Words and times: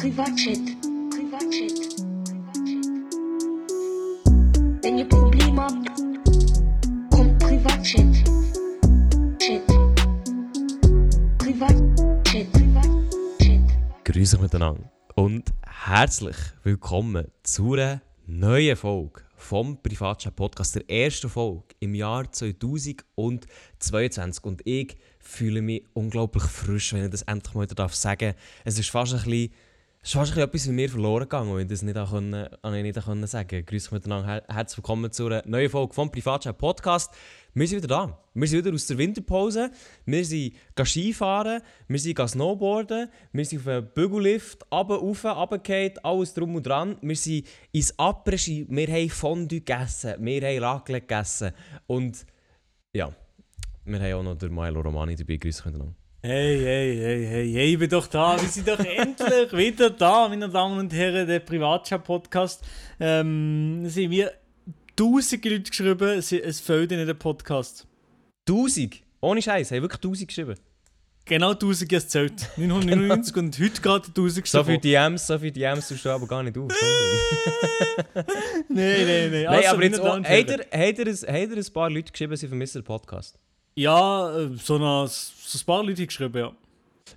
Privatchat. 0.00 0.64
Privatchat. 1.10 1.76
Wenn 4.82 4.96
ihr 4.96 5.06
Probleme 5.06 5.60
habt, 5.60 5.90
kommt 7.10 7.38
Privatchat. 7.38 8.24
Chat. 9.38 9.66
Privatchat. 11.36 12.50
Privatchat. 12.50 13.60
Grüße 14.04 14.38
miteinander 14.38 14.90
und 15.16 15.52
herzlich 15.66 16.36
willkommen 16.62 17.26
zu 17.42 17.74
einer 17.74 18.00
neuen 18.26 18.76
Folge 18.76 19.20
vom 19.36 19.82
Privatchat 19.82 20.34
Podcast, 20.34 20.76
der 20.76 20.88
ersten 20.88 21.28
Folge 21.28 21.74
im 21.80 21.94
Jahr 21.94 22.32
2022. 22.32 24.44
Und 24.44 24.62
ich 24.64 24.96
fühle 25.18 25.60
mich 25.60 25.84
unglaublich 25.92 26.44
frisch, 26.44 26.94
wenn 26.94 27.04
ich 27.04 27.10
das 27.10 27.20
endlich 27.22 27.54
mal 27.54 27.70
wieder 27.70 27.86
sagen 27.90 28.32
darf. 28.32 28.36
Es 28.64 28.78
ist 28.78 28.88
fast 28.88 29.12
ein 29.12 29.22
bisschen, 29.24 29.52
es 30.02 30.14
ist 30.14 30.36
etwas 30.36 30.66
mit 30.66 30.76
mir 30.76 30.88
verloren 30.88 31.24
gegangen, 31.24 31.54
wenn 31.54 31.64
ich 31.64 31.68
das 31.68 31.82
nicht, 31.82 31.98
auch 31.98 32.10
können, 32.10 32.48
nicht 32.82 33.04
können 33.04 33.26
sagen 33.26 33.66
Grüße 33.66 33.88
euch 33.88 33.92
miteinander, 33.92 34.26
Her 34.26 34.42
herzlich 34.48 34.78
willkommen 34.78 35.12
zu 35.12 35.26
einer 35.26 35.42
neuen 35.44 35.68
Folge 35.68 35.92
vom 35.92 36.10
Privatchat 36.10 36.56
Podcast. 36.56 37.12
Wir 37.52 37.68
sind 37.68 37.82
wieder 37.82 37.88
da. 37.88 38.18
Wir 38.32 38.48
sind 38.48 38.64
wieder 38.64 38.74
aus 38.74 38.86
der 38.86 38.96
Winterpause. 38.96 39.70
Wir 40.06 40.24
sind 40.24 40.54
Skifahren, 40.82 41.60
wir 41.86 41.98
sind 41.98 42.18
Snowboarden, 42.18 43.10
wir 43.32 43.44
sind 43.44 43.60
auf 43.60 43.68
einem 43.68 43.88
Bügellift, 43.92 44.64
runter, 44.72 44.94
rauf, 44.94 45.24
runtergefallen, 45.24 45.98
alles 46.02 46.32
drum 46.32 46.54
und 46.54 46.66
dran. 46.66 46.96
Wir 47.02 47.16
sind 47.16 47.46
ins 47.70 47.98
Après-Ski, 47.98 48.68
wir 48.70 48.88
haben 48.88 49.10
Fondue 49.10 49.60
gegessen, 49.60 50.14
wir 50.18 50.40
haben 50.40 50.64
Raclette 50.64 51.06
gegessen 51.06 51.52
und 51.86 52.24
ja, 52.94 53.12
wir 53.84 54.00
haben 54.00 54.14
auch 54.14 54.22
noch 54.22 54.38
den 54.38 54.54
Milo 54.54 54.80
Romani 54.80 55.14
dabei. 55.14 55.36
Grüße 55.36 55.60
euch 55.60 55.66
miteinander. 55.66 55.99
Hey, 56.22 56.58
hey, 56.58 56.96
hey, 56.98 57.26
hey, 57.26 57.52
hey, 57.54 57.72
ich 57.72 57.78
bin 57.78 57.88
doch 57.88 58.06
da. 58.06 58.38
Wir 58.38 58.46
sind 58.46 58.68
doch 58.68 58.78
endlich 58.84 59.52
wieder 59.54 59.88
da, 59.88 60.28
meine 60.28 60.50
Damen 60.50 60.78
und 60.78 60.92
Herren, 60.92 61.26
der 61.26 61.40
Privatchat-Podcast. 61.40 62.62
Ähm, 63.00 63.88
sind 63.88 64.10
wir 64.10 64.30
tausende 64.94 65.48
Leute 65.48 65.70
geschrieben, 65.70 66.18
es, 66.18 66.30
es 66.30 66.60
fehlt 66.60 66.92
in 66.92 67.06
den 67.06 67.18
Podcast. 67.18 67.86
1000? 68.46 69.02
Ohne 69.22 69.40
Scheiß, 69.40 69.70
haben 69.70 69.80
wirklich 69.80 69.96
1000 70.04 70.28
geschrieben. 70.28 70.56
Genau 71.24 71.52
1000 71.52 71.88
gezählt. 71.88 72.50
999 72.58 73.36
und 73.36 73.58
heute 73.58 73.80
gerade 73.80 74.08
1000 74.08 74.46
So 74.46 74.62
viele 74.62 74.78
DMs, 74.78 75.26
so 75.26 75.38
viele 75.38 75.52
DMs 75.52 75.88
tust 75.88 76.04
du 76.04 76.10
aber 76.10 76.26
gar 76.26 76.42
nicht 76.42 76.58
auf. 76.58 76.70
Nein, 78.14 78.26
nein, 78.68 79.06
nein. 79.06 79.30
Nein, 79.30 79.46
Also, 79.46 79.68
aber 79.70 79.84
jetzt 79.84 79.98
ihr, 79.98 80.04
ihr 80.04 80.14
ein, 80.14 80.24
habt 80.52 80.98
ihr 80.98 81.56
ein 81.56 81.72
paar 81.72 81.88
Leute 81.88 82.12
geschrieben, 82.12 82.36
sie 82.36 82.46
vermissen 82.46 82.82
den 82.82 82.84
Podcast? 82.84 83.38
Ja, 83.74 84.36
äh, 84.36 84.50
so, 84.56 84.76
eine, 84.76 85.06
so 85.08 85.58
ein 85.58 85.66
paar 85.66 85.84
Leute 85.84 86.06
geschrieben, 86.06 86.38
ja. 86.38 86.52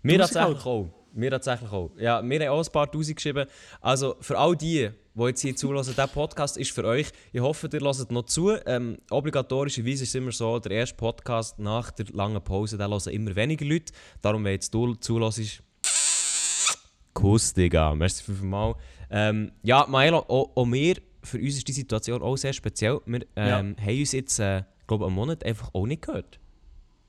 Wir 0.01 0.17
Tausend 0.19 0.35
tatsächlich 0.35 0.65
auch. 0.65 0.89
Wir 1.13 1.31
tatsächlich 1.31 1.71
auch. 1.71 1.91
Ja, 1.97 2.21
wir 2.23 2.39
haben 2.39 2.49
auch 2.49 2.65
ein 2.65 2.71
paar 2.71 2.91
Tausend 2.91 3.15
geschrieben. 3.15 3.47
Also 3.81 4.15
für 4.19 4.37
all 4.37 4.55
die, 4.55 4.89
die 5.15 5.23
jetzt 5.23 5.41
hier 5.41 5.55
zulassen, 5.55 5.91
dieser 5.91 6.07
Podcast 6.07 6.57
ist 6.57 6.71
für 6.71 6.85
euch. 6.85 7.07
Ich 7.31 7.41
hoffe, 7.41 7.69
ihr 7.71 7.79
hört 7.79 8.11
noch 8.11 8.23
zu. 8.23 8.51
Ähm, 8.65 8.97
obligatorischerweise 9.09 10.03
ist 10.03 10.09
es 10.09 10.15
immer 10.15 10.31
so, 10.31 10.59
der 10.59 10.71
erste 10.71 10.95
Podcast 10.95 11.59
nach 11.59 11.91
der 11.91 12.07
langen 12.13 12.43
Pause, 12.43 12.77
den 12.77 12.89
hören 12.89 13.13
immer 13.13 13.35
weniger 13.35 13.65
Leute. 13.65 13.93
Darum, 14.21 14.43
wenn 14.43 14.53
jetzt 14.53 14.73
du 14.73 14.95
zulässt, 14.95 15.61
Kuss, 17.13 17.53
Digga. 17.53 17.93
Merci 17.93 18.23
fünfmal. 18.23 18.75
Ähm, 19.09 19.51
ja, 19.61 19.85
Milo, 19.87 20.19
auch, 20.27 20.51
auch 20.55 20.65
wir, 20.65 20.95
für 21.21 21.37
uns 21.37 21.57
ist 21.57 21.67
die 21.67 21.73
Situation 21.73 22.21
auch 22.21 22.35
sehr 22.35 22.53
speziell. 22.53 22.99
Wir 23.05 23.21
ähm, 23.35 23.75
haben 23.79 23.99
uns 23.99 24.11
jetzt, 24.11 24.39
äh, 24.39 24.63
glaube 24.87 25.05
einen 25.05 25.15
Monat 25.15 25.45
einfach 25.45 25.69
auch 25.73 25.85
nicht 25.85 26.01
gehört. 26.01 26.39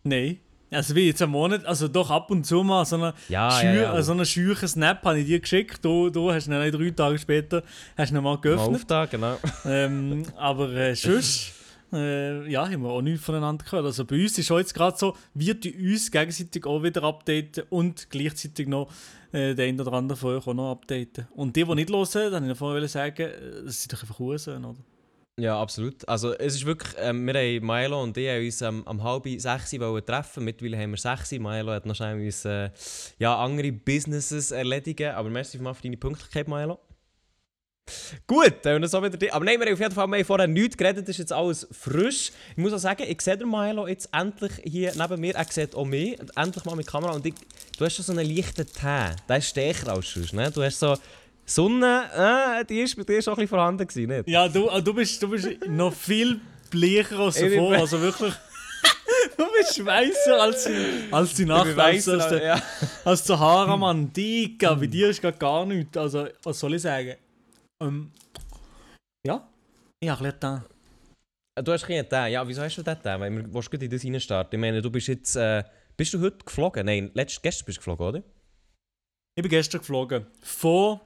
Nein. 0.04 0.38
Also 0.70 0.94
wie 0.94 1.06
jetzt 1.06 1.22
am 1.22 1.30
Monat, 1.30 1.64
also 1.66 1.88
doch 1.88 2.10
ab 2.10 2.30
und 2.30 2.44
zu 2.44 2.62
mal 2.64 2.84
so 2.84 2.96
eine 2.96 3.14
Ja, 3.28 3.50
Schü 3.50 3.66
ja, 3.66 3.94
ja. 3.94 4.02
so 4.02 4.12
einen 4.12 4.26
scheuchen 4.26 4.66
Snap 4.68 5.04
habe 5.04 5.20
ich 5.20 5.26
dir 5.26 5.38
geschickt. 5.40 5.84
Du, 5.84 6.10
du 6.10 6.32
hast 6.32 6.46
ihn 6.46 6.52
dann 6.52 6.70
drei 6.70 6.90
Tage 6.90 7.18
später 7.18 7.62
hast 7.96 8.10
ihn 8.10 8.16
mal 8.16 8.22
Mal 8.22 8.40
geöffnet. 8.40 8.76
auf 8.76 8.84
da, 8.84 9.06
genau. 9.06 9.38
ähm, 9.64 10.24
aber 10.36 10.72
äh, 10.72 10.96
sonst, 10.96 11.52
äh, 11.92 12.50
ja, 12.50 12.68
haben 12.68 12.82
wir 12.82 12.90
auch 12.90 13.02
nichts 13.02 13.24
voneinander 13.24 13.64
gehört. 13.64 13.84
Also 13.84 14.04
bei 14.04 14.20
uns 14.20 14.36
ist 14.36 14.50
jetzt 14.50 14.74
gerade 14.74 14.96
so, 14.98 15.16
wir 15.34 15.54
die 15.54 15.74
uns 15.74 16.10
gegenseitig 16.10 16.66
auch 16.66 16.82
wieder 16.82 17.04
updaten 17.04 17.64
und 17.70 18.10
gleichzeitig 18.10 18.66
noch 18.66 18.90
äh, 19.32 19.54
den 19.54 19.68
einen 19.68 19.80
oder 19.80 19.92
anderen 19.92 20.18
von 20.18 20.34
euch 20.36 20.46
auch 20.46 20.54
noch 20.54 20.72
updaten. 20.72 21.28
Und 21.36 21.54
die, 21.54 21.64
die 21.64 21.74
nicht 21.74 21.90
hören, 21.90 22.32
dann 22.32 22.42
wollte 22.42 22.52
ich 22.52 22.58
vorher 22.58 22.88
sagen, 22.88 23.22
äh, 23.22 23.64
das 23.64 23.82
sind 23.82 23.92
doch 23.92 24.02
einfach 24.02 24.18
Huren, 24.18 24.64
oder? 24.64 24.78
Ja, 25.36 25.60
absolut. 25.60 26.08
Also 26.08 26.32
es 26.32 26.54
ist 26.54 26.64
wirklich, 26.64 26.92
ähm, 26.96 27.26
wir 27.26 27.34
haben 27.34 27.66
Milo 27.66 28.00
und 28.00 28.16
ich 28.16 28.28
haben 28.28 28.44
uns 28.44 28.62
ähm, 28.62 28.86
am 28.86 29.02
halb 29.02 29.24
sechs 29.40 29.72
wollen 29.80 30.06
treffen. 30.06 30.44
Mittlerweile 30.44 30.78
haben 30.78 30.92
wir 30.92 30.96
sechs. 30.96 31.32
Milo 31.32 31.72
hat 31.72 31.86
noch 31.86 31.96
schnell 31.96 32.24
uns, 32.24 32.44
äh, 32.44 32.70
ja, 33.18 33.36
andere 33.36 33.72
Businesses 33.72 34.52
erledigen. 34.52 35.12
Aber 35.12 35.28
merci 35.30 35.58
für 35.58 35.74
deine 35.82 35.96
Pünktlichkeit, 35.96 36.46
Milo. 36.46 36.78
Gut, 38.26 38.54
dann 38.62 38.74
haben 38.74 38.82
wir 38.82 38.88
so 38.88 39.02
wieder 39.02 39.16
die. 39.16 39.32
Aber 39.32 39.44
nein, 39.44 39.58
wir 39.58 39.66
haben 39.66 39.74
auf 39.74 39.80
jeden 39.80 39.92
Fall 39.92 40.04
haben 40.04 40.24
vorher 40.24 40.46
nichts 40.46 40.76
geredet, 40.76 41.02
das 41.02 41.16
ist 41.16 41.18
jetzt 41.18 41.32
alles 41.32 41.66
frisch. 41.70 42.30
Ich 42.52 42.56
muss 42.56 42.72
auch 42.72 42.78
sagen, 42.78 43.04
ich 43.06 43.20
sehe 43.20 43.36
den 43.36 43.50
Milo 43.50 43.86
jetzt 43.88 44.08
endlich 44.12 44.52
hier 44.62 44.92
neben 44.96 45.20
mir, 45.20 45.34
er 45.34 45.44
sieht 45.44 45.74
auch 45.74 45.84
mich, 45.84 46.16
endlich 46.36 46.64
mal 46.64 46.76
mit 46.76 46.86
Kamera. 46.86 47.12
Und 47.12 47.26
ich, 47.26 47.34
du 47.76 47.84
hast 47.84 47.96
schon 47.96 48.04
so 48.04 48.12
einen 48.12 48.26
leichten 48.26 48.66
Tee, 48.66 49.16
der 49.28 49.36
ist 49.36 49.48
stärker 49.48 49.92
als 49.92 50.12
sonst, 50.12 50.32
ne? 50.32 50.50
Du 50.50 50.62
hast 50.62 50.78
so 50.78 50.96
Sonne, 51.46 52.60
äh, 52.60 52.64
die 52.64 52.80
ist 52.80 52.96
bei 52.96 53.04
dir 53.04 53.20
schon 53.20 53.34
ein 53.34 53.36
bisschen 53.36 53.48
vorhanden 53.48 53.86
gewesen, 53.86 54.08
nicht? 54.08 54.28
Ja, 54.28 54.48
du, 54.48 54.68
äh, 54.68 54.82
du, 54.82 54.94
bist, 54.94 55.22
du 55.22 55.28
bist 55.28 55.48
noch 55.68 55.92
viel 55.92 56.40
bleicher 56.70 57.18
als 57.18 57.38
davor. 57.38 57.74
Also 57.74 58.00
wirklich. 58.00 58.34
Du 59.36 59.46
bist 59.58 59.84
weißer 59.84 60.40
als, 60.40 60.68
als 61.10 61.34
die 61.34 61.44
Nacht, 61.44 61.70
Ich 61.70 61.78
als, 61.78 62.04
der, 62.04 62.42
ja. 62.44 62.62
als 63.04 63.24
der 63.24 63.38
Haaramann. 63.38 64.12
Dicker, 64.16 64.76
bei 64.76 64.86
dir 64.86 65.08
ist 65.08 65.20
gerade 65.20 65.38
gar 65.38 65.66
nichts. 65.66 65.96
Also, 65.96 66.28
was 66.42 66.60
soll 66.60 66.74
ich 66.74 66.82
sagen? 66.82 67.16
Ähm, 67.82 68.12
ja, 69.26 69.48
ich 69.98 70.08
habe 70.08 70.20
ein 70.20 70.24
bisschen 70.24 70.32
getan. 70.32 70.64
Du 71.64 71.72
hast 71.72 71.86
keinen 71.86 72.08
Tee. 72.08 72.32
Ja, 72.32 72.46
wieso 72.46 72.62
hast 72.62 72.76
du 72.76 72.82
den 72.82 72.94
Tee? 73.02 73.18
Weil 73.18 73.30
wir 73.32 73.52
willst 73.52 73.70
gerade 73.70 73.84
in 73.86 73.90
das 73.90 74.04
reinstarten. 74.04 74.56
Ich 74.56 74.60
meine, 74.60 74.82
du 74.82 74.90
bist 74.90 75.08
jetzt... 75.08 75.34
Äh, 75.34 75.64
bist 75.96 76.12
du 76.14 76.20
heute 76.20 76.44
geflogen? 76.44 76.86
Nein, 76.86 77.10
letzt, 77.14 77.42
gestern 77.42 77.66
bist 77.66 77.78
du 77.78 77.80
geflogen, 77.80 78.06
oder? 78.06 78.22
Ich 79.36 79.42
bin 79.42 79.50
gestern 79.50 79.80
geflogen. 79.80 80.26
Von 80.42 81.00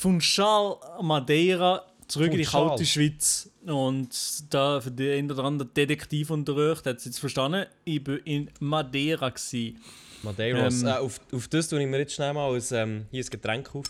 Funchal 0.00 0.76
Madeira 1.02 1.84
zurück 2.08 2.32
in 2.32 2.38
die 2.38 2.44
Funchal. 2.44 2.68
kalte 2.68 2.86
Schweiz. 2.86 3.50
Und 3.66 4.08
da 4.48 4.80
für 4.80 4.90
den 4.90 5.18
einen 5.18 5.30
oder 5.30 5.44
anderen 5.44 5.74
Detektiv 5.74 6.30
unter 6.30 6.54
euch, 6.54 6.80
der 6.80 6.94
hat 6.94 7.00
es 7.00 7.04
jetzt 7.04 7.18
verstanden, 7.18 7.66
ich 7.84 8.06
war 8.06 8.16
in 8.24 8.50
Madeira. 8.60 9.28
Gewesen. 9.28 9.78
Madeiros. 10.22 10.80
Ähm. 10.82 10.88
äh, 10.88 10.92
auf, 10.92 11.20
auf 11.32 11.48
das 11.48 11.68
tue 11.68 11.82
ich 11.82 11.86
mir 11.86 11.98
jetzt 11.98 12.14
schnell 12.14 12.32
mal 12.32 12.50
ein, 12.50 12.62
ähm, 12.72 13.06
hier 13.10 13.22
ein 13.22 13.30
Getränk 13.30 13.74
auf. 13.74 13.86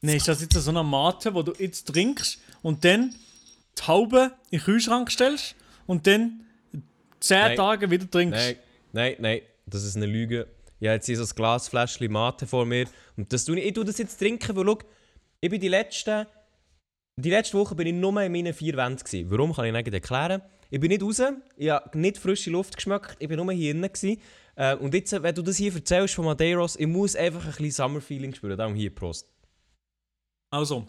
Nein, 0.00 0.16
ist 0.16 0.28
das 0.28 0.40
jetzt 0.40 0.54
so 0.54 0.70
eine 0.70 0.82
Mate, 0.82 1.34
wo 1.34 1.42
du 1.42 1.52
jetzt 1.58 1.86
trinkst 1.88 2.38
und 2.62 2.84
dann 2.84 3.14
die 3.78 3.82
Haube 3.86 4.32
in 4.50 4.58
den 4.58 4.64
Kühlschrank 4.64 5.10
stellst 5.10 5.54
und 5.86 6.06
dann 6.06 6.46
10 7.20 7.38
Nein. 7.38 7.56
Tage 7.56 7.90
wieder 7.90 8.10
trinkst? 8.10 8.38
Nein, 8.38 8.56
nein, 8.92 9.16
nein. 9.18 9.40
Das 9.66 9.84
ist 9.84 9.96
eine 9.96 10.06
Lüge. 10.06 10.46
Ich 10.80 10.88
habe 10.88 10.96
jetzt 10.96 11.06
hier 11.06 11.16
so 11.16 11.24
ein 11.24 11.36
Glasfläschchen 11.36 12.12
Mate 12.12 12.46
vor 12.46 12.66
mir. 12.66 12.86
Und 13.16 13.32
das 13.32 13.44
tue 13.44 13.58
ich, 13.58 13.66
ich 13.66 13.72
tue 13.72 13.84
das 13.84 13.96
jetzt 13.98 14.18
trinken, 14.18 14.54
weil 14.56 14.66
schau, 14.66 14.78
ich 15.44 15.50
bin 15.50 15.60
die 15.60 15.68
letzten... 15.68 16.26
Die 17.16 17.30
letzte 17.30 17.56
Woche 17.56 17.74
bin 17.76 17.86
ich 17.86 17.94
nur 17.94 18.20
in 18.20 18.32
meinen 18.32 18.54
vier 18.54 18.76
Wänden. 18.76 19.04
gewesen. 19.04 19.30
Warum, 19.30 19.52
kann 19.52 19.66
ich 19.66 19.72
nicht 19.72 19.92
erklären. 19.92 20.42
Ich 20.70 20.80
bin 20.80 20.88
nicht 20.88 21.02
raus, 21.02 21.22
ich 21.56 21.70
habe 21.70 21.98
nicht 21.98 22.18
frische 22.18 22.50
Luft 22.50 22.74
geschmeckt, 22.74 23.16
ich 23.20 23.28
bin 23.28 23.36
nur 23.36 23.52
hier 23.52 23.70
innen. 23.70 23.92
gewesen. 23.92 24.20
Äh, 24.56 24.74
und 24.76 24.94
jetzt, 24.94 25.12
wenn 25.12 25.34
du 25.34 25.42
das 25.42 25.58
hier 25.58 25.72
erzählst 25.72 26.14
von 26.14 26.24
Madeiros, 26.24 26.76
ich 26.76 26.86
muss 26.86 27.14
einfach 27.14 27.44
ein 27.44 27.50
bisschen 27.50 27.70
Summer-Feeling 27.70 28.34
spüren. 28.34 28.56
Darum 28.56 28.74
hier, 28.74 28.92
Prost. 28.92 29.30
Also, 30.50 30.86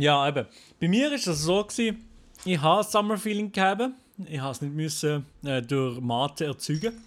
ja, 0.00 0.28
eben. 0.28 0.46
Bei 0.80 0.88
mir 0.88 1.10
war 1.10 1.16
das 1.16 1.24
so, 1.24 1.62
gewesen, 1.64 2.04
ich 2.44 2.60
habe 2.60 2.84
ein 2.84 2.90
Summer 2.90 3.16
Feeling 3.16 3.52
gehabt. 3.52 3.90
Ich 4.26 4.40
habe 4.40 4.52
es 4.52 4.60
nicht 4.60 4.74
müssen, 4.74 5.24
äh, 5.44 5.62
durch 5.62 6.00
Mate 6.00 6.46
erzeugen. 6.46 7.00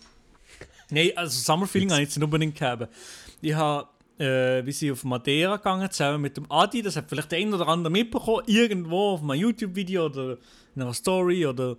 Nein, 0.90 1.12
also 1.16 1.38
Summer 1.38 1.68
Feeling 1.68 1.92
habe 1.92 2.02
ich 2.02 2.08
jetzt 2.08 2.18
nicht 2.18 2.24
unbedingt 2.24 2.58
gehabt. 2.58 2.88
Ich 3.42 3.54
habe, 3.54 3.90
äh, 4.20 4.66
wie 4.66 4.72
sie 4.72 4.92
auf 4.92 5.04
Madeira 5.04 5.58
gegangen, 5.58 5.90
zusammen 5.92 6.22
mit 6.22 6.38
dem 6.38 6.52
Adi, 6.52 6.82
das 6.82 6.96
hat 6.96 7.10
vielleicht 7.10 7.32
der 7.32 7.40
ein 7.40 7.54
oder 7.54 7.68
andere 7.68 7.92
mitbekommen, 7.92 8.44
irgendwo 8.48 9.12
auf 9.12 9.22
einem 9.22 9.40
YouTube-Video 9.40 10.06
oder 10.06 10.38
in 10.76 10.82
einer 10.82 10.94
Story 10.94 11.46
oder 11.46 11.78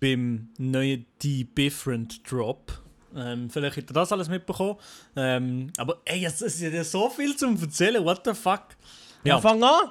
beim 0.00 0.48
neuen 0.58 1.06
The 1.20 1.44
Different 1.44 2.30
Drop. 2.30 2.72
Ähm, 3.16 3.48
vielleicht 3.48 3.76
hat 3.76 3.90
er 3.90 3.94
das 3.94 4.12
alles 4.12 4.28
mitbekommen. 4.28 4.76
Ähm, 5.16 5.72
aber 5.76 6.00
ey, 6.04 6.24
es 6.24 6.40
es 6.40 6.60
ist 6.60 6.72
ja 6.72 6.84
so 6.84 7.08
viel 7.08 7.36
zum 7.36 7.60
Erzählen, 7.60 8.04
what 8.04 8.22
the 8.24 8.34
fuck. 8.34 8.76
Ja, 9.22 9.40
fang 9.40 9.62
an! 9.62 9.90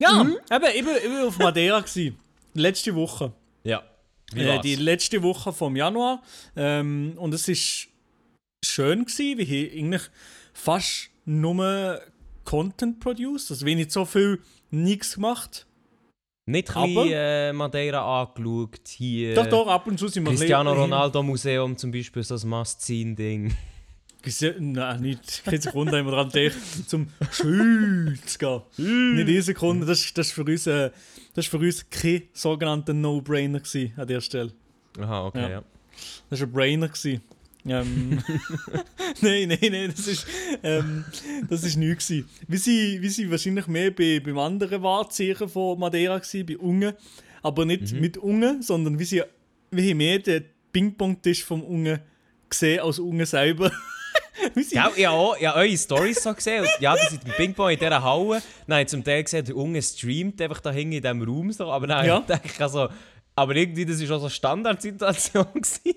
Ja, 0.00 0.22
eben, 0.22 0.36
ich 0.74 0.84
bin, 0.84 0.96
ich 0.96 1.02
bin 1.02 1.18
auf 1.26 1.38
Madeira 1.38 1.80
gsi. 1.80 2.14
Letzte 2.54 2.94
Woche. 2.94 3.32
Ja. 3.64 3.82
Äh, 4.34 4.60
die 4.60 4.76
letzte 4.76 5.22
Woche 5.22 5.52
vom 5.52 5.76
Januar. 5.76 6.22
Ähm, 6.56 7.14
und 7.16 7.34
es 7.34 7.48
ist 7.48 7.88
schön 8.64 9.04
gsi, 9.04 9.34
wie 9.38 9.42
ich 9.42 9.78
eigentlich 9.78 10.02
fast 10.52 11.10
nur 11.24 12.00
Content 12.44 13.00
produced. 13.00 13.50
Also 13.50 13.66
wenig 13.66 13.92
so 13.92 14.04
viel 14.04 14.40
nichts 14.70 15.14
gemacht. 15.14 15.66
Nicht 16.46 16.74
ein 16.74 16.94
bisschen 16.94 17.12
äh, 17.12 17.52
Madeira 17.52 18.22
angeschaut, 18.22 18.80
hier... 18.88 19.34
Doch, 19.34 19.46
doch, 19.46 19.66
ab 19.68 19.86
und 19.86 19.98
zu 19.98 20.08
sind 20.08 20.24
wir 20.24 20.30
Cristiano 20.30 20.72
Ronaldo 20.82 21.22
Museum 21.22 21.76
zum 21.76 21.92
Beispiel, 21.92 22.24
so 22.24 22.34
ein 22.34 22.48
Must-Seen-Ding. 22.48 23.54
Nein, 24.58 25.00
nicht. 25.00 25.44
Keine 25.44 25.60
Sekunde 25.60 25.96
haben 25.96 26.06
wir 26.06 26.10
daran 26.10 26.30
gedacht, 26.30 26.58
zum 26.88 27.08
Schweiz 27.30 28.38
zu 28.38 28.38
gehen. 28.38 29.14
nicht 29.14 29.28
eine 29.28 29.42
Sekunde. 29.42 29.86
Das, 29.86 30.00
ist 30.04 30.32
für 30.32 30.44
uns, 30.44 30.66
äh, 30.66 30.90
das 31.34 31.44
ist 31.46 31.50
für 31.50 31.58
uns 31.58 31.88
kein 31.88 32.24
sogenannter 32.32 32.94
No-Brainer 32.94 33.60
gewesen 33.60 33.92
an 33.96 34.08
der 34.08 34.20
Stelle. 34.20 34.52
Aha, 34.98 35.26
okay, 35.26 35.42
Ja. 35.42 35.48
ja. 35.48 35.62
Das 36.28 36.40
war 36.40 36.48
ein 36.48 36.52
Brainer. 36.52 36.88
Gewesen. 36.88 37.22
Ähm, 37.66 38.22
nein, 39.20 39.48
nein, 39.48 39.58
nein, 39.70 39.92
das 39.94 40.06
ist, 40.06 40.26
ähm, 40.62 41.04
das 41.48 41.62
ist 41.64 41.76
nichts. 41.76 42.08
gewesen. 42.08 42.28
Wir 42.48 42.58
sind, 42.58 43.02
wir 43.02 43.10
sind 43.10 43.30
wahrscheinlich 43.30 43.66
mehr 43.66 43.90
bei, 43.90 44.20
beim 44.20 44.38
anderen 44.38 44.82
Wahrzeichen 44.82 45.48
von 45.48 45.78
Madeira, 45.78 46.18
gewesen, 46.18 46.46
bei 46.46 46.56
Unge. 46.58 46.96
Aber 47.42 47.64
nicht 47.64 47.92
mit 47.92 48.16
Unge, 48.18 48.58
sondern 48.62 48.98
wir, 48.98 49.06
sind, 49.06 49.24
wir 49.70 49.90
haben 49.90 49.96
mehr 49.96 50.18
den 50.18 50.44
Ping-Pong-Tisch 50.72 51.44
vom 51.44 51.62
Unge 51.62 52.00
gesehen 52.48 52.80
als 52.80 52.98
Unge 52.98 53.26
selber. 53.26 53.70
Ja, 54.70 54.90
ja, 54.96 55.10
auch, 55.10 55.38
ja, 55.38 55.54
eure 55.54 55.76
Storys 55.76 56.22
so 56.22 56.32
gesehen. 56.32 56.62
Und 56.62 56.70
Ja, 56.80 56.94
das 56.96 57.10
sind 57.10 57.24
im 57.26 57.32
Ping-Pong 57.32 57.70
in 57.70 57.78
dieser 57.78 58.02
Halle. 58.02 58.40
Habe 58.68 58.80
ich 58.80 58.88
zum 58.88 59.04
Teil 59.04 59.22
gesehen, 59.22 59.44
der 59.44 59.54
Unge 59.54 59.82
streamt 59.82 60.40
einfach 60.40 60.60
da 60.60 60.70
hinten 60.70 60.92
in 60.94 61.02
diesem 61.02 61.22
Raum. 61.22 61.52
So. 61.52 61.70
Aber 61.70 61.86
dann 61.86 62.06
Ja. 62.06 62.20
denke 62.20 62.48
ich 62.48 62.60
also, 62.60 62.88
aber 63.36 63.54
irgendwie, 63.56 63.84
das 63.84 64.00
war 64.08 64.16
auch 64.16 64.20
so 64.20 64.26
eine 64.26 64.30
Standardsituation. 64.30 65.44
gewesen. 65.54 65.94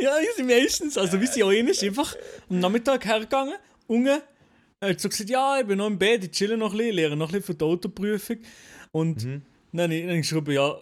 Ja, 0.00 0.12
wir 0.20 0.32
sind 0.36 0.46
meistens. 0.46 0.96
Also, 0.96 1.20
wir 1.20 1.26
sind 1.26 1.42
auch 1.42 1.50
einmal 1.50 1.74
einfach 1.82 2.16
am 2.48 2.60
Nachmittag 2.60 3.04
hergegangen. 3.04 3.54
Unge 3.86 4.22
hat 4.80 5.00
so 5.00 5.08
gesagt: 5.08 5.28
Ja, 5.30 5.58
ich 5.60 5.66
bin 5.66 5.78
noch 5.78 5.86
im 5.88 5.98
Bett, 5.98 6.24
ich 6.24 6.30
chille 6.30 6.56
noch 6.56 6.72
ein 6.72 6.78
bisschen, 6.78 6.94
lehre 6.94 7.16
noch 7.16 7.28
ein 7.28 7.32
bisschen 7.32 7.46
für 7.46 7.54
die 7.54 7.64
Autoprüfung. 7.64 8.38
Und 8.92 9.24
Mhm. 9.24 9.42
dann 9.72 9.82
habe 9.90 9.94
ich, 9.94 10.06
geschrieben: 10.18 10.52
Ja, 10.52 10.76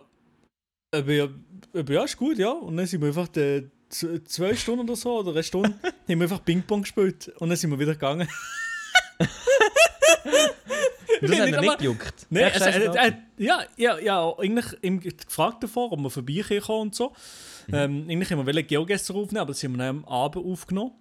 ja, 0.94 1.28
ja, 1.88 2.04
ist 2.04 2.16
gut, 2.16 2.38
ja. 2.38 2.50
Und 2.50 2.76
dann 2.76 2.86
sind 2.86 3.00
wir 3.00 3.08
einfach 3.08 3.28
die, 3.28 3.68
zwei 3.88 4.54
Stunden 4.54 4.84
oder 4.88 4.96
so, 4.96 5.18
oder 5.18 5.30
eine 5.32 5.42
Stunde, 5.42 5.70
haben 5.82 5.92
wir 6.08 6.22
einfach 6.22 6.44
Ping-Pong 6.44 6.82
gespielt. 6.82 7.28
Und 7.38 7.48
dann 7.48 7.56
sind 7.56 7.70
wir 7.70 7.78
wieder 7.78 7.94
gegangen. 7.94 8.28
Das 11.28 11.38
Ja, 11.38 11.44
hat 11.44 11.52
ihn 11.52 11.60
nicht 11.60 11.78
gejuckt. 11.78 12.26
Nein, 12.30 12.50
scheiße, 12.52 12.98
äh, 12.98 13.08
äh, 13.08 13.12
ja, 13.38 13.64
ja, 13.76 13.98
ja, 13.98 14.32
eigentlich 14.38 14.66
gefragt 15.26 15.62
davor, 15.62 15.92
ob 15.92 16.00
wir 16.00 16.10
vorbeikommen 16.10 16.80
und 16.82 16.94
so. 16.94 17.12
Ähm, 17.72 18.06
eigentlich 18.08 18.30
haben 18.30 18.38
wir 18.46 18.46
wollen 18.54 18.66
Geogäster 18.66 19.14
aufnehmen, 19.14 19.40
aber 19.42 19.52
das 19.52 19.62
haben 19.64 19.72
wir 19.72 19.78
dann 19.78 19.98
am 19.98 20.04
Abend 20.04 20.44
aufgenommen. 20.44 20.92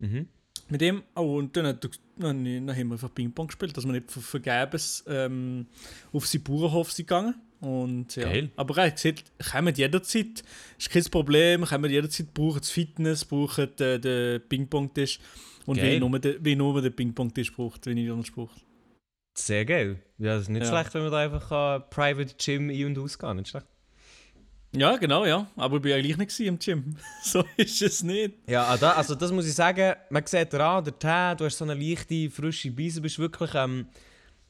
Mhm. 0.00 0.26
Mit 0.70 0.80
dem, 0.80 1.02
oh, 1.14 1.38
und 1.38 1.56
dann, 1.56 1.66
hat 1.66 1.84
er- 1.84 1.90
dann, 2.18 2.44
dann 2.44 2.76
haben 2.76 2.88
wir 2.88 2.92
einfach 2.94 3.14
Ping-Pong 3.14 3.46
gespielt, 3.46 3.76
dass 3.76 3.84
wir 3.86 3.92
nicht 3.92 4.10
ver 4.10 4.20
vergebens 4.20 5.04
ähm, 5.08 5.66
auf 6.12 6.26
seinen 6.26 6.42
Bauernhof 6.44 6.92
sind 6.92 7.06
gegangen. 7.08 7.34
Und, 7.60 8.14
ja. 8.16 8.24
Geil. 8.24 8.50
Aber 8.54 8.76
er 8.76 8.86
hat 8.86 8.96
gesagt, 8.96 9.32
kommen 9.50 9.74
jederzeit, 9.74 10.42
ist 10.78 10.90
kein 10.90 11.04
Problem, 11.04 11.64
kommen 11.64 11.90
jederzeit, 11.90 12.32
brauchen 12.34 12.60
das 12.60 12.70
Fitness, 12.70 13.24
brauchen 13.24 13.68
den, 13.78 14.00
den 14.02 14.40
Ping-Pong-Tisch. 14.48 15.18
Und 15.66 15.76
Geil. 15.76 15.96
wie 15.96 16.00
nur, 16.00 16.18
den, 16.18 16.36
wie 16.44 16.54
nur 16.56 16.80
den 16.82 16.94
Ping-Pong-Tisch 16.94 17.52
braucht, 17.52 17.86
wenn 17.86 17.96
ich 17.96 18.10
anders 18.10 18.30
braucht. 18.30 18.56
Sehr 19.38 19.64
geil. 19.64 19.98
Ja, 20.18 20.34
das 20.34 20.42
ist 20.42 20.48
nicht 20.48 20.64
Ja. 20.64 20.68
schlecht, 20.70 20.94
wenn 20.94 21.02
man 21.02 21.12
da 21.12 21.18
einfach 21.18 21.50
ein 21.52 21.82
Private 21.90 22.34
Gym 22.38 22.70
ein- 22.70 22.86
und 22.86 22.98
ausgehen 22.98 23.36
Nicht 23.36 23.48
schlecht. 23.48 23.66
Ja, 24.72 24.96
genau, 24.96 25.24
ja. 25.24 25.46
Aber 25.56 25.78
ich 25.78 25.84
war 25.84 25.90
ja 25.90 26.00
gleich 26.00 26.16
nicht 26.18 26.40
im 26.40 26.58
Gym. 26.58 26.96
so 27.22 27.44
ist 27.56 27.80
es 27.80 28.02
nicht. 28.02 28.34
Ja, 28.48 28.64
ah, 28.64 28.90
also 28.96 29.14
das 29.14 29.32
muss 29.32 29.46
ich 29.46 29.54
sagen, 29.54 29.94
man 30.10 30.26
sieht 30.26 30.52
dir 30.52 30.60
an, 30.64 30.84
der 30.84 30.98
Tee, 30.98 31.36
du 31.38 31.44
hast 31.46 31.56
so 31.56 31.64
eine 31.64 31.74
leichte, 31.74 32.28
frische 32.28 32.70
Beise, 32.70 32.96
du 32.96 33.02
bist 33.02 33.18
wirklich, 33.18 33.50
ähm, 33.54 33.86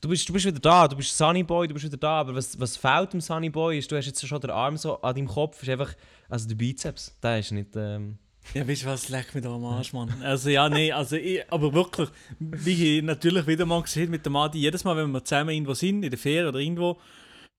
du 0.01 0.09
bist, 0.09 0.29
du 0.29 0.33
bist 0.33 0.47
wieder 0.47 0.59
da, 0.59 0.89
du 0.89 0.97
bist 0.97 1.17
Sunny 1.17 1.43
Boy, 1.45 1.69
du 1.69 1.75
bist 1.75 1.87
wieder 1.87 1.97
da, 1.99 2.21
aber 2.21 2.35
was, 2.35 2.59
was 2.59 2.77
fehlt 2.77 3.13
dem 3.13 3.21
Sunny 3.21 3.51
Boy 3.51 3.79
ist, 3.79 3.93
du 3.93 3.97
hast 3.97 4.07
jetzt 4.07 4.27
schon 4.27 4.41
den 4.41 4.51
Arm 4.51 4.77
so 4.77 5.01
an 5.03 5.15
deinem 5.15 5.29
Kopf, 5.29 5.63
ist 5.63 5.69
einfach, 5.69 5.95
also 6.29 6.49
der 6.49 6.57
Bizeps, 6.57 7.17
der 7.23 7.39
ist 7.39 7.53
nicht, 7.53 7.77
ähm, 7.77 8.19
Ja, 8.55 8.67
weißt 8.67 8.83
du 8.83 8.87
was, 8.87 9.09
leck 9.09 9.35
mich 9.35 9.45
da 9.45 9.55
am 9.55 9.65
Arsch, 9.65 9.93
Mann. 9.93 10.13
Also 10.23 10.49
ja, 10.51 10.69
nee, 10.69 10.91
also 10.93 11.17
ich, 11.17 11.43
aber 11.53 11.73
wirklich, 11.73 12.09
wie 12.39 12.97
ich 12.99 13.03
natürlich 13.03 13.47
wieder 13.47 13.67
mal 13.67 13.83
gesehen 13.83 14.11
mit 14.11 14.25
dem 14.25 14.37
Adi, 14.37 14.59
jedes 14.59 14.85
Mal, 14.85 14.97
wenn 14.97 15.11
wir 15.11 15.25
zusammen 15.25 15.51
irgendwo 15.51 15.75
sind, 15.75 16.03
in 16.03 16.11
der 16.11 16.19
Ferien 16.19 16.47
oder 16.49 16.59
irgendwo, 16.59 16.97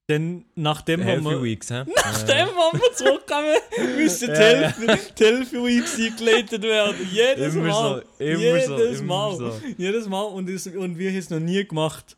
dann 0.07 0.45
nachdem, 0.55 1.01
Healthy 1.01 1.25
wir, 1.25 1.43
Weeks, 1.43 1.69
hä? 1.69 1.83
nachdem, 1.95 2.47
wo 2.47 2.73
wir 2.77 2.93
zurückkommen, 2.95 3.55
müssen 3.97 4.27
die 4.27 4.31
Ja, 4.33 4.39
Hälfte, 4.39 4.97
die 5.19 5.23
Hälfte 5.25 5.63
Weeks 5.63 5.99
eingeleitet 5.99 6.63
werden. 6.63 6.95
Jedes 7.11 7.53
Immer 7.53 7.67
Mal. 7.67 8.03
so, 8.17 8.23
immer 8.23 8.39
jedes 8.39 8.65
so, 8.65 8.77
immer 8.77 9.03
Mal. 9.03 9.35
so. 9.37 9.53
Jedes 9.77 10.07
Mal 10.09 10.23
und, 10.23 10.49
es, 10.49 10.65
und 10.65 10.97
wir 10.97 11.09
haben 11.11 11.17
es 11.17 11.29
noch 11.29 11.39
nie 11.39 11.63
gemacht. 11.63 12.17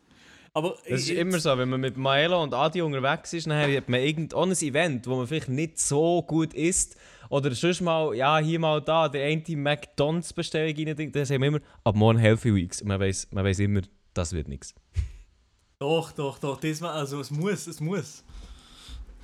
Aber 0.54 0.76
Das 0.88 1.00
ist 1.02 1.10
immer 1.10 1.38
so, 1.38 1.56
wenn 1.58 1.68
man 1.68 1.80
mit 1.80 1.96
Maelo 1.98 2.42
und 2.42 2.52
Adi 2.54 2.80
unterwegs 2.82 3.32
ist, 3.34 3.46
dann 3.46 3.58
hat 3.58 3.88
man 3.88 4.00
irgend 4.00 4.32
auch 4.34 4.44
ein 4.46 4.52
Event, 4.52 5.06
wo 5.06 5.16
man 5.16 5.26
vielleicht 5.26 5.48
nicht 5.50 5.78
so 5.78 6.22
gut 6.22 6.54
isst. 6.54 6.96
Oder 7.32 7.54
sonst 7.54 7.80
mal, 7.80 8.14
ja, 8.14 8.36
hier 8.38 8.58
mal 8.58 8.82
da, 8.82 9.08
der 9.08 9.24
eine 9.24 9.42
McDonalds-Bestellung 9.56 10.76
rein, 10.76 11.12
dann 11.12 11.24
sagen 11.24 11.40
wir 11.40 11.48
immer, 11.48 11.60
ab 11.82 11.94
morgen 11.96 12.18
Healthy 12.18 12.54
Weeks. 12.54 12.82
Und 12.82 12.88
man 12.88 13.00
weiß 13.00 13.28
man 13.30 13.42
weiss 13.42 13.58
immer, 13.58 13.80
das 14.12 14.34
wird 14.34 14.48
nichts. 14.48 14.74
Doch, 15.78 16.12
doch, 16.12 16.38
doch, 16.38 16.60
diesmal, 16.60 16.90
also 16.92 17.20
es 17.22 17.30
muss, 17.30 17.66
es 17.66 17.80
muss. 17.80 18.22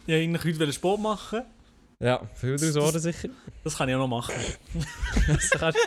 Ja, 0.07 0.17
eigentlich 0.17 0.43
heute 0.43 0.59
wollte 0.59 0.73
Sport 0.73 1.01
machen. 1.03 1.43
Ja, 2.01 2.25
viel 2.35 2.57
daraus 2.57 2.77
Ohren 2.77 2.99
sicher. 2.99 3.29
Das 3.63 3.77
kann 3.77 3.89
ich 3.91 3.95
auch 3.95 3.99
noch 3.99 4.09
machen. 4.09 4.35
Das 5.27 5.51
kannst- 5.51 5.79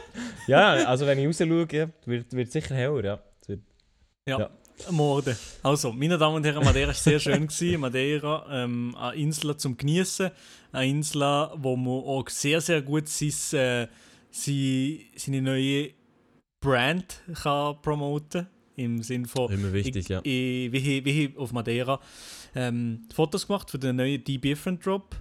ja, 0.46 0.74
also 0.86 1.08
wenn 1.08 1.18
ich 1.18 1.26
raus 1.28 1.38
schaue, 1.40 1.92
wird, 2.06 2.32
wird 2.34 2.52
sicher 2.52 2.76
heller, 2.76 3.04
ja. 3.04 3.20
Es 3.42 3.48
wird- 3.50 3.62
Ja, 4.28 4.40
Ja. 4.42 4.50
Morde. 4.90 5.38
Also, 5.64 5.92
meine 5.92 6.18
Damen 6.18 6.38
und 6.38 6.46
Herren, 6.46 6.64
Madeira 6.64 6.88
war 6.88 6.94
sehr 6.94 7.20
schön. 7.20 7.48
Gewesen. 7.48 7.80
Madeira, 7.82 8.46
ähm, 8.64 8.96
eine 8.96 9.16
Insel 9.16 9.56
zum 9.58 9.78
Genießen. 9.78 10.32
Eine 10.72 10.90
Insel, 10.90 11.22
wo 11.58 11.76
man 11.76 12.04
auch 12.04 12.28
sehr, 12.30 12.62
sehr 12.62 12.82
gut 12.82 13.08
sein, 13.08 13.30
äh, 13.60 13.88
seine, 14.32 15.42
neue 15.42 15.92
Brand 16.64 17.22
kann 17.42 17.82
promoten 17.82 18.48
Im 18.76 19.02
Sinne 19.04 19.28
von. 19.28 19.52
Immer 19.52 19.74
wichtig, 19.74 19.96
ich, 19.98 20.08
ja. 20.10 20.20
Ich, 20.24 20.72
wie, 20.72 20.78
ich- 20.98 21.06
wie 21.06 21.26
ich 21.26 21.38
auf 21.38 21.52
Madeira 21.52 22.00
ähm, 22.56 23.08
Fotos 23.14 23.48
gemacht 23.48 23.70
für 23.72 23.80
den 23.80 23.96
neuen 23.98 24.24
Die 24.24 24.40
Different 24.40 24.86
Drop. 24.86 25.16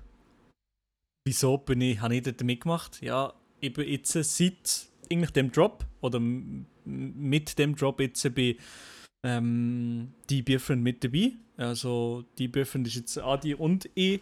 Wieso 1.27 1.59
bin 1.59 1.81
ich, 1.81 2.01
habe 2.01 2.17
ich 2.17 2.23
dort 2.23 2.43
mitgemacht? 2.43 3.01
Ja, 3.03 3.33
eben 3.61 3.87
jetzt 3.87 4.13
seit 4.13 4.89
eigentlich 5.11 5.31
dem 5.31 5.51
Drop 5.51 5.85
oder 6.01 6.21
mit 6.21 7.59
dem 7.59 7.75
Drop 7.77 8.01
jetzt 8.01 8.23
bei 8.35 8.57
ähm, 9.23 10.13
die 10.29 10.43
Different 10.43 10.83
mit 10.83 11.03
dabei. 11.05 11.33
Also 11.57 12.25
die 12.39 12.51
Different 12.51 12.87
ist 12.87 12.97
jetzt 12.97 13.19
Adi 13.19 13.55
und 13.55 13.89
ich. 13.95 14.21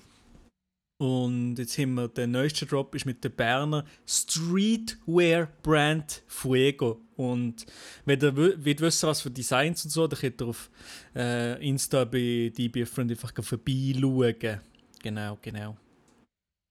Und 1.00 1.56
jetzt 1.56 1.78
haben 1.78 1.94
wir 1.94 2.08
den 2.08 2.32
neuesten 2.32 2.66
Drop 2.68 2.92
ist 2.96 3.06
mit 3.06 3.22
der 3.22 3.28
Berner 3.28 3.84
Streetwear 4.04 5.46
Brand 5.62 6.24
Fuego. 6.26 7.00
Und 7.16 7.66
wenn 8.04 8.20
ihr 8.20 8.36
wollt 8.36 8.80
wissen, 8.80 9.08
was 9.08 9.20
für 9.20 9.30
Designs 9.30 9.84
und 9.84 9.90
so, 9.90 10.08
dann 10.08 10.18
könnt 10.18 10.42
ihr 10.42 10.48
auf 10.48 10.70
äh, 11.14 11.64
Insta 11.66 12.04
bei 12.04 12.52
die 12.56 12.70
Different 12.70 13.12
einfach 13.12 13.32
vorbeischauen. 13.44 14.60
Genau, 15.00 15.38
genau. 15.40 15.76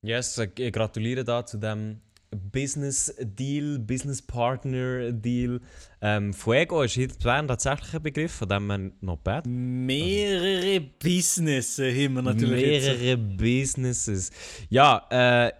Yes, 0.06 0.38
ich 0.38 0.74
gratuliere 0.74 1.24
da 1.24 1.46
zu 1.46 1.58
dem 1.58 2.01
Business 2.31 3.13
Deal, 3.19 3.79
Business 3.79 4.22
Partner 4.22 5.12
Deal. 5.12 5.62
Ähm, 6.01 6.34
Fuego 6.34 6.84
ist 6.84 6.98
in 6.98 7.12
Bern 7.24 7.48
tatsächlich 7.48 7.93
ein 7.93 8.03
Begriff, 8.03 8.34
von 8.34 8.50
dem 8.50 8.67
man 8.67 8.93
not 9.01 9.24
bad. 9.24 9.46
Mehrere 9.48 10.81
Business 10.81 11.77
haben 11.77 12.13
wir 12.15 12.22
natürlich 12.22 12.62
jetzt. 12.62 13.00
Mehrere 13.00 13.17
Businesses. 13.17 14.31
Ja, 14.69 15.05
äh, 15.10 15.51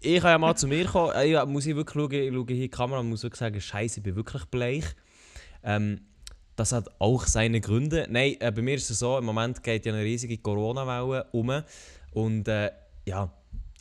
ich 0.00 0.20
kann 0.20 0.30
ja 0.30 0.38
mal 0.38 0.56
zu 0.56 0.66
mir 0.66 0.84
kommen. 0.84 1.12
Äh, 1.14 1.30
ja, 1.30 1.46
muss 1.46 1.66
ich 1.66 1.76
wirklich 1.76 1.94
schauen, 1.94 2.12
ich 2.12 2.32
schaue 2.32 2.46
hier 2.46 2.56
in 2.56 2.62
die 2.62 2.68
Kamera 2.68 3.00
und 3.00 3.08
muss 3.08 3.22
wirklich 3.22 3.38
sagen, 3.38 3.60
Scheiße, 3.60 4.00
ich 4.00 4.04
bin 4.04 4.16
wirklich 4.16 4.44
bleich. 4.46 4.84
Ähm, 5.62 6.00
das 6.56 6.72
hat 6.72 6.88
auch 6.98 7.26
seine 7.26 7.60
Gründe. 7.60 8.06
Nein, 8.10 8.36
äh, 8.40 8.52
bei 8.52 8.62
mir 8.62 8.74
ist 8.74 8.90
es 8.90 8.98
so, 8.98 9.18
im 9.18 9.24
Moment 9.24 9.62
geht 9.62 9.86
ja 9.86 9.92
eine 9.92 10.02
riesige 10.02 10.38
Corona-Welle 10.38 11.26
um. 11.32 11.62
Und 12.12 12.48
äh, 12.48 12.70
ja, 13.06 13.32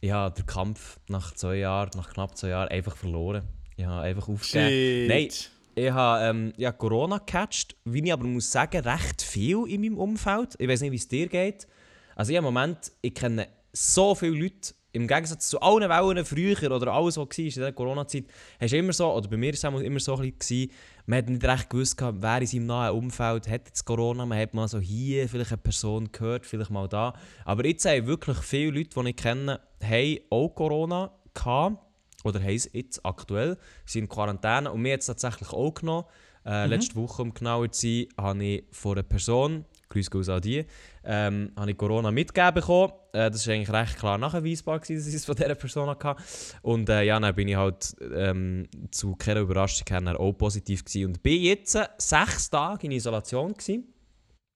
ich 0.01 0.11
habe 0.11 0.35
den 0.35 0.45
Kampf 0.47 0.99
nach 1.07 1.33
zwei 1.35 1.57
Jahren, 1.57 1.91
nach 1.95 2.11
knapp 2.11 2.35
zwei 2.35 2.49
Jahren, 2.49 2.69
einfach 2.69 2.97
verloren. 2.97 3.43
Ich 3.77 3.85
habe 3.85 4.01
einfach 4.01 4.27
aufgegeben. 4.27 5.07
Nein, 5.07 5.29
ich 5.75 5.91
habe 5.91 6.25
ähm, 6.25 6.53
ja, 6.57 6.71
Corona 6.71 7.19
gecatcht, 7.19 7.75
wie 7.85 8.03
ich 8.03 8.11
aber 8.11 8.25
muss 8.25 8.51
sagen, 8.51 8.81
recht 8.81 9.21
viel 9.21 9.63
in 9.67 9.81
meinem 9.81 9.97
Umfeld. 9.97 10.55
Ich 10.57 10.67
weiß 10.67 10.81
nicht, 10.81 10.91
wie 10.91 10.97
es 10.97 11.07
dir 11.07 11.27
geht. 11.27 11.67
Also 12.15 12.31
ich 12.31 12.37
im 12.37 12.43
Moment, 12.43 12.91
ich 13.01 13.13
kenne 13.13 13.47
so 13.71 14.15
viele 14.15 14.37
Leute, 14.37 14.73
im 14.93 15.07
Gegensatz 15.07 15.47
zu 15.47 15.61
allen 15.61 15.87
Wellen 15.89 16.25
früher 16.25 16.71
oder 16.71 16.91
alles, 16.91 17.15
was 17.15 17.37
war 17.37 17.39
in 17.39 17.51
der 17.53 17.71
Corona-Zeit, 17.71 18.25
hast 18.59 18.73
du 18.73 18.77
immer 18.77 18.91
so, 18.91 19.13
oder 19.13 19.29
bei 19.29 19.37
mir 19.37 19.53
war 19.53 19.75
es 19.75 19.81
immer 19.81 19.99
so 19.99 20.17
ein 20.17 20.33
bisschen, 20.33 20.71
man 21.05 21.17
hat 21.17 21.29
nicht 21.29 21.43
recht 21.43 21.69
gewusst, 21.69 21.97
wer 21.99 22.41
in 22.41 22.47
seinem 22.47 22.65
nahen 22.67 22.95
Umfeld 22.95 23.47
hat 23.49 23.67
jetzt 23.67 23.85
Corona. 23.85 24.25
Man 24.25 24.39
hat 24.39 24.53
mal 24.53 24.67
so 24.67 24.79
hier 24.79 25.27
vielleicht 25.27 25.51
eine 25.51 25.57
Person 25.57 26.11
gehört, 26.11 26.45
vielleicht 26.45 26.71
mal 26.71 26.87
da. 26.87 27.13
Aber 27.45 27.65
jetzt 27.65 27.85
haben 27.85 28.07
wirklich 28.07 28.37
viele 28.37 28.79
Leute, 28.79 29.01
die 29.01 29.09
ich 29.09 29.15
kenne, 29.15 29.59
haben 29.83 30.17
auch 30.29 30.49
Corona 30.49 31.11
gehabt 31.33 31.77
oder 32.23 32.39
haben 32.39 32.55
es 32.55 32.69
jetzt 32.73 33.05
aktuell, 33.05 33.57
sind 33.85 34.03
in 34.03 34.09
Quarantäne 34.09 34.71
und 34.71 34.81
mir 34.81 34.89
jetzt 34.89 35.07
tatsächlich 35.07 35.51
auch 35.51 35.73
genommen. 35.73 36.05
Äh, 36.45 36.65
Letzte 36.65 36.95
Woche, 36.95 37.21
um 37.21 37.33
genauer 37.33 37.71
zu 37.71 37.87
sein, 37.87 38.07
habe 38.17 38.43
ich 38.43 38.63
von 38.71 38.93
einer 38.93 39.03
Person 39.03 39.65
Grüß 39.91 40.09
Gott 40.09 40.29
an 40.29 40.41
die, 40.41 40.65
ähm, 41.03 41.51
habe 41.55 41.71
ich 41.71 41.77
Corona 41.77 42.11
mitgegeben 42.11 42.55
bekommen. 42.55 42.93
Äh, 43.13 43.29
das 43.29 43.45
war 43.45 43.53
eigentlich 43.53 43.71
recht 43.71 43.99
klar 43.99 44.17
nachweisbar, 44.17 44.79
gewesen, 44.79 44.97
dass 44.97 45.07
ich 45.07 45.15
es 45.15 45.25
von 45.25 45.35
dieser 45.35 45.55
Person 45.55 45.89
hatte. 45.89 46.15
Und 46.61 46.89
äh, 46.89 47.03
ja, 47.03 47.19
dann 47.19 47.35
bin 47.35 47.47
ich 47.47 47.55
halt 47.55 47.95
ähm, 48.13 48.67
zu 48.91 49.15
keiner 49.15 49.41
Überraschung 49.41 49.85
her 49.89 50.19
auch 50.19 50.33
positiv 50.33 50.85
gewesen. 50.85 51.07
Und 51.07 51.21
bin 51.21 51.41
jetzt 51.41 51.75
äh, 51.75 51.87
sechs 51.97 52.49
Tage 52.49 52.87
in 52.87 52.93
Isolation 52.93 53.53
gewesen. 53.53 53.91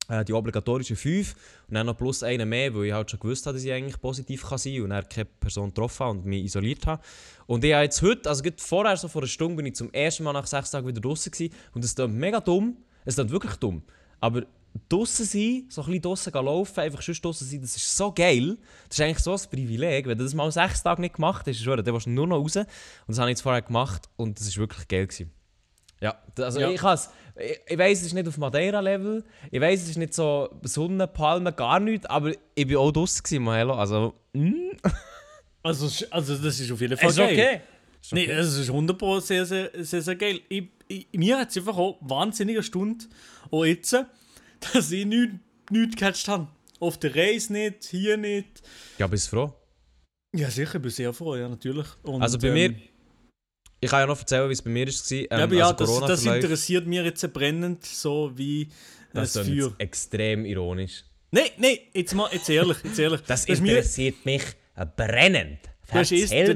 Äh, 0.07 0.23
die 0.23 0.33
obligatorischen 0.33 0.95
fünf 0.95 1.35
und 1.67 1.73
dann 1.73 1.87
noch 1.87 1.97
plus 1.97 2.21
einen 2.21 2.47
mehr, 2.47 2.75
weil 2.75 2.85
ich 2.85 2.93
halt 2.93 3.09
schon 3.09 3.19
gewusst 3.19 3.47
habe, 3.47 3.55
dass 3.55 3.63
ich 3.63 3.71
eigentlich 3.71 3.99
positiv 3.99 4.47
kann 4.47 4.59
sein 4.59 4.75
kann 4.75 4.83
und 4.83 4.89
dann 4.91 5.09
keine 5.09 5.25
Person 5.25 5.69
getroffen 5.69 5.99
habe 6.05 6.19
und 6.19 6.25
mich 6.25 6.43
isoliert 6.43 6.85
habe. 6.85 7.01
Und 7.47 7.63
ich 7.63 7.73
habe 7.73 7.85
jetzt 7.85 8.03
heute, 8.03 8.29
also 8.29 8.43
vorher, 8.57 8.97
so 8.97 9.07
vor 9.07 9.23
einer 9.23 9.27
Stunde, 9.27 9.55
bin 9.55 9.65
ich 9.65 9.75
zum 9.75 9.91
ersten 9.91 10.23
Mal 10.23 10.33
nach 10.33 10.45
sechs 10.45 10.69
Tagen 10.69 10.87
wieder 10.87 11.01
draußen 11.01 11.31
gewesen 11.31 11.53
und 11.73 11.83
es 11.83 11.95
klingt 11.95 12.13
mega 12.13 12.39
dumm, 12.39 12.77
es 13.03 13.15
klingt 13.15 13.31
wirklich 13.31 13.55
dumm, 13.55 13.81
aber 14.19 14.43
draußen 14.89 15.25
sein, 15.25 15.65
so 15.69 15.81
ein 15.81 15.85
bisschen 15.87 16.01
draußen 16.01 16.33
laufen, 16.33 16.79
einfach 16.79 17.01
schon 17.01 17.15
draußen 17.15 17.47
sein, 17.47 17.61
das 17.61 17.75
ist 17.75 17.95
so 17.95 18.11
geil. 18.11 18.57
Das 18.89 18.97
ist 18.99 19.03
eigentlich 19.03 19.19
so 19.19 19.33
ein 19.33 19.39
Privileg. 19.49 20.05
Wenn 20.07 20.17
du 20.17 20.23
das 20.23 20.33
mal 20.33 20.51
sechs 20.51 20.83
Tage 20.83 21.01
nicht 21.01 21.15
gemacht 21.15 21.45
hast, 21.47 21.65
dann 21.65 21.85
warst 21.93 22.05
du 22.05 22.09
nur 22.09 22.27
noch 22.27 22.37
raus. 22.37 22.55
Und 22.55 22.67
das 23.07 23.19
habe 23.19 23.29
ich 23.29 23.33
jetzt 23.35 23.41
vorher 23.41 23.61
gemacht 23.61 24.09
und 24.17 24.39
das 24.39 24.55
war 24.55 24.61
wirklich 24.63 24.87
geil. 24.87 25.07
Gewesen. 25.07 25.31
Ja, 26.01 26.21
also 26.39 26.59
Ja. 26.59 26.69
ich 26.71 26.81
has, 26.83 27.09
ich, 27.39 27.57
ich 27.67 27.77
weiss, 27.77 27.99
es 28.01 28.07
ist 28.07 28.13
nicht 28.13 28.27
auf 28.27 28.37
Madeira-Level, 28.37 29.23
ich 29.49 29.61
weiss, 29.61 29.81
es 29.83 29.89
ist 29.91 29.97
nicht 29.97 30.13
so 30.13 30.49
Sonne, 30.63 31.07
Palmen, 31.07 31.55
gar 31.55 31.79
nichts, 31.79 32.05
aber 32.05 32.33
ich 32.53 32.69
war 32.73 32.81
auch 32.81 32.91
draußen, 32.91 33.23
gewesen, 33.23 33.43
Mahelo. 33.43 33.73
also 33.75 34.13
mm, 34.33 34.71
Also, 35.63 36.05
also 36.11 36.35
das 36.37 36.59
ist 36.59 36.71
auf 36.71 36.79
jeden 36.81 36.95
Fall 36.97 37.09
ist 37.09 37.15
geil. 37.17 37.31
okay. 37.33 37.61
Ist 38.01 38.13
okay. 38.13 38.25
es 38.31 38.57
ist 38.57 38.69
100% 38.69 39.21
sehr, 39.21 39.45
sehr, 39.47 39.71
sehr, 39.83 40.01
sehr 40.03 40.15
geil. 40.15 40.39
Ich, 40.47 40.65
ich, 40.87 41.07
mir 41.13 41.39
hat 41.39 41.49
es 41.49 41.57
einfach 41.57 41.75
auch 41.77 41.97
wahnsinnige 42.01 42.61
Stunde, 42.61 43.05
auch 43.49 43.65
jetzt, 43.65 43.97
dass 44.73 44.91
ich 44.91 45.05
nichts 45.05 45.35
nicht 45.69 45.97
gecatcht 45.97 46.27
habe. 46.27 46.47
Auf 46.79 46.99
der 46.99 47.15
Reise 47.15 47.53
nicht, 47.53 47.85
hier 47.85 48.17
nicht. 48.17 48.61
Ja, 48.97 49.07
bist 49.07 49.31
du 49.31 49.35
froh? 49.37 49.53
Ja, 50.35 50.49
sicher, 50.49 50.75
ich 50.75 50.81
bin 50.81 50.91
sehr 50.91 51.13
froh, 51.13 51.35
ja, 51.35 51.47
natürlich. 51.47 51.87
Und, 52.03 52.21
Also 52.21 52.37
bei 52.37 52.47
ähm, 52.47 52.53
mir, 52.53 52.75
ich 53.79 53.89
kann 53.89 54.01
ja 54.01 54.05
noch 54.07 54.19
erzählen, 54.19 54.49
wie 54.49 54.53
es 54.53 54.61
bei 54.61 54.69
mir 54.69 54.87
war. 54.87 55.13
Ähm, 55.13 55.27
Ja, 55.31 55.43
aber 55.43 55.55
ja, 55.55 55.69
also 55.71 55.99
das, 56.01 56.23
das 56.23 56.25
interessiert 56.25 56.85
mich 56.87 57.03
jetzt 57.03 57.33
brennend, 57.33 57.85
so 57.85 58.31
wie 58.35 58.67
Das 59.13 59.33
das 59.33 59.47
ist 59.47 59.53
Feuer. 59.59 59.73
extrem 59.77 60.45
ironisch. 60.45 61.05
Nein, 61.31 61.49
nein, 61.57 61.77
jetzt 61.93 62.13
mal, 62.13 62.29
jetzt 62.31 62.49
ehrlich, 62.49 62.77
jetzt 62.83 62.99
ehrlich. 62.99 63.21
Das 63.27 63.45
ist 63.45 63.61
mir, 63.61 63.77
interessiert 63.77 64.25
mich 64.25 64.43
brennend. 64.95 65.59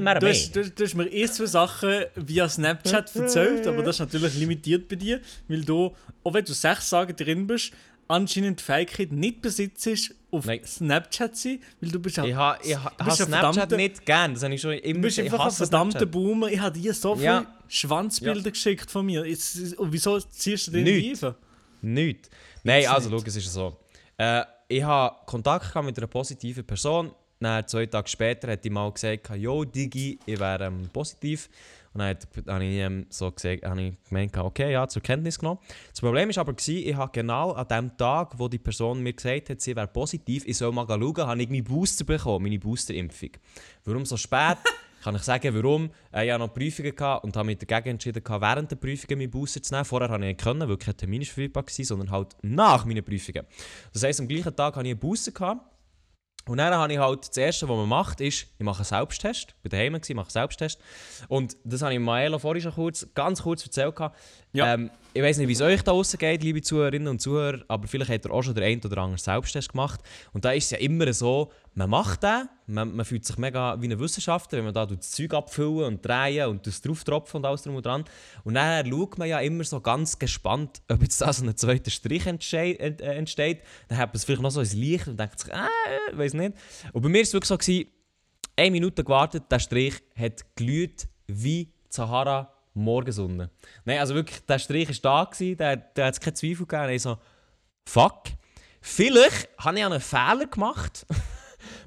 mir 0.02 0.14
du, 0.18 0.26
mehr. 0.26 0.34
hast, 0.34 0.56
du, 0.56 0.70
du 0.70 0.84
hast 0.84 0.94
mir 0.94 1.06
erst 1.06 1.36
zwei 1.36 1.46
Sachen 1.46 2.04
via 2.16 2.48
Snapchat 2.48 3.14
erzählt, 3.14 3.66
aber 3.66 3.82
das 3.82 3.96
ist 3.96 4.00
natürlich 4.00 4.34
limitiert 4.34 4.88
bei 4.88 4.96
dir, 4.96 5.20
weil 5.48 5.62
du, 5.64 5.94
auch 6.24 6.34
wenn 6.34 6.44
du 6.44 6.52
sechs 6.52 6.90
Tage 6.90 7.14
drin 7.14 7.46
bist, 7.46 7.72
anscheinend 8.10 8.60
die 8.60 8.64
Fähigkeit 8.64 9.12
nicht 9.12 9.40
besitzt, 9.40 10.14
auf 10.30 10.44
Nein. 10.44 10.60
Snapchat 10.64 11.36
zu 11.36 11.48
sein, 11.48 11.60
weil 11.80 11.90
du 11.90 11.98
bist 11.98 12.16
ja 12.16 12.24
Ich 12.24 12.34
habe 12.34 12.58
ha, 12.76 12.92
ha 13.04 13.10
Snapchat 13.10 13.70
nicht 13.72 14.04
gern, 14.06 14.34
das 14.34 14.42
habe 14.42 14.54
ich 14.54 14.60
schon 14.60 14.72
immer 14.72 14.94
Du 14.94 15.00
bist 15.00 15.18
ich 15.18 15.24
einfach 15.32 15.46
ein 15.46 15.50
verdammter. 15.52 16.06
Boomer. 16.06 16.48
Ich 16.48 16.60
habe 16.60 16.78
dir 16.78 16.94
so 16.94 17.14
viele 17.14 17.24
Ja. 17.26 17.46
Schwanzbilder 17.68 18.50
geschickt 18.50 18.90
von 18.90 19.06
mir. 19.06 19.24
Jetzt, 19.26 19.76
und 19.78 19.92
wieso 19.92 20.18
ziehst 20.20 20.66
du 20.68 20.70
den 20.72 20.84
Nicht. 20.84 21.22
nicht? 21.22 21.34
Nichts. 21.82 22.30
Nein, 22.62 22.82
Jetzt 22.82 22.90
also 22.90 23.10
nicht. 23.10 23.20
schau, 23.20 23.26
es 23.28 23.36
ist 23.36 23.52
so. 23.52 23.76
Äh, 24.18 24.42
ich 24.68 24.82
habe 24.82 25.16
Kontakt 25.26 25.74
mit 25.82 25.96
einer 25.98 26.06
positiven 26.06 26.64
Person. 26.64 27.12
Dann, 27.40 27.66
zwei 27.66 27.86
Tage 27.86 28.08
später 28.08 28.52
hat 28.52 28.62
die 28.64 28.70
mal 28.70 28.92
gesagt, 28.92 29.30
«Jo, 29.34 29.64
Digi, 29.64 30.18
ich 30.26 30.38
wäre 30.38 30.66
ähm, 30.66 30.88
positiv.» 30.92 31.48
Und 31.92 31.98
dann 32.00 32.08
hat- 32.10 32.28
habe 32.46 32.64
ich, 32.64 32.76
ähm, 32.76 33.06
so 33.08 33.30
gesagt, 33.32 33.64
habe 33.64 33.82
ich 33.82 34.04
gemeint, 34.08 34.36
okay, 34.36 34.72
ja, 34.72 34.86
zur 34.86 35.02
Kenntnis 35.02 35.38
genommen. 35.38 35.58
Das 35.90 36.00
Problem 36.00 36.28
war 36.28 36.38
aber, 36.38 36.52
gewesen, 36.52 36.88
ich 36.88 36.94
habe 36.94 37.10
genau 37.12 37.52
an 37.52 37.66
dem 37.66 37.96
Tag, 37.96 38.38
wo 38.38 38.46
die 38.48 38.58
Person 38.58 39.02
mir 39.02 39.12
gesagt 39.12 39.50
hat, 39.50 39.60
sie 39.60 39.74
wäre 39.74 39.88
positiv, 39.88 40.44
ich 40.46 40.56
soll 40.56 40.70
mal 40.72 40.86
schauen, 40.86 41.16
habe 41.26 41.42
ich 41.42 41.48
meinen 41.48 41.64
Booster 41.64 42.04
bekommen, 42.04 42.44
meine 42.44 42.58
Boosterimpfung. 42.60 43.30
Warum 43.84 44.04
so 44.06 44.16
spät? 44.16 44.58
Kann 45.02 45.16
ich 45.16 45.22
sagen, 45.22 45.54
warum? 45.54 45.90
Äh, 46.12 46.26
ich 46.26 46.30
hatte 46.30 46.40
noch 46.44 46.52
Prüfungen 46.52 46.94
gehabt 46.94 47.24
und 47.24 47.34
habe 47.34 47.46
mich 47.46 47.56
dagegen 47.58 47.92
entschieden, 47.94 48.22
gehabt, 48.22 48.42
während 48.42 48.70
der 48.70 48.76
Prüfungen 48.76 49.18
meinen 49.18 49.30
Booster 49.30 49.62
zu 49.62 49.72
nehmen. 49.72 49.86
Vorher 49.86 50.10
habe 50.10 50.22
ich 50.22 50.28
nicht 50.28 50.42
können, 50.42 50.68
weil 50.68 50.76
kein 50.76 50.94
Termin 50.96 51.24
verfügbar 51.24 51.64
war, 51.64 51.84
sondern 51.84 52.10
halt 52.10 52.36
nach 52.42 52.84
meinen 52.84 53.02
Prüfungen. 53.02 53.46
Das 53.94 54.02
heisst, 54.04 54.20
am 54.20 54.28
gleichen 54.28 54.54
Tag 54.54 54.76
hatte 54.76 54.86
ich 54.86 54.92
einen 54.92 55.00
Booster. 55.00 55.32
Gehabt. 55.32 55.62
Und 56.50 56.56
dann 56.56 56.74
habe 56.74 56.92
ich 56.92 56.98
halt, 56.98 57.28
das 57.28 57.36
Erste, 57.36 57.68
was 57.68 57.76
man 57.76 57.88
macht, 57.88 58.20
ist, 58.20 58.48
ich 58.58 58.64
mache 58.64 58.78
einen 58.78 58.84
Selbsttest. 58.84 59.54
Ich 59.62 59.64
war 59.64 59.70
daheim, 59.70 59.92
gewesen, 59.92 60.16
mache 60.16 60.24
einen 60.24 60.30
Selbsttest. 60.30 60.80
Und 61.28 61.56
das 61.62 61.80
habe 61.80 61.94
ich 61.94 62.00
Maelo 62.00 62.40
vorhin 62.40 62.60
schon 62.60 62.72
kurz, 62.72 63.06
ganz 63.14 63.42
kurz 63.42 63.64
erzählt. 63.64 63.94
Ja. 64.52 64.74
Ähm, 64.74 64.90
ich 65.14 65.22
weiß 65.22 65.38
nicht, 65.38 65.46
wie 65.46 65.52
es 65.52 65.60
euch 65.60 65.80
da 65.84 65.92
draußen 65.92 66.18
geht, 66.18 66.42
liebe 66.42 66.60
Zuhörerinnen 66.60 67.06
und 67.06 67.20
Zuhörer, 67.20 67.60
aber 67.68 67.86
vielleicht 67.86 68.10
hat 68.10 68.24
ihr 68.24 68.32
auch 68.32 68.42
schon 68.42 68.56
den 68.56 68.64
einen 68.64 68.84
oder 68.84 68.98
anderen 68.98 69.18
Selbsttest 69.18 69.70
gemacht. 69.70 70.00
Und 70.32 70.44
da 70.44 70.50
ist 70.50 70.64
es 70.64 70.70
ja 70.72 70.78
immer 70.78 71.12
so, 71.12 71.52
man 71.74 71.88
macht 71.88 72.22
den, 72.22 72.48
man, 72.66 72.94
man 72.94 73.04
fühlt 73.04 73.24
sich 73.24 73.38
mega 73.38 73.80
wie 73.80 73.88
ein 73.88 73.98
Wissenschaftler, 73.98 74.58
wenn 74.58 74.66
man 74.66 74.74
da 74.74 74.86
das 74.86 75.12
Zeug 75.12 75.34
abfüllen 75.34 75.84
und 75.84 76.04
drehen 76.04 76.48
und 76.48 76.66
das 76.66 76.80
drauf 76.80 77.04
tropfen 77.04 77.38
und 77.38 77.46
alles 77.46 77.62
drum 77.62 77.76
und 77.76 77.86
dran. 77.86 78.04
Und 78.44 78.54
dann 78.54 78.86
schaut 78.90 79.18
man 79.18 79.28
ja 79.28 79.40
immer 79.40 79.64
so 79.64 79.80
ganz 79.80 80.18
gespannt, 80.18 80.82
ob 80.90 81.02
jetzt 81.02 81.20
da 81.20 81.32
so 81.32 81.44
ein 81.44 81.56
zweiter 81.56 81.90
Strich 81.90 82.26
äh, 82.26 82.94
entsteht. 83.00 83.62
Dann 83.88 83.98
hat 83.98 84.10
man 84.10 84.16
es 84.16 84.24
vielleicht 84.24 84.42
noch 84.42 84.50
so 84.50 84.60
ins 84.60 84.74
Licht 84.74 85.08
und 85.08 85.18
denkt 85.18 85.38
sich, 85.38 85.50
äh, 85.52 86.16
weiß 86.16 86.34
nicht. 86.34 86.54
Und 86.92 87.02
bei 87.02 87.08
mir 87.08 87.18
war 87.18 87.22
es 87.22 87.32
wirklich 87.32 87.48
so, 87.48 87.56
eine 88.56 88.70
Minute 88.70 89.04
gewartet, 89.04 89.44
der 89.50 89.58
Strich 89.58 89.94
hat 90.16 90.44
glüht 90.54 91.08
wie 91.26 91.72
Sahara 91.88 92.52
Morgensonne. 92.74 93.50
Nein, 93.84 93.98
also 93.98 94.14
wirklich, 94.14 94.40
der 94.40 94.58
Strich 94.58 94.88
war 95.02 95.24
da, 95.24 95.30
gewesen, 95.30 95.56
der, 95.56 95.76
der 95.76 96.06
hat 96.06 96.14
es 96.14 96.20
keinen 96.20 96.34
Zweifel 96.34 96.66
gegeben. 96.66 96.90
Ich 96.90 97.02
so, 97.02 97.18
fuck, 97.86 98.24
vielleicht 98.80 99.48
habe 99.58 99.78
ich 99.78 99.84
einen 99.84 100.00
Fehler 100.00 100.46
gemacht. 100.46 101.06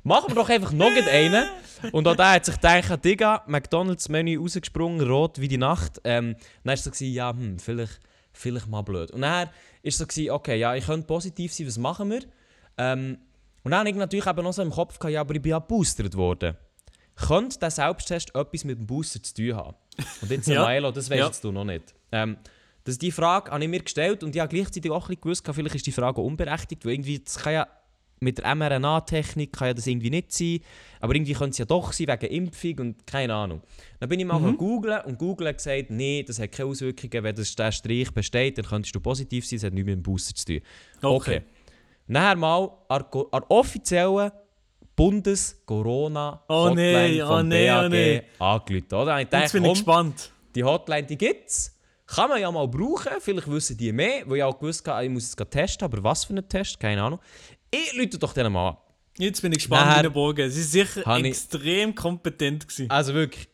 Machen 0.03 0.29
wir 0.29 0.35
doch 0.35 0.49
einfach 0.49 0.71
noch 0.71 0.91
einen. 1.07 1.45
Und 1.91 2.07
auch 2.07 2.15
der 2.15 2.31
hat 2.33 2.45
sich 2.45 2.55
gedacht, 2.55 3.03
Digga, 3.03 3.43
McDonalds-Menü 3.47 4.37
rausgesprungen, 4.39 5.05
rot 5.07 5.39
wie 5.39 5.47
die 5.47 5.57
Nacht. 5.57 5.99
Ähm, 6.03 6.35
dann 6.63 6.65
war 6.65 6.73
es 6.73 6.83
so, 6.83 7.05
ja, 7.05 7.31
hm, 7.31 7.59
vielleicht, 7.59 7.99
vielleicht 8.31 8.67
mal 8.67 8.81
blöd. 8.81 9.11
Und 9.11 9.21
dann 9.21 9.47
war 9.47 9.53
es 9.83 9.97
so, 9.97 10.05
okay, 10.31 10.57
ja, 10.57 10.75
ich 10.75 10.85
könnte 10.85 11.07
positiv 11.07 11.53
sein, 11.53 11.67
was 11.67 11.77
machen 11.77 12.09
wir? 12.09 12.21
Ähm, 12.77 13.17
und 13.63 13.71
dann 13.71 13.79
habe 13.81 13.89
ich 13.89 13.95
natürlich 13.95 14.25
eben 14.27 14.43
noch 14.43 14.53
so 14.53 14.61
im 14.61 14.71
Kopf 14.71 14.97
gehabt, 14.99 15.13
ja, 15.13 15.21
aber 15.21 15.35
ich 15.35 15.41
bin 15.41 15.51
ja 15.51 15.59
geboostert 15.59 16.15
worden. 16.15 16.55
Könnte 17.15 17.59
der 17.59 17.69
Selbsttest 17.71 18.33
etwas 18.35 18.63
mit 18.63 18.77
dem 18.79 18.87
Booster 18.87 19.21
zu 19.21 19.33
tun 19.35 19.55
haben? 19.55 19.75
Und 20.21 20.31
jetzt, 20.31 20.47
Ja. 20.47 20.65
Milo, 20.67 20.91
das 20.91 21.09
weißt 21.09 21.19
Ja. 21.19 21.31
du 21.41 21.51
noch 21.51 21.63
nicht. 21.63 21.93
Ähm, 22.11 22.37
das, 22.85 22.97
die 22.97 23.11
Frage 23.11 23.51
habe 23.51 23.63
ich 23.63 23.69
mir 23.69 23.81
gestellt 23.81 24.23
und 24.23 24.35
ich 24.35 24.41
habe 24.41 24.53
gleichzeitig 24.53 24.91
auch 24.91 25.03
ein 25.09 25.15
bisschen 25.15 25.21
gewusst, 25.21 25.49
vielleicht 25.53 25.75
ist 25.75 25.85
die 25.85 25.91
Frage 25.91 26.19
unberechtigt, 26.21 26.83
weil 26.85 26.93
irgendwie, 26.93 27.19
das 27.19 27.37
kann 27.37 27.53
ja 27.53 27.67
mit 28.23 28.37
der 28.39 28.55
mRNA-Technik 28.55 29.53
kann 29.53 29.67
ja 29.69 29.73
das 29.73 29.85
irgendwie 29.87 30.09
nicht 30.09 30.31
sein, 30.31 30.59
aber 30.99 31.13
irgendwie 31.15 31.33
könnte 31.33 31.51
es 31.51 31.57
ja 31.59 31.65
doch 31.65 31.91
sein, 31.93 32.07
wegen 32.07 32.25
Impfung 32.33 32.79
und 32.79 33.05
keine 33.07 33.33
Ahnung. 33.33 33.61
Dann 33.99 34.09
bin 34.09 34.19
ich 34.19 34.25
mal 34.25 34.39
Mhm. 34.39 34.57
googeln 34.57 35.01
und 35.05 35.17
Google 35.19 35.49
hat 35.49 35.57
gesagt, 35.57 35.89
nee, 35.89 36.23
das 36.23 36.39
hat 36.39 36.51
keine 36.51 36.69
Auswirkungen, 36.69 37.23
wenn 37.23 37.35
das, 37.35 37.55
der 37.55 37.71
Strich 37.71 38.11
besteht, 38.11 38.57
dann 38.57 38.65
könntest 38.65 38.95
du 38.95 38.99
positiv 38.99 39.45
sein, 39.45 39.57
das 39.59 39.65
hat 39.65 39.73
nichts 39.73 39.85
mit 39.87 39.95
dem 39.95 40.03
Booster 40.03 40.33
zu 40.35 40.45
tun. 40.45 40.61
Okay. 41.01 41.41
Nachher 42.07 42.35
mal 42.35 42.69
an 42.89 43.05
der 43.11 43.51
offiziellen 43.51 44.31
Bundes-Corona-Hotline 44.95 46.43
Oh 46.47 46.69
nee, 46.73 47.23
oh 47.23 47.41
nee, 47.41 47.69
oh 47.71 47.81
BAG 47.81 47.89
nee. 47.89 48.21
angerufen. 48.39 48.93
Oder? 48.93 49.15
Ich 49.17 49.21
Jetzt 49.23 49.33
dachte, 49.33 49.51
bin 49.53 49.63
ich 49.63 49.67
komm, 49.69 49.73
gespannt. 49.73 50.31
die 50.55 50.63
Hotline 50.63 51.03
die 51.07 51.17
gibt 51.17 51.49
es. 51.49 51.72
Kann 52.15 52.29
man 52.29 52.39
ja 52.41 52.51
mal 52.51 52.67
brauchen. 52.67 53.13
Vielleicht 53.19 53.49
wissen 53.49 53.77
die 53.77 53.91
mehr, 53.91 54.23
weil 54.25 54.37
ich 54.37 54.43
auch 54.43 54.57
gewusst 54.59 54.87
habe, 54.87 55.03
ich 55.05 55.09
muss 55.11 55.23
es 55.23 55.35
testen, 55.49 55.85
aber 55.85 56.03
was 56.03 56.25
für 56.25 56.31
einen 56.33 56.47
Test? 56.47 56.79
Keine 56.79 57.01
Ahnung. 57.01 57.19
Ich 57.71 57.93
rufe 57.97 58.17
doch 58.19 58.33
denen 58.33 58.51
mal 58.53 58.69
an. 58.69 58.77
Jetzt 59.17 59.41
bin 59.41 59.51
ich 59.51 59.59
gespannt, 59.59 59.85
Nachher- 59.87 60.03
wie 60.05 60.09
Borgen. 60.09 60.49
Sie 60.49 60.61
sind 60.63 60.87
sicher 60.87 61.05
Habe 61.05 61.19
ich- 61.21 61.27
extrem 61.27 61.93
kompetent 61.95 62.67
gewesen. 62.67 62.89
Also 62.89 63.13
wirklich. 63.13 63.47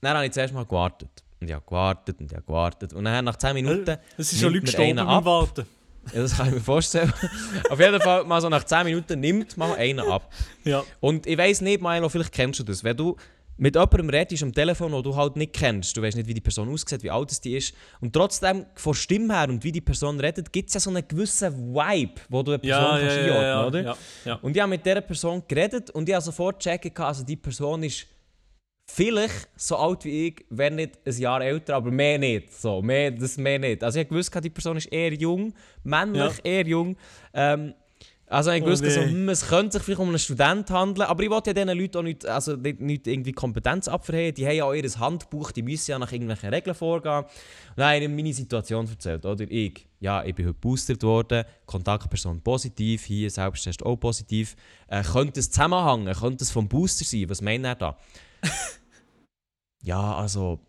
Dann 0.00 0.14
habe 0.16 0.26
ich 0.26 0.32
zuerst 0.32 0.54
mal 0.54 0.64
gewartet. 0.64 1.10
Und 1.40 1.48
ich 1.48 1.54
habe 1.54 1.64
gewartet 1.66 2.20
und 2.20 2.26
ich 2.30 2.34
habe 2.36 2.44
gewartet. 2.46 2.92
Und 2.92 3.04
dann 3.04 3.24
nach 3.24 3.36
10 3.36 3.54
Minuten. 3.54 3.96
Es 4.16 4.32
ist 4.32 4.40
schon 4.40 4.52
Leute 4.52 4.66
gestorben 4.66 4.96
beim. 4.96 5.24
Warten. 5.24 5.66
Ja, 6.14 6.22
das 6.22 6.36
kann 6.36 6.48
ich 6.48 6.54
mir 6.54 6.60
vorstellen. 6.60 7.12
Auf 7.70 7.78
jeden 7.78 8.00
Fall, 8.00 8.24
mal 8.24 8.40
so 8.40 8.48
nach 8.48 8.64
10 8.64 8.84
Minuten 8.84 9.20
nimmt 9.20 9.56
mal 9.56 9.74
einer 9.74 10.06
ab. 10.08 10.32
Ja. 10.64 10.82
Und 11.00 11.26
ich 11.26 11.36
weiss 11.36 11.60
nicht, 11.60 11.82
Milo, 11.82 12.08
vielleicht 12.08 12.32
kennst 12.32 12.58
du 12.60 12.64
das. 12.64 12.82
Wenn 12.84 12.96
du 12.96 13.16
mit 13.60 13.74
jemandem 13.74 14.08
redest 14.08 14.42
am 14.42 14.52
Telefon, 14.54 14.90
den 14.90 15.02
du 15.02 15.14
halt 15.14 15.36
nicht 15.36 15.52
kennst, 15.52 15.94
du 15.94 16.00
weißt 16.00 16.16
nicht, 16.16 16.26
wie 16.26 16.34
die 16.34 16.40
Person 16.40 16.70
aussieht, 16.72 17.02
wie 17.02 17.10
alt 17.10 17.44
die 17.44 17.56
ist, 17.58 17.74
und 18.00 18.12
trotzdem 18.12 18.64
von 18.74 18.94
Stimme 18.94 19.38
her 19.38 19.50
und 19.50 19.62
wie 19.62 19.70
die 19.70 19.82
Person 19.82 20.18
redet, 20.18 20.50
gibt 20.50 20.68
es 20.68 20.74
ja 20.74 20.80
so 20.80 20.88
einen 20.88 21.06
gewissen 21.06 21.74
Vibe, 21.74 22.20
wo 22.30 22.42
du 22.42 22.52
eine 22.52 22.58
Person 22.58 22.82
Ja, 22.82 22.98
kannst 22.98 23.16
ja, 23.16 23.22
einordnen 23.22 23.44
ja, 23.44 23.66
oder? 23.66 23.82
ja, 23.82 23.96
ja. 24.24 24.34
Und 24.36 24.56
ich 24.56 24.62
habe 24.62 24.70
mit 24.70 24.84
dieser 24.84 25.02
Person 25.02 25.42
geredet 25.46 25.90
und 25.90 26.08
ich 26.08 26.14
habe 26.14 26.24
sofort 26.24 26.62
checken 26.62 26.90
also 26.96 27.22
die 27.22 27.36
Person 27.36 27.82
ist 27.82 28.06
vielleicht 28.86 29.48
so 29.56 29.76
alt 29.76 30.04
wie 30.06 30.28
ich, 30.28 30.44
wäre 30.48 30.70
nicht 30.70 30.98
ein 31.06 31.18
Jahr 31.18 31.42
älter, 31.42 31.76
aber 31.76 31.90
mehr 31.90 32.18
nicht. 32.18 32.52
So, 32.54 32.80
mehr, 32.80 33.10
das 33.10 33.36
mehr 33.36 33.58
nicht. 33.58 33.84
Also 33.84 33.98
ich 33.98 34.06
habe 34.06 34.14
gewusst, 34.14 34.34
die 34.42 34.50
Person 34.50 34.78
ist 34.78 34.86
eher 34.86 35.12
jung, 35.12 35.52
männlich, 35.84 36.32
eher 36.42 36.66
jung. 36.66 36.96
Ähm, 37.34 37.74
Also 38.30 38.52
ich 38.52 38.62
Oh 38.62 38.66
wusste 38.66 38.88
so, 38.92 39.00
nee. 39.00 39.10
hm, 39.10 39.28
es 39.28 39.48
könnte 39.48 39.72
sich 39.72 39.82
vielleicht 39.82 39.98
um 39.98 40.08
einen 40.08 40.18
Student 40.20 40.70
handeln, 40.70 41.08
aber 41.08 41.24
ich 41.24 41.30
wollte 41.30 41.50
ja 41.50 41.54
diesen 41.54 41.76
Leuten 41.76 41.98
auch 41.98 42.02
nicht, 42.02 42.24
also 42.24 42.54
nicht, 42.54 42.80
nicht 42.80 43.08
irgendwie 43.08 43.32
Kompetenz 43.32 43.88
abverheben. 43.88 44.36
Die 44.36 44.46
haben 44.46 44.54
ja 44.54 44.64
auch 44.66 44.72
ihr 44.72 44.88
Handbuch, 45.00 45.50
die 45.50 45.62
müssen 45.62 45.90
ja 45.90 45.98
nach 45.98 46.12
irgendwelchen 46.12 46.50
Regeln 46.50 46.76
vorgehen. 46.76 47.24
Habe 47.76 47.96
ich 47.96 48.02
ihnen 48.04 48.14
meine 48.14 48.32
Situation 48.32 48.86
erzählt, 48.88 49.26
oder? 49.26 49.44
Ich, 49.50 49.88
ja, 49.98 50.22
ich 50.22 50.32
bin 50.36 50.46
heute 50.46 50.58
boostert 50.60 51.02
worden, 51.02 51.44
Kontaktperson 51.66 52.40
positiv, 52.40 53.04
hier 53.04 53.28
Selbsttest 53.30 53.84
auch 53.84 53.96
positiv. 53.96 54.54
Äh, 54.86 55.02
könnte 55.02 55.40
es 55.40 55.50
zusammenhängen? 55.50 56.14
Könnte 56.14 56.44
es 56.44 56.52
vom 56.52 56.68
Booster 56.68 57.04
sein? 57.04 57.28
Was 57.28 57.42
meint 57.42 57.64
er 57.64 57.74
da? 57.74 57.98
ja, 59.82 60.14
also... 60.14 60.60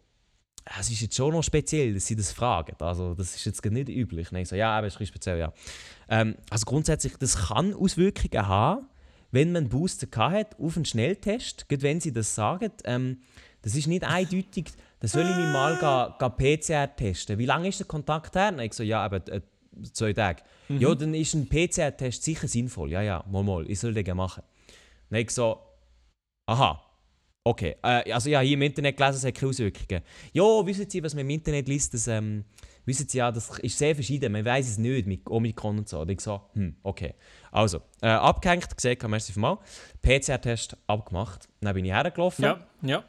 Es 0.63 0.89
ist 0.89 1.01
jetzt 1.01 1.15
schon 1.15 1.33
noch 1.33 1.43
speziell, 1.43 1.93
dass 1.93 2.05
sie 2.05 2.15
das 2.15 2.31
fragen. 2.31 2.75
Also, 2.79 3.15
das 3.15 3.35
ist 3.35 3.45
jetzt 3.45 3.65
nicht 3.65 3.89
üblich. 3.89 4.31
Nein, 4.31 4.45
so, 4.45 4.55
ja, 4.55 4.77
aber 4.77 4.87
es 4.87 4.95
ist 4.95 5.07
speziell, 5.07 5.39
ja. 5.39 5.53
Ähm, 6.07 6.35
also 6.49 6.65
grundsätzlich, 6.65 7.17
das 7.17 7.47
kann 7.47 7.73
Auswirkungen 7.73 8.47
haben, 8.47 8.87
wenn 9.31 9.51
man 9.51 9.63
einen 9.63 9.69
Booster 9.69 10.07
hat 10.29 10.59
auf 10.59 10.75
einen 10.75 10.85
Schnelltest, 10.85 11.67
gerade 11.67 11.81
wenn 11.83 11.99
sie 11.99 12.13
das 12.13 12.35
sagen. 12.35 12.71
Ähm, 12.83 13.21
das 13.63 13.75
ist 13.75 13.87
nicht 13.87 14.03
eindeutig, 14.03 14.71
da 14.99 15.07
soll 15.07 15.23
ich 15.23 15.35
mich 15.35 15.45
mal 15.51 15.77
ga, 15.77 16.15
ga 16.19 16.29
PCR 16.29 16.95
testen. 16.95 17.37
Wie 17.37 17.45
lange 17.45 17.67
ist 17.67 17.79
der 17.79 17.87
Kontakt 17.87 18.35
her? 18.35 18.51
Dann 18.51 18.59
ich 18.59 18.73
so, 18.73 18.83
ja, 18.83 19.03
aber 19.03 19.27
äh, 19.29 19.41
zwei 19.93 20.13
Tage. 20.13 20.43
Ja, 20.69 20.93
dann 20.95 21.13
ist 21.13 21.33
ein 21.33 21.47
PCR-Test 21.47 22.23
sicher 22.23 22.47
sinnvoll. 22.47 22.91
Ja, 22.91 23.01
ja, 23.01 23.23
mal, 23.29 23.43
mal, 23.43 23.69
ich 23.69 23.79
soll 23.79 23.93
den 23.93 24.15
machen. 24.15 24.43
Dann 25.09 25.19
ich 25.19 25.31
so, 25.31 25.59
aha, 26.45 26.81
okay. 27.43 27.75
Äh, 27.83 28.11
also 28.11 28.29
ja, 28.29 28.39
hier 28.41 28.53
im 28.53 28.61
Internet 28.61 28.97
gelesen, 28.97 29.17
es 29.17 29.25
hat 29.25 29.35
keine 29.35 29.49
Auswirkungen. 29.49 30.01
Ja, 30.33 30.43
wissen 30.65 30.89
Sie, 30.89 31.03
was 31.03 31.13
man 31.13 31.21
im 31.21 31.29
Internet 31.29 31.67
liest, 31.67 31.93
das, 31.93 32.07
ähm, 32.07 32.45
wissen 32.85 33.07
Sie 33.07 33.17
ja, 33.17 33.31
das 33.31 33.57
ist 33.59 33.77
sehr 33.77 33.95
verschieden, 33.95 34.31
man 34.31 34.45
weiß 34.45 34.67
es 34.69 34.77
nicht 34.77 35.07
mit 35.07 35.29
Omikron 35.29 35.79
und 35.79 35.89
so. 35.89 35.99
Und 36.01 36.09
ich 36.09 36.21
so, 36.21 36.41
hm, 36.53 36.75
okay. 36.83 37.13
Also, 37.51 37.81
äh, 38.01 38.07
abgehängt, 38.07 38.75
gesehen, 38.75 38.97
merci 39.07 39.37
mal. 39.39 39.57
PCR-Test 40.01 40.77
abgemacht. 40.87 41.47
Dann 41.61 41.73
bin 41.73 41.85
ich 41.85 41.91
hergelaufen, 41.91 42.43
Ja, 42.45 42.67
ja. 42.81 43.03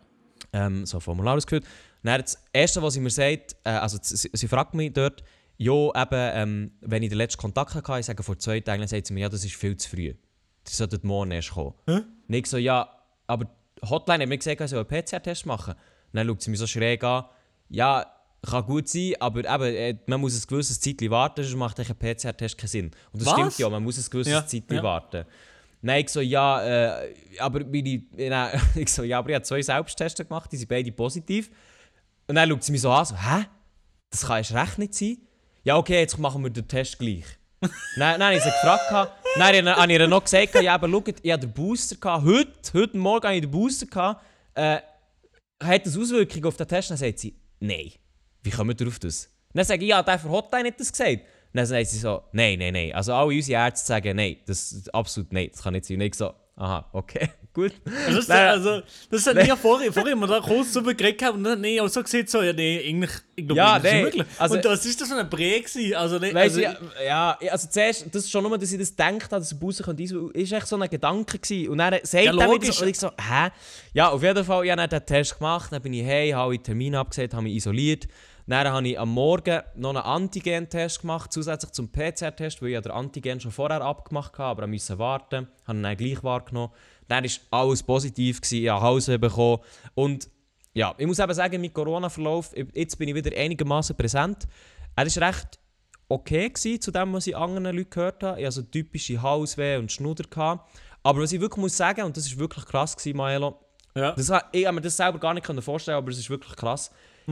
ähm, 0.52 0.86
so 0.86 0.98
ein 0.98 1.00
Formular 1.00 1.36
ausgefüllt. 1.36 1.64
Dann 2.02 2.20
das 2.20 2.36
Erste, 2.52 2.82
was 2.82 2.94
sie 2.94 3.00
mir 3.00 3.10
sagt, 3.10 3.56
äh, 3.64 3.70
also 3.70 3.98
sie, 4.02 4.28
sie 4.32 4.48
fragt 4.48 4.74
mich 4.74 4.92
dort, 4.92 5.22
ja, 5.58 5.72
eben, 5.72 6.06
ähm, 6.34 6.72
wenn 6.80 7.02
ich 7.04 7.10
den 7.10 7.18
letzten 7.18 7.40
Kontakt 7.40 7.74
hatte, 7.74 8.00
ich 8.00 8.06
sage 8.06 8.22
vor 8.24 8.36
zwei 8.38 8.58
Tagen, 8.60 8.80
dann 8.80 8.88
sagt 8.88 9.06
sie 9.06 9.14
mir, 9.14 9.20
ja, 9.20 9.28
das 9.28 9.44
ist 9.44 9.54
viel 9.54 9.76
zu 9.76 9.88
früh. 9.88 10.14
Die 10.66 10.72
sollten 10.72 11.06
morgen 11.06 11.30
erst 11.30 11.52
kommen. 11.52 11.74
Hä? 11.86 12.00
Und 12.28 12.34
ich 12.34 12.46
so, 12.46 12.56
ja, 12.56 12.88
aber 13.28 13.48
Hotline 13.88 14.22
hat 14.22 14.28
mir 14.28 14.38
gesagt, 14.38 14.60
ich 14.60 14.70
soll 14.70 14.86
einen 14.88 14.88
PCR-Test 15.04 15.46
machen. 15.46 15.74
Und 15.74 16.16
dann 16.16 16.26
schaut 16.26 16.42
sie 16.42 16.50
mich 16.50 16.58
so 16.60 16.66
schräg 16.66 17.02
an, 17.04 17.24
ja, 17.68 18.06
kann 18.44 18.64
gut 18.66 18.88
sein, 18.88 19.14
aber 19.20 19.40
eben, 19.40 19.76
äh, 19.76 19.96
man 20.06 20.20
muss 20.20 20.34
ein 20.40 20.46
gewisses 20.46 20.80
Zeitchen 20.80 21.10
warten, 21.10 21.42
sonst 21.42 21.56
macht 21.56 21.78
ein 21.78 21.86
PCR-Test 21.86 22.58
keinen 22.58 22.68
Sinn. 22.68 22.90
Und 23.12 23.22
das 23.22 23.26
Was? 23.26 23.34
stimmt 23.34 23.58
ja, 23.58 23.68
man 23.68 23.82
muss 23.82 23.98
ein 23.98 24.10
gewisses 24.10 24.32
Ja, 24.32 24.46
Zeitchen 24.46 24.76
ja. 24.76 24.82
warten. 24.82 25.24
Nein, 25.80 26.04
ich 26.04 26.10
so, 26.10 26.20
ja, 26.20 26.62
äh, 27.02 27.14
aber 27.38 27.60
meine, 27.64 28.02
nein, 28.12 28.60
ich 28.74 28.88
so, 28.92 29.02
ja, 29.02 29.18
aber 29.18 29.30
ich 29.30 29.34
habe 29.36 29.44
zwei 29.44 29.62
Selbsttests 29.62 30.26
gemacht, 30.26 30.50
die 30.52 30.56
sind 30.56 30.68
beide 30.68 30.92
positiv. 30.92 31.50
Und 32.26 32.34
dann 32.36 32.48
schaut 32.48 32.62
sie 32.62 32.72
mich 32.72 32.80
so 32.80 32.90
an, 32.90 33.04
so, 33.04 33.16
hä? 33.16 33.46
Das 34.10 34.26
kann 34.26 34.38
erst 34.38 34.54
recht 34.54 34.78
nicht 34.78 34.94
sein. 34.94 35.18
Ja, 35.64 35.76
okay, 35.76 36.00
jetzt 36.00 36.18
machen 36.18 36.42
wir 36.42 36.50
den 36.50 36.68
Test 36.68 36.98
gleich. 36.98 37.24
Nein, 37.96 38.22
habe 38.22 38.34
ich 38.34 38.42
sie 38.42 38.50
gefragt. 38.50 39.12
Gehabt. 39.34 39.54
Dann 39.54 39.76
habe 39.76 39.92
ich 39.92 39.98
ihr 39.98 40.08
noch 40.08 40.24
gesagt, 40.24 40.54
ja, 40.62 40.74
aber 40.74 40.88
schaut, 40.88 41.14
ich 41.22 41.32
hatte 41.32 41.46
den 41.46 41.52
Booster. 41.52 41.96
Gehabt. 41.96 42.24
Heute, 42.24 42.72
heute 42.74 42.96
Morgen 42.96 43.26
habe 43.26 43.34
ich 43.36 43.42
den 43.42 43.50
Booster. 43.50 43.86
Gehabt. 43.86 44.24
Äh, 44.54 44.78
hat 45.62 45.86
das 45.86 45.96
Auswirkungen 45.96 46.44
auf 46.46 46.56
den 46.56 46.68
Test? 46.68 46.90
Dann 46.90 46.96
sagt 46.96 47.18
sie, 47.18 47.34
nein. 47.60 47.92
Wie 48.42 48.50
kommen 48.50 48.78
wir 48.78 48.88
auf 48.88 48.98
das? 48.98 49.30
Dann 49.54 49.64
sage 49.64 49.82
ich, 49.82 49.90
ja, 49.90 50.02
der 50.02 50.22
Hotline 50.24 50.68
hat 50.68 50.80
das 50.80 50.90
gesagt. 50.90 51.20
Dann 51.52 51.66
sagt 51.66 51.86
sie 51.86 51.98
so, 51.98 52.22
nein, 52.32 52.58
nein, 52.58 52.72
nein. 52.72 52.92
Also 52.92 53.12
alle 53.14 53.34
unsere 53.34 53.62
Ärzte 53.62 53.86
sagen, 53.86 54.16
nein, 54.16 54.38
das 54.46 54.88
absolut 54.92 55.32
nein, 55.32 55.48
das 55.52 55.62
kann 55.62 55.74
nicht 55.74 55.84
sein. 55.84 55.96
Und 55.96 56.02
ich 56.02 56.14
so, 56.14 56.32
aha, 56.56 56.88
okay, 56.92 57.28
gut. 57.54 57.72
Also, 58.06 58.16
das, 58.18 58.28
Nein. 58.28 58.48
also, 58.48 58.82
das 59.10 59.26
hat 59.26 59.34
mir 59.36 59.56
vorher, 59.56 59.92
vorher 59.92 60.12
immer 60.12 60.26
da 60.26 60.40
kurz 60.40 60.72
drüber 60.72 60.94
geredet 60.94 61.30
und 61.30 61.44
dann 61.44 61.60
nee, 61.60 61.80
auch 61.80 61.88
so 61.88 62.02
gesehen, 62.02 62.26
so, 62.26 62.42
ja, 62.42 62.52
nee, 62.52 62.82
eigentlich, 62.88 63.10
ich 63.36 63.46
glaube, 63.46 63.58
Ja, 63.58 63.78
das 63.78 63.84
ist 63.84 63.92
nee, 63.92 64.02
möglich. 64.02 64.24
also- 64.38 64.54
und 64.54 64.64
das 64.64 64.86
ist 64.86 65.00
das 65.00 65.08
so 65.08 65.14
ein 65.16 65.28
gewesen, 65.30 65.94
also, 65.94 66.18
nee, 66.18 66.34
Weißt 66.34 66.56
also, 66.56 66.60
ja, 66.60 66.76
ja, 67.04 67.38
also 67.50 67.68
zuerst, 67.68 68.06
das 68.14 68.24
ist 68.24 68.30
schon 68.30 68.42
nur, 68.44 68.56
dass 68.58 68.72
ich 68.72 68.78
das 68.78 68.90
gedacht 68.90 69.24
habe, 69.30 69.40
dass 69.40 69.52
ein 69.52 69.58
Bus 69.58 69.82
könnte, 69.82 70.02
ist 70.02 70.52
echt 70.52 70.66
so 70.66 70.76
ein 70.76 70.88
Gedanke 70.88 71.38
gewesen. 71.38 71.68
Und 71.70 71.78
dann 71.78 71.94
sagt 72.02 72.24
Ja, 72.24 72.30
er 72.30 72.48
mir 72.48 72.58
das 72.58 72.80
und 72.80 72.88
ich 72.88 72.98
so, 72.98 73.08
hä? 73.08 73.50
Ja, 73.92 74.08
auf 74.10 74.22
jeden 74.22 74.44
Fall, 74.44 74.64
ich 74.64 74.70
habe 74.70 74.80
dann 74.80 74.90
den 74.90 75.06
Test 75.06 75.38
gemacht, 75.38 75.72
dann 75.72 75.82
bin 75.82 75.92
ich 75.92 76.04
hey, 76.04 76.30
habe 76.30 76.54
ich 76.54 76.62
Termin 76.62 76.94
abgesagt, 76.94 77.34
habe 77.34 77.44
mich 77.44 77.54
isoliert. 77.56 78.06
Dann 78.46 78.66
habe 78.68 78.88
ich 78.88 78.98
am 78.98 79.08
Morgen 79.10 79.62
noch 79.76 79.90
einen 79.90 79.98
Antigen-Test 79.98 81.02
gemacht, 81.02 81.32
zusätzlich 81.32 81.70
zum 81.72 81.92
PCR-Test, 81.92 82.60
weil 82.60 82.68
ich 82.70 82.74
ja 82.74 82.80
den 82.80 82.90
Antigen 82.92 83.38
schon 83.40 83.52
vorher 83.52 83.80
abgemacht 83.82 84.36
habe, 84.38 84.62
aber 84.62 84.64
ich 84.64 84.72
musste 84.72 84.98
warten, 84.98 85.46
habe 85.66 85.78
ihn 85.78 85.82
dann 85.84 85.96
gleich 85.96 86.24
wahrgenommen. 86.24 86.72
Dann 87.08 87.24
war 87.24 87.60
alles 87.62 87.82
positiv, 87.82 88.40
gewesen, 88.40 88.64
ich 88.64 88.68
habe 88.68 88.84
Hause 88.84 89.18
bekommen 89.18 89.58
und 89.94 90.28
ja, 90.74 90.94
ich 90.96 91.06
muss 91.06 91.18
eben 91.18 91.34
sagen, 91.34 91.60
mit 91.60 91.74
Corona-Verlauf, 91.74 92.52
jetzt 92.72 92.96
bin 92.96 93.08
ich 93.08 93.14
wieder 93.14 93.36
einigermaßen 93.36 93.94
präsent. 93.94 94.48
Er 94.96 95.06
ist 95.06 95.18
recht 95.18 95.58
okay 96.08 96.48
gewesen, 96.48 96.80
zu 96.80 96.90
dem, 96.90 97.12
was 97.12 97.26
ich 97.26 97.36
anderen 97.36 97.76
Leuten 97.76 97.90
gehört 97.90 98.22
habe. 98.22 98.40
Ich 98.40 98.46
hatte 98.46 98.56
so 98.56 98.62
typische 98.62 99.20
Halsweh 99.20 99.76
und 99.76 99.92
Schnudder. 99.92 100.24
Gehabt. 100.24 100.70
Aber 101.02 101.20
was 101.20 101.32
ich 101.32 101.40
wirklich 101.40 101.60
muss 101.60 101.76
sagen, 101.76 102.02
und 102.02 102.16
das 102.16 102.26
ist 102.26 102.38
wirklich 102.38 102.64
krass 102.64 102.96
gewesen, 102.96 103.16
Maelo, 103.16 103.60
ja. 103.94 104.12
das, 104.12 104.32
ich 104.52 104.66
habe 104.66 104.74
mir 104.74 104.80
das 104.80 104.96
selber 104.96 105.18
gar 105.18 105.34
nicht 105.34 105.44
können 105.44 105.60
vorstellen 105.60 105.98
aber 105.98 106.10
es 106.10 106.18
ist 106.18 106.30
wirklich 106.30 106.56
krass. 106.56 106.90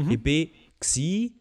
Ich 0.08 0.22
bin 0.22 0.50
gsi 0.78 1.34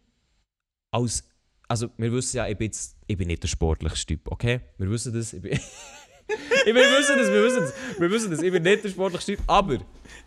als, 0.90 1.24
also 1.68 1.88
wir 1.96 2.12
wissen 2.12 2.38
ja, 2.38 2.48
ich 2.48 2.56
bin, 2.56 2.66
jetzt, 2.66 2.96
ich 3.06 3.16
bin 3.16 3.28
nicht 3.28 3.42
der 3.42 3.48
sportlichste 3.48 4.06
Typ, 4.06 4.30
okay? 4.30 4.60
Wir 4.78 4.90
wissen 4.90 5.12
das, 5.12 5.32
ich 5.32 5.42
bin... 5.42 5.58
ich, 6.66 6.74
wir 6.74 6.74
wissen 6.74 7.16
das, 7.18 7.28
wir 7.28 7.42
wissen 7.44 7.60
das, 7.60 7.74
wir 7.98 8.10
wissen 8.10 8.30
das, 8.30 8.42
ich 8.42 8.52
bin 8.52 8.62
nicht 8.62 8.84
der 8.84 8.88
sportlichste 8.90 9.36
Typ, 9.36 9.44
aber... 9.46 9.78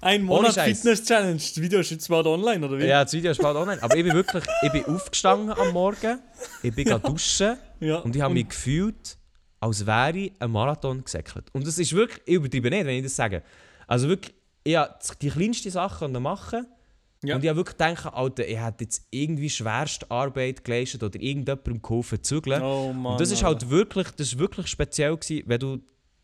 Ein 0.02 0.24
Monat 0.24 0.56
Scheiß. 0.56 0.80
Fitness-Challenge, 0.82 1.36
das 1.36 1.62
Video 1.62 1.80
ist 1.80 1.92
jetzt 1.92 2.08
bald 2.10 2.26
online, 2.28 2.66
oder 2.68 2.78
wie? 2.78 2.86
Ja, 2.86 3.04
das 3.04 3.14
Video 3.14 3.32
ist 3.32 3.42
bald 3.42 3.56
online. 3.56 3.82
Aber 3.82 3.96
ich 3.96 4.04
bin 4.04 4.14
wirklich, 4.14 4.44
ich 4.62 4.72
bin 4.72 4.86
aufgestanden 4.86 5.52
am 5.52 5.72
Morgen, 5.72 6.20
ich 6.62 6.76
bin 6.76 6.86
gegangen 6.86 7.04
duschen 7.04 7.58
Ja. 7.80 7.98
und 8.00 8.16
ich 8.16 8.22
habe 8.22 8.34
mich 8.34 8.50
gefühlt, 8.50 9.18
als 9.62 9.86
wäre 9.86 10.18
ich 10.18 10.34
einen 10.40 10.52
Marathon 10.52 11.04
gesäckelt. 11.04 11.46
Und 11.54 11.66
das 11.66 11.78
ist 11.80 11.94
wirklich, 11.94 12.22
ich 12.26 12.36
übertreibe 12.36 12.70
nicht, 12.70 12.86
wenn 12.86 12.98
ich 12.98 13.04
das 13.04 13.16
sage. 13.16 13.44
Also 13.88 14.10
wirklich, 14.10 14.34
ich 14.66 14.76
habe 14.76 14.94
die 15.22 15.30
kleinsten 15.30 15.72
Sachen 15.72 16.12
machen 16.22 16.66
Ja. 17.24 17.36
und 17.36 17.44
ich 17.44 17.50
habe 17.50 17.58
wirklich 17.60 17.78
gedacht, 17.78 18.14
Alter, 18.14 18.46
ich 18.46 18.60
hätte 18.60 18.84
jetzt 18.84 19.04
irgendwie 19.10 19.50
schwerste 19.50 20.10
Arbeit 20.12 20.66
geleistet 20.66 21.02
oder 21.04 21.16
irgendjemandem 21.22 21.82
geholfen 21.82 22.22
zu 22.22 22.42
zügeln. 22.42 22.62
Oh 22.62 22.92
Mann. 22.92 23.14
Und 23.14 23.22
das 23.22 23.32
ist 23.32 23.44
halt 23.44 23.70
wirklich, 23.70 24.08
das 24.12 24.28
ist 24.28 24.40
wirklich 24.40 24.68
speziell 24.68 25.16
gewesen, 25.16 25.44
wenn 25.46 25.60
du 25.60 25.80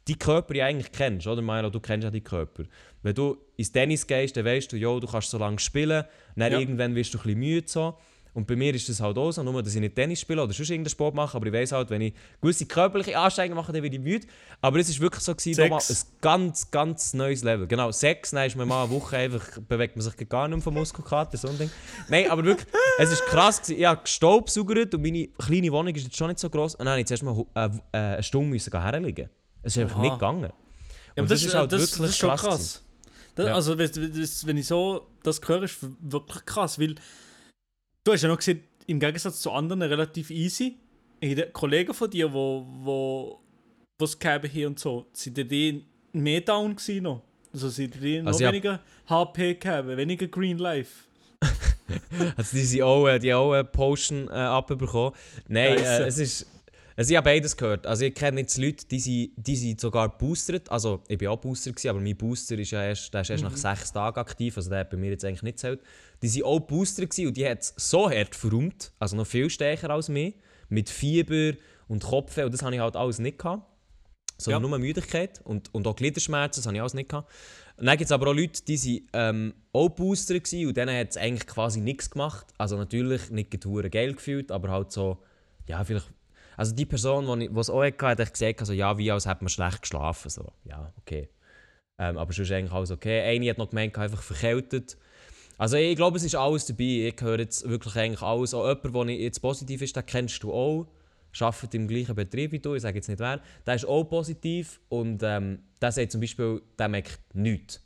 die 0.09 0.17
Körper 0.19 0.55
ja 0.55 0.65
eigentlich 0.65 0.91
kennst, 0.91 1.25
oder 1.27 1.41
Milo? 1.41 1.69
Du 1.69 1.79
kennst 1.79 2.03
ja 2.03 2.11
die 2.11 2.21
Körper. 2.21 2.63
Wenn 3.03 3.13
du 3.15 3.37
ins 3.55 3.71
Tennis 3.71 4.05
gehst, 4.05 4.35
dann 4.35 4.43
weißt 4.45 4.71
du, 4.71 4.75
jo, 4.77 4.99
du 4.99 5.07
kannst 5.07 5.29
so 5.29 5.37
lange 5.37 5.59
spielen, 5.59 6.03
dann 6.35 6.51
Ja. 6.51 6.59
irgendwann 6.59 6.95
wirst 6.95 7.13
du 7.13 7.17
ein 7.19 7.23
bisschen 7.23 7.39
müde 7.39 7.67
so. 7.67 7.97
Und 8.31 8.45
bei 8.45 8.55
mir 8.55 8.73
ist 8.75 8.87
das 8.87 9.01
halt 9.01 9.17
auch 9.17 9.31
so, 9.31 9.41
nur 9.41 9.63
dass 9.63 9.73
ich 9.73 9.81
nicht 9.81 9.95
Tennis 9.95 10.21
spiele 10.21 10.43
oder 10.43 10.53
sonst 10.53 10.69
irgendeinen 10.69 10.91
Sport 10.91 11.15
mache, 11.15 11.35
aber 11.35 11.47
ich 11.47 11.51
weiß 11.53 11.71
halt, 11.71 11.89
wenn 11.89 12.01
ich 12.01 12.13
gewisse 12.39 12.67
körperliche 12.67 13.17
Anstrengungen 13.17 13.57
mache, 13.57 13.71
dann 13.73 13.81
werde 13.81 13.95
ich 13.95 14.01
müde. 14.01 14.27
Aber 14.61 14.77
es 14.79 14.87
ist 14.87 14.99
wirklich 14.99 15.23
so 15.23 15.33
gewesen, 15.33 15.61
nochmal 15.63 15.81
ein 15.89 15.95
ganz, 16.21 16.69
ganz 16.69 17.13
neues 17.15 17.43
Level. 17.43 17.65
Genau, 17.65 17.91
Sex, 17.91 18.29
dann 18.31 18.45
ist 18.45 18.55
man 18.55 18.67
mal 18.67 18.83
eine 18.83 18.91
Woche 18.93 19.17
einfach, 19.17 19.59
bewegt 19.67 19.95
man 19.95 20.03
sich 20.03 20.29
gar 20.29 20.47
nicht 20.47 20.57
mehr 20.57 20.63
vom 20.63 20.75
Muskelkater, 20.75 21.37
so 21.37 21.47
ein 21.47 21.57
Ding. 21.57 21.71
Nein, 22.07 22.29
aber 22.29 22.45
wirklich, 22.45 22.67
es 22.99 23.11
ist 23.11 23.25
krass 23.25 23.61
gewesen. 23.63 23.79
Ich 23.79 23.85
habe 23.85 24.01
gestaubsaugert 24.03 24.93
und 24.93 25.01
meine 25.01 25.27
kleine 25.29 25.71
Wohnung 25.71 25.93
ist 25.95 26.03
jetzt 26.03 26.15
schon 26.15 26.27
nicht 26.27 26.39
so 26.39 26.49
groß. 26.51 26.75
Und 26.75 26.85
dann 26.85 26.99
musste 26.99 27.01
ich 27.15 27.19
zuerst 27.19 27.23
mal 27.23 27.35
hu- 27.35 27.47
äh, 27.55 27.65
äh, 27.65 27.97
eine 27.97 28.23
Stunde 28.23 28.49
müssen 28.51 28.71
herliegen. 28.79 29.29
Es 29.63 29.75
ist 29.75 29.81
einfach 29.83 29.95
Aha. 29.97 30.03
nicht 30.03 30.13
gegangen. 30.13 30.41
Ja, 30.43 30.47
Und 30.49 30.53
aber 31.19 31.27
das, 31.27 31.43
ist 31.43 31.53
halt 31.53 31.71
das, 31.71 31.91
das 31.91 32.09
ist 32.09 32.17
schon 32.17 32.29
krass 32.29 32.41
krass. 32.41 32.83
Das, 33.35 33.45
Ja. 33.47 33.55
Also, 33.55 33.77
wenn, 33.77 33.89
das, 34.19 34.43
ich 34.43 34.67
so 34.67 35.07
das 35.23 35.39
höre, 35.45 35.63
ist 35.63 35.77
wirklich 35.99 36.45
krass, 36.45 36.79
weil 36.79 36.95
du 38.03 38.11
hast 38.13 38.21
ja 38.21 38.29
noch 38.29 38.37
gesehen, 38.37 38.63
im 38.87 38.99
Gegensatz 38.99 39.41
zu 39.41 39.51
anderen 39.51 39.81
relativ 39.81 40.29
easy. 40.29 40.77
Kollegen 41.53 41.93
von 41.93 42.09
dir, 42.09 42.31
wo, 42.31 42.65
wo 42.81 43.39
was 43.99 44.17
gegeben 44.17 44.49
hier 44.49 44.67
und 44.67 44.79
so, 44.79 45.05
sind 45.13 45.37
die- 45.37 45.85
mehr 46.13 46.41
down 46.41 46.75
gewesen 46.75 47.03
noch. 47.03 47.21
Also 47.53 47.69
sind 47.69 47.95
die 48.01 48.21
noch 48.21 48.27
Also 48.27 48.43
ja. 48.43 48.51
weniger 48.51 48.79
HP 49.07 49.55
gegeben, 49.55 49.97
weniger 49.97 50.27
Green 50.27 50.57
Life. 50.57 51.05
Also 52.37 52.55
die 52.57 52.63
sind 52.63 52.81
auch, 52.83 53.07
äh, 53.07 53.17
die 53.19 53.33
haben 53.33 53.39
auch 53.41 53.53
eine 53.53 53.63
Potion 53.63 54.27
äh, 54.27 54.31
abbekommen. 54.31 55.13
Nein, 55.47 55.77
äh, 55.77 56.03
es 56.05 56.17
ist... 56.19 56.45
Also 56.99 57.11
ich 57.11 57.15
habe 57.15 57.29
beides 57.29 57.55
gehört. 57.55 57.87
Also 57.87 58.03
ich 58.03 58.13
kenne 58.13 58.41
jetzt 58.41 58.57
Leute, 58.57 58.85
die 58.85 58.99
sind, 58.99 59.31
die 59.37 59.55
sind 59.55 59.79
sogar 59.79 60.17
boostert. 60.17 60.69
Also 60.69 61.01
ich 61.07 61.17
bin 61.17 61.29
auch 61.29 61.37
Booster, 61.37 61.71
gewesen, 61.71 61.87
aber 61.91 62.01
mein 62.01 62.17
Booster 62.17 62.59
ist 62.59 62.71
ja 62.71 62.83
erst, 62.83 63.13
der 63.13 63.21
ist 63.21 63.29
erst 63.29 63.43
nach 63.45 63.55
sechs 63.55 63.93
Tagen 63.93 64.19
aktiv. 64.19 64.57
Also 64.57 64.69
der 64.69 64.79
hat 64.79 64.89
bei 64.89 64.97
mir 64.97 65.09
jetzt 65.11 65.23
eigentlich 65.23 65.43
nicht 65.43 65.53
gezählt. 65.53 65.79
Die 66.21 66.27
sind 66.27 66.43
auch 66.43 66.59
Booster 66.59 67.05
gewesen 67.05 67.27
und 67.27 67.37
die 67.37 67.47
hat 67.47 67.61
es 67.61 67.73
so 67.77 68.09
hart 68.09 68.35
verräumt. 68.35 68.91
Also 68.99 69.15
noch 69.15 69.25
viel 69.25 69.49
stärker 69.49 69.91
als 69.91 70.09
mir. 70.09 70.33
Mit 70.67 70.89
Fieber 70.89 71.57
und 71.87 72.03
Kopfweh 72.03 72.43
und 72.43 72.53
das 72.53 72.63
habe 72.63 72.75
ich 72.75 72.81
halt 72.81 72.97
alles 72.97 73.19
nicht 73.19 73.39
gehabt. 73.39 73.63
Sondern 74.37 74.63
Ja. 74.63 74.67
nur 74.67 74.77
Müdigkeit 74.79 75.39
und, 75.45 75.73
und 75.73 75.87
auch 75.87 75.95
Gliederschmerzen, 75.95 76.59
das 76.59 76.67
habe 76.67 76.75
ich 76.75 76.81
alles 76.81 76.95
nicht 76.95 77.07
gehabt. 77.07 77.31
Und 77.77 77.85
dann 77.85 77.97
gibt 77.97 78.07
es 78.07 78.11
aber 78.11 78.27
auch 78.27 78.35
Leute, 78.35 78.61
die 78.65 78.75
sind 78.75 79.03
ähm, 79.13 79.53
auch 79.71 79.87
Booster 79.87 80.37
gewesen 80.37 80.67
und 80.67 80.75
denen 80.75 80.99
hat 80.99 81.11
es 81.11 81.15
eigentlich 81.17 81.47
quasi 81.47 81.79
nichts 81.79 82.09
gemacht. 82.09 82.47
Also 82.57 82.75
natürlich 82.75 83.29
nicht 83.29 83.51
getuert 83.51 83.89
geil 83.89 84.15
gefühlt, 84.15 84.51
aber 84.51 84.67
halt 84.69 84.91
so, 84.91 85.19
ja, 85.65 85.81
vielleicht. 85.85 86.11
Also 86.59 86.75
die 86.75 86.85
Person, 86.85 87.39
die 87.39 87.45
es 87.57 87.69
auch 87.69 87.81
hatte, 87.81 88.05
hat 88.25 88.33
gesagt, 88.33 88.59
also, 88.59 88.73
ja, 88.73 88.97
wie 88.97 89.09
als 89.13 89.25
hätte 89.25 89.45
man 89.45 89.49
schlecht 89.49 89.81
geschlafen. 89.81 90.29
So, 90.29 90.51
ja, 90.65 90.91
okay. 90.97 91.29
Ähm, 91.97 92.17
aber 92.17 92.33
sonst 92.33 92.51
eigentlich 92.51 92.73
alles 92.73 92.91
okay. 92.91 93.21
Eine 93.21 93.49
hat 93.49 93.57
noch 93.57 93.69
gemeint, 93.69 93.97
einfach 93.97 94.21
verkältet. 94.21 94.97
Also 95.57 95.77
ich 95.77 95.95
glaube, 95.95 96.17
es 96.17 96.23
ist 96.25 96.35
alles 96.35 96.65
dabei. 96.65 97.13
Ich 97.15 97.21
höre 97.21 97.39
jetzt 97.39 97.69
wirklich 97.69 97.95
eigentlich 97.95 98.21
alles. 98.21 98.53
Auch 98.53 98.67
jemand, 98.67 99.09
der 99.09 99.15
jetzt 99.15 99.39
positiv 99.39 99.81
ist, 99.81 99.95
den 99.95 100.05
kennst 100.05 100.43
du 100.43 100.51
auch. 100.51 100.87
Arbeitet 101.39 101.75
im 101.75 101.87
gleichen 101.87 102.15
Betrieb 102.15 102.51
wie 102.51 102.59
du, 102.59 102.75
ich 102.75 102.81
sage 102.81 102.97
jetzt 102.97 103.07
nicht 103.07 103.19
wer. 103.19 103.39
Der 103.65 103.75
ist 103.75 103.85
auch 103.85 104.03
positiv 104.03 104.81
und 104.89 105.23
ähm, 105.23 105.59
der 105.81 105.93
sagt 105.93 106.11
zum 106.11 106.19
Beispiel, 106.19 106.61
der 106.77 106.89
merkt 106.89 107.21
nichts. 107.33 107.81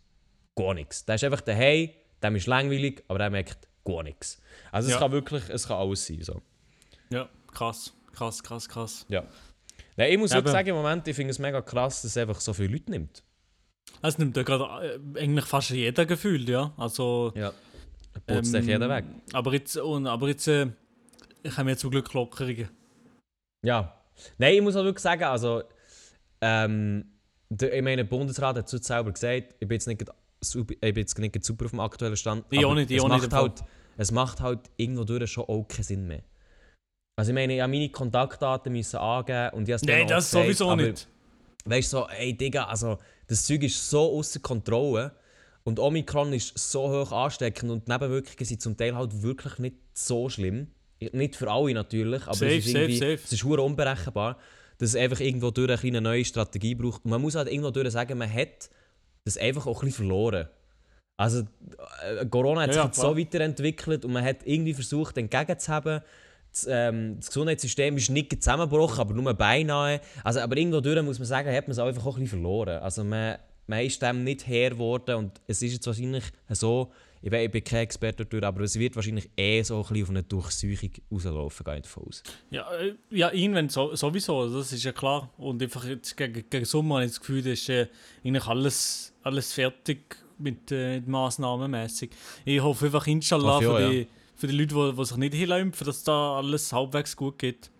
Gar 0.55 0.73
nichts. 0.73 1.05
Der 1.05 1.13
ist 1.13 1.23
einfach 1.23 1.41
daheim, 1.41 1.89
dem 2.23 2.35
ist 2.37 2.47
langweilig, 2.47 3.03
aber 3.07 3.19
der 3.19 3.29
merkt 3.29 3.67
gar 3.85 4.01
nichts. 4.01 4.41
Also 4.71 4.87
es 4.87 4.93
Ja. 4.95 4.99
kann 4.99 5.11
wirklich, 5.11 5.47
es 5.49 5.67
kann 5.67 5.77
alles 5.77 6.07
sein. 6.07 6.23
So. 6.23 6.41
Ja, 7.11 7.29
krass. 7.53 7.93
Krass, 8.13 8.41
krass, 8.43 8.69
krass. 8.69 9.05
Ja. 9.09 9.23
Nein, 9.97 10.11
ich 10.11 10.17
muss 10.17 10.31
wirklich 10.31 10.51
sagen, 10.51 10.69
im 10.69 10.75
Moment, 10.75 11.07
ich 11.07 11.15
finde 11.15 11.31
es 11.31 11.39
mega 11.39 11.61
krass, 11.61 12.01
dass 12.03 12.11
es 12.11 12.17
einfach 12.17 12.39
so 12.39 12.53
viele 12.53 12.69
Leute 12.73 12.91
nimmt. 12.91 13.23
Es 14.01 14.17
nimmt 14.17 14.35
ja 14.37 14.43
gerade 14.43 14.99
äh, 15.15 15.19
eigentlich 15.19 15.45
fast 15.45 15.69
jeder 15.71 16.05
gefühlt, 16.05 16.47
ja. 16.49 16.73
Also. 16.77 17.31
Ja. 17.35 17.51
Putzt 18.27 18.51
sich 18.51 18.61
ähm, 18.63 18.69
jeder 18.69 18.89
weg. 18.89 19.05
Aber 19.33 19.53
jetzt, 19.53 19.75
und, 19.77 20.05
aber 20.07 20.27
jetzt 20.27 20.47
äh, 20.47 20.67
haben 21.57 21.67
wir 21.67 21.77
zum 21.77 21.89
Glück 21.91 22.13
Lockerungen. 22.13 22.69
Ja. 23.65 23.99
Nein, 24.37 24.53
ich 24.55 24.61
muss 24.61 24.75
auch 24.75 24.83
wirklich 24.83 25.01
sagen, 25.01 25.23
also, 25.23 25.63
ähm, 26.41 27.05
der, 27.49 27.73
ich 27.75 27.81
meine, 27.81 27.97
der 27.97 28.09
Bundesrat 28.09 28.57
hat 28.57 28.71
es 28.71 28.85
selber 28.85 29.11
gesagt, 29.11 29.55
ich 29.59 29.67
bin 29.67 29.75
jetzt 29.75 29.87
nicht, 29.87 30.05
super- 30.41 30.73
ich 30.73 30.79
bin 30.93 30.97
jetzt 30.97 31.17
nicht 31.17 31.43
super 31.43 31.65
auf 31.65 31.71
dem 31.71 31.79
aktuellen 31.79 32.15
Stand. 32.15 32.45
Ich 32.51 32.59
auch 32.59 32.71
aber 32.71 32.75
nicht, 32.81 32.91
ich 32.91 32.97
es 32.97 33.03
auch 33.03 33.09
nicht, 33.09 33.21
macht 33.21 33.31
Fall. 33.31 33.41
halt, 33.41 33.63
Es 33.97 34.11
macht 34.11 34.41
halt 34.41 34.59
irgendwo 34.77 35.03
durch 35.03 35.31
schon 35.31 35.45
auch 35.45 35.63
keinen 35.67 35.83
Sinn 35.83 36.07
mehr. 36.07 36.23
Also 37.15 37.31
ich 37.31 37.35
meine, 37.35 37.55
ich 37.55 37.61
habe 37.61 37.71
meine 37.71 37.89
Kontaktdaten 37.89 38.71
müssen 38.73 38.97
angeben 38.97 39.49
und 39.55 39.69
ich 39.69 39.73
habe 39.73 39.75
es 39.75 39.83
Nein, 39.83 40.07
das 40.07 40.25
gesagt, 40.31 40.45
sowieso 40.45 40.69
aber 40.71 40.81
nicht. 40.81 41.07
Weißt 41.65 41.93
du, 41.93 41.97
so, 41.97 42.07
ey 42.09 42.35
Digga, 42.35 42.65
also 42.65 42.97
das 43.27 43.45
Zeug 43.45 43.63
ist 43.63 43.89
so 43.89 44.17
außer 44.17 44.39
Kontrolle 44.39 45.11
und 45.63 45.79
Omikron 45.79 46.33
ist 46.33 46.57
so 46.57 46.89
hoch 46.89 47.11
ansteckend 47.11 47.71
und 47.71 47.87
die 47.87 47.91
Nebenwirkungen 47.91 48.45
sind 48.45 48.61
zum 48.61 48.75
Teil 48.75 48.95
halt 48.95 49.21
wirklich 49.21 49.59
nicht 49.59 49.77
so 49.93 50.27
schlimm. 50.29 50.67
Nicht 51.11 51.35
für 51.35 51.51
alle 51.51 51.73
natürlich, 51.73 52.23
aber 52.23 52.33
Safe, 52.35 52.57
es 52.57 52.65
ist 52.65 52.71
safe, 52.71 52.79
irgendwie, 52.79 52.97
safe. 52.97 53.19
es 53.23 53.33
ist 53.33 53.43
unberechenbar, 53.43 54.37
dass 54.77 54.89
es 54.89 54.95
einfach 54.95 55.19
irgendwo 55.19 55.51
durch 55.51 55.83
eine 55.83 56.01
neue 56.01 56.25
Strategie 56.25 56.75
braucht. 56.75 57.03
Und 57.05 57.11
man 57.11 57.21
muss 57.21 57.35
halt 57.35 57.47
irgendwo 57.49 57.71
durch 57.71 57.91
sagen, 57.91 58.17
man 58.17 58.31
hat 58.33 58.69
das 59.25 59.37
einfach 59.37 59.67
auch 59.67 59.83
ein 59.83 59.87
bisschen 59.87 60.07
verloren. 60.07 60.47
Also 61.17 61.43
äh, 62.03 62.25
Corona 62.25 62.61
hat 62.61 62.69
Ja, 62.69 62.73
sich 62.73 62.83
ja, 62.83 62.89
klar. 62.89 63.11
so 63.11 63.17
weiterentwickelt 63.17 64.03
und 64.05 64.13
man 64.13 64.23
hat 64.23 64.37
irgendwie 64.45 64.73
versucht, 64.73 65.17
entgegenzuhaben. 65.17 66.01
Das, 66.53 66.67
ähm, 66.69 67.15
das 67.17 67.27
Gesundheitssystem 67.27 67.97
ist 67.97 68.09
nicht 68.11 68.31
zusammengebrochen, 68.43 68.99
aber 68.99 69.13
nur 69.15 69.33
beinahe. 69.33 69.99
Also, 70.23 70.39
aber 70.39 70.55
irgendwo 70.55 70.81
durch 70.81 71.01
muss 71.01 71.17
man 71.17 71.25
sagen, 71.27 71.51
hat 71.51 71.65
man 71.67 71.71
es 71.71 71.79
auch 71.79 71.87
einfach 71.87 72.05
auch 72.05 72.15
ein 72.15 72.23
bisschen 72.23 72.39
verloren. 72.41 72.79
Also 72.81 73.03
man, 73.03 73.37
man 73.65 73.79
ist 73.83 73.99
dem 74.01 74.23
nicht 74.23 74.45
Herr 74.45 74.69
geworden 74.69 75.15
und 75.15 75.41
es 75.47 75.61
ist 75.63 75.73
jetzt 75.73 75.87
wahrscheinlich 75.87 76.23
so, 76.49 76.91
ich, 77.23 77.31
we- 77.31 77.43
ich 77.45 77.49
bin 77.51 77.63
kein 77.63 77.79
Experte 77.79 78.23
dafür, 78.25 78.43
aber 78.43 78.61
es 78.61 78.77
wird 78.77 78.95
wahrscheinlich 78.95 79.29
eh 79.35 79.63
so 79.63 79.77
ein 79.77 79.81
bisschen 79.83 80.03
auf 80.03 80.09
eine 80.11 80.23
Durchsuchung 80.23 80.91
rauslaufen, 81.11 81.63
gehe 81.63 81.75
ich 81.77 81.81
davon 81.83 82.03
aus. 82.07 82.21
Ja, 82.51 82.71
äh, 82.75 82.93
ja 83.09 83.31
irgendwann 83.31 83.69
so, 83.69 83.95
sowieso, 83.95 84.47
das 84.55 84.71
ist 84.73 84.83
ja 84.83 84.91
klar. 84.91 85.31
Und 85.37 85.63
einfach 85.63 85.85
jetzt 85.85 86.15
gegen, 86.15 86.43
gegen 86.49 86.65
Sommer 86.65 86.95
habe 86.95 87.05
ich 87.05 87.11
das 87.11 87.19
Gefühl, 87.19 87.41
da 87.41 87.49
ist 87.49 87.67
äh, 87.69 87.87
eigentlich 88.23 88.45
alles, 88.45 89.13
alles 89.23 89.53
fertig 89.53 90.17
mit 90.37 90.71
äh, 90.71 90.99
Massnahmen 91.01 91.71
mäßig. 91.71 92.11
Ich 92.45 92.61
hoffe 92.61 92.85
einfach 92.85 93.07
inshallah 93.07 93.59
für, 93.59 93.89
die, 93.89 94.07
für 94.43 94.47
die 94.47 94.57
Leute, 94.57 94.75
die, 94.75 94.95
die 94.97 95.05
sich 95.05 95.17
nicht 95.17 95.33
hinlämpfen, 95.33 95.85
dass 95.87 96.03
da 96.03 96.37
alles 96.37 96.71
halbwegs 96.73 97.15
gut 97.15 97.39
geht. 97.39 97.71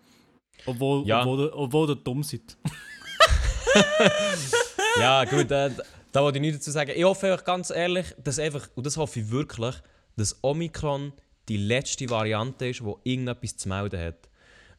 Obwohl, 0.66 1.06
Ja. 1.06 1.20
obwohl, 1.20 1.40
ihr- 1.46 1.56
obwohl 1.56 1.90
ihr 1.90 1.96
dumm 1.96 2.22
seid. 2.22 2.56
Ja, 4.98 5.24
gut, 5.24 5.50
äh, 5.50 5.70
da 6.12 6.22
wollte 6.22 6.38
ich 6.38 6.42
nichts 6.42 6.58
dazu 6.60 6.70
sagen. 6.70 6.92
Ich 6.94 7.02
hoffe 7.04 7.32
euch 7.32 7.44
ganz 7.44 7.70
ehrlich, 7.70 8.06
dass 8.22 8.38
einfach, 8.38 8.68
und 8.76 8.86
das 8.86 8.96
hoffe 8.96 9.20
ich 9.20 9.30
wirklich, 9.30 9.74
dass 10.16 10.38
Omikron 10.42 11.12
die 11.48 11.56
letzte 11.56 12.08
Variante 12.08 12.68
ist, 12.68 12.80
die 12.80 13.10
irgendetwas 13.10 13.56
zu 13.56 13.68
melden 13.68 14.00
hat. 14.00 14.28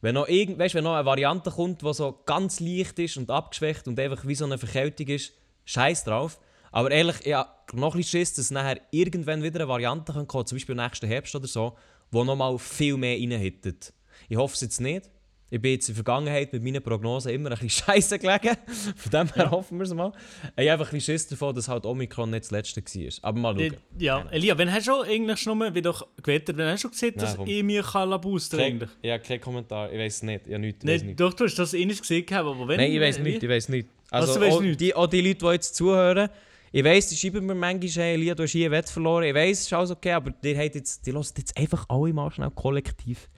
Wenn 0.00 0.14
noch, 0.14 0.28
irgend, 0.28 0.58
weißt, 0.58 0.74
wenn 0.74 0.84
noch 0.84 0.94
eine 0.94 1.04
Variante 1.04 1.50
kommt, 1.50 1.82
die 1.82 1.92
so 1.92 2.22
ganz 2.24 2.60
leicht 2.60 2.98
ist 2.98 3.16
und 3.18 3.30
abgeschwächt 3.30 3.86
und 3.88 3.98
einfach 4.00 4.26
wie 4.26 4.34
so 4.34 4.46
eine 4.46 4.56
Verkältung 4.58 5.08
ist, 5.08 5.32
scheiß 5.66 6.04
drauf. 6.04 6.38
Aber 6.76 6.90
ehrlich, 6.90 7.16
ich 7.24 7.32
habe 7.32 7.48
noch 7.72 7.94
ein 7.94 7.98
bisschen 8.00 8.20
Schiss, 8.20 8.34
dass 8.34 8.50
nachher 8.50 8.78
irgendwann 8.90 9.42
wieder 9.42 9.60
eine 9.60 9.68
Variante 9.68 10.12
kommen 10.12 10.28
kann, 10.28 10.44
zum 10.46 10.56
Beispiel 10.56 10.74
nächsten 10.74 11.06
Herbst 11.06 11.34
oder 11.34 11.46
so, 11.46 11.74
die 12.12 12.22
nochmal 12.22 12.58
viel 12.58 12.98
mehr 12.98 13.16
reinhittet. 13.18 13.94
Ich 14.28 14.36
hoffe 14.36 14.54
es 14.54 14.60
jetzt 14.60 14.80
nicht. 14.82 15.08
Ich 15.48 15.58
bin 15.62 15.70
jetzt 15.72 15.88
in 15.88 15.94
der 15.94 16.04
Vergangenheit 16.04 16.52
mit 16.52 16.62
meinen 16.62 16.82
Prognosen 16.82 17.30
immer 17.32 17.50
ein 17.52 17.56
bisschen 17.58 17.70
scheiße 17.86 18.18
gelegen. 18.18 18.56
Von 18.96 19.10
dem 19.10 19.32
her 19.32 19.50
hoffen 19.52 19.78
wir 19.78 19.84
es 19.84 19.94
mal. 19.94 20.12
Ich 20.56 20.68
habe 20.68 20.72
einfach 20.72 20.88
ein 20.92 20.96
bisschen 20.98 21.14
Schiss 21.14 21.28
davon, 21.28 21.54
dass 21.54 21.66
halt 21.68 21.86
Omikron 21.86 22.28
nicht 22.28 22.44
das 22.44 22.50
letzte 22.50 22.82
war. 22.82 23.12
Aber 23.22 23.38
mal 23.38 23.58
Äh, 23.60 23.68
schauen. 23.70 23.78
Ja, 23.98 24.26
Elia, 24.30 24.58
wenn 24.58 24.70
hast 24.70 24.86
du 24.86 24.92
schon 24.92 25.06
eigentlich 25.06 25.38
schon 25.38 25.56
mal 25.56 25.74
wieder 25.74 25.94
gewettet, 26.22 26.58
wenn 26.58 26.66
hast 26.66 26.80
du 26.84 26.88
schon 26.88 26.90
gesehen, 26.90 27.14
dass 27.16 27.38
Nein, 27.38 27.46
ich 27.46 27.62
mir 27.62 27.82
kann 27.84 28.10
Kein, 28.10 28.60
eigentlich? 28.60 28.90
ja, 29.02 29.18
kein 29.18 29.40
Kommentar. 29.40 29.90
Ich 29.92 29.98
weiß 29.98 30.16
es 30.16 30.22
nicht. 30.24 30.46
Ich 30.46 30.52
habe 30.52 30.60
nichts. 30.60 30.84
Nein, 30.84 31.06
nicht. 31.06 31.20
doch, 31.20 31.32
du 31.32 31.44
hast 31.44 31.54
das 31.58 31.72
eh 31.72 31.86
nicht 31.86 32.00
gesehen, 32.02 32.26
aber 32.34 32.68
wenn... 32.68 32.76
Nein, 32.78 32.92
ich 32.92 33.00
weiß 33.00 33.18
wie- 33.20 33.22
nicht. 33.22 33.42
Ich 33.42 33.48
weiß 33.48 33.68
nicht. 33.70 33.88
Also, 34.10 34.38
weisst 34.40 34.56
auch, 34.58 34.60
nicht? 34.60 34.80
Die, 34.80 34.94
auch 34.94 35.06
die 35.06 35.20
Leute, 35.20 35.38
die 35.46 35.46
jetzt 35.52 35.74
zuhören, 35.74 36.28
ich 36.72 36.84
weiss, 36.84 37.08
die 37.08 37.16
schreiben 37.16 37.46
mir 37.46 37.54
manchmal, 37.54 38.04
hey, 38.04 38.14
Elia, 38.14 38.34
du 38.34 38.42
hast 38.42 38.50
hier 38.52 38.70
Wett 38.70 38.88
verloren. 38.88 39.24
Ich 39.24 39.34
weiss, 39.34 39.60
es 39.60 39.66
ist 39.66 39.72
alles 39.72 39.90
okay, 39.90 40.12
aber 40.12 40.30
die, 40.30 40.50
jetzt, 40.50 41.06
die 41.06 41.12
hören 41.12 41.26
jetzt 41.36 41.56
einfach 41.56 41.86
alle 41.88 42.12
mal 42.12 42.30
schnell 42.30 42.50
kollektiv 42.50 43.28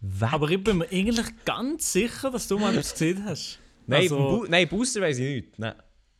weg. 0.00 0.32
Aber 0.32 0.50
ich 0.50 0.62
bin 0.62 0.78
mir 0.78 0.88
eigentlich 0.90 1.26
ganz 1.44 1.92
sicher, 1.92 2.30
dass 2.30 2.48
du 2.48 2.58
mal 2.58 2.72
etwas 2.72 2.92
gesehen 2.92 3.24
hast. 3.24 3.58
nein, 3.86 4.02
also- 4.02 4.16
Bu 4.16 4.46
nein, 4.48 4.68
Booster 4.68 5.00
weiss 5.00 5.18
ich 5.18 5.42
nicht. 5.44 5.58
Nein. 5.58 5.74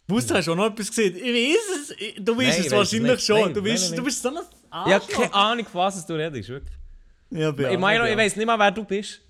Booster 0.07 0.37
hast 0.37 0.47
du 0.49 0.53
auch 0.53 0.57
noch 0.57 0.67
etwas 0.71 0.89
gesehen. 0.89 1.17
Ich 1.17 1.23
weiß 1.23 1.77
es. 1.83 1.91
Ich- 1.99 2.15
Du 2.25 2.37
weißt 2.37 2.49
Nein, 2.49 2.61
es 2.61 2.67
ich 2.67 2.73
wahrscheinlich 2.73 3.13
nicht. 3.13 3.25
schon. 3.27 3.41
Nein, 3.41 3.55
du, 3.55 3.61
nein, 3.61 3.73
weißt, 3.73 3.89
nein, 3.91 3.97
du 3.99 4.05
bist 4.05 4.23
so 4.23 4.29
ein 4.29 4.35
Ich 4.37 4.41
habe 4.71 4.95
Arschloch. 4.95 5.21
keine 5.21 5.35
Ahnung, 5.35 5.67
von 5.67 5.81
was 5.83 6.07
du 6.07 6.15
redest, 6.15 6.49
wirklich. 6.49 6.77
Ja, 7.31 7.51
ja, 7.53 7.71
ich 7.73 7.79
meine, 7.79 8.11
ich 8.11 8.17
weiss 8.17 8.37
nicht 8.37 8.47
mal, 8.47 8.59
wer 8.59 8.71
du 8.71 8.85
bist. 8.85 9.21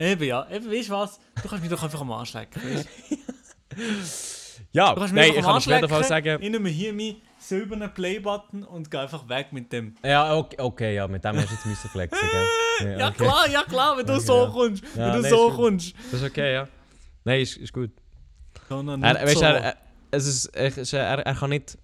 Eben 0.00 0.24
ja. 0.24 0.48
Eben, 0.50 0.70
weißt 0.70 0.88
du 0.88 0.92
was? 0.92 1.18
Du 1.40 1.48
kannst 1.48 1.62
mich 1.62 1.70
doch 1.70 1.82
einfach 1.82 2.00
am 2.00 2.10
Arsch 2.12 2.32
lecken. 2.34 2.60
Weißt? 2.62 4.34
Ja, 4.72 4.94
nein, 5.12 5.30
ich 5.36 5.42
kann 5.42 5.56
auf 5.56 5.64
jeden 5.66 5.88
Fall 5.88 6.04
sagen... 6.04 6.42
Ich 6.42 6.50
nehme 6.50 6.68
hier 6.68 6.92
meinen 6.92 7.16
silbernen 7.38 7.92
Play-Button 7.92 8.64
und 8.64 8.90
gehe 8.90 9.00
einfach 9.00 9.28
weg 9.28 9.48
mit 9.52 9.72
dem. 9.72 9.94
Ja, 10.04 10.34
okay, 10.36 10.56
okay, 10.58 10.94
ja, 10.94 11.06
mit 11.08 11.24
dem 11.24 11.36
hast 11.36 11.48
du 11.50 11.54
jetzt 11.54 11.66
müssen 11.66 11.88
flexen, 11.90 12.28
gell? 12.30 12.96
Ja 12.98 13.08
okay. 13.08 13.16
klar, 13.24 13.48
ja 13.50 13.62
klar, 13.62 13.96
wenn 13.96 14.06
du 14.06 14.12
Okay, 14.14 14.22
so 14.22 14.44
ja. 14.44 14.50
kommst. 14.50 14.84
Ja, 14.96 15.06
wenn 15.06 15.12
du 15.14 15.20
nein, 15.22 15.30
so 15.30 15.50
kommst. 15.50 15.94
Das 16.12 16.20
ist 16.22 16.28
okay, 16.30 16.52
ja. 16.54 16.68
Nein, 17.24 17.40
ist, 17.40 17.56
ist 17.56 17.72
gut. 17.72 17.90
Sondern 18.68 19.02
Er, 19.02 19.14
nicht 19.14 19.22
weißt, 19.24 19.38
so. 19.38 19.44
er, 19.44 19.56
er, 19.64 19.76
es 20.10 20.26
ist, 20.26 20.46
er, 20.46 20.66
ist- 20.78 20.92
er, 20.92 21.18
er, 21.18 21.34
kann 21.34 21.50
nicht, 21.50 21.76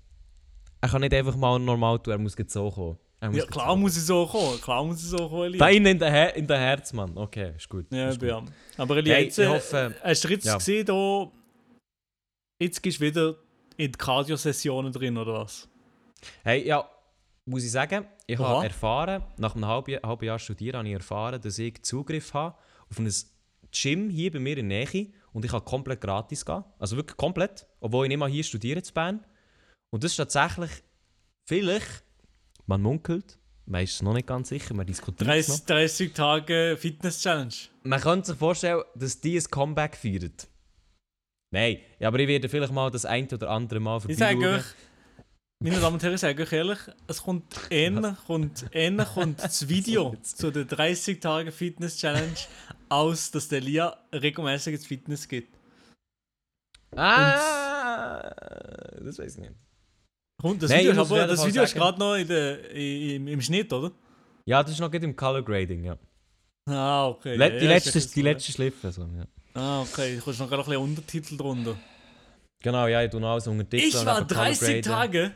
er 0.81 0.89
kann 0.89 1.01
nicht 1.01 1.15
einfach 1.15 1.37
mal 1.37 1.59
normal 1.59 1.99
tun, 1.99 2.13
er 2.13 2.19
muss 2.19 2.35
jetzt 2.39 2.53
so 2.53 2.71
kommen. 2.71 2.99
Ja, 3.33 3.47
klar 3.47 3.71
so. 3.71 3.77
muss 3.77 3.97
ich 3.97 4.05
so 4.05 4.27
kommen. 4.27 4.61
Klar 4.61 4.85
muss 4.85 5.03
ich 5.03 5.09
so 5.09 5.17
kommen, 5.29 5.45
Elia. 5.45 5.59
Da 5.59 5.69
innen 5.71 5.87
in 5.87 5.99
der, 5.99 6.11
Her 6.11 6.37
in 6.37 6.47
der 6.47 6.59
Herz, 6.59 6.93
Mann. 6.93 7.17
Okay, 7.17 7.53
ist 7.57 7.69
gut. 7.69 7.87
Ja, 7.91 8.09
ist 8.09 8.21
gut. 8.21 8.31
Aber 8.77 8.97
Elia, 8.99 9.15
Hey, 9.15 9.25
jetzt, 9.25 9.39
ich 9.39 9.49
hoffe- 9.49 9.95
hast 10.03 10.25
du 10.25 10.29
jetzt 10.29 10.45
ja. 10.45 10.57
gesehen, 10.57 10.85
da, 10.85 11.27
jetzt 12.59 12.83
gehst 12.83 13.01
du 13.01 13.05
wieder 13.05 13.37
in 13.77 13.93
die 13.93 13.99
Cardio-Sessionen 13.99 14.93
drin, 14.93 15.17
oder 15.17 15.35
was? 15.35 15.69
Hey, 16.43 16.67
ja, 16.67 16.89
muss 17.45 17.65
ich 17.65 17.71
sagen, 17.71 18.07
ich 18.27 18.39
Oha. 18.39 18.49
habe 18.49 18.65
erfahren, 18.65 19.23
nach 19.37 19.55
einem 19.55 19.67
halben, 19.67 19.99
halben 20.03 20.25
Jahr 20.25 20.39
Studieren 20.39 20.79
habe 20.79 20.89
ich 20.89 20.95
erfahren, 20.95 21.41
dass 21.41 21.59
ich 21.59 21.83
Zugriff 21.83 22.33
habe 22.33 22.57
auf 22.91 22.99
ein 22.99 23.13
Gym 23.71 24.09
hier 24.09 24.31
bei 24.31 24.39
mir 24.39 24.57
in 24.57 24.69
der 24.69 24.87
Nähe 24.87 25.09
und 25.33 25.45
ich 25.45 25.51
kann 25.51 25.65
komplett 25.65 26.01
gratis 26.01 26.45
gehen. 26.45 26.65
Also 26.79 26.97
wirklich 26.97 27.17
komplett, 27.17 27.67
obwohl 27.81 28.07
ich 28.07 28.09
nicht 28.09 28.19
mal 28.19 28.31
hier 28.31 28.45
studiere 28.45 28.81
in 28.81 28.95
Bern. 28.95 29.27
Und 29.91 30.05
das 30.05 30.13
ist 30.13 30.17
tatsächlich, 30.17 30.71
vielleicht, 31.45 32.05
man 32.67 32.81
munkelt, 32.81 33.39
man 33.67 33.83
ist 33.83 34.03
noch 34.03 34.15
nicht 34.15 34.27
ganz 34.27 34.49
sicher, 34.49 34.75
man 34.75 34.87
diskutiert 34.87 35.29
es 35.29 35.49
noch. 35.49 35.59
30, 35.59 35.67
30 35.67 36.13
Tage 36.13 36.77
Fitness-Challenge. 36.79 37.55
Man 37.83 38.01
könnte 38.01 38.29
sich 38.29 38.37
vorstellen, 38.37 38.83
dass 38.95 39.21
die 39.21 39.39
ein 39.39 39.45
Comeback 39.45 39.97
feiern. 39.97 40.33
Nein, 41.55 41.79
ja, 42.01 42.09
aber 42.09 42.19
ich 42.19 42.27
werde 42.27 42.49
vielleicht 42.49 42.73
mal 42.73 42.91
das 42.91 43.05
ein 43.05 43.29
oder 43.33 43.49
andere 43.49 43.79
Mal 43.79 44.01
Ich 44.09 44.19
sage 44.19 44.57
euch, 44.57 44.65
meine 45.61 45.79
Damen 45.79 45.95
und 45.95 46.03
Herren, 46.03 46.15
ich 46.15 46.21
sage 46.21 46.43
euch 46.43 46.53
ehrlich, 46.53 46.81
es 47.07 47.23
kommt 47.23 47.45
ähnlich, 47.71 48.17
kommt, 48.27 48.67
ähnlich 48.73 49.07
kommt 49.07 49.41
das 49.41 49.69
Video 49.69 50.17
zu 50.21 50.51
der 50.51 50.65
30 50.65 51.21
Tage 51.21 51.53
Fitness 51.53 51.97
Challenge 51.97 52.35
aus, 52.89 53.31
dass 53.31 53.47
der 53.47 53.61
Lia 53.61 53.97
regelmäßig 54.13 54.75
ins 54.75 54.87
Fitness 54.87 55.29
geht. 55.29 55.47
Ah, 56.97 58.35
das 59.01 59.21
weiß 59.21 59.37
ich 59.37 59.43
nicht. 59.43 59.55
Kommt, 60.43 60.61
das 60.61 60.71
Nein, 60.71 60.81
Video, 60.81 60.91
ist 60.91 60.99
aber, 60.99 61.27
das 61.29 61.47
Video 61.47 61.63
ist 61.63 61.75
gerade 61.75 62.01
noch 62.01 62.17
in 62.17 62.27
der, 62.27 62.71
im, 62.73 63.29
im 63.29 63.41
Schnitt, 63.41 63.73
oder? 63.73 63.93
Ja, 64.45 64.61
das 64.61 64.73
ist 64.73 64.81
noch 64.81 64.91
gut 64.91 65.05
im 65.05 65.15
Color 65.15 65.45
Grading, 65.45 65.85
ja. 65.85 65.97
Ah, 66.69 67.07
okay. 67.07 67.37
Le 67.37 67.45
ja, 67.45 67.59
die, 67.61 67.65
ja, 67.65 67.71
letzte, 67.71 68.01
die 68.01 68.23
letzte 68.23 68.51
Schliffe. 68.51 68.91
So, 68.91 69.03
ja. 69.03 69.25
Ah, 69.55 69.83
okay. 69.83 70.17
Du 70.17 70.27
hast 70.27 70.39
noch 70.39 70.51
ein 70.51 70.59
bisschen 70.59 70.77
Untertitel 70.77 71.37
drunter. 71.37 71.77
Genau, 72.61 72.87
ja, 72.87 73.03
ich 73.03 73.11
tue 73.11 73.21
noch 73.21 73.33
alles 73.33 73.47
unter 73.47 73.69
Titel 73.69 73.87
Ich 73.87 73.95
war 73.95 74.19
einfach 74.19 74.29
Color 74.29 74.45
30 74.45 74.69
graden. 74.69 74.83
Tage 74.83 75.35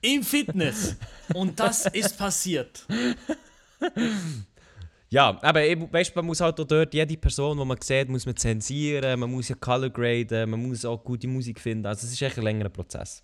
im 0.00 0.22
Fitness 0.22 0.96
und 1.34 1.58
das 1.58 1.86
ist 1.86 2.16
passiert. 2.18 2.86
Ja, 5.08 5.38
aber 5.40 5.62
eben, 5.62 5.92
weißt, 5.92 6.16
man 6.16 6.24
muss 6.26 6.40
halt 6.40 6.58
auch 6.58 6.64
dort 6.64 6.92
jede 6.92 7.16
Person, 7.16 7.58
die 7.58 7.64
man 7.64 7.80
sieht, 7.80 8.08
muss 8.08 8.26
man 8.26 8.36
zensieren, 8.36 9.20
man 9.20 9.30
muss 9.30 9.48
ja 9.48 9.54
color 9.54 9.90
graden, 9.90 10.50
man 10.50 10.60
muss 10.66 10.84
auch 10.84 11.02
gute 11.02 11.28
Musik 11.28 11.60
finden. 11.60 11.86
Also 11.86 12.06
es 12.06 12.12
ist 12.12 12.22
echt 12.22 12.38
ein 12.38 12.44
längerer 12.44 12.70
Prozess. 12.70 13.22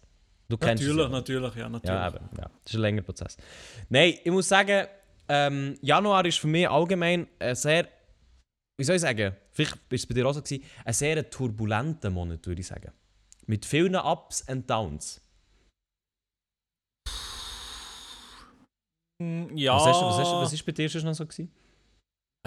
Du 0.49 0.57
kennst 0.57 0.83
Natürlich, 0.85 1.09
natürlich, 1.11 1.55
ja, 1.57 1.69
natürlich. 1.69 1.95
Ja, 1.95 2.09
eben, 2.09 2.29
ja. 2.39 2.51
Das 2.63 2.73
ist 2.73 2.75
ein 2.75 2.81
längerer 2.83 3.05
Prozess. 3.05 3.37
Nein, 3.89 4.15
ich 4.23 4.31
muss 4.31 4.49
sagen, 4.49 4.87
ähm, 5.29 5.77
Januar 5.81 6.25
ist 6.27 6.39
für 6.39 6.47
mich 6.47 6.69
allgemein 6.69 7.27
ein 7.39 7.55
sehr, 7.55 7.89
wie 8.83 8.85
soll 8.85 8.97
ich 8.97 9.03
sagen, 9.03 9.37
vielleicht 9.53 9.77
war 9.77 9.81
es 9.93 10.05
bei 10.07 10.15
dir 10.15 10.27
auch 10.27 10.33
so, 10.33 10.43
gewesen, 10.43 10.65
ein 10.85 10.93
sehr 10.93 11.31
turbulenter 11.31 12.11
Monat, 12.11 12.45
würde 12.49 12.61
ich 12.61 12.67
sagen. 12.67 12.91
Mit 13.47 13.65
vielen 13.65 13.95
Ups 13.95 14.43
und 14.49 14.69
Downs. 14.69 15.21
Mm, 19.23 19.57
Ja, 19.57 19.75
Was, 19.77 19.85
du- 20.01 20.07
was, 20.07 20.17
du- 20.31 20.41
was 20.41 20.53
ist 20.53 20.67
bei 20.67 20.73
dir 20.73 20.89
schon 20.89 21.05
noch 21.05 21.15
so? 21.15 21.25
Gewesen? 21.25 21.49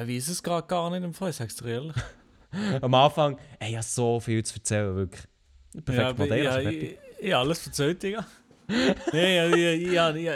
ich 0.01 0.07
weiß 0.09 0.27
es 0.27 0.43
gerade 0.43 0.67
gar 0.67 0.89
nicht 0.89 1.03
im 1.03 1.13
Fall, 1.13 1.29
ich 1.29 1.37
sag's 1.37 1.55
dir 1.55 1.67
ehrlich. 1.69 1.95
Am 2.81 2.93
Anfang, 2.93 3.37
ey, 3.59 3.69
ich 3.69 3.75
habe 3.75 3.85
so 3.85 4.19
viel 4.19 4.43
zu 4.43 4.55
erzählen, 4.55 4.93
wirklich. 4.93 5.23
Perfekt, 5.85 5.97
ja, 5.97 6.13
Madeira 6.13 6.43
ja, 6.43 6.57
ist 6.57 6.63
fertig. 6.63 6.99
ich, 7.19 7.25
ich 7.27 7.35
alles 7.35 7.65
erzählt, 7.67 8.03
Digga. 8.03 8.25
ja, 9.13 9.19
ja, 9.19 9.45
ja, 9.45 9.71
ja, 9.71 10.15
ja, 10.15 10.33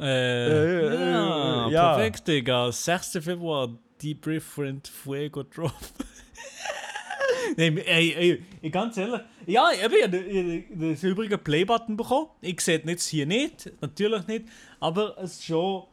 äh, 0.00 0.84
ja, 0.94 1.68
ja. 1.68 1.94
perfekt, 1.96 2.28
Digga. 2.28 2.70
6. 2.70 3.12
Februar, 3.20 3.70
Deep 4.02 4.22
Different 4.22 4.88
Fuego 4.88 5.42
Drop. 5.42 5.72
nee, 7.56 7.68
ey, 7.68 8.14
ey, 8.14 8.42
ich 8.60 8.72
ganz 8.72 8.96
ehrlich, 8.96 9.20
ja, 9.46 9.70
ich 9.72 9.82
habe 9.82 10.08
den 10.08 10.96
silbrigen 10.96 11.42
Play-Button 11.42 11.96
bekommen. 11.96 12.28
Ich 12.40 12.60
sehe 12.60 12.82
jetzt 12.84 13.08
hier 13.08 13.26
nicht, 13.26 13.70
natürlich 13.80 14.26
nicht, 14.26 14.46
aber 14.80 15.16
es 15.18 15.34
ist 15.34 15.44
schon 15.44 15.84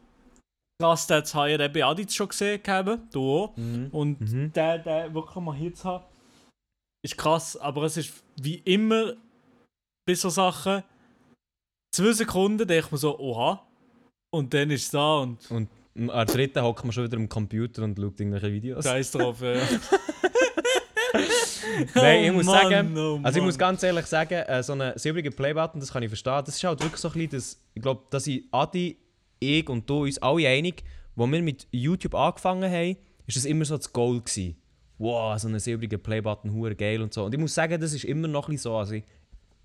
krass, 0.80 1.06
das 1.06 1.34
habe 1.34 1.52
ich 1.52 1.58
den 1.58 1.72
Beaditz 1.72 2.14
schon 2.14 2.28
gesehen, 2.28 2.60
haben, 2.66 3.08
auch. 3.14 3.54
Mhm. 3.56 3.88
Und 3.92 4.20
Mhm. 4.20 4.52
der, 4.52 4.78
der 4.78 5.14
wirklich 5.14 5.36
mal 5.36 5.54
hier 5.54 5.74
zu 5.74 5.84
haben, 5.84 6.04
ist 7.04 7.16
krass, 7.16 7.56
aber 7.56 7.84
es 7.84 7.96
ist 7.96 8.22
wie 8.40 8.56
immer 8.64 9.14
bei 10.06 10.14
so 10.14 10.28
Sachen, 10.30 10.82
zwei 11.94 12.12
Sekunden 12.12 12.66
denke 12.66 12.86
ich 12.86 12.92
mir 12.92 12.98
so, 12.98 13.18
oha, 13.18 13.66
und 14.34 14.54
dann 14.54 14.70
ist 14.70 14.84
es 14.84 14.90
da 14.90 15.18
und 15.18 15.50
Und 15.50 15.68
am 15.96 16.26
dritten 16.26 16.62
hockt 16.62 16.84
man 16.84 16.92
schon 16.92 17.04
wieder 17.04 17.16
am 17.16 17.28
Computer 17.28 17.82
und 17.82 17.98
schaut 17.98 18.20
irgendwelche 18.20 18.52
Videos. 18.52 18.84
scheiß 18.84 19.10
drauf. 19.12 19.40
Ja. 19.40 19.54
Nein, 21.94 22.24
ich 22.24 22.30
Oh 22.30 22.34
muss 22.34 22.46
Mann, 22.46 22.62
sagen, 22.62 22.98
oh 22.98 23.20
also 23.22 23.38
ich 23.38 23.44
muss 23.44 23.58
ganz 23.58 23.82
ehrlich 23.82 24.06
sagen, 24.06 24.34
äh, 24.34 24.62
so 24.62 24.72
einen 24.72 24.96
silbrigen 24.98 25.32
Playbutton, 25.32 25.80
das 25.80 25.92
kann 25.92 26.02
ich 26.02 26.08
verstehen. 26.08 26.42
Das 26.44 26.54
ist 26.56 26.64
halt 26.64 26.80
wirklich 26.80 27.00
so 27.00 27.08
ein 27.08 27.14
bisschen, 27.14 27.30
das, 27.30 27.58
ich 27.74 27.82
glaube, 27.82 28.02
dass 28.10 28.26
ich 28.26 28.44
Adi, 28.50 28.96
ich 29.38 29.68
und 29.68 29.88
du 29.88 30.02
uns 30.04 30.18
alle 30.18 30.48
einig, 30.48 30.82
wo 31.16 31.26
wir 31.26 31.42
mit 31.42 31.66
YouTube 31.70 32.14
angefangen 32.14 32.70
haben, 32.70 32.96
ist 33.26 33.36
das 33.36 33.44
immer 33.44 33.64
so 33.64 33.76
das 33.76 33.92
Goal 33.92 34.20
gewesen. 34.20 34.56
Wow, 34.98 35.38
so 35.38 35.48
einen 35.48 35.60
silbrigen 35.60 36.00
Playbutton, 36.00 36.52
hure 36.52 36.74
geil 36.74 37.00
und 37.00 37.12
so. 37.14 37.24
Und 37.24 37.34
ich 37.34 37.40
muss 37.40 37.54
sagen, 37.54 37.80
das 37.80 37.92
ist 37.92 38.04
immer 38.04 38.28
noch 38.28 38.48
ein 38.48 38.52
bisschen 38.52 38.70
so. 38.70 38.76
Also 38.76 38.94
ich, 38.94 39.04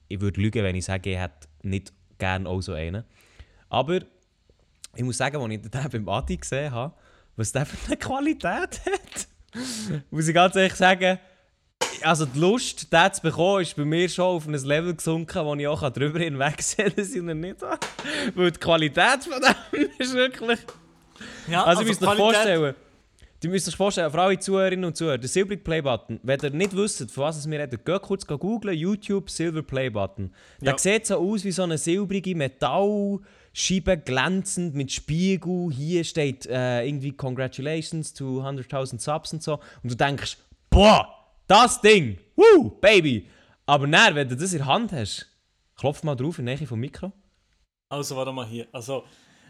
ich 0.07 0.21
würde 0.21 0.39
lügen, 0.39 0.63
wenn 0.63 0.75
ich 0.75 0.85
sage, 0.85 1.11
ich 1.11 1.17
hätte 1.17 1.47
nicht 1.61 1.93
gerne 2.17 2.47
auch 2.47 2.61
so 2.61 2.73
einen. 2.73 3.03
Aber 3.69 3.99
ich 4.95 5.03
muss 5.03 5.17
sagen, 5.17 5.37
als 5.37 5.51
ich 5.51 5.61
den 5.61 5.89
beim 5.91 6.09
Adi 6.09 6.37
gesehen 6.37 6.71
habe, 6.71 6.93
was 7.35 7.51
der 7.51 7.65
für 7.65 7.77
eine 7.87 7.97
Qualität 7.97 8.81
hat, 8.85 9.27
muss 10.09 10.27
ich 10.27 10.33
ganz 10.33 10.55
ehrlich 10.55 10.75
sagen, 10.75 11.19
also 12.01 12.25
die 12.25 12.39
Lust, 12.39 12.91
den 12.91 13.13
zu 13.13 13.21
bekommen, 13.21 13.61
ist 13.61 13.75
bei 13.75 13.85
mir 13.85 14.07
schon 14.09 14.25
auf 14.25 14.47
ein 14.47 14.53
Level 14.53 14.93
gesunken, 14.95 15.45
wo 15.45 15.55
ich 15.55 15.67
auch 15.67 15.89
darüber 15.89 16.19
hinwegsehen 16.19 16.89
kann, 16.89 16.95
dass 16.97 17.09
ich 17.09 17.17
ihn 17.17 17.39
nicht 17.39 17.61
habe. 17.61 17.79
Weil 18.35 18.51
die 18.51 18.59
Qualität 18.59 19.23
von 19.23 19.41
dem 19.41 19.89
ist 19.97 20.13
wirklich... 20.13 20.59
Ja, 21.47 21.63
Also, 21.63 21.81
ihr 21.81 21.87
müsst 21.87 22.03
euch 22.03 22.17
vorstellen, 22.17 22.75
ihr 23.43 23.49
müsst 23.49 23.67
euch 23.67 23.75
vorstellen, 23.75 24.11
für 24.11 24.21
alle 24.21 24.37
Zuhörerinnen 24.39 24.85
und 24.85 24.97
Zuhörer, 24.97 25.17
der 25.17 25.29
Silver 25.29 25.55
Play 25.55 25.81
Button, 25.81 26.19
wenn 26.23 26.39
ihr 26.41 26.49
nicht 26.49 26.75
wisst, 26.75 27.09
von 27.11 27.23
was 27.23 27.37
es 27.37 27.47
mir 27.47 27.59
redet, 27.59 27.85
geht 27.85 28.01
kurz 28.01 28.25
googeln, 28.27 28.77
YouTube 28.77 29.29
Silver 29.29 29.61
Play 29.61 29.89
Button. 29.89 30.33
Der 30.61 30.73
Ja. 30.73 30.77
sieht 30.77 31.05
so 31.05 31.17
aus 31.17 31.43
wie 31.43 31.51
so 31.51 31.63
eine 31.63 31.77
silbrige 31.77 32.35
Metallscheibe, 33.55 33.97
glänzend 33.97 34.75
mit 34.75 34.91
Spiegel. 34.91 35.71
Hier 35.71 36.03
steht 36.03 36.45
äh, 36.45 36.85
irgendwie 36.85 37.13
Congratulations 37.13 38.13
to 38.13 38.41
100.000 38.41 38.99
Subs 38.99 39.33
und 39.33 39.41
so. 39.41 39.59
Und 39.81 39.91
du 39.91 39.95
denkst, 39.95 40.37
boah, 40.69 41.07
das 41.47 41.79
Ding, 41.81 42.19
woo, 42.35 42.69
Baby. 42.81 43.27
Aber 43.65 43.87
nein, 43.87 44.13
wenn 44.15 44.27
du 44.27 44.35
das 44.35 44.51
in 44.51 44.59
der 44.59 44.67
Hand 44.67 44.91
hast, 44.91 45.27
klopf 45.75 46.03
mal 46.03 46.15
drauf 46.15 46.37
in 46.39 46.45
der 46.45 46.57
Nähe 46.57 46.67
vom 46.67 46.79
Mikro. 46.79 47.11
Also, 47.89 48.15
warte 48.15 48.31
mal 48.31 48.45
hier. 48.45 48.67
Also, 48.71 49.05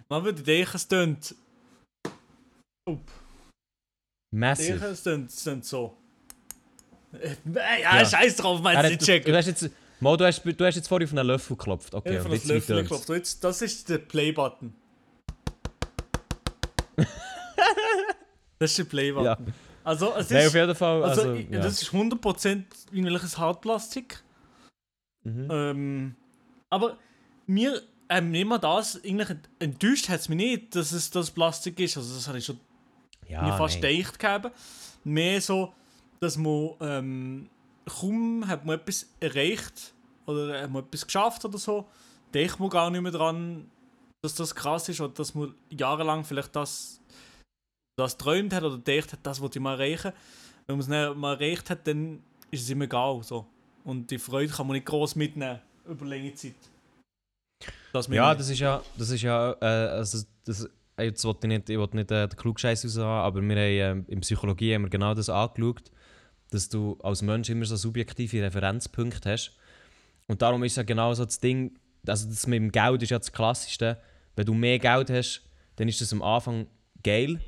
man 0.08 0.24
würde 0.24 0.42
denken, 0.44 0.72
es 0.76 0.88
tönt. 0.88 1.36
Up. 2.88 3.00
Massive. 4.32 4.74
Denken, 4.80 4.94
es 4.94 5.04
tönt, 5.04 5.30
es 5.32 5.44
tönt 5.44 5.66
so. 5.66 5.98
Äh, 7.14 7.36
Ja, 7.82 7.98
Ja. 8.00 8.06
scheiß 8.06 8.36
drauf, 8.38 8.62
meinst 8.62 9.02
du, 9.02 9.06
checken. 9.06 9.32
du, 9.32 9.38
hast 9.38 9.48
jetzt, 9.48 9.70
Mo, 10.00 10.16
du, 10.18 10.26
hast, 10.26 10.44
du 10.44 10.66
hast 10.66 10.76
jetzt 10.76 10.88
vorhin 10.88 11.08
auf 11.08 11.14
einen 11.14 11.28
Löffel 11.28 11.56
geklopft. 11.56 11.94
Okay, 11.96 12.16
Ja, 12.16 12.22
und 12.24 12.32
jetzt 12.32 12.46
Löffel 12.48 12.82
geklopft. 12.82 13.10
Und 13.10 13.16
jetzt, 13.18 13.44
das 13.44 13.62
ist 13.62 13.88
der 13.90 13.98
Play-Button. 14.00 14.74
das 18.60 18.72
ist 18.72 18.78
der 18.78 18.84
Play-Button. 18.86 19.26
Ja. 19.26 19.38
Also, 19.84 20.14
es 20.16 20.30
Nein, 20.30 20.42
ist, 20.42 20.48
auf 20.48 20.54
jeden 20.56 20.76
Fall. 20.76 21.04
also, 21.04 21.22
Also, 21.22 21.34
ich- 21.34 21.50
ja. 21.50 21.60
das 21.62 21.82
ist 21.82 21.92
100% 21.92 22.64
irgendwelches 22.92 23.38
Hartplastik. 23.38 24.22
mhm. 25.24 25.48
Ähm, 25.52 26.16
aber 26.70 26.98
mir, 27.48 27.82
ähm, 28.10 28.34
immer 28.34 28.58
das, 28.60 29.02
eigentlich 29.04 29.38
enttäuscht 29.60 30.10
hat 30.10 30.20
es 30.22 30.30
mich 30.30 30.38
nicht, 30.38 30.76
dass 30.76 30.92
es 30.92 31.10
das 31.12 31.30
Plastik 31.32 31.80
ist. 31.80 31.98
Also, 31.98 32.16
das 32.16 32.28
habe 32.28 32.40
ich 32.40 32.46
schon 32.46 32.60
ja, 33.28 33.42
mir 33.44 33.56
fast 33.58 33.82
nein. 33.82 33.96
gedacht 33.98 34.20
gehabt. 34.20 34.52
Mehr 35.04 35.40
so, 35.40 35.74
dass 36.20 36.36
man 36.38 36.72
ähm, 36.82 37.50
kaum 37.86 38.48
hat 38.48 38.66
man 38.66 38.80
etwas 38.80 39.08
erreicht 39.20 39.94
oder 40.26 40.62
hat 40.62 40.72
man 40.72 40.84
etwas 40.84 41.06
geschafft 41.06 41.46
oder 41.46 41.58
so, 41.58 41.88
denkt 42.34 42.60
man 42.60 42.70
gar 42.70 42.90
nicht 42.90 43.02
mehr 43.02 43.12
dran, 43.12 43.70
dass 44.24 44.36
das 44.36 44.56
krass 44.56 44.90
ist 44.90 45.02
oder 45.02 45.14
dass 45.14 45.36
man 45.36 45.54
jahrelang 45.70 46.24
vielleicht 46.24 46.56
das, 46.56 47.00
das 47.98 48.18
träumt 48.18 48.54
hat 48.54 48.64
oder 48.64 48.78
denkt 48.78 49.14
hat, 49.14 49.20
das 49.24 49.40
wollte 49.40 49.60
ich 49.60 49.64
mal 49.64 49.80
erreichen. 49.80 50.12
Wenn 50.68 50.78
man 50.78 50.82
es 50.82 50.88
nicht 50.88 51.16
mal 51.18 51.34
erreicht 51.34 51.70
hat, 51.70 51.86
dann 51.88 52.24
ist 52.52 52.64
es 52.64 52.70
ihm 52.70 52.82
egal. 52.82 53.22
So. 53.24 53.46
Und 53.84 54.10
die 54.10 54.18
Freude 54.18 54.52
kann 54.52 54.66
man 54.68 54.76
nicht 54.76 54.88
groß 54.88 55.16
mitnehmen 55.16 55.62
über 55.88 56.06
längere 56.06 56.34
Zeit. 56.34 56.56
Das 57.94 58.08
Ja, 58.08 58.34
das 58.34 58.50
ist 58.50 58.60
ja, 58.60 58.82
das 58.98 59.10
ist 59.12 59.22
ja, 59.22 59.56
äh, 59.62 59.66
also 59.66 60.26
das, 60.44 60.70
jetzt 61.00 61.24
wollte 61.24 61.48
ich 61.48 61.54
nicht, 61.54 61.70
ich 61.70 61.78
wollte 61.78 61.96
nicht 61.96 62.12
äh, 62.12 62.28
den 62.28 62.38
Klugscheiß 62.38 62.84
raus 62.84 62.98
haben, 62.98 63.26
aber 63.26 63.42
wir 63.42 63.56
haben, 63.56 64.06
äh, 64.08 64.12
in 64.12 64.22
Psychologie 64.22 64.74
haben 64.74 64.84
wir 64.84 64.90
genau 64.90 65.14
das 65.14 65.30
angeschaut, 65.30 65.92
dass 66.52 66.70
du 66.70 66.98
als 67.04 67.22
Mensch 67.22 67.50
immer 67.50 67.66
so 67.66 67.76
subjektive 67.76 68.42
Referenzpunkte 68.44 69.32
hast. 69.32 69.52
Und 70.28 70.42
darum 70.42 70.64
ist 70.64 70.78
ja 70.78 70.84
genau 70.84 71.14
so 71.14 71.26
das 71.26 71.40
Ding, 71.40 71.78
also 72.08 72.28
das 72.28 72.48
mit 72.48 72.58
dem 72.58 72.72
Geld 72.72 73.02
ist 73.04 73.10
ja 73.10 73.18
das 73.20 73.32
Klassischste. 73.32 73.98
Wenn 74.36 74.46
du 74.46 74.54
mehr 74.54 74.80
Geld 74.80 75.10
hast, 75.10 75.42
dann 75.76 75.88
ist 75.88 76.02
das 76.02 76.12
am 76.14 76.22
Anfang 76.22 76.68
geil. 77.04 77.40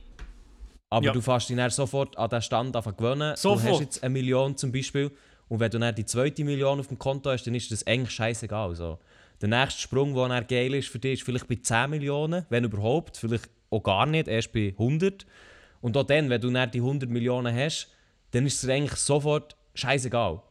Aber 0.89 1.05
Ja. 1.05 1.12
du 1.12 1.21
fährst 1.21 1.49
dich 1.49 1.57
dann 1.57 1.69
sofort 1.69 2.17
an 2.17 2.29
den 2.29 2.41
Stand 2.41 2.75
an 2.75 2.83
gewöhnen. 2.95 3.33
Du 3.36 3.39
Sofort. 3.41 3.73
hast 3.73 3.79
jetzt 3.81 4.03
eine 4.03 4.13
Million 4.13 4.55
zum 4.55 4.71
Beispiel. 4.71 5.12
Und 5.49 5.60
wenn 5.60 5.71
du 5.71 5.79
dann 5.79 5.95
die 5.95 6.05
zweite 6.05 6.43
Million 6.43 6.79
auf 6.79 6.88
dem 6.88 6.97
Konto 6.99 7.29
hast, 7.29 7.45
dann 7.45 7.55
ist 7.55 7.71
das 7.71 7.86
eigentlich 7.88 8.12
scheißegal. 8.12 8.75
So. 8.75 8.99
Der 9.41 9.49
nächste 9.49 9.81
Sprung, 9.81 10.13
der 10.13 10.27
dann 10.29 10.47
geil 10.47 10.73
ist 10.73 10.89
für 10.89 10.99
dich, 10.99 11.19
ist 11.19 11.23
vielleicht 11.25 11.47
bei 11.47 11.55
10 11.55 11.89
Millionen, 11.89 12.45
wenn 12.49 12.63
überhaupt. 12.63 13.17
Vielleicht 13.17 13.49
auch 13.69 13.83
gar 13.83 14.05
nicht, 14.05 14.27
erst 14.27 14.51
bei 14.53 14.73
100. 14.77 15.25
Und 15.81 15.95
auch 15.97 16.03
dann, 16.03 16.29
wenn 16.29 16.41
du 16.41 16.49
dann 16.51 16.71
die 16.71 16.79
100 16.79 17.10
Millionen 17.10 17.55
hast, 17.55 17.89
dann 18.31 18.45
ist 18.45 18.63
es 18.63 18.69
eigentlich 18.69 18.99
sofort 18.99 19.55
scheißegal. 19.75 20.41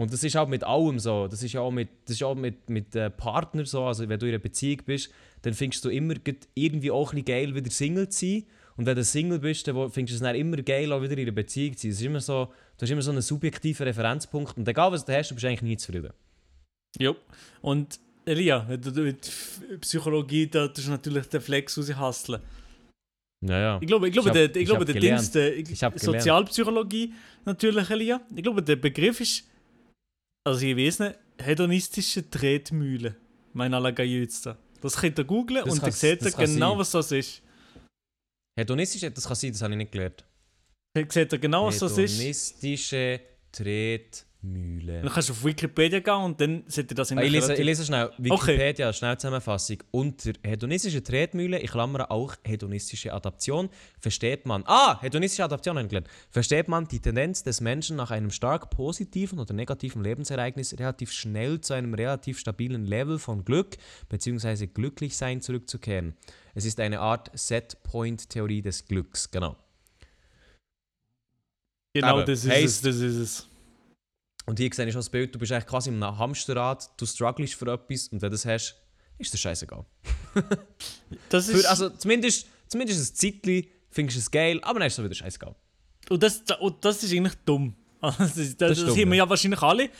Und 0.00 0.12
das 0.12 0.24
ist 0.24 0.36
auch 0.36 0.48
mit 0.48 0.64
allem 0.64 0.98
so. 0.98 1.28
Das 1.28 1.42
ist 1.42 1.54
auch 1.56 1.70
mit, 1.70 1.90
das 2.06 2.16
ist 2.16 2.22
auch 2.22 2.34
mit, 2.34 2.70
mit 2.70 2.96
äh, 2.96 3.10
Partnern 3.10 3.66
so. 3.66 3.84
Also, 3.84 4.08
wenn 4.08 4.18
du 4.18 4.24
in 4.24 4.32
einer 4.32 4.38
Beziehung 4.38 4.80
bist, 4.86 5.10
dann 5.42 5.52
findest 5.52 5.84
du 5.84 5.90
immer 5.90 6.14
irgendwie 6.54 6.90
auch 6.90 7.12
ein 7.12 7.22
geil, 7.22 7.54
wieder 7.54 7.70
Single 7.70 8.08
zu 8.08 8.26
sein. 8.26 8.44
Und 8.78 8.86
wenn 8.86 8.96
du 8.96 9.04
Single 9.04 9.40
bist, 9.40 9.68
dann 9.68 9.90
findest 9.90 10.12
du 10.12 10.14
es 10.16 10.20
dann 10.22 10.36
immer 10.36 10.56
geil, 10.56 10.90
auch 10.90 11.02
wieder 11.02 11.12
in 11.12 11.20
einer 11.20 11.32
Beziehung 11.32 11.76
zu 11.76 11.82
sein. 11.82 11.90
Es 11.90 12.00
ist 12.00 12.06
immer 12.06 12.20
so, 12.20 12.46
du 12.78 12.82
hast 12.82 12.90
immer 12.90 13.02
so 13.02 13.10
einen 13.10 13.20
subjektiven 13.20 13.86
Referenzpunkt. 13.86 14.56
Und 14.56 14.66
egal, 14.66 14.90
was 14.90 15.04
du 15.04 15.14
hast, 15.14 15.32
du 15.32 15.34
bist 15.34 15.44
eigentlich 15.44 15.62
nie 15.62 15.76
zufrieden. 15.76 16.14
Ja. 16.98 17.14
Und 17.60 18.00
Elia, 18.24 18.66
wenn 18.68 18.80
du 18.80 18.90
mit 19.02 19.30
Psychologie, 19.82 20.46
da 20.46 20.68
du 20.68 20.80
natürlich 20.88 21.26
den 21.26 21.42
Flex 21.42 21.76
raushasteln. 21.76 22.40
Ja. 23.42 23.78
Ich 23.80 23.86
glaube, 23.86 24.08
ich 24.08 24.12
glaube, 24.12 24.28
Ich 24.28 24.32
der, 24.34 24.44
hab- 24.48 24.56
ich 24.56 24.62
ich 24.62 24.68
glaube, 24.68 24.84
der 24.84 24.94
gelernt. 24.94 25.20
Dings, 25.20 25.30
der 25.32 25.56
Ich 25.56 25.64
gelernt. 25.64 26.00
Sozialpsychologie 26.00 27.14
natürlich, 27.44 27.88
Elia. 27.90 28.20
Ich 28.34 28.42
glaube, 28.42 28.62
der 28.62 28.76
Begriff 28.76 29.20
ist, 29.20 29.44
also 30.46 30.60
ich 30.64 30.76
weiß 30.76 30.98
nicht, 31.00 31.18
hedonistische 31.38 32.28
Tretmühle. 32.28 33.16
Mein 33.54 33.72
Allergeiütster. 33.74 34.58
Das 34.82 34.96
könnt 34.96 35.18
ihr 35.18 35.24
googlen 35.24 35.64
Das 35.64 35.74
und 35.74 35.82
dann 35.82 35.90
seht 35.90 36.22
ihr 36.22 36.30
genau, 36.32 36.70
sein. 36.70 36.78
was 36.78 36.90
das 36.90 37.12
ist. 37.12 37.42
Hedonistisch, 38.58 39.00
das 39.12 39.26
kann 39.26 39.36
sein, 39.36 39.52
das 39.52 39.62
habe 39.62 39.72
ich 39.72 39.78
nicht 39.78 39.92
gelernt. 39.92 40.24
Dann 40.94 41.08
seht 41.08 41.32
ihr 41.32 41.38
genau, 41.38 41.66
was 41.66 41.78
das 41.78 41.96
ist. 41.98 42.18
Hedonistische 42.18 43.20
Mühle. 44.42 45.02
Dann 45.02 45.12
kannst 45.12 45.28
du 45.28 45.32
auf 45.34 45.44
Wikipedia 45.44 46.00
gehen 46.00 46.14
und 46.14 46.40
dann 46.40 46.64
sollte 46.66 46.94
das 46.94 47.10
in 47.10 47.18
Ah, 47.18 47.22
ich, 47.22 47.30
lese, 47.30 47.52
ich 47.54 47.62
lese 47.64 47.84
schnell 47.84 48.10
Wikipedia, 48.16 48.90
schnell 48.92 49.18
Zusammenfassung. 49.18 49.78
Unter 49.90 50.32
hedonistische 50.42 51.02
Tretmühle, 51.02 51.58
ich 51.58 51.70
klammere 51.70 52.10
auch 52.10 52.34
hedonistische 52.44 53.12
Adaption, 53.12 53.68
versteht 53.98 54.46
man, 54.46 54.62
ah, 54.66 54.98
hedonistische 55.02 55.44
Adaption 55.44 55.76
gelernt. 55.88 56.08
versteht 56.30 56.68
man 56.68 56.88
die 56.88 57.00
Tendenz 57.00 57.42
des 57.42 57.60
Menschen 57.60 57.96
nach 57.96 58.10
einem 58.10 58.30
stark 58.30 58.70
positiven 58.70 59.38
oder 59.38 59.52
negativen 59.52 60.02
Lebensereignis 60.02 60.78
relativ 60.78 61.12
schnell 61.12 61.60
zu 61.60 61.74
einem 61.74 61.92
relativ 61.92 62.38
stabilen 62.38 62.86
Level 62.86 63.18
von 63.18 63.44
Glück 63.44 63.76
bzw. 64.08 64.68
Glücklichsein 64.68 65.42
zurückzukehren. 65.42 66.14
Es 66.54 66.64
ist 66.64 66.80
eine 66.80 67.00
Art 67.00 67.30
Set-Point-Theorie 67.34 68.62
des 68.62 68.86
Glücks, 68.86 69.30
genau. 69.30 69.56
Genau, 71.92 72.06
Aber 72.08 72.24
das 72.24 72.44
ist 72.44 72.50
heisst- 72.50 72.64
es, 72.64 72.80
das 72.82 72.96
ist 72.96 73.16
es. 73.16 73.46
Und 74.46 74.58
hier 74.58 74.70
sehe 74.72 74.86
ich 74.86 74.92
schon 74.92 75.00
das 75.00 75.10
Bild, 75.10 75.34
du 75.34 75.38
bist 75.38 75.52
eigentlich 75.52 75.66
quasi 75.66 75.90
im 75.90 76.02
Hamsterrad, 76.04 76.90
du 76.98 77.06
strugglest 77.06 77.54
für 77.54 77.72
etwas 77.72 78.08
und 78.08 78.20
wenn 78.22 78.30
du 78.30 78.34
das 78.34 78.44
hast, 78.46 78.76
ist 79.18 79.32
dir 79.32 79.38
scheißegal. 79.38 79.84
Das 81.28 81.48
ist 81.48 81.62
Für, 81.62 81.68
also 81.70 81.90
zumindest, 81.90 82.46
zumindest 82.68 83.00
ein 83.12 83.14
Zeitchen 83.16 83.66
findest 83.90 84.16
du 84.16 84.20
es 84.20 84.30
geil, 84.30 84.58
aber 84.62 84.78
dann 84.80 84.86
ist 84.88 84.98
es 84.98 85.04
wieder 85.04 85.14
scheißegal. 85.14 85.54
und, 86.08 86.22
das, 86.22 86.42
und 86.60 86.84
das 86.84 87.02
ist 87.02 87.12
eigentlich 87.12 87.34
dumm. 87.44 87.74
Also 88.00 88.18
Das, 88.24 88.36
ist- 88.38 88.60
das, 88.60 88.68
Das 88.70 88.78
das 88.78 88.88
dumm, 88.88 88.98
haben 89.02 89.10
wir 89.10 89.16
ja. 89.18 89.24
ja 89.24 89.30
wahrscheinlich 89.30 89.60
alle. 89.62 89.90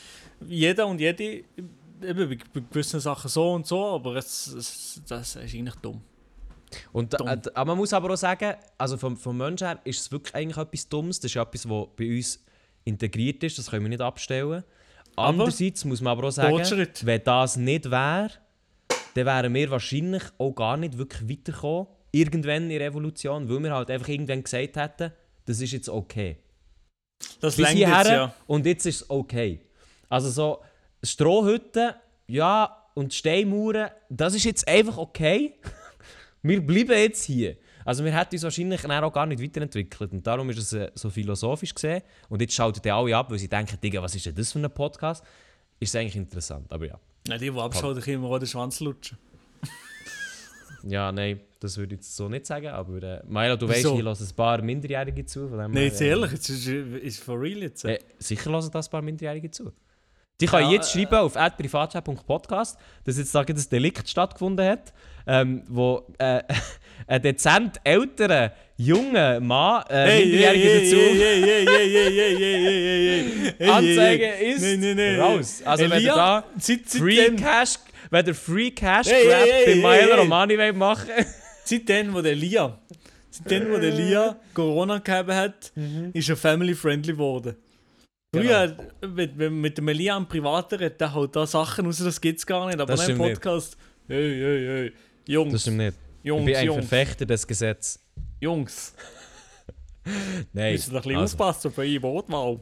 Jeder 0.47 0.87
und 0.87 1.01
jede 1.01 1.23
eben 1.25 1.45
bei, 2.03 2.39
gewissen 2.71 2.99
Sachen 3.01 3.29
so 3.29 3.53
und 3.53 3.67
so, 3.67 3.85
aber 3.89 4.17
es, 4.17 4.47
es, 4.47 5.03
das 5.07 5.37
ist 5.37 5.55
eigentlich 5.55 5.75
dumm. 5.77 6.01
Und, 6.93 7.13
Dumm. 7.19 7.29
äh, 7.29 7.41
aber 7.53 7.73
man 7.73 7.77
muss 7.79 7.93
aber 7.93 8.11
auch 8.13 8.17
sagen, 8.17 8.55
also 8.79 8.97
vom, 8.97 9.17
vom 9.17 9.37
Menschen 9.37 9.67
her 9.67 9.81
ist 9.85 10.01
es 10.01 10.11
wirklich 10.13 10.35
eigentlich 10.35 10.57
etwas 10.57 10.89
Dummes. 10.89 11.19
Das 11.21 11.31
ist 11.31 11.37
etwas, 11.37 11.69
was 11.69 11.87
bei 11.97 12.17
uns 12.17 12.43
integriert 12.85 13.43
ist, 13.45 13.59
das 13.59 13.71
können 13.71 13.85
wir 13.85 13.89
nicht 13.91 14.01
abstellen. 14.01 14.65
Andererseits 15.17 15.85
muss 15.85 16.01
man 16.01 16.13
aber 16.13 16.29
auch 16.29 16.33
sagen, 16.33 16.51
Fortschritt. 16.51 17.05
wenn 17.05 17.23
das 17.25 17.57
nicht 17.57 17.91
wäre, 17.91 18.31
dann 19.15 19.27
wären 19.27 19.55
wir 19.55 19.71
wahrscheinlich 19.71 20.23
auch 20.39 20.53
gar 20.53 20.77
nicht 20.77 20.97
wirklich 20.97 21.29
weitergekommen, 21.29 21.89
irgendwann 22.13 22.71
in 22.71 22.79
der 22.79 22.87
Evolution, 22.89 23.49
weil 23.49 23.63
wir 23.63 23.75
halt 23.75 23.91
einfach 23.91 24.09
irgendwann 24.09 24.43
gesagt 24.43 24.77
hätten, 24.77 25.13
das 25.45 25.61
ist 25.61 25.73
jetzt 25.73 25.89
okay. 25.89 26.39
Das 27.41 27.57
bis 27.57 27.69
hierher 27.69 27.99
jetzt 27.99 28.11
ja. 28.11 28.35
und 28.47 28.67
jetzt 28.67 28.87
ist 28.87 29.03
es 29.03 29.11
okay. 29.11 29.61
Also 30.09 30.31
so 30.31 30.59
Strohhütten, 31.03 31.93
ja, 32.29 32.77
und 32.95 33.15
Steinmauern, 33.15 33.91
das 34.09 34.35
ist 34.35 34.45
jetzt 34.45 34.67
einfach 34.67 34.99
okay. 34.99 35.55
wir 36.43 36.65
bleiben 36.65 36.93
jetzt 36.93 37.25
hier. 37.25 37.57
Also 37.85 38.05
wir 38.05 38.17
hätten 38.17 38.35
uns 38.35 38.43
wahrscheinlich 38.43 38.85
auch 38.85 39.13
gar 39.13 39.27
nicht 39.27 39.43
weiterentwickelt 39.43 40.13
und 40.13 40.27
darum 40.27 40.51
ist 40.51 40.59
es 40.59 40.73
äh, 40.73 40.91
so 40.95 41.11
philosophisch 41.11 41.75
gesehen 41.75 42.03
und 42.29 42.41
jetzt 42.41 42.55
schalten 42.55 42.81
die 42.83 42.91
alle 42.91 43.17
ab, 43.17 43.31
weil 43.31 43.39
sie 43.39 43.49
denken, 43.49 43.79
Digga, 43.81 44.03
was 44.03 44.15
ist 44.15 44.27
denn 44.27 44.35
das 44.35 44.53
für 44.53 44.59
ein 44.59 44.71
Podcast? 44.71 45.25
Ist 45.79 45.97
eigentlich 45.97 46.17
interessant, 46.17 46.71
aber 46.71 46.87
ja. 46.87 46.99
Nein, 47.27 47.39
die, 47.39 47.51
die 47.51 47.59
abschauen, 47.59 47.95
die 47.95 48.03
können 48.03 48.21
mir 48.21 48.29
auch 48.29 48.39
den 48.39 48.49
Schwanz 48.49 48.81
lutschen. 48.81 49.19
Ja, 50.83 51.13
nein, 51.13 51.41
das 51.61 51.77
würde 51.77 51.95
ich 51.95 52.01
jetzt 52.01 52.17
so 52.17 52.31
nicht 52.31 52.47
sagen, 52.47 52.69
aber 52.69 53.03
äh, 53.03 53.23
Milo, 53.27 53.55
du 53.57 53.69
weißt, 53.69 53.81
hier 53.81 54.03
hören 54.03 54.17
ein 54.19 54.35
paar 54.35 54.63
Minderjährige 54.63 55.27
zu. 55.27 55.47
Von 55.47 55.59
dem 55.59 55.73
Nein, 55.73 55.85
jetzt 55.85 56.01
äh, 56.01 56.09
ehrlich, 56.09 56.33
jetzt 56.33 56.49
ist 56.49 56.67
es 56.67 57.19
for 57.19 57.39
real 57.39 57.59
jetzt. 57.59 57.85
Äh, 57.85 57.99
sicher 58.19 58.51
hören 58.51 58.71
das 58.73 58.89
ein 58.89 58.91
paar 58.91 59.03
Minderjährige 59.03 59.51
zu. 59.51 59.71
Die 60.41 60.47
kann 60.47 60.65
ja, 60.65 60.71
jetzt 60.73 60.93
schreiben 60.93 61.15
auf 61.15 61.35
privatchat.podcast, 61.35 62.79
dass 63.05 63.19
jetzt 63.19 63.33
sagen, 63.33 63.55
dass 63.55 63.69
Delikt 63.69 64.09
stattgefunden 64.09 64.67
hat, 64.67 64.93
ähm, 65.27 65.63
wo 65.69 66.07
äh, 66.19 66.43
ein 67.07 67.23
dezent 67.23 67.81
älterer, 67.85 68.53
junger 68.77 69.41
Mann 69.41 69.85
äh, 69.89 69.95
hey, 69.95 70.25
Minderjährige 70.25 70.69
hey, 70.69 70.83
dazu 73.59 73.73
Anzeige 73.73 74.27
ist 74.27 74.63
nee, 74.63 74.77
nee, 74.77 74.95
nee. 74.95 75.19
raus. 75.19 75.63
Also 75.65 75.85
Elia, 75.85 75.97
wenn 75.97 76.03
ihr 76.03 76.15
da 76.15 76.45
seit, 76.59 76.89
seit 76.89 77.03
Free 77.03 77.17
dem, 77.17 77.37
Cash, 77.37 77.75
wenn 78.11 78.27
ihr 78.27 78.35
Free 78.35 78.71
Cash 78.71 79.09
hey, 79.09 79.27
Grab 79.27 79.41
hey, 79.43 79.81
bei 79.83 80.03
Milo 80.03 80.17
Romani 80.17 80.73
machen 80.73 81.11
Seitdem, 81.65 82.15
wo 82.15 82.23
der 82.23 82.35
Lia, 82.35 82.79
seitdem, 83.31 83.71
wo 83.71 83.77
der 83.77 83.93
Lia 83.93 84.37
Corona 84.55 84.99
gehabt 84.99 85.31
hat, 85.31 85.73
ist 86.15 86.29
er 86.29 86.37
family 86.37 86.75
friendly 86.75 87.13
geworden. 87.13 87.55
Genau. 88.33 88.45
Früher, 88.45 88.77
wenn 89.01 89.37
man 89.37 89.61
mit 89.61 89.79
dem 89.79 89.89
Elia 89.89 90.17
im 90.17 90.27
Privaten 90.29 90.77
redet, 90.77 91.01
der 91.01 91.13
haut 91.13 91.35
da 91.35 91.47
Sachen 91.47 91.87
raus, 91.87 91.99
das 91.99 92.21
gibt's 92.21 92.47
gar 92.47 92.67
nicht. 92.67 92.79
Aber 92.79 92.93
Das 92.93 93.01
einem 93.01 93.17
stimmt 93.17 93.29
nicht. 93.29 93.41
Podcast, 93.43 93.77
hey, 94.07 94.39
hey, 94.41 94.67
hey, 94.67 94.93
Jungs, 95.27 95.53
Das 95.53 95.63
stimmt 95.63 95.79
nicht. 95.79 95.97
Ich 96.23 96.29
Jungs, 96.29 96.45
bin 96.45 96.55
ein 96.57 96.67
Jungs, 96.67 96.87
Verfechter 96.87 97.27
des 97.27 97.47
Gesetzes. 97.47 97.99
Jungs, 98.41 98.95
Nein. 100.53 100.73
müssen 100.73 100.95
ein 100.95 101.03
bisschen 101.03 101.17
also. 101.17 101.35
aufpassen 101.37 101.73
für 101.73 101.81
eure 101.81 102.03
Wortwahl. 102.03 102.61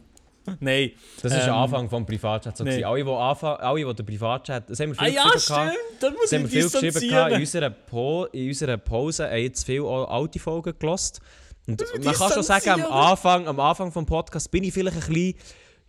Nein. 0.60 0.92
Das 1.22 1.32
ist 1.32 1.38
Ähm, 1.40 1.44
der 1.44 1.54
Anfang 1.54 1.90
vom 1.90 2.06
Privatchat. 2.06 2.56
So 2.56 2.64
nee. 2.64 2.82
alle, 2.82 3.04
die 3.04 3.10
anfangen, 3.10 3.60
alle, 3.60 3.84
die 3.84 3.94
den 3.94 4.06
Privatchat... 4.06 4.70
Das 4.70 4.80
haben 4.80 4.92
wir 4.92 5.00
Ah 5.00 5.04
viel 5.04 5.14
ja, 5.14 5.28
geschrieben 5.30 5.70
stimmt, 5.70 6.02
da 6.02 6.10
muss 6.10 6.20
Das 6.22 6.32
haben 6.32 6.46
ich 6.46 6.52
wir 6.52 6.70
viel 6.70 6.80
geschrieben 6.90 7.32
in 7.34 7.40
unserer, 7.40 7.70
po 7.70 8.24
in 8.32 8.48
unserer 8.48 8.76
Pause 8.78 9.28
haben 9.28 9.36
jetzt 9.36 9.66
viele 9.66 9.84
alte 9.84 10.38
Folgen 10.38 10.72
gelost. 10.78 11.20
Und 11.68 12.04
man 12.04 12.14
kann 12.14 12.32
schon 12.32 12.42
sagen, 12.42 12.70
am. 12.70 12.82
Anfang, 12.84 13.46
am 13.46 13.60
Anfang 13.60 13.92
des 13.92 14.04
Podcasts 14.06 14.48
bin 14.48 14.64
ich 14.64 14.72
vielleicht 14.72 14.96
ein 14.96 15.12
bisschen... 15.12 15.34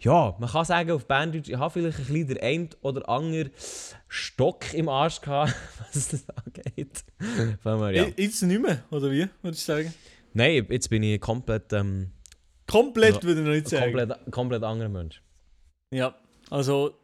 Ja, 0.01 0.35
man 0.39 0.49
kann 0.49 0.63
sagen 0.63 0.91
auf 0.91 1.05
Banddeutsch, 1.07 1.49
ich 1.49 1.57
habe 1.57 1.71
vielleicht 1.71 1.99
ein 1.99 2.05
bisschen 2.05 2.27
der 2.27 2.43
ein 2.43 2.69
oder 2.81 3.07
andere 3.09 3.51
Stock 4.07 4.73
im 4.73 4.87
Arsch 4.87 5.19
gehabt, 5.19 5.55
was 5.93 6.09
das 6.09 6.25
angeht. 6.29 7.03
Wir, 7.17 7.91
ja. 7.91 8.07
Jetzt 8.15 8.43
nicht 8.43 8.61
mehr, 8.61 8.83
oder 8.91 9.11
wie, 9.11 9.27
würdest 9.41 9.67
du 9.67 9.73
sagen? 9.73 9.93
Nein, 10.33 10.65
jetzt 10.69 10.89
bin 10.89 11.03
ich 11.03 11.19
komplett, 11.19 11.73
ähm, 11.73 12.11
Komplett 12.69 13.23
würde 13.23 13.41
ich 13.41 13.47
noch 13.47 13.53
nicht 13.53 13.67
sagen. 13.67 13.93
komplett, 13.93 14.31
komplett 14.31 14.63
anderer 14.63 14.89
Mensch. 14.89 15.23
Ja, 15.93 16.15
also, 16.49 16.95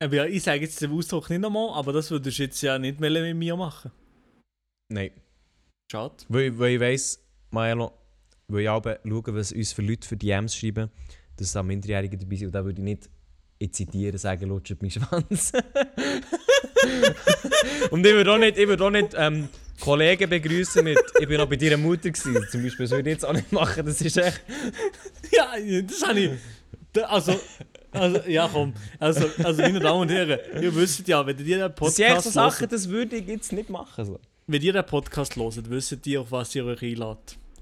ich 0.00 0.42
sage 0.42 0.62
jetzt 0.62 0.80
den 0.80 0.92
Ausdruck 0.92 1.28
nicht 1.28 1.40
nochmal, 1.40 1.70
aber 1.74 1.92
das 1.92 2.10
würdest 2.10 2.38
du 2.38 2.42
jetzt 2.44 2.62
ja 2.62 2.78
nicht 2.78 3.00
mehr 3.00 3.10
mit 3.10 3.36
mir 3.36 3.54
machen. 3.54 3.90
Nein. 4.88 5.10
Schade. 5.92 6.14
Weil, 6.28 6.58
weil 6.58 6.74
ich 6.74 6.80
weiss, 6.80 7.24
Maelo, 7.50 7.92
weil 8.52 8.62
ich 8.62 8.68
auch 8.68 8.82
schaue, 8.82 9.34
was 9.34 9.52
uns 9.52 9.72
für 9.72 9.82
Leute 9.82 10.06
für 10.06 10.16
DMs 10.16 10.56
schreiben, 10.56 10.90
dass 11.36 11.52
da 11.52 11.62
Minderjährige 11.62 12.16
dabei 12.16 12.36
sind. 12.36 12.46
Und 12.48 12.54
da 12.54 12.64
würde 12.64 12.80
ich 12.80 12.84
nicht, 12.84 13.10
ich 13.58 13.72
zitiere, 13.72 14.18
sagen, 14.18 14.48
lutscht 14.48 14.76
mein 14.80 14.90
Schwanz. 14.90 15.52
Und 17.90 18.06
ich 18.06 18.12
würde 18.12 18.32
auch 18.32 18.38
nicht, 18.38 18.56
ich 18.58 18.66
würde 18.66 18.84
auch 18.84 18.90
nicht 18.90 19.14
ähm, 19.16 19.48
Kollegen 19.80 20.28
begrüßen 20.30 20.82
mit, 20.84 20.98
ich 21.18 21.28
bin 21.28 21.38
noch 21.38 21.48
bei 21.48 21.56
deiner 21.56 21.76
Mutter 21.76 22.10
gewesen. 22.10 22.46
Zum 22.50 22.62
Beispiel, 22.62 22.84
das 22.84 22.90
würde 22.92 23.10
ich 23.10 23.14
jetzt 23.14 23.24
auch 23.24 23.32
nicht 23.32 23.52
machen. 23.52 23.86
Das 23.86 24.00
ist 24.00 24.16
echt... 24.16 24.42
Ja, 25.32 25.52
das 25.82 26.02
habe 26.06 26.20
ich. 26.20 26.30
Also, 27.08 27.38
also, 27.92 28.20
ja, 28.28 28.48
komm. 28.52 28.72
Also, 28.98 29.28
also, 29.44 29.62
meine 29.62 29.78
Damen 29.80 30.00
und 30.00 30.10
Herren, 30.10 30.38
ihr 30.60 30.74
wisst 30.74 31.06
ja, 31.06 31.24
wenn 31.26 31.38
ihr 31.38 31.44
den 31.44 31.72
Das 31.76 31.94
sind 31.94 32.04
echt 32.04 32.22
so 32.22 32.30
Podcast 32.30 32.32
Sachen, 32.32 32.68
das 32.68 32.88
würde 32.88 33.16
ich 33.16 33.26
jetzt 33.26 33.52
nicht 33.52 33.70
machen. 33.70 34.04
So. 34.04 34.18
wenn 34.46 34.62
ihr 34.62 34.72
den 34.72 34.84
Podcast 34.84 35.36
hört, 35.36 35.70
wisst 35.70 36.06
ihr, 36.06 36.20
auf 36.20 36.32
was 36.32 36.54
ihr 36.54 36.64
euch 36.64 36.82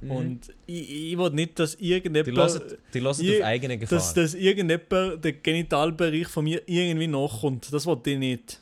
einladet. 0.00 0.18
Und 0.48 0.54
ich, 0.66 1.12
ich 1.12 1.18
will 1.18 1.30
nicht, 1.30 1.58
dass 1.58 1.76
Die 1.76 1.90
irgendjemand, 1.92 2.62
die 2.94 3.00
Je- 3.24 3.40
auf 3.40 3.46
eigene 3.46 3.78
Gefahr. 3.78 3.98
dass, 3.98 4.14
dass 4.14 4.34
irgendjemand 4.34 5.24
den 5.24 5.42
Genitalbereich 5.42 6.28
von 6.28 6.44
mir 6.44 6.62
irgendwie 6.66 7.06
nachkommt. 7.06 7.72
Das 7.72 7.86
will 7.86 7.98
ich 8.06 8.18
nicht. 8.18 8.60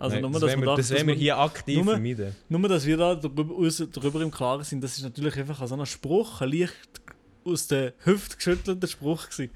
Also, 0.00 0.14
Nein, 0.14 0.30
nur, 0.30 0.40
das 0.40 0.56
wir, 0.56 0.76
das 0.76 1.06
wir 1.06 1.14
hier 1.14 1.38
aktiv 1.38 1.76
nur- 1.84 1.94
vermeiden. 1.94 2.36
Nur, 2.48 2.68
dass 2.68 2.86
wir 2.86 2.96
da 2.96 3.14
darüber, 3.16 3.54
uns 3.54 3.84
darüber 3.92 4.20
im 4.20 4.30
Klaren 4.30 4.62
sind, 4.62 4.82
das 4.84 4.96
ist 4.96 5.02
natürlich 5.02 5.36
einfach 5.36 5.66
so 5.66 5.74
ein 5.74 5.86
Spruch, 5.86 6.40
ein 6.40 6.52
leicht 6.52 6.72
aus 7.44 7.66
der 7.66 7.94
Hüfte 8.04 8.36
geschüttelter 8.36 8.86
Spruch 8.86 9.28
gewesen. 9.28 9.50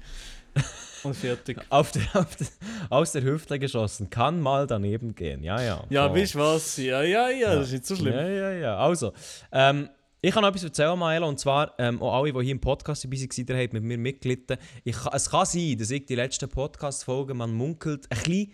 Und 1.03 1.15
fertig. 1.15 1.57
Auf 1.69 1.91
der, 1.91 2.03
auf 2.13 2.35
der, 2.35 2.47
aus 2.89 3.11
der 3.11 3.23
Hüfte 3.23 3.57
geschossen. 3.59 4.09
Kann 4.09 4.39
mal 4.39 4.67
daneben 4.67 5.15
gehen. 5.15 5.43
Ja, 5.43 5.61
ja. 5.61 5.83
Ja, 5.89 6.07
Voll. 6.09 6.19
weißt 6.21 6.35
was? 6.37 6.77
Ja, 6.77 7.01
ja, 7.03 7.29
ja, 7.29 7.55
das 7.55 7.67
ist 7.67 7.73
nicht 7.73 7.85
so 7.87 7.95
schlimm. 7.95 8.13
Ja, 8.13 8.27
ja, 8.27 8.51
ja. 8.51 8.77
Also, 8.77 9.11
ähm, 9.51 9.89
ich 10.25 10.33
kann 10.33 10.41
noch 10.41 10.47
etwas 10.47 10.63
erzählen, 10.63 10.97
Maela, 10.97 11.25
und 11.27 11.37
zwar 11.37 11.73
ähm, 11.77 12.01
auch 12.01 12.13
alle, 12.13 12.31
die 12.31 12.39
hier 12.43 12.53
im 12.53 12.61
Podcast 12.61 13.03
dabei 13.03 13.17
waren, 13.17 13.47
ihr 13.49 13.63
habt 13.63 13.73
mit 13.73 13.83
mir 13.83 13.97
mitgelitten. 13.97 14.57
Ich, 14.85 14.95
es 15.11 15.29
kann 15.29 15.45
sein, 15.45 15.77
dass 15.77 15.91
ich 15.91 16.05
die 16.05 16.15
letzten 16.15 16.47
Podcast-Folgen, 16.47 17.35
man 17.35 17.53
munkelt, 17.53 18.05
ein 18.09 18.17
bisschen, 18.19 18.53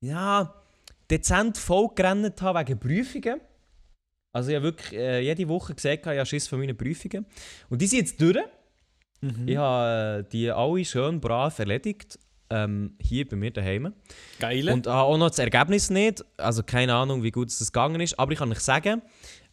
ja, 0.00 0.54
dezent 1.10 1.56
vollgerannt 1.56 2.42
habe 2.42 2.58
wegen 2.60 2.78
Prüfungen. 2.78 3.40
Also 4.34 4.50
ich 4.50 4.56
habe 4.56 4.64
wirklich 4.64 4.92
äh, 4.92 5.20
jede 5.20 5.48
Woche 5.48 5.74
gesagt, 5.74 6.00
ich 6.00 6.06
habe 6.06 6.26
Schiss 6.26 6.48
von 6.48 6.58
meinen 6.58 6.76
Prüfungen. 6.76 7.24
Und 7.70 7.80
die 7.80 7.86
sind 7.86 8.00
jetzt 8.00 8.20
durch. 8.20 8.36
Mhm. 9.22 9.48
Ich 9.48 9.56
habe 9.56 10.18
äh, 10.18 10.30
die 10.30 10.50
alle 10.50 10.84
schön 10.84 11.18
brav 11.18 11.58
erledigt. 11.58 12.18
Ähm, 12.50 12.94
hier 13.00 13.26
bei 13.26 13.36
mir 13.36 13.50
daheim. 13.50 13.94
Geil. 14.38 14.68
Und 14.68 14.86
habe 14.86 15.00
auch 15.00 15.16
noch 15.16 15.30
das 15.30 15.38
Ergebnis 15.38 15.88
nicht. 15.88 16.22
Also 16.36 16.62
keine 16.62 16.94
Ahnung, 16.94 17.22
wie 17.22 17.30
gut 17.30 17.48
es 17.48 17.72
gegangen 17.72 18.02
ist. 18.02 18.18
Aber 18.18 18.32
ich 18.32 18.38
kann 18.38 18.52
euch 18.52 18.60
sagen, 18.60 19.00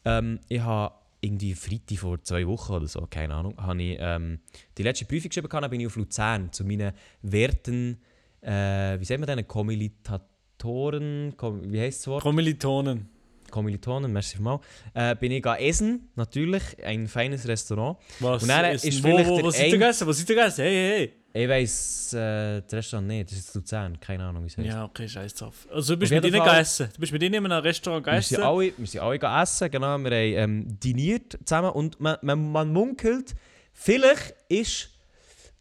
ähm, 0.03 0.41
ich 0.49 0.59
habe 0.59 0.93
irgendwie 1.23 1.55
Freitag 1.55 1.97
vor 1.99 2.21
zwei 2.21 2.45
Wochen 2.47 2.73
oder 2.73 2.87
so, 2.87 3.07
keine 3.09 3.33
Ahnung, 3.35 3.55
habe 3.57 3.81
ich 3.81 3.97
ähm, 3.99 4.39
die 4.77 4.83
letzte 4.83 5.05
Prüfung 5.05 5.29
geschrieben, 5.29 5.47
dann 5.49 5.69
bin 5.69 5.79
ich 5.79 5.87
auf 5.87 5.95
Luzern 5.95 6.51
zu 6.51 6.65
meinen 6.65 6.93
werten, 7.21 8.01
äh, 8.41 8.99
wie 8.99 9.05
sagt 9.05 9.19
man 9.19 9.27
denn, 9.27 9.47
Kommilitatoren, 9.47 11.35
Kom 11.37 11.71
wie 11.71 11.79
heißt 11.79 12.01
das 12.01 12.07
Wort? 12.07 12.23
Kommilitonen. 12.23 13.12
Kommilitonen, 13.53 14.11
merci 14.11 14.41
mal, 14.41 14.59
äh, 14.95 15.15
bin 15.15 15.31
ich 15.31 15.45
essen, 15.45 16.09
natürlich, 16.15 16.63
ein 16.83 17.07
feines 17.07 17.47
Restaurant. 17.47 17.99
Was? 18.19 18.41
Und 18.41 18.49
dann 18.49 18.65
ist, 18.73 18.83
ist 18.83 19.03
wo, 19.03 19.09
wo, 19.09 19.43
was 19.43 19.55
seid 19.55 19.67
ihr 19.67 19.71
gegessen? 19.73 20.07
Was 20.07 20.17
seid 20.17 20.29
ihr 20.29 20.35
gegessen? 20.35 20.63
Hey, 20.63 21.13
hey, 21.31 21.43
Ich 21.43 21.47
weiss, 21.47 22.13
äh, 22.13 22.61
das 22.61 22.73
Restaurant 22.73 23.07
nicht, 23.07 23.31
das 23.31 23.37
ist 23.37 23.53
Luzern, 23.53 23.99
keine 23.99 24.23
Ahnung, 24.25 24.43
wie 24.43 24.47
es 24.47 24.57
heißt. 24.57 24.67
Ja, 24.67 24.85
okay, 24.85 25.07
scheiß 25.07 25.35
drauf. 25.35 25.67
Also 25.71 25.93
du 25.93 25.99
bist 25.99 26.11
mit 26.11 26.25
ihnen 26.25 26.43
gegessen. 26.43 26.89
Du 26.95 26.99
bist 26.99 27.13
mit 27.13 27.21
ihnen 27.21 27.35
in 27.35 27.51
einem 27.51 27.63
Restaurant 27.63 28.05
Wir 28.07 28.13
sind, 28.21 28.37
gegessen. 28.37 28.43
alle, 28.43 28.73
wir 28.75 28.87
sind 28.87 29.01
alle 29.01 29.13
gegangen 29.13 29.43
essen, 29.43 29.71
genau, 29.71 29.97
wir 29.99 30.11
haben 30.11 30.13
ähm, 30.13 30.79
diniert 30.79 31.37
zusammen 31.45 31.69
und 31.69 31.99
man, 31.99 32.17
man, 32.23 32.51
man 32.51 32.73
munkelt, 32.73 33.35
vielleicht 33.71 34.35
ist 34.49 34.89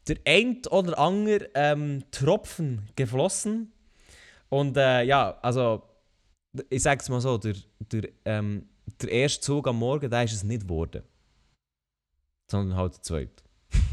der 0.08 0.16
ein 0.26 0.62
oder 0.70 0.98
andere 0.98 1.50
ähm, 1.54 2.04
Tropfen 2.10 2.88
geflossen. 2.96 3.70
Und 4.48 4.76
äh, 4.76 5.02
ja, 5.02 5.38
also 5.42 5.82
ich 6.68 6.82
sag's 6.82 7.08
mal 7.08 7.20
so, 7.20 7.38
der, 7.38 7.54
der, 7.92 8.08
ähm, 8.24 8.66
der 9.00 9.10
erste 9.10 9.40
Zug 9.40 9.66
am 9.68 9.78
Morgen, 9.78 10.10
der 10.10 10.24
ist 10.24 10.32
es 10.34 10.44
nicht 10.44 10.62
geworden. 10.62 11.02
Sondern 12.50 12.76
halt 12.76 12.94
der 12.94 13.02
zweite. 13.02 13.42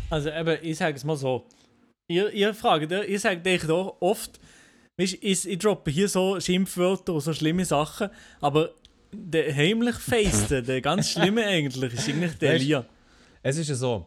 Also 0.09 0.29
eben, 0.29 0.57
ich 0.63 0.77
sage 0.77 0.95
es 0.97 1.03
mal 1.03 1.15
so. 1.15 1.47
Ihr, 2.07 2.31
ihr 2.31 2.53
fragt, 2.53 2.91
ihr, 2.91 3.19
sagt 3.19 3.47
euch 3.47 3.63
doch 3.65 3.97
oft, 4.01 4.39
weißt, 4.97 5.17
ich, 5.21 5.47
ich 5.47 5.59
droppe 5.59 5.91
hier 5.91 6.09
so 6.09 6.39
Schimpfwörter 6.39 7.13
und 7.13 7.21
so 7.21 7.33
schlimme 7.33 7.63
Sachen, 7.65 8.09
aber 8.41 8.73
der 9.11 9.55
heimlich 9.55 9.95
Feiste, 9.95 10.63
der 10.63 10.81
ganz 10.81 11.11
Schlimme 11.11 11.45
eigentlich, 11.45 11.93
ist 11.93 12.09
eigentlich 12.09 12.37
der 12.39 12.51
Weißt- 12.51 12.55
Elia. 12.55 12.85
Es 13.43 13.57
ist 13.57 13.69
ja 13.69 13.75
so. 13.75 14.05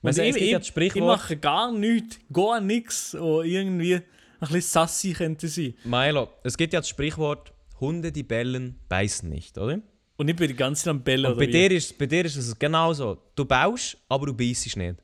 Man 0.00 0.10
Und 0.10 0.14
sagt, 0.14 0.28
es 0.28 0.36
ich, 0.36 0.42
ich, 0.76 0.76
ich 0.76 0.94
mache 0.96 1.36
gar 1.36 1.70
nichts, 1.70 2.18
gar 2.32 2.60
nichts, 2.60 3.14
wo 3.16 3.42
irgendwie 3.42 3.94
ein 3.96 4.02
bisschen 4.40 4.60
sassy 4.62 5.12
könnte 5.12 5.46
sein. 5.46 5.74
Milo, 5.84 6.28
es 6.42 6.56
gibt 6.56 6.72
ja 6.72 6.80
das 6.80 6.88
Sprichwort, 6.88 7.51
Hunde, 7.82 8.10
die 8.12 8.22
bellen, 8.22 8.78
beißen 8.88 9.28
nicht, 9.28 9.58
oder? 9.58 9.80
Und 10.16 10.28
ich 10.28 10.36
bin 10.36 10.48
die 10.48 10.54
ganze 10.56 10.84
Zeit 10.84 10.90
am 10.90 11.02
Bellen 11.02 11.26
Und 11.26 11.32
oder 11.32 11.40
bei 11.40 11.48
wie? 11.48 11.52
dir, 11.52 11.70
ist, 11.72 11.98
bei 11.98 12.06
dir 12.06 12.24
ist 12.24 12.36
es 12.36 12.58
genau 12.58 12.92
so. 12.92 13.18
Du 13.34 13.44
baust, 13.44 13.98
aber 14.08 14.26
du 14.26 14.34
beißt 14.34 14.76
nicht. 14.76 14.96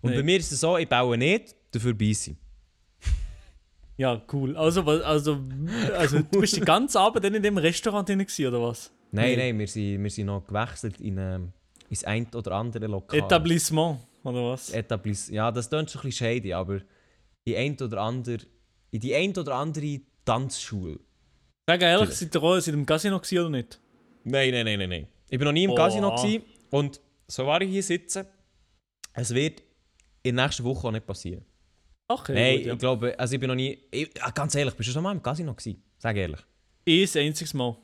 Und 0.00 0.10
Nein. 0.10 0.18
bei 0.18 0.22
mir 0.22 0.38
ist 0.38 0.50
es 0.52 0.60
so, 0.60 0.76
ich 0.78 0.88
baue 0.88 1.18
nicht, 1.18 1.54
dafür 1.72 1.94
beiße. 1.94 2.34
Ja, 3.98 4.20
cool. 4.32 4.56
Also, 4.56 4.84
was- 4.86 5.02
also, 5.02 5.38
also 5.96 6.20
du 6.22 6.40
bist 6.40 6.56
die 6.56 6.60
ganze 6.60 6.98
Abend 6.98 7.24
dann 7.24 7.34
in 7.34 7.42
dem 7.42 7.58
Restaurant 7.58 8.08
drin 8.08 8.18
gewesen, 8.20 8.46
oder 8.46 8.62
was? 8.62 8.90
Nein, 9.10 9.36
nein, 9.38 9.58
wir 9.58 9.68
sind, 9.68 10.02
wir 10.02 10.10
sind 10.10 10.26
noch 10.26 10.46
gewechselt 10.46 10.98
in 11.00 11.18
ähm, 11.18 11.52
ins 11.90 12.02
ein 12.04 12.26
oder 12.34 12.52
andere 12.52 12.86
Lokal. 12.86 13.18
Etablissement, 13.20 13.98
oder 14.24 14.50
was? 14.52 14.70
Etablis 14.70 15.28
ja, 15.28 15.50
das 15.52 15.68
klingt 15.68 15.90
schon 15.90 16.00
ein 16.00 16.04
bisschen 16.08 16.26
shady, 16.26 16.52
aber 16.54 16.80
in 17.44 17.54
ein 17.56 17.76
oder 17.80 18.00
andere, 18.00 18.38
in 18.90 19.00
die 19.00 19.14
ein 19.14 19.36
oder 19.36 19.54
andere 19.56 20.00
Tanzschule. 20.24 20.98
Sag 21.68 21.82
ehrlich, 21.82 22.10
seid 22.10 22.34
ihr 22.34 22.42
auch 22.42 22.58
seid 22.60 22.74
im 22.74 22.84
Casino 22.86 23.18
gewesen 23.18 23.38
oder 23.38 23.50
nicht? 23.50 23.80
Nein, 24.24 24.50
nein, 24.50 24.64
nein, 24.64 24.78
nein, 24.78 24.88
nein. 24.88 25.08
Ich 25.30 25.38
bin 25.38 25.46
noch 25.46 25.52
nie 25.52 25.64
im 25.64 25.70
Oh. 25.70 25.74
Casino 25.74 26.14
gewesen, 26.14 26.42
und 26.70 27.00
so 27.28 27.46
war 27.46 27.60
ich 27.62 27.70
hier 27.70 27.82
sitze, 27.82 28.26
es 29.14 29.32
wird 29.32 29.62
in 30.22 30.36
der 30.36 30.46
nächsten 30.46 30.64
Woche 30.64 30.88
auch 30.88 30.92
nicht 30.92 31.06
passieren. 31.06 31.44
Okay, 32.08 32.34
Nein, 32.34 32.56
gut, 32.58 32.66
ja. 32.66 32.72
ich 32.74 32.78
glaube, 32.78 33.18
also 33.18 33.34
ich 33.34 33.40
bin 33.40 33.48
noch 33.48 33.54
nie, 33.54 33.78
ich, 33.90 34.10
ah, 34.22 34.30
ganz 34.30 34.54
ehrlich, 34.54 34.74
bist 34.74 34.88
du 34.88 34.92
schon 34.92 35.02
mal 35.02 35.12
im 35.12 35.22
Casino 35.22 35.54
gewesen? 35.54 35.82
Sag 35.98 36.16
ehrlich. 36.16 36.40
Ich 36.84 37.16
ein 37.16 37.26
einziges 37.26 37.54
Mal. 37.54 37.76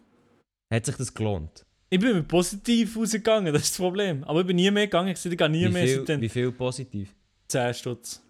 Hat 0.72 0.85
sich 0.85 0.97
das 0.97 1.14
gelohnt? 1.14 1.64
Ich 1.89 1.99
bin 2.01 2.14
mit 2.14 2.29
positiv 2.29 2.97
rausgegangen, 2.97 3.53
das 3.55 3.62
ist 3.62 3.70
das 3.72 3.79
Problem. 3.79 4.24
Aber 4.24 4.41
ich 4.41 4.47
bin 4.47 4.57
nie 4.57 4.70
mehr 4.70 4.87
gegangen, 4.87 5.09
ich 5.09 5.22
gehe 5.22 5.49
nie 5.49 5.64
Wie 5.66 5.68
mehr 5.70 5.87
viel, 5.87 6.20
wie 6.20 6.29
viel 6.29 6.53
positiv? 6.53 7.14
10 7.47 7.72
Stutz. 7.74 8.22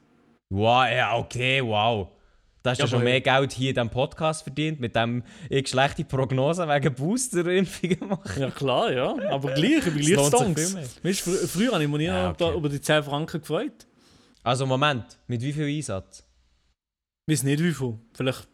Wow, 0.50 0.86
ja, 0.88 1.16
okay, 1.16 1.60
wow. 1.64 2.08
Da 2.68 2.72
hast 2.72 2.80
du 2.80 2.84
Ja, 2.84 2.88
schon 2.88 3.04
mehr 3.04 3.20
Geld 3.22 3.52
hier 3.52 3.70
in 3.70 3.74
diesem 3.76 3.88
Podcast 3.88 4.42
verdient, 4.42 4.78
mit 4.78 4.94
dem 4.94 5.22
ich 5.48 5.68
schlechte 5.68 6.04
Prognosen 6.04 6.68
wegen 6.68 6.94
Boosterimpfungen 6.94 8.08
mache. 8.08 8.40
Ja 8.40 8.50
klar, 8.50 8.92
ja. 8.92 9.16
Aber 9.30 9.54
gleich, 9.54 9.86
Es 9.86 9.94
gleich 9.94 10.26
stonks. 10.26 10.74
du, 11.02 11.12
fr 11.14 11.30
früher 11.48 11.72
habe 11.72 11.82
ich 11.84 11.88
mich 11.88 11.98
nie 11.98 12.04
Ja, 12.04 12.30
okay. 12.30 12.54
über 12.54 12.68
die 12.68 12.78
10 12.80 13.04
Franken 13.04 13.40
gefreut. 13.40 13.86
Also 14.42 14.66
Moment, 14.66 15.18
mit 15.28 15.40
wie 15.40 15.52
viel 15.54 15.64
Einsatz? 15.66 16.24
Ich 17.26 17.32
weiß 17.32 17.42
nicht 17.44 17.62
wie 17.62 17.72
viel. 17.72 17.98
Vielleicht 18.12 18.46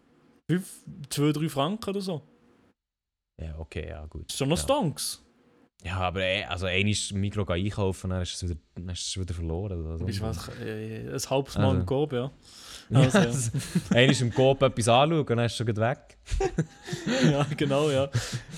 5, 0.48 0.70
2, 1.10 1.32
3 1.32 1.48
Franken 1.48 1.90
oder 1.90 2.00
so. 2.00 2.22
Ja, 3.42 3.58
okay, 3.58 3.88
ja, 3.88 4.06
gut. 4.06 4.26
Das 4.28 4.34
ist 4.34 4.38
schon 4.38 4.48
noch 4.48 4.58
Ja. 4.58 4.62
stonks. 4.62 5.23
Ja, 5.84 5.98
aber 5.98 6.22
eh, 6.22 6.44
also 6.44 6.64
einmal 6.66 6.94
im 7.10 7.20
Mikro 7.20 7.44
einkaufen, 7.46 8.08
dann 8.10 8.20
du 8.20 8.22
es 8.22 8.42
wieder, 8.42 8.58
dann 8.74 8.90
hast 8.90 9.14
du 9.16 9.20
es 9.20 9.26
wieder 9.26 9.34
verloren. 9.34 9.84
Oder 9.84 9.98
Du 9.98 10.06
bist 10.06 10.22
was, 10.22 10.48
äh, 10.58 11.10
ein 11.10 11.30
halbes 11.30 11.56
Mal 11.58 11.64
Also. 11.66 11.76
im 11.80 11.86
Coop, 11.86 12.12
ja. 12.14 12.30
Also, 12.92 13.18
ja. 13.18 13.24
also, 13.26 13.50
einmal 13.90 14.16
im 14.22 14.34
Coop 14.34 14.62
etwas 14.62 14.88
anschauen 14.88 15.20
und 15.20 15.30
dann 15.30 15.40
hast 15.40 15.58
du 15.60 15.64
schon 15.66 15.76
weg. 15.76 16.16
ja, 17.30 17.46
genau, 17.56 17.90
ja. 17.90 18.08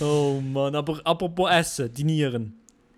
Oh 0.01 0.41
Mann, 0.41 0.75
aber 0.77 1.01
apropos 1.05 1.51
Essen, 1.51 1.93
die 1.93 2.05
Nieren. 2.05 2.55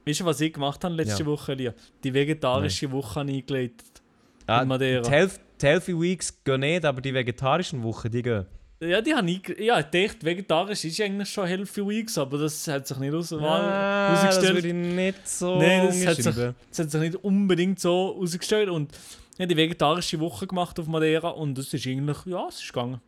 Weißt 0.07 0.21
du, 0.21 0.25
was 0.27 0.41
ich 0.43 0.53
gemacht 0.53 0.85
habe 0.85 0.95
letzte 0.95 1.23
Ja. 1.23 1.27
Woche, 1.27 1.55
Lia? 1.55 1.73
Die 2.05 2.13
vegetarische 2.13 2.91
Woche 2.93 3.21
habe 3.21 3.31
ich 3.31 3.39
eingeleitet. 3.43 4.03
Ah, 4.47 4.63
In 4.63 4.69
Madeira. 4.69 5.03
die, 5.03 5.11
Health, 5.11 5.41
die 5.61 5.67
Healthy 5.67 6.01
Weeks 6.01 6.45
gehen 6.45 6.61
nicht, 6.61 6.85
aber 6.85 7.01
die 7.01 7.13
vegetarischen 7.15 7.83
Wochen, 7.83 8.11
die 8.11 8.23
gehen. 8.23 8.47
Ja, 8.81 9.01
die 9.01 9.13
habe 9.15 9.29
ich. 9.29 9.43
Ja, 9.59 9.81
ich 9.81 9.87
dachte, 9.87 10.25
vegetarisch 10.25 10.85
ist 10.85 11.01
eigentlich 11.01 11.29
schon 11.29 11.47
Healthy 11.47 11.87
Weeks, 11.87 12.17
aber 12.17 12.39
das 12.39 12.67
hat 12.69 12.87
sich 12.87 12.97
nicht 12.99 13.13
aus, 13.13 13.33
Ah, 13.33 14.13
das 14.13 14.23
herausgestellt. 14.23 14.55
würde 14.55 14.69
ich 14.69 14.75
nicht 14.75 15.29
so 15.29 15.59
Nein, 15.59 15.87
das 15.87 16.07
hat 16.07 16.17
sich-. 16.17 16.55
Das 16.71 16.79
hat 16.79 16.91
sich 16.91 17.01
nicht 17.01 17.17
unbedingt 17.17 17.81
so 17.81 18.15
herausgestellt. 18.15 18.69
Und 18.69 18.93
ich 19.35 19.41
habe 19.41 19.49
die 19.49 19.57
vegetarische 19.57 20.21
Woche 20.21 20.47
gemacht 20.47 20.79
auf 20.79 20.87
Madeira 20.87 21.31
und 21.31 21.59
das 21.59 21.75
ist 21.75 21.87
eigentlich, 21.87 22.19
ja, 22.27 22.47
es 22.49 22.61
ist 22.61 22.73
gegangen. 22.73 23.01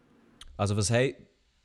Also 0.57 0.77
was, 0.77 0.91
hei 0.91 1.14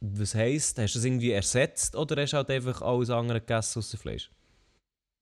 was 0.02 0.36
heisst, 0.36 0.78
hast 0.78 0.94
du 0.94 1.00
das 1.00 1.06
irgendwie 1.06 1.32
ersetzt 1.32 1.96
oder 1.96 2.22
hast 2.22 2.34
du 2.34 2.38
halt 2.38 2.50
einfach 2.52 2.82
alles 2.84 3.10
andere 3.10 3.40
gegessen 3.40 3.80
außer 3.80 3.98
Fleisch? 3.98 4.30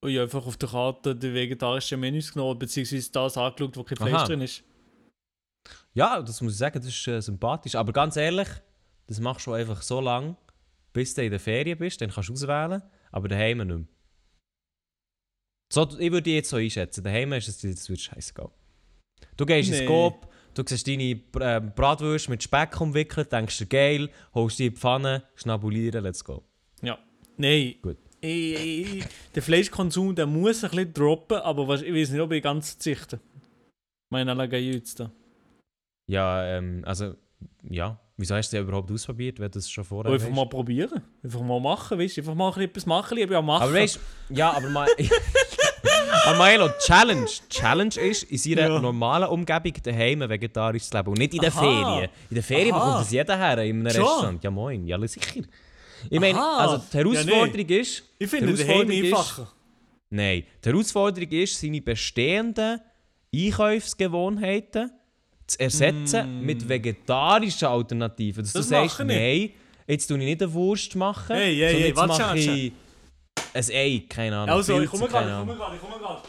Und 0.02 0.10
ich 0.10 0.18
habe 0.18 0.24
einfach 0.26 0.46
auf 0.46 0.58
der 0.58 0.68
Karte 0.68 1.16
die 1.16 1.34
vegetarischen 1.34 2.00
Menüs 2.02 2.34
genommen, 2.34 2.60
beziehungsweise 2.60 3.10
das 3.12 3.38
angeschaut, 3.38 3.78
wo 3.78 3.84
kein 3.84 3.96
Fleisch 3.98 4.14
Aha. 4.14 4.26
drin 4.26 4.42
ist. 4.42 4.62
Ja, 5.94 6.22
das 6.22 6.42
muss 6.42 6.54
ich 6.54 6.58
sagen, 6.58 6.80
das 6.80 6.88
ist 6.90 7.08
äh, 7.08 7.22
sympathisch. 7.22 7.76
Aber 7.76 7.94
ganz 7.94 8.18
ehrlich, 8.18 8.50
das 9.08 9.20
machst 9.20 9.47
du 9.47 9.54
einfach 9.54 9.82
so 9.82 9.99
lange, 10.01 10.36
bis 10.93 11.14
du 11.16 11.24
in 11.24 11.32
der 11.32 11.39
Ferien 11.39 11.78
bist, 11.78 12.01
dann 12.01 12.10
kannst 12.12 12.30
du 12.30 12.34
auswählen, 12.34 12.82
aber 13.12 13.28
daheim 13.28 13.58
nicht 13.60 13.68
mehr. 13.68 13.86
So, 15.72 15.84
ich 15.99 16.12
würde 16.12 16.22
dich 16.24 16.34
jetzt 16.36 16.49
so 16.49 16.58
einschätzen, 16.58 17.04
daheim 17.04 17.34
ist 17.34 17.47
es 17.47 17.86
dir 17.86 17.97
scheißegal. 17.97 18.51
Du 19.38 19.45
gehst 19.45 19.70
ins 19.70 19.80
Nee. 19.80 19.86
Coop, 19.88 20.28
du 20.54 20.64
siehst 20.66 20.88
deine 20.88 21.04
äh, 21.39 21.60
Bratwurst 21.62 22.30
mit 22.30 22.43
Speck 22.43 22.80
umwickelt, 22.80 23.32
denkst 23.32 23.58
dir 23.58 23.66
geil, 23.66 24.10
holst 24.36 24.60
die 24.60 24.68
in 24.68 24.74
die 24.74 24.80
Pfanne, 24.80 25.24
schnabulieren, 25.36 26.04
let's 26.04 26.24
go. 26.24 26.43
Nein. 27.36 27.76
Gut. 27.82 27.97
Ich, 28.22 28.54
ich, 28.99 29.06
der 29.34 29.41
Fleischkonsum 29.41 30.14
der 30.16 30.28
muss 30.28 30.64
ein 30.64 30.70
bisschen 30.70 30.93
droppen, 30.93 31.38
aber 31.38 31.68
was- 31.68 31.82
ich 31.82 31.91
weiß 31.91 32.12
nicht, 32.12 32.22
ob 32.22 32.32
ich 32.32 32.43
ganz 32.43 32.70
verzichte. 32.74 33.20
Meine 34.12 34.30
Allergie 34.32 34.72
jetzt 34.72 34.99
da. 34.99 35.12
Ja, 36.08 36.45
ähm, 36.45 36.84
also, 36.86 37.16
ja. 37.68 37.99
Wieso 38.16 38.36
hast 38.36 38.53
du 38.53 38.57
das 38.57 38.64
überhaupt 38.68 38.91
ausprobiert, 38.91 39.39
wenn 39.39 39.49
du 39.49 39.57
das 39.57 39.70
schon 39.70 39.84
vorher 39.84 40.14
Einfach 40.14 40.28
weißt? 40.28 40.36
mal 40.36 40.45
probieren. 40.47 41.01
Einfach 41.24 41.41
mal 41.41 41.59
machen, 41.59 41.97
weißt 41.97 42.18
du? 42.18 42.22
Einfach 42.22 42.36
mal 42.36 42.61
etwas 42.61 42.86
machen, 42.86 43.18
lieber 43.18 43.34
ja 43.34 43.41
machen. 43.41 43.64
Aber 43.64 43.74
weißt 43.74 43.99
du, 44.30 44.34
ja, 44.36 44.51
aber 44.51 44.70
mal. 44.70 44.88
aber 46.26 46.45
Milo, 46.45 46.70
Challenge. 46.86 47.26
Challenge 47.49 47.95
ist, 47.99 48.24
in 48.24 48.38
seiner 48.38 48.70
Ja. 48.70 48.80
normalen 48.80 49.30
Umgebung 49.30 49.74
daheim 49.82 50.20
vegetarisch 50.30 50.84
zu 50.84 50.95
leben. 50.97 51.09
Und 51.09 51.18
nicht 51.18 51.34
in 51.34 51.41
den 51.41 51.51
Aha. 51.51 51.59
Ferien. 51.59 52.09
In 52.30 52.36
den 52.36 52.43
Ferien 52.43 52.76
Aha. 52.76 52.80
bekommt 52.86 53.01
das 53.05 53.11
jeder 53.11 53.38
her, 53.38 53.57
in 53.64 53.80
einem 53.80 53.89
Schon? 53.93 54.03
Restaurant. 54.03 54.43
Ja, 54.43 54.51
moin, 54.51 54.86
ja, 54.88 55.07
sicher. 55.07 55.41
Ich 56.09 56.20
meine, 56.20 56.39
also 56.39 56.84
die 56.91 56.97
Herausforderung 56.97 57.70
ist. 57.70 58.03
ich 58.20 58.30
finde 58.30 58.51
ist- 58.51 58.70
einfacher. 58.70 59.51
Nein, 60.09 60.43
die 60.64 60.70
Herausforderung 60.70 61.30
ist, 61.32 61.59
seine 61.59 61.82
bestehenden 61.82 62.80
Einkaufsgewohnheiten 63.34 64.91
zu 65.48 65.60
ersetzen 65.60 66.41
mit 66.41 66.68
vegetarischen 66.68 67.68
Alternativen. 67.68 68.44
Dass 68.44 68.54
Mm. 68.54 68.58
Das 68.58 68.68
du 68.68 68.70
sagst, 68.70 69.00
ich. 69.00 69.06
nein, 69.06 69.50
jetzt 69.88 70.08
tue 70.08 70.18
ich 70.18 70.26
nicht 70.26 70.41
eine 70.41 70.54
Wurst 70.54 70.96
machen, 70.96 71.36
Hey, 71.36 71.56
hey, 71.58 71.94
sondern 71.94 72.18
jetzt 72.18 72.20
mache 72.20 72.38
ich 72.39 72.74
ein 73.54 73.66
Ei, 73.76 74.04
keine 74.10 74.38
Ahnung. 74.38 74.56
Also, 74.56 74.74
ich 74.82 74.89
Pilze, 74.89 75.06
komme 75.06 75.12
keine 75.12 75.28
gerade, 75.28 75.41
ich 75.41 75.48
komme 75.48 75.58
gerade, 75.58 75.76
ich 75.76 75.82
komme 75.82 76.00
gerade. 76.00 76.22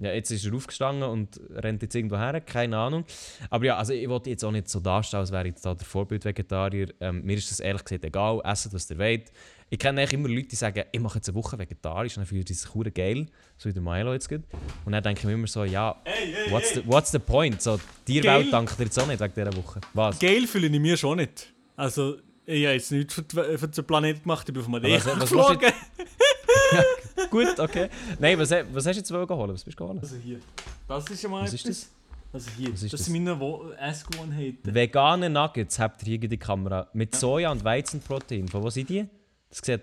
Ja, 0.00 0.12
jetzt 0.12 0.30
ist 0.30 0.46
er 0.46 0.54
aufgestanden 0.54 1.08
und 1.08 1.40
rennt 1.50 1.82
jetzt 1.82 1.94
irgendwo 1.96 2.16
her, 2.16 2.40
keine 2.40 2.78
Ahnung. 2.78 3.04
Aber 3.50 3.64
ja, 3.64 3.76
also 3.76 3.92
ich 3.92 4.08
wollte 4.08 4.30
jetzt 4.30 4.44
auch 4.44 4.52
nicht 4.52 4.68
so 4.68 4.78
darstellen, 4.78 5.22
als 5.22 5.32
wäre 5.32 5.42
ich 5.42 5.54
jetzt 5.54 5.66
da 5.66 5.74
der 5.74 5.86
Vorbild-Vegetarier. 5.86 6.94
Ähm, 7.00 7.22
mir 7.24 7.36
ist 7.36 7.50
das 7.50 7.58
ehrlich 7.58 7.82
gesagt 7.82 8.04
egal, 8.04 8.40
esset, 8.44 8.72
was 8.72 8.88
ihr 8.90 8.98
wollt. 8.98 9.32
Ich 9.70 9.78
kenne 9.78 10.00
eigentlich 10.00 10.14
immer 10.14 10.28
Leute, 10.28 10.48
die 10.48 10.56
sagen, 10.56 10.84
ich 10.90 11.00
mache 11.00 11.18
jetzt 11.18 11.28
eine 11.28 11.34
Woche 11.36 11.58
vegetarisch 11.58 12.16
und 12.16 12.22
dann 12.22 12.26
fühlen 12.26 12.46
sie 12.46 12.54
sich 12.54 12.72
hure 12.74 12.90
geil, 12.90 13.26
so 13.58 13.68
wie 13.68 13.72
der 13.74 13.82
Milo 13.82 14.12
jetzt 14.14 14.28
geht. 14.28 14.42
Und 14.86 14.92
dann 14.92 15.02
denke 15.02 15.20
ich 15.20 15.26
mir 15.26 15.32
immer 15.34 15.46
so, 15.46 15.64
ja, 15.64 15.94
Hey, 16.04 16.32
hey, 16.32 16.50
what's 16.52 16.70
hey. 16.74 16.82
the, 16.82 16.88
what's 16.88 17.10
the 17.12 17.18
point? 17.18 17.60
So, 17.60 17.78
die 18.06 18.20
Geil. 18.20 18.40
Welt 18.44 18.52
dankt 18.52 18.78
dir 18.78 18.84
jetzt 18.84 18.98
auch 18.98 19.06
nicht 19.06 19.20
wegen 19.20 19.34
dieser 19.34 19.54
Woche. 19.56 19.80
Was? 19.92 20.18
Geil 20.18 20.46
fühle 20.46 20.68
ich 20.68 20.80
mir 20.80 20.96
schon 20.96 21.18
nicht. 21.18 21.52
Also, 21.76 22.16
ich 22.46 22.64
habe 22.64 22.74
jetzt 22.74 22.90
nichts 22.92 23.12
für, 23.14 23.22
die- 23.22 23.58
für 23.58 23.68
den 23.68 23.84
Planeten 23.84 24.22
gemacht, 24.22 24.48
ich 24.48 24.54
bin 24.54 24.62
auf 24.62 24.68
Madeira 24.68 25.04
was- 25.04 25.16
was 25.16 25.20
geflogen. 25.30 25.72
Gut, 27.30 27.58
okay. 27.60 27.88
Nein, 28.18 28.38
was, 28.38 28.50
was 28.50 28.86
hast 28.86 28.94
du 28.96 29.00
jetzt 29.00 29.10
wollen 29.12 29.28
holen? 29.28 29.52
Was 29.52 29.64
bist 29.64 29.78
du 29.78 29.84
geholt? 29.84 30.00
Also 30.02 30.16
hier, 30.16 30.40
das 30.86 31.08
ist 31.10 31.20
schon 31.20 31.30
mal 31.30 31.42
Was 31.42 31.52
ist 31.52 31.64
etwas. 31.64 31.90
Also 32.32 32.50
hier, 32.56 32.72
Was 32.72 32.82
ist 32.82 32.92
das 32.92 33.00
das? 33.00 33.06
sind 33.06 33.24
meine 33.24 33.74
Essgewohnheiten. 33.80 34.74
Vegane 34.74 35.30
Nuggets 35.30 35.78
habt 35.78 36.02
ihr 36.02 36.06
hier 36.14 36.22
in 36.22 36.30
die 36.30 36.36
Kamera 36.36 36.86
mit 36.92 37.14
Soja 37.14 37.50
und 37.50 37.64
Weizenprotein. 37.64 38.48
Von 38.48 38.62
wo 38.62 38.70
sind 38.70 38.88
die? 38.90 39.06
Das 39.50 39.58
sieht 39.64 39.82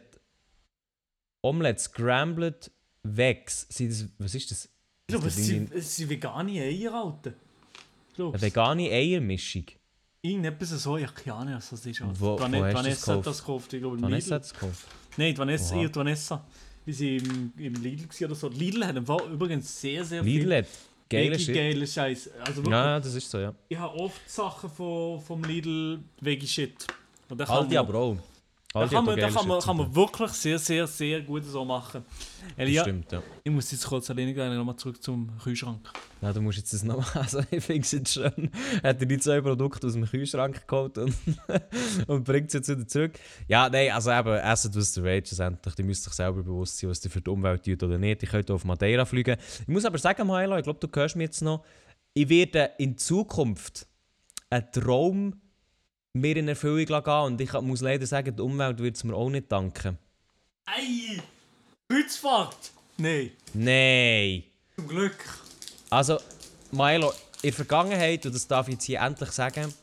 Omelette 1.41 1.80
Scrambled 1.82 2.72
das, 3.91 4.09
was 4.18 4.34
ist 4.36 4.51
das? 4.51 4.66
Ich 5.07 5.13
glaube, 5.13 5.28
es 5.28 5.36
sind, 5.36 5.72
es 5.74 5.95
sind 5.95 6.09
vegane 6.09 6.51
Eier, 6.61 6.93
Alter. 6.93 7.34
Eine 8.18 8.41
vegane 8.41 8.89
Eiermischung. 8.89 9.66
irgendetwas 10.22 10.70
so, 10.82 10.97
ich 10.97 11.13
keine 11.13 11.36
Ahnung, 11.36 11.53
was 11.55 11.70
das 11.70 11.86
ist. 11.86 12.01
Alter. 12.01 12.20
Wo- 12.20 12.39
Van 12.39 12.51
wo 12.53 12.61
das 12.61 12.74
Vanessa 12.74 13.16
hat 13.18 13.28
das 13.28 13.39
gekauft, 13.39 13.74
ich 13.74 13.82
glaube, 13.82 14.01
Vanessa 14.01 14.26
Lidl. 14.26 14.36
hat 14.36 14.43
es 14.43 14.53
gekauft. 14.53 14.88
Nein, 15.18 15.38
Vanessa, 15.38 15.76
ihr 15.76 15.95
Vanessa. 15.95 16.45
Wie 16.86 16.93
sie 16.93 17.18
im, 17.18 17.53
im 17.57 17.74
Lidl 17.76 18.07
war 18.09 18.26
oder 18.28 18.36
so. 18.36 18.47
Lidl 18.49 18.86
hat 18.86 18.95
übrigens 19.32 19.80
sehr, 19.82 20.03
sehr 20.05 20.22
Lidl 20.24 20.55
hat 20.57 20.66
geile 21.09 21.38
Shit. 21.39 21.55
geile 21.55 21.86
Scheiß. 21.88 22.30
Also 22.39 22.57
wirklich, 22.57 22.72
Ja, 22.72 22.99
das 22.99 23.13
ist 23.13 23.30
so, 23.30 23.38
ja. 23.39 23.53
ich 23.70 23.78
habe 23.78 23.95
oft 23.99 24.28
Sachen 24.30 24.70
von, 24.70 25.20
vom 25.22 25.43
Lidl 25.43 25.99
Veggie 26.22 26.47
Shit. 26.47 26.88
Aldi 27.30 27.78
aber 27.78 27.95
auch. 27.95 28.18
Da 28.76 28.82
Aldi 28.82 28.95
kann 28.95 29.05
man, 29.05 29.17
da 29.17 29.30
kann 29.30 29.47
man, 29.47 29.61
kann 29.61 29.78
man 29.78 29.95
wirklich 29.95 30.32
sehr, 30.32 30.59
sehr, 30.59 30.86
sehr 30.86 31.21
gut 31.21 31.45
so 31.45 31.63
machen. 31.63 32.03
Elia, 32.57 32.82
Stimmt, 32.82 33.09
ja. 33.09 33.23
ich 33.41 33.49
muss 33.49 33.71
jetzt 33.71 33.88
kurz 33.88 34.09
alleine 34.09 34.34
gehen, 34.34 34.53
nochmal 34.53 34.76
zurück 34.76 35.01
zum 35.01 35.32
Kühlschrank. 35.41 35.89
Ja, 36.21 36.34
du 36.34 36.41
musst 36.41 36.57
jetzt 36.57 36.73
das 36.73 36.84
noch 36.84 37.15
Also, 37.15 37.39
ich 37.51 37.63
finde 37.63 37.84
es 37.84 37.91
jetzt 37.93 38.13
schön. 38.13 38.51
Hat 38.84 38.99
er 38.99 39.05
die 39.05 39.17
zwei 39.17 39.39
Produkte 39.39 39.88
aus 39.88 39.93
dem 39.93 40.05
Kühlschrank 40.05 40.67
geholt 40.67 40.97
und, 40.97 41.15
und 42.07 42.26
bringt 42.26 42.51
sie 42.51 42.57
jetzt 42.57 42.67
wieder 42.67 42.86
zurück. 42.86 43.13
Ja, 43.47 43.69
nein, 43.69 43.91
also 43.91 44.11
eben, 44.11 44.36
esset 44.36 44.76
was 44.76 44.91
der 44.91 45.05
Rage 45.05 45.28
schlussendlich. 45.28 45.76
Die 45.76 45.84
müsst 45.84 46.03
sich 46.03 46.13
selber 46.13 46.43
bewusst 46.43 46.78
sein, 46.78 46.89
was 46.89 46.99
die 46.99 47.07
für 47.07 47.21
die 47.21 47.30
Umwelt 47.30 47.63
tut 47.63 47.82
oder 47.82 47.97
nicht. 47.97 48.23
Ich 48.23 48.30
könnte 48.30 48.53
auf 48.53 48.65
Madeira 48.65 49.05
fliegen. 49.05 49.38
Ich 49.61 49.67
muss 49.69 49.86
aber 49.86 49.99
sagen, 49.99 50.28
Milo, 50.28 50.57
ich 50.57 50.63
glaube, 50.63 50.86
du 50.86 50.89
hörst 50.93 51.15
mich 51.15 51.28
jetzt 51.28 51.41
noch. 51.41 51.63
Ich 52.13 52.28
werde 52.28 52.71
in 52.78 52.97
Zukunft 52.97 53.88
einen 54.49 54.69
Traum 54.69 55.41
mir 56.16 56.38
in 56.38 56.47
Erfüllung 56.47 57.03
gehen 57.03 57.13
und 57.13 57.41
ich 57.41 57.51
muss 57.53 57.82
leider 57.82 58.05
sagen, 58.07 58.36
die 58.36 58.41
Umwelt 58.41 58.80
wird 58.80 58.95
es 58.95 59.03
mir 59.03 59.13
auch 59.13 59.30
nicht 59.30 59.51
danken. 59.51 59.97
Ei! 60.66 61.22
Kreuzfahrt! 61.89 62.72
Nein, 62.97 63.32
Nein! 63.53 64.43
zum 64.76 64.88
Glück. 64.88 65.18
Also, 65.89 66.20
Milo, 66.72 67.11
in 67.41 67.49
der 67.49 67.53
Vergangenheit, 67.53 68.26
und 68.26 68.34
das 68.34 68.47
darf 68.47 68.68
ich 68.68 68.76
jetzt 68.76 68.86
hier 68.86 69.01
endlich 69.01 69.32
sagen, 69.32 69.74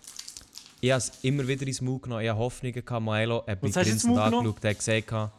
ich 0.80 0.90
habe 0.90 0.98
es 0.98 1.12
immer 1.22 1.46
wieder 1.46 1.66
ins 1.66 1.80
Mund 1.80 2.02
genommen, 2.02 2.22
ich 2.22 2.28
habe 2.28 2.38
Hoffnungen 2.38 2.84
gehabt, 2.84 3.04
Milo 3.04 3.44
hat 3.46 3.62
mich 3.62 3.72
grinsend 3.72 4.18
angeschaut, 4.18 4.64
hat 4.64 4.78
gesagt, 4.78 5.32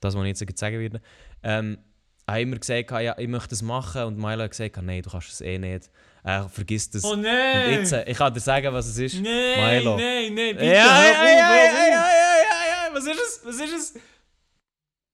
das, 0.00 0.14
was 0.14 0.24
ich 0.24 0.40
jetzt 0.40 0.58
sagen 0.58 0.78
werde, 0.78 1.00
ähm, 1.42 1.78
er 2.26 2.34
hat 2.34 2.40
immer 2.42 2.56
gesagt, 2.58 2.90
ja, 2.90 3.18
ich 3.18 3.28
möchte 3.28 3.48
das 3.48 3.62
machen 3.62 4.02
und 4.04 4.18
Milo 4.18 4.42
hat 4.44 4.50
gesagt, 4.50 4.80
nein, 4.82 5.02
du 5.02 5.10
kannst 5.10 5.30
es 5.30 5.40
eh 5.40 5.58
nicht, 5.58 5.90
äh, 6.24 6.48
vergiss 6.48 6.90
das. 6.90 7.04
Oh 7.04 7.12
und 7.12 7.22
nein! 7.22 7.72
jetzt, 7.72 7.92
äh, 7.92 8.10
ich 8.10 8.16
kann 8.16 8.32
dir 8.32 8.40
sagen, 8.40 8.72
was 8.72 8.86
es 8.86 8.98
ist. 8.98 9.14
Nein, 9.20 9.78
Milo. 9.78 9.96
nein, 9.96 10.34
nein, 10.34 10.54
bitte, 10.54 10.64
ja, 10.64 10.72
ja, 10.72 11.24
ja, 11.24 11.24
ja, 11.24 11.54
ja, 11.54 11.88
ja, 11.88 12.88
ja, 12.88 12.94
was 12.94 13.04
ist 13.04 13.20
es, 13.20 13.40
was 13.44 13.56
ist 13.56 13.94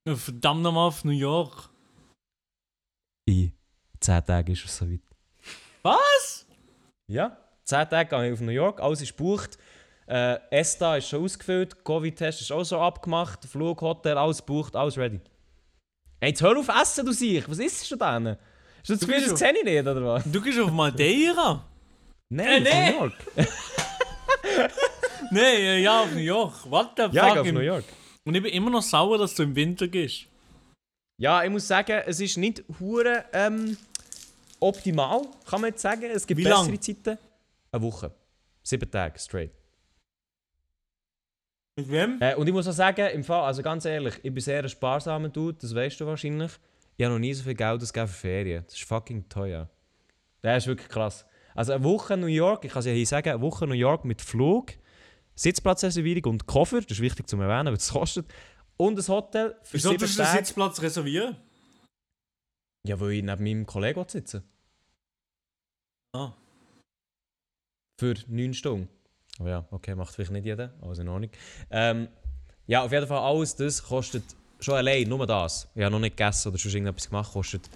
es? 0.06 0.24
Verdammt 0.24 0.62
nochmal 0.62 0.88
auf 0.88 1.04
New 1.04 1.11
York. 1.12 1.70
In 3.26 3.52
10 4.00 4.24
Tagen 4.24 4.52
ist 4.52 4.64
es 4.64 4.76
soweit. 4.76 5.00
Was? 5.82 6.46
Ja, 7.11 7.36
10 7.64 7.88
Tage 7.88 8.09
gehe 8.11 8.26
ich 8.28 8.32
auf 8.32 8.40
New 8.40 8.50
York, 8.50 8.80
alles 8.80 9.02
ist 9.02 9.16
gebucht. 9.16 9.59
Äh, 10.06 10.38
ESTA 10.50 10.96
ist 10.96 11.09
schon 11.09 11.22
ausgefüllt, 11.22 11.84
Covid-Test 11.84 12.40
ist 12.40 12.52
auch 12.52 12.64
schon 12.64 12.80
abgemacht, 12.80 13.44
Flug, 13.44 13.80
Hotel, 13.82 14.16
alles 14.16 14.38
gebucht, 14.38 14.74
alles 14.74 14.96
ready. 14.96 15.20
Hey, 16.20 16.30
jetzt 16.30 16.42
hör 16.42 16.59
auf 16.59 16.68
essen, 16.68 17.04
du 17.04 17.12
Siech, 17.12 17.48
was 17.48 17.59
isst 17.59 17.90
du 17.90 17.96
denn? 17.96 18.36
Das 18.89 19.07
bist 19.07 19.30
das 19.30 19.39
sehe 19.39 19.53
ich 19.57 19.64
nicht, 19.64 19.80
oder 19.86 20.05
was? 20.05 20.24
Du 20.24 20.41
gehst 20.41 20.59
auf 20.59 20.70
Madeira? 20.70 21.64
Nein, 22.30 22.47
Äh, 22.47 22.61
nee. 22.61 22.91
New 22.93 22.99
York. 22.99 23.12
Nein, 25.30 25.43
äh, 25.61 25.78
ja, 25.80 26.03
auf 26.03 26.12
New 26.12 26.20
York. 26.20 26.70
What 26.70 26.91
the 26.97 27.03
Ja, 27.03 27.09
ich 27.11 27.18
fuck? 27.20 27.32
gehe 27.34 27.41
auf 27.43 27.53
New 27.53 27.61
York. 27.61 27.84
Und 28.24 28.34
ich 28.34 28.43
bin 28.43 28.53
immer 28.53 28.70
noch 28.70 28.82
sauer, 28.82 29.18
dass 29.18 29.34
du 29.34 29.43
im 29.43 29.55
Winter 29.55 29.89
gehst. 29.89 30.26
Ja, 31.18 31.43
ich 31.43 31.51
muss 31.51 31.66
sagen, 31.66 32.03
es 32.07 32.20
ist 32.20 32.36
nicht 32.36 32.62
hure 32.78 33.24
ähm, 33.32 33.76
optimal, 34.61 35.22
kann 35.49 35.61
man 35.61 35.70
jetzt 35.70 35.82
sagen. 35.82 36.05
Es 36.05 36.26
gibt 36.26 36.39
Wie 36.39 36.45
bessere 36.45 36.66
lang? 36.68 36.80
Zeiten. 36.80 37.18
Eine 37.72 37.82
Woche. 37.82 38.12
Sieben 38.62 38.91
Tage 38.91 39.18
straight. 39.18 39.51
Mit 41.76 41.91
wem? 41.91 42.18
Äh, 42.20 42.34
und 42.34 42.47
ich 42.47 42.53
muss 42.53 42.66
auch 42.68 42.72
sagen, 42.72 43.09
im 43.12 43.24
Fall, 43.24 43.43
also 43.45 43.62
ganz 43.62 43.84
ehrlich, 43.84 44.14
ich 44.22 44.32
bin 44.32 44.43
sehr 44.43 44.62
ein 44.62 44.68
sparsamer 44.68 45.28
Dude, 45.28 45.59
das 45.61 45.74
weißt 45.74 46.01
du 46.01 46.07
wahrscheinlich. 46.07 46.53
Ich 46.99 47.05
habe 47.05 47.14
noch 47.14 47.20
nie 47.20 47.32
so 47.32 47.44
viel 47.44 47.55
Geld 47.55 47.80
ausgegeben 47.80 48.09
für 48.09 48.18
Ferien. 48.18 48.64
Das 48.64 48.74
ist 48.74 48.82
fucking 48.82 49.28
teuer. 49.28 49.70
Das 50.42 50.64
ist 50.64 50.66
wirklich 50.66 50.88
krass. 50.88 51.24
Also 51.55 51.72
eine 51.72 51.84
Woche 51.84 52.16
New 52.16 52.26
York, 52.26 52.64
ich 52.64 52.72
kann 52.72 52.80
es 52.80 52.86
ja 52.86 52.92
hier 52.92 53.07
sagen, 53.07 53.30
eine 53.30 53.40
Woche 53.40 53.68
New 53.68 53.74
York 53.74 54.05
mit 54.05 54.20
Flug, 54.20 54.72
Sitzplatzreservierung 55.36 56.32
und 56.32 56.46
Koffer, 56.46 56.80
das 56.80 56.92
ist 56.92 57.01
wichtig 57.01 57.28
zu 57.28 57.36
erwähnen, 57.36 57.66
weil 57.66 57.74
es 57.74 57.92
kostet. 57.92 58.26
Und 58.76 58.99
ein 58.99 59.09
Hotel 59.09 59.57
für 59.62 59.74
Wieso 59.74 59.90
sieben 59.90 60.07
Tage. 60.07 60.38
Sitzplatz 60.38 60.82
reservieren? 60.82 61.36
Ja, 62.84 62.99
weil 62.99 63.12
ich 63.12 63.22
neben 63.22 63.44
meinem 63.44 63.66
Kollegen 63.66 64.05
sitze. 64.09 64.42
Ah. 66.12 66.32
Für 68.01 68.14
neun 68.26 68.55
Stunden. 68.55 68.88
Oh 69.38 69.46
ja, 69.46 69.68
okay, 69.70 69.94
macht 69.94 70.14
vielleicht 70.14 70.32
nicht 70.32 70.46
jeder, 70.46 70.74
also 70.80 71.03
in 71.03 71.09
Ordnung. 71.09 71.30
Ähm, 71.70 72.09
ja, 72.66 72.82
auf 72.82 72.90
jeden 72.90 73.07
Fall 73.07 73.20
alles 73.20 73.55
das 73.55 73.84
kostet 73.84 74.24
schon 74.61 74.74
allein, 74.74 75.09
nur 75.09 75.26
das. 75.26 75.68
Ich 75.74 75.82
habe 75.82 75.92
noch 75.92 76.00
nicht 76.00 76.16
gegessen 76.16 76.48
oder 76.48 76.59
schon 76.59 76.72
irgendetwas 76.72 77.09
gemacht, 77.09 77.32
kostet 77.32 77.68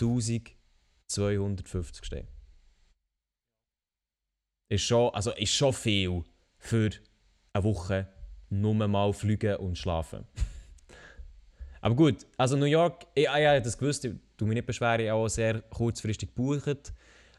1250 0.00 2.04
Steine. 2.04 2.28
Ist 4.68 4.82
schon, 4.82 5.14
also 5.14 5.32
ist 5.32 5.54
schon 5.54 5.72
viel 5.72 6.24
für 6.58 6.90
eine 7.52 7.64
Woche 7.64 8.08
nur 8.50 8.74
mal 8.74 9.12
fliegen 9.12 9.56
und 9.56 9.76
schlafen. 9.76 10.24
Aber 11.80 11.94
gut, 11.94 12.26
also 12.36 12.56
New 12.56 12.64
York, 12.64 13.06
ich, 13.14 13.24
ich, 13.24 13.28
ich 13.28 13.62
das 13.62 13.76
gewusst, 13.76 14.04
ich 14.06 14.14
tu 14.36 14.46
mich 14.46 14.54
nicht 14.54 14.66
beschweren, 14.66 15.00
ich 15.00 15.10
habe 15.10 15.20
auch 15.20 15.28
sehr 15.28 15.60
kurzfristig 15.62 16.34
gebucht. 16.34 16.92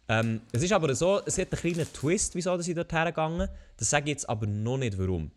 Ähm, 0.07 0.41
es 0.51 0.61
ist 0.61 0.71
aber 0.71 0.93
so, 0.93 1.19
es 1.25 1.39
hat 1.39 1.51
einen 1.51 1.59
kleinen 1.59 1.91
Twist, 1.91 2.35
wieso 2.35 2.57
ich 2.59 2.75
dort 2.75 2.93
hergegangen 2.93 3.49
Das 3.75 3.89
sage 3.89 4.05
ich 4.05 4.09
jetzt 4.09 4.29
aber 4.29 4.45
noch 4.45 4.77
nicht, 4.77 4.99
warum. 4.99 5.31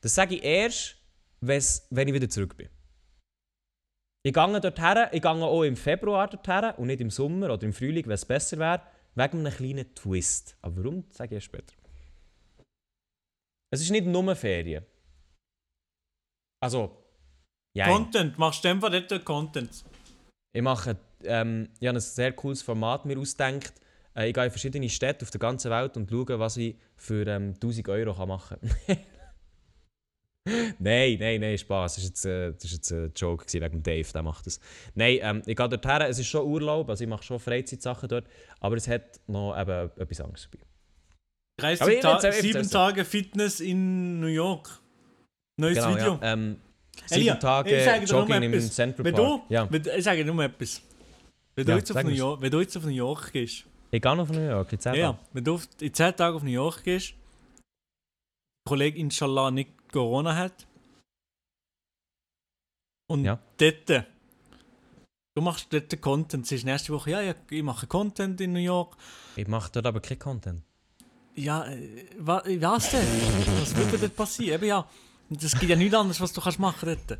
Das 0.00 0.14
sage 0.14 0.36
ich 0.36 0.44
erst, 0.44 0.96
wenn 1.40 2.08
ich 2.08 2.14
wieder 2.14 2.28
zurück 2.28 2.56
bin. 2.56 2.68
Ich 4.26 4.32
gehe 4.32 4.60
dort 4.60 4.80
her, 4.80 5.10
ich 5.12 5.20
gehe 5.20 5.30
auch 5.30 5.62
im 5.62 5.76
Februar 5.76 6.26
dort 6.28 6.48
her 6.48 6.74
und 6.78 6.86
nicht 6.86 7.00
im 7.00 7.10
Sommer 7.10 7.52
oder 7.52 7.62
im 7.64 7.74
Frühling, 7.74 8.04
wenn 8.06 8.12
es 8.12 8.24
besser 8.24 8.58
wäre, 8.58 8.80
wegen 9.14 9.40
einem 9.40 9.52
kleinen 9.52 9.94
Twist. 9.94 10.56
Aber 10.62 10.76
warum, 10.78 11.04
sage 11.10 11.36
ich 11.36 11.44
später. 11.44 11.74
Es 13.70 13.82
ist 13.82 13.90
nicht 13.90 14.06
nur 14.06 14.34
Ferien. 14.34 14.84
Also, 16.62 16.96
ja. 17.76 17.86
Content, 17.86 18.38
machst 18.38 18.64
du 18.64 18.68
einfach 18.68 18.90
dort 18.90 19.24
Content? 19.24 19.84
Ich 20.54 20.62
mache 20.62 20.96
ähm, 21.24 21.68
ich 21.80 21.88
habe 21.88 21.98
ein 21.98 22.00
sehr 22.00 22.32
cooles 22.32 22.62
Format 22.62 23.04
mir 23.04 23.18
ausgedacht. 23.18 23.74
Äh, 24.16 24.28
ich 24.28 24.34
gehe 24.34 24.44
in 24.44 24.50
verschiedene 24.50 24.88
Städte 24.88 25.24
auf 25.24 25.30
der 25.30 25.40
ganzen 25.40 25.70
Welt 25.70 25.96
und 25.96 26.10
schaue, 26.10 26.38
was 26.38 26.56
ich 26.56 26.76
für 26.96 27.26
ähm, 27.26 27.54
1000 27.54 27.88
Euro 27.88 28.26
machen 28.26 28.58
kann. 28.86 28.98
nein, 30.46 31.16
nein, 31.18 31.40
nein, 31.40 31.58
Spaß. 31.58 31.94
Das 31.94 32.04
war 32.04 32.08
jetzt, 32.08 32.24
äh, 32.26 32.52
das 32.52 32.64
ist 32.64 32.72
jetzt 32.72 32.92
ein 32.92 33.12
Joke 33.16 33.44
gewesen, 33.46 33.62
wegen 33.62 33.82
Dave, 33.82 34.12
der 34.12 34.22
macht 34.22 34.46
das. 34.46 34.60
Nein, 34.94 35.18
ähm, 35.22 35.42
ich 35.46 35.56
gehe 35.56 35.68
dort 35.68 35.86
her, 35.86 36.08
es 36.08 36.18
ist 36.18 36.26
schon 36.28 36.46
Urlaub, 36.46 36.88
also 36.90 37.02
ich 37.02 37.08
mache 37.08 37.22
schon 37.22 37.38
Freizeitsachen 37.40 38.08
dort, 38.08 38.26
aber 38.60 38.76
es 38.76 38.86
hat 38.88 39.20
noch 39.26 39.58
eben 39.58 39.90
etwas 39.96 40.20
anderes 40.20 40.48
dabei. 40.50 40.64
30 41.60 41.82
Aber 41.82 41.92
ich 41.92 42.00
Ta 42.00 42.12
will's 42.12 42.24
auch- 42.24 42.28
ich 42.28 42.42
will's 42.42 42.52
sieben 42.54 42.66
auch 42.66 42.70
Tage 42.88 43.04
Fitness 43.04 43.60
in 43.60 44.20
New 44.20 44.26
York. 44.26 44.68
Neues 45.56 45.76
Genau, 45.78 45.94
Video. 45.94 46.18
ja. 46.20 46.32
Ähm, 46.32 46.56
sieben 47.06 47.20
Elia, 47.20 47.34
Tage 47.36 48.04
Jogging 48.04 48.42
im. 48.42 48.60
Central 48.60 49.04
Wenn 49.04 49.14
Park. 49.14 49.42
du, 49.48 49.54
Ja. 49.54 49.70
wenn, 49.70 49.82
ich 49.96 50.04
sage 50.04 50.24
nur 50.24 50.44
etwas. 50.44 50.82
Wenn 51.54 51.66
du, 51.66 51.72
jetzt 51.76 51.96
auf 51.96 52.02
New. 52.02 52.10
York, 52.10 52.42
wenn 52.42 52.50
du 52.50 52.60
jetzt 52.60 52.76
auf 52.76 52.82
New 52.84 52.90
York 52.90 53.32
gehst, 53.32 53.64
Ich 53.92 54.02
gehe 54.02 54.16
noch 54.16 54.24
auf 54.24 54.30
New 54.32 54.44
York, 54.44 54.72
jetzt 54.72 54.84
ja, 54.86 54.94
ja, 54.94 55.18
wenn 55.32 55.44
du 55.44 55.54
auf, 55.54 55.68
in 55.80 55.94
10 55.94 56.16
Tagen 56.16 56.36
auf 56.36 56.42
New 56.42 56.50
York 56.50 56.82
gehst, 56.82 57.14
Kollege 58.68 58.98
inshallah 58.98 59.52
nicht 59.52 59.70
Corona 59.94 60.34
hat 60.34 60.66
und 63.08 63.24
Ja. 63.24 63.38
dort, 63.58 63.88
du 65.36 65.40
machst 65.42 65.72
dort 65.72 66.00
Content, 66.00 66.44
es 66.46 66.52
ist 66.52 66.64
nächste 66.64 66.92
Woche, 66.92 67.10
ja, 67.12 67.20
ja, 67.20 67.34
ich 67.50 67.62
mache 67.62 67.86
Content 67.86 68.40
in 68.40 68.52
New 68.52 68.58
York, 68.58 68.96
Ich 69.36 69.46
mache 69.46 69.70
dort 69.72 69.86
aber 69.86 70.00
keinen 70.00 70.18
Content. 70.18 70.62
ja, 71.36 71.64
äh, 71.66 72.06
wa, 72.18 72.42
was 72.44 72.90
denn? 72.90 73.06
Was 73.60 73.74
würde 73.76 73.98
dort 73.98 74.16
passieren? 74.16 74.56
Eben 74.60 74.66
ja, 74.68 74.88
es 75.30 75.52
gibt 75.58 75.70
ja 75.70 75.76
nichts 75.76 75.94
anderes, 75.94 76.20
was 76.20 76.32
du 76.32 76.40
kannst 76.40 76.58
machen 76.58 76.86
dort. 76.88 77.18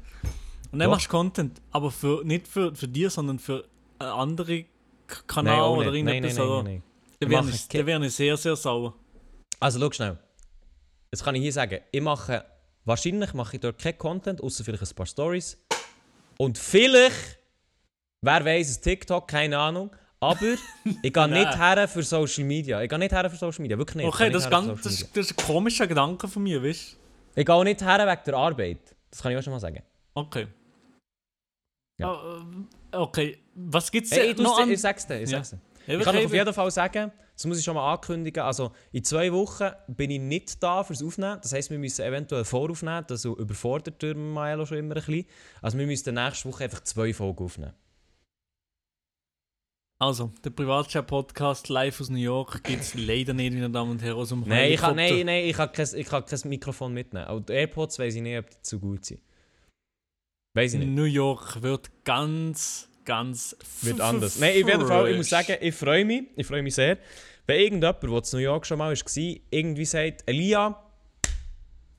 Und 0.73 0.81
dann 0.81 0.89
Doch. 0.89 0.97
machst 0.97 1.07
du 1.07 1.11
Content, 1.11 1.61
aber 1.71 1.91
für, 1.93 2.25
nicht 2.25 2.49
für, 2.49 2.75
für 2.75 2.89
dich, 2.89 3.11
sondern 3.11 3.39
für 3.39 3.69
anderen 4.01 4.65
K- 5.07 5.23
Kanal 5.29 5.61
auch 5.61 5.77
oder 5.77 5.93
nicht. 5.93 6.05
Nein, 6.05 6.15
irgendetwas. 6.25 6.39
nein, 6.39 6.47
nein, 6.47 6.55
oder? 6.55 6.63
nein, 6.65 6.75
nein. 6.75 6.83
Dann 7.21 7.31
Ich 7.31 7.87
wäre 7.87 8.07
ich 8.07 8.15
sehr, 8.15 8.37
sehr 8.37 8.57
sauer. 8.57 8.95
Also, 9.61 9.79
schau 9.79 9.93
schnell. 9.93 10.19
Jetzt 11.13 11.23
kann 11.23 11.37
ich 11.37 11.43
hier 11.43 11.53
sagen, 11.53 11.81
ich 11.93 12.01
mache, 12.01 12.45
wahrscheinlich 12.85 13.33
mache 13.35 13.57
ich 13.57 13.61
dort 13.61 13.79
keinen 13.81 13.99
Content, 13.99 14.41
außer 14.43 14.65
vielleicht 14.65 14.83
ein 14.83 14.95
paar 14.95 15.07
Stories. 15.07 15.59
Und 16.39 16.59
vielleicht, 16.59 17.39
wer 18.21 18.45
weiß, 18.45 18.79
ein 18.79 18.83
TikTok, 18.83 19.29
keine 19.29 19.59
Ahnung. 19.59 19.91
Aber 20.21 20.41
ich 21.03 21.13
gehe 21.13 21.29
nicht 21.29 21.59
her 21.59 21.87
für 21.89 22.03
Social 22.03 22.45
Media. 22.45 22.81
Ich 22.83 22.89
gehe 22.89 22.99
nicht 22.99 23.13
her 23.13 23.29
für 23.29 23.37
Social 23.37 23.63
Media, 23.63 23.77
wirklich 23.79 23.97
nicht. 23.97 24.07
Ich 24.09 24.15
Okay, 24.15 24.31
das 24.31 24.45
nicht 24.45 24.51
ganz, 24.51 24.83
das, 24.83 24.93
ist- 24.93 25.17
das 25.17 25.27
ist 25.31 25.39
ein 25.39 25.47
komischer 25.47 25.87
Gedanke 25.87 26.27
von 26.29 26.43
mir, 26.43 26.63
weißt 26.63 26.93
du? 26.93 27.41
Ich 27.41 27.47
gehe 27.47 27.55
auch 27.55 27.65
nicht 27.65 27.83
her 27.83 27.99
wegen 28.07 28.21
der 28.25 28.35
Arbeit. 28.35 28.79
Das 29.11 29.21
kann 29.23 29.33
ich 29.33 29.39
auch 29.39 29.43
schon 29.43 29.53
mal 29.53 29.61
sagen. 29.61 29.83
Okay. 30.15 30.47
Ja. 31.99 32.13
Äh, 32.93 32.97
okay, 32.97 33.39
was 33.55 33.91
gibt's 33.91 34.11
Hey, 34.11 34.35
denn 34.35 34.43
noch 34.45 34.59
an... 34.61 34.71
ich 34.71 34.81
sag's 34.81 35.07
dir, 35.07 35.21
ich 35.21 35.31
Ja. 35.31 35.39
sag's 35.45 35.51
dir. 35.51 35.61
Ich 35.99 36.03
kann 36.05 36.17
okay, 36.17 36.25
auf 36.27 36.33
jeden 36.33 36.55
Fall 36.55 36.71
sagen, 36.71 37.13
das 37.35 37.47
muss 37.47 37.59
ich 37.59 37.65
schon 37.65 37.75
mal 37.75 37.93
ankündigen, 37.93 38.43
also 38.43 38.73
in 38.93 39.05
zwei 39.05 39.33
Wochen 39.33 39.71
bin 39.89 40.11
ich 40.11 40.21
nicht 40.21 40.63
da 40.63 40.85
fürs 40.85 41.03
Aufnehmen. 41.03 41.39
Das 41.43 41.53
heisst, 41.53 41.71
wir 41.71 41.79
müssen 41.79 42.05
eventuell 42.05 42.45
voraufnehmen, 42.45 43.05
das 43.09 43.23
so 43.23 43.37
überfordert 43.37 44.01
der 44.03 44.15
Maelo 44.15 44.67
schon 44.67 44.79
immer 44.79 44.95
ein 44.97 45.03
bisschen. 45.05 45.27
Also 45.61 45.79
wir 45.79 45.87
müssen 45.87 46.15
nächste 46.15 46.49
Woche 46.49 46.65
einfach 46.65 46.83
zwei 46.85 47.13
Folgen 47.13 47.45
aufnehmen. 47.45 47.75
Also, 50.01 50.33
der 50.45 50.51
Privatchat-Podcast 50.51 51.69
live 51.69 52.01
aus 52.01 52.11
New 52.11 52.19
York 52.19 52.65
gibt 52.65 52.83
es 52.83 52.95
leider 52.95 53.33
nicht, 53.33 53.55
meine 53.55 53.71
Damen 53.71 53.93
und 53.93 54.03
Herren, 54.03 54.19
aus 54.19 54.31
dem 54.31 54.41
Nein, 54.41 54.73
ich 54.73 54.81
kann, 54.81 54.97
nein, 54.97 55.25
nein, 55.25 55.45
ich 55.45 55.57
kann, 55.57 55.71
kein, 55.71 55.87
ich 55.95 56.07
kann 56.07 56.27
kein 56.27 56.41
Mikrofon 56.49 56.93
mitnehmen. 56.93 57.29
Und 57.29 57.49
die 57.49 57.53
AirPods 57.53 57.99
weiß 57.99 58.17
ich 58.17 58.23
nicht, 58.23 58.39
ob 58.39 58.51
die 58.51 58.61
zu 58.61 58.81
gut 58.81 59.05
sind. 59.05 59.23
Weiß 60.55 60.75
ich 60.75 60.81
nicht. 60.81 60.91
New 60.91 61.05
York 61.05 61.63
wird 61.63 62.05
ganz, 62.05 62.89
ganz 63.05 63.57
Wird 63.83 64.01
anders. 64.01 64.39
Nein, 64.39 64.55
jeden 64.55 64.87
Fall, 64.87 65.11
ich 65.11 65.17
muss 65.17 65.29
sagen, 65.29 65.57
ich 65.61 65.75
freue 65.75 66.05
mich. 66.05 66.25
Ich 66.37 66.47
freue 66.47 66.63
mich 66.63 66.75
sehr. 66.75 66.99
Wenn 67.47 67.61
irgendjemand, 67.61 68.03
der 68.03 68.11
in 68.11 68.25
New 68.33 68.39
York 68.39 68.67
schon 68.67 68.79
mal 68.79 68.95
war, 68.95 69.37
irgendwie 69.51 69.85
sagt, 69.85 70.23
Elia, 70.27 70.83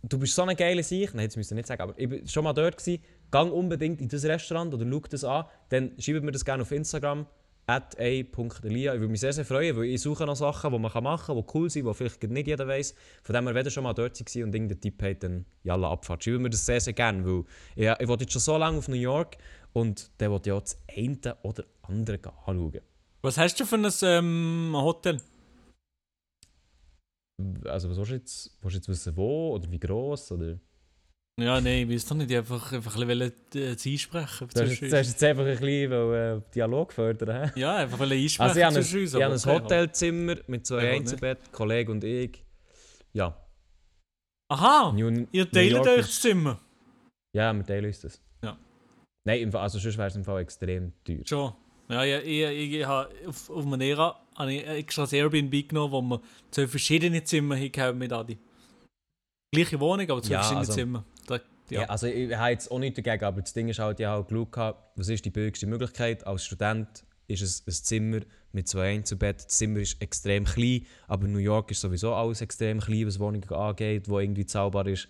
du 0.04 0.18
bist 0.20 0.36
so 0.36 0.42
eine 0.42 0.56
geile 0.56 0.84
Sicht. 0.84 1.14
Nein, 1.14 1.28
das 1.28 1.36
müsst 1.36 1.52
ihr 1.52 1.56
nicht 1.56 1.68
sagen, 1.68 1.82
aber 1.82 1.94
ich 1.98 2.10
war 2.10 2.18
schon 2.28 2.44
mal 2.44 2.54
dort. 2.54 2.78
Gewesen. 2.78 3.04
Gang 3.32 3.52
unbedingt 3.52 4.02
in 4.02 4.08
das 4.08 4.24
Restaurant 4.24 4.74
oder 4.74 4.86
schau 4.90 5.02
das 5.10 5.24
an. 5.24 5.46
Dann 5.70 5.92
schreibt 6.00 6.24
mir 6.24 6.32
das 6.32 6.46
gerne 6.46 6.64
auf 6.64 6.72
Instagram. 6.72 7.28
at 7.68 7.96
a.elia. 8.00 8.94
Ich 8.94 9.00
würde 9.00 9.12
mich 9.12 9.22
sehr, 9.22 9.34
sehr 9.34 9.46
freuen, 9.46 9.76
weil 9.76 9.86
ich 9.86 10.02
suche 10.02 10.26
noch 10.26 10.36
Sachen, 10.36 10.72
die 10.72 10.80
man 10.80 11.04
machen 11.04 11.26
kann, 11.26 11.36
die 11.36 11.44
cool 11.54 11.70
sind, 11.70 11.88
die 11.88 11.94
vielleicht 11.94 12.24
nicht 12.24 12.48
jeder 12.48 12.68
weiß. 12.68 12.94
Von 13.24 13.36
dem 13.36 13.46
her, 13.46 13.56
wenn 13.56 13.66
ihr 13.66 13.72
schon 13.72 13.84
mal 13.84 13.94
dort 13.94 14.20
war 14.20 14.44
und 14.44 14.54
irgendeinen 14.54 14.80
Tipp 14.80 15.02
habt, 15.02 15.24
dann 15.24 15.46
jalla 15.64 15.92
Abfahrt. 15.92 16.24
Schreibt 16.24 16.42
mir 16.42 16.50
das 16.50 16.66
sehr, 16.66 16.80
sehr 16.80 16.94
gerne, 16.94 17.26
weil 17.26 17.44
ich, 17.76 17.90
ich 18.00 18.08
wollte 18.08 18.24
jetzt 18.24 18.34
schon 18.34 18.42
so 18.42 18.58
lange 18.58 18.78
auf 18.78 18.88
New 18.88 18.96
York 18.96 19.38
und 19.76 20.10
wollte 20.20 20.50
ich 20.50 20.54
auch 20.54 20.62
das 20.62 20.82
eine 20.90 21.38
oder 21.44 21.66
andere 21.84 22.20
anschauen. 22.46 22.82
Was 23.22 23.38
hast 23.38 23.60
du 23.60 23.66
für 23.66 23.76
ein 23.76 23.92
ähm, 24.04 24.72
Hotel? 24.74 25.20
Also 27.66 27.90
was 27.90 27.98
willst 27.98 28.12
du 28.12 28.16
jetzt, 28.16 28.58
willst 28.62 28.76
du 28.76 28.80
jetzt 28.80 28.88
wissen, 28.88 29.18
wo 29.18 29.56
oder 29.56 29.70
wie 29.70 29.80
gross? 29.80 30.32
Oder? 30.32 30.60
Ja, 31.38 31.60
nein, 31.60 31.90
ich 31.90 31.96
weiß 31.96 32.06
doch 32.06 32.16
nicht, 32.16 32.32
ich 32.32 32.38
einfach, 32.38 32.72
einfach 32.72 32.96
ein 32.96 33.08
bisschen 33.08 33.34
äh, 33.56 33.74
das 33.74 33.86
einsprechen. 33.86 34.48
Du 34.54 34.62
hast 34.62 34.70
jetzt, 34.70 34.82
du 34.82 34.98
hast 34.98 35.08
jetzt 35.08 35.24
einfach 35.24 35.44
ein 35.44 35.58
bisschen 35.58 35.92
weil, 35.92 36.38
äh, 36.38 36.42
Dialog 36.54 36.94
fördern. 36.94 37.52
hä? 37.54 37.60
Ja, 37.60 37.76
einfach 37.76 38.00
ein 38.00 38.10
bisschen 38.10 38.24
einsprechen 38.24 38.48
Also 38.48 38.60
ich 38.60 38.66
habe 38.66 38.76
ein, 38.76 38.78
uns, 38.78 38.94
ich 38.94 39.14
habe 39.16 39.26
aber 39.26 39.34
ein 39.34 39.64
Hotelzimmer 39.64 40.36
mit 40.48 40.66
zwei 40.66 40.76
Ja, 40.78 40.84
ne? 40.84 40.90
Einzelbett, 40.92 41.52
Kollege 41.52 41.92
und 41.92 42.04
ich. 42.06 42.46
Ja. 43.12 43.38
Aha, 44.50 44.94
New, 44.94 45.28
ihr 45.34 45.52
teilt 45.52 45.76
euch 45.76 46.06
das 46.06 46.22
Zimmer. 46.22 46.62
Ja, 47.34 47.52
wir 47.52 47.66
teilen 47.66 47.86
uns 47.86 48.00
das. 48.00 48.22
Nein, 49.26 49.42
im 49.42 49.52
Fall, 49.52 49.62
also 49.62 49.80
sonst 49.80 49.98
wäre 49.98 50.08
es 50.08 50.16
im 50.16 50.24
Fall 50.24 50.42
extrem 50.42 50.94
teuer. 51.04 51.20
Schon. 51.26 51.54
Ja, 51.90 52.04
ich, 52.04 52.26
ich, 52.42 52.74
ich 52.74 52.86
habe 52.86 53.10
auf, 53.28 53.50
auf 53.50 53.66
Madeira 53.66 54.20
habe 54.36 54.54
ich 54.54 54.66
extra 54.68 55.04
das 55.04 55.14
Airbnb 55.14 55.68
genommen, 55.70 55.92
wo 55.92 56.02
wir 56.02 56.22
zwei 56.52 56.68
verschiedene 56.68 57.24
Zimmer 57.24 57.58
haben 57.58 57.98
mit 57.98 58.12
Adi. 58.12 58.38
Gleiche 59.54 59.80
Wohnung, 59.80 60.10
aber 60.10 60.22
zwei 60.22 60.34
Ja, 60.34 60.40
verschiedene 60.40 60.60
also- 60.60 60.74
Zimmer. 60.74 61.06
Da, 61.28 61.36
Ja. 61.70 61.82
ja. 61.82 61.86
also 61.88 62.08
ich, 62.08 62.36
habe 62.36 62.52
jetzt 62.52 62.70
auch 62.72 62.80
nichts 62.80 63.02
dagegen, 63.02 63.24
aber 63.24 63.42
das 63.42 63.54
Ding 63.54 63.68
ist 63.70 63.80
halt, 63.80 64.00
ich 64.00 64.06
habe 64.06 64.18
halt 64.30 64.52
geschaut, 64.52 64.76
was 64.96 65.10
ist 65.10 65.26
die 65.26 65.30
billigste 65.30 65.68
Möglichkeit. 65.68 66.26
Als 66.26 66.46
Student 66.46 67.04
ist 67.28 67.42
es 67.42 67.64
ein 67.68 67.72
Zimmer 67.72 68.20
mit 68.52 68.68
zwei 68.68 68.94
Einzelbett. 68.94 69.38
Das 69.46 69.48
Zimmer 69.48 69.80
ist 69.80 70.02
extrem 70.02 70.46
klein, 70.46 70.86
aber 71.08 71.28
New 71.28 71.40
York 71.40 71.72
ist 71.72 71.82
sowieso 71.82 72.14
alles 72.14 72.42
extrem 72.42 72.80
klein, 72.80 73.08
was 73.08 73.20
Wohnungen 73.20 73.50
angeht, 73.50 74.10
wo 74.10 74.20
irgendwie 74.20 74.46
zahlbar 74.46 74.88
ist. 74.88 75.08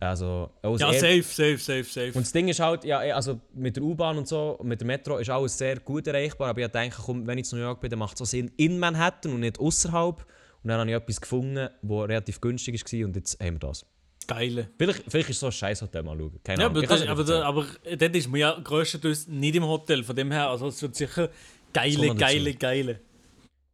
Also, 0.00 0.50
das 0.60 0.80
ja, 0.80 0.92
safe, 0.92 1.22
safe, 1.22 1.58
safe, 1.58 1.84
safe. 1.84 2.08
Und 2.08 2.22
das 2.26 2.32
Ding 2.32 2.48
ist 2.48 2.60
halt, 2.60 2.84
ja, 2.84 2.98
also 2.98 3.40
mit 3.54 3.76
der 3.76 3.82
U-Bahn 3.82 4.18
und 4.18 4.28
so, 4.28 4.58
mit 4.62 4.80
der 4.80 4.86
Metro 4.86 5.16
ist 5.18 5.30
alles 5.30 5.56
sehr 5.56 5.80
gut 5.80 6.06
erreichbar, 6.06 6.50
aber 6.50 6.60
ich 6.60 6.68
denke, 6.68 6.96
komm, 7.04 7.26
wenn 7.26 7.38
ich 7.38 7.50
in 7.52 7.58
New 7.58 7.64
York 7.64 7.80
bin, 7.80 7.88
dann 7.90 7.98
macht 8.00 8.16
es 8.16 8.22
auch 8.22 8.26
Sinn 8.26 8.50
in 8.56 8.78
Manhattan 8.78 9.32
und 9.32 9.40
nicht 9.40 9.58
außerhalb. 9.58 10.26
Und 10.62 10.68
dann 10.68 10.80
habe 10.80 10.90
ich 10.90 10.96
etwas 10.96 11.20
gefunden, 11.20 11.68
das 11.82 11.90
relativ 11.90 12.40
günstig 12.40 12.74
war 12.74 13.06
und 13.06 13.16
jetzt 13.16 13.40
haben 13.42 13.54
wir 13.54 13.68
das. 13.68 13.86
Geile. 14.26 14.70
Vielleicht, 14.78 15.04
vielleicht 15.08 15.28
ist 15.30 15.36
es 15.36 15.40
so 15.40 15.46
ein 15.46 15.52
Scheißhotel 15.52 16.02
mal 16.02 16.16
schauen. 16.18 16.40
Keine 16.42 16.62
Ja, 16.62 16.68
Ahnung. 16.68 16.82
aber, 16.84 16.96
das, 16.96 17.06
aber, 17.06 17.24
da, 17.24 17.42
aber 17.42 17.66
dort 17.98 18.16
ist 18.16 18.28
man 18.28 18.40
ja 18.40 18.58
grösstenteils 18.58 19.28
nicht 19.28 19.54
im 19.54 19.64
Hotel. 19.64 20.02
Von 20.02 20.16
dem 20.16 20.32
her, 20.32 20.48
also 20.48 20.68
es 20.68 20.80
wird 20.80 20.94
sicher 20.94 21.28
geile, 21.72 22.06
dazu. 22.08 22.18
geile, 22.18 22.54
geile. 22.54 23.00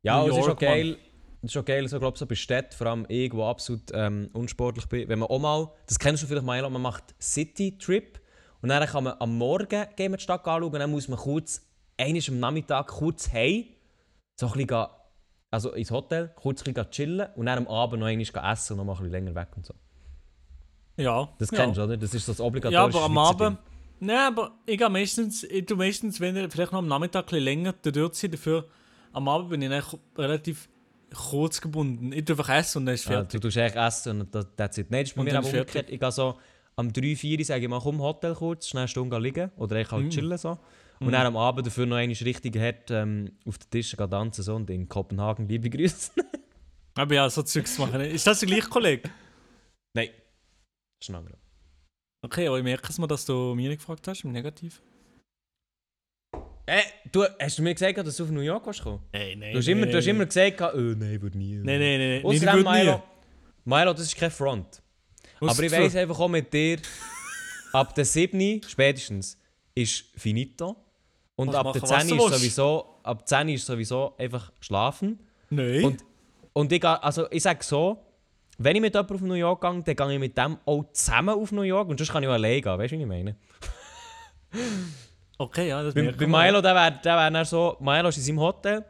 Ja, 0.02 0.24
New 0.24 0.30
es 0.32 0.38
ist 0.38 0.42
auch 0.42 0.46
York, 0.48 0.62
Mann. 0.62 0.96
Es 1.42 1.50
ist 1.52 1.56
auch 1.56 1.64
geil, 1.64 1.88
so, 1.88 1.98
glaub, 1.98 2.18
so 2.18 2.26
bei 2.26 2.34
Städten, 2.34 2.72
vor 2.76 2.86
allem 2.88 3.06
ich, 3.08 3.30
der 3.30 3.40
absolut 3.40 3.82
ähm, 3.94 4.28
unsportlich 4.34 4.86
bin, 4.86 5.08
wenn 5.08 5.18
man 5.20 5.28
auch 5.30 5.38
mal, 5.38 5.70
das 5.86 5.98
kennst 5.98 6.22
du 6.22 6.26
vielleicht 6.26 6.44
mal, 6.44 6.68
man 6.68 6.82
macht 6.82 7.14
City-Trip 7.20 8.20
und 8.60 8.68
dann 8.68 8.86
kann 8.86 9.04
man 9.04 9.14
am 9.18 9.38
Morgen 9.38 9.86
gehen 9.96 10.12
wir 10.12 10.18
die 10.18 10.22
Stadt 10.22 10.46
anschauen 10.46 10.64
und 10.64 10.78
dann 10.78 10.90
muss 10.90 11.08
man 11.08 11.18
kurz, 11.18 11.66
einmal 11.98 12.22
am 12.28 12.40
Nachmittag 12.40 12.88
kurz 12.88 13.32
heim, 13.32 13.64
so 14.38 14.46
ein 14.48 14.52
bisschen, 14.52 14.66
gehen- 14.66 14.86
also 15.50 15.72
ins 15.72 15.90
Hotel, 15.90 16.30
kurz 16.36 16.60
ein 16.66 16.74
bisschen 16.74 16.90
chillen 16.90 17.28
und 17.36 17.46
dann 17.46 17.58
am 17.58 17.68
Abend 17.68 18.00
noch 18.00 18.06
einmal 18.06 18.52
essen 18.52 18.72
und 18.74 18.76
noch 18.78 18.84
mal 18.84 18.92
ein 18.92 18.98
bisschen 18.98 19.10
länger 19.12 19.34
weg 19.34 19.48
und 19.56 19.64
so. 19.64 19.74
Ja. 20.96 21.28
Das 21.38 21.50
ja. 21.50 21.56
kennst 21.56 21.78
du, 21.78 21.84
oder? 21.84 21.96
Das 21.96 22.12
ist 22.12 22.26
so 22.26 22.32
das 22.32 22.38
Ja, 22.38 22.44
obligatorische 22.44 22.98
aber 22.98 23.06
am 23.06 23.18
Abend. 23.18 23.58
Nein, 24.00 24.16
aber 24.18 24.52
ich 24.66 24.78
gehe 24.78 24.88
meistens, 24.90 25.44
ich 25.44 25.64
tu 25.66 25.76
meistens, 25.76 26.20
wenn 26.20 26.36
ich 26.36 26.52
vielleicht 26.52 26.72
noch 26.72 26.78
am 26.80 26.88
Nachmittag 26.88 27.24
ein 27.24 27.26
bisschen 27.26 27.44
länger 27.44 27.72
dort 27.82 28.14
sein, 28.14 28.30
dafür 28.30 28.66
am 29.12 29.26
Abend 29.28 29.50
bin 29.50 29.62
ich 29.62 29.70
relativ 30.16 30.68
kurz 31.14 31.60
gebunden. 31.60 32.12
Ich 32.12 32.24
tue 32.24 32.36
einfach 32.38 32.54
essen 32.54 32.78
und 32.78 32.86
dann 32.86 32.94
ist 32.94 33.04
Ding. 33.06 33.12
Ja, 33.12 33.18
fertig. 33.20 33.40
du 33.40 33.48
tust 33.48 33.56
eigentlich 33.58 33.76
essen 33.76 34.20
und 34.20 34.34
das, 34.34 34.46
das 34.56 34.78
ist 34.78 34.90
bei 35.14 35.20
Und 35.20 35.24
mir 35.26 35.32
dann 35.32 35.42
fertig. 35.44 35.60
umgekehrt. 35.60 35.90
Ich 35.90 36.00
gehe 36.00 36.12
so 36.12 36.38
am 36.76 36.92
3, 36.92 37.16
4 37.16 37.44
sage 37.44 37.62
ich 37.62 37.68
mal, 37.68 37.80
komm, 37.80 38.00
Hotel 38.00 38.34
kurz, 38.34 38.68
schnell 38.68 38.82
eine 38.82 38.88
Stunde 38.88 39.18
liegen 39.18 39.50
oder 39.56 39.76
ich 39.80 39.90
halt 39.90 40.06
Mm. 40.06 40.10
chillen 40.10 40.38
so. 40.38 40.58
Und 41.00 41.12
dann 41.12 41.26
am 41.26 41.36
Abend 41.36 41.66
dafür 41.66 41.86
noch 41.86 41.96
einmal 41.96 42.14
richtig 42.16 42.56
hart 42.58 42.90
ähm, 42.90 43.32
auf 43.46 43.56
den 43.58 43.70
Tisch 43.70 43.96
gehen 43.96 44.10
tanzen 44.10 44.42
so 44.42 44.54
und 44.54 44.68
in 44.68 44.86
Kopenhagen 44.88 45.48
liebe 45.48 45.70
Grüße. 45.70 46.10
Aber 46.94 47.14
ja, 47.14 47.30
so 47.30 47.42
Zeugs 47.42 47.78
machen. 47.78 48.00
Ist 48.02 48.26
das 48.26 48.40
der 48.40 48.48
gleiche 48.48 48.68
Kollege? 48.68 49.08
Nein. 49.94 50.08
Das 51.00 51.08
ist 51.08 51.10
ein 51.10 51.14
anderer. 51.16 51.38
Okay, 52.22 52.46
aber 52.48 52.58
ich 52.58 52.64
merke 52.64 52.86
es 52.90 52.98
mal, 52.98 53.06
dass 53.06 53.24
du 53.24 53.54
nicht 53.70 53.78
gefragt 53.78 54.06
hast, 54.08 54.24
im 54.24 54.32
Negativ. 54.32 54.82
Äh, 56.70 56.82
du, 57.10 57.24
hast 57.40 57.58
du 57.58 57.62
mir 57.62 57.74
gesagt, 57.74 57.98
dass 57.98 58.16
du 58.16 58.22
auf 58.22 58.30
New 58.30 58.42
York 58.42 58.62
kommen? 58.80 59.00
Nein, 59.12 59.40
nein. 59.40 59.52
Du 59.52 59.58
hast 59.58 59.66
immer, 59.66 59.86
du 59.86 59.96
hast 59.96 60.06
immer 60.06 60.24
gesagt, 60.24 60.60
oh 60.60 60.78
nein, 60.78 61.20
würde 61.20 61.36
nie. 61.36 61.54
Nein, 61.56 61.80
nein, 61.80 61.98
nein. 61.98 62.24
Außerdem, 62.24 62.62
Milo. 62.62 63.02
Milo, 63.64 63.92
das 63.92 64.02
ist 64.02 64.16
kein 64.16 64.30
Front. 64.30 64.80
Was 65.40 65.58
Aber 65.58 65.66
ich 65.66 65.72
weiss 65.72 65.96
einfach 65.96 66.20
auch 66.20 66.28
mit 66.28 66.52
dir, 66.52 66.78
ab 67.72 67.92
der 67.96 68.04
7. 68.04 68.62
spätestens 68.68 69.36
ist 69.74 70.04
finito. 70.16 70.76
Und 71.34 71.50
Kannst 71.50 71.58
ab 71.58 71.72
der 71.72 71.82
machen, 71.82 71.90
was 71.90 72.06
10 72.06 72.16
du 72.16 72.26
ist 72.26 72.34
sowieso, 72.38 73.00
ab 73.02 73.26
10 73.26 73.48
ist 73.48 73.66
sowieso 73.66 74.14
einfach 74.16 74.52
schlafen. 74.60 75.18
Nein. 75.48 75.82
Und, 75.82 76.04
und 76.52 76.70
ich, 76.70 76.84
also 76.84 77.28
ich 77.32 77.42
sage 77.42 77.64
so, 77.64 77.98
wenn 78.58 78.76
ich 78.76 78.82
mit 78.82 78.94
jemandem 78.94 79.16
auf 79.16 79.22
New 79.22 79.34
York 79.34 79.60
gehe, 79.60 79.82
dann 79.82 79.96
gehe 79.96 80.14
ich 80.14 80.20
mit 80.20 80.38
dem 80.38 80.56
auch 80.64 80.84
zusammen 80.92 81.34
auf 81.34 81.50
New 81.50 81.62
York 81.62 81.88
und 81.88 81.98
sonst 81.98 82.12
kann 82.12 82.22
ich 82.22 82.28
auch 82.28 82.34
alleine 82.34 82.62
gehen. 82.62 82.78
Weißt 82.78 82.92
du, 82.92 82.96
wie 82.96 83.02
ich 83.02 83.08
meine? 83.08 83.34
Okay, 85.40 85.68
ja, 85.68 85.82
das 85.82 85.94
Bei, 85.94 86.12
bei. 86.12 86.26
Milo, 86.26 86.60
der 86.60 86.74
wäre 86.74 87.00
der 87.02 87.16
wär 87.16 87.30
dann 87.30 87.44
so, 87.44 87.76
Milo 87.80 88.08
ist 88.08 88.18
in 88.18 88.22
seinem 88.22 88.40
Hotel, 88.40 88.84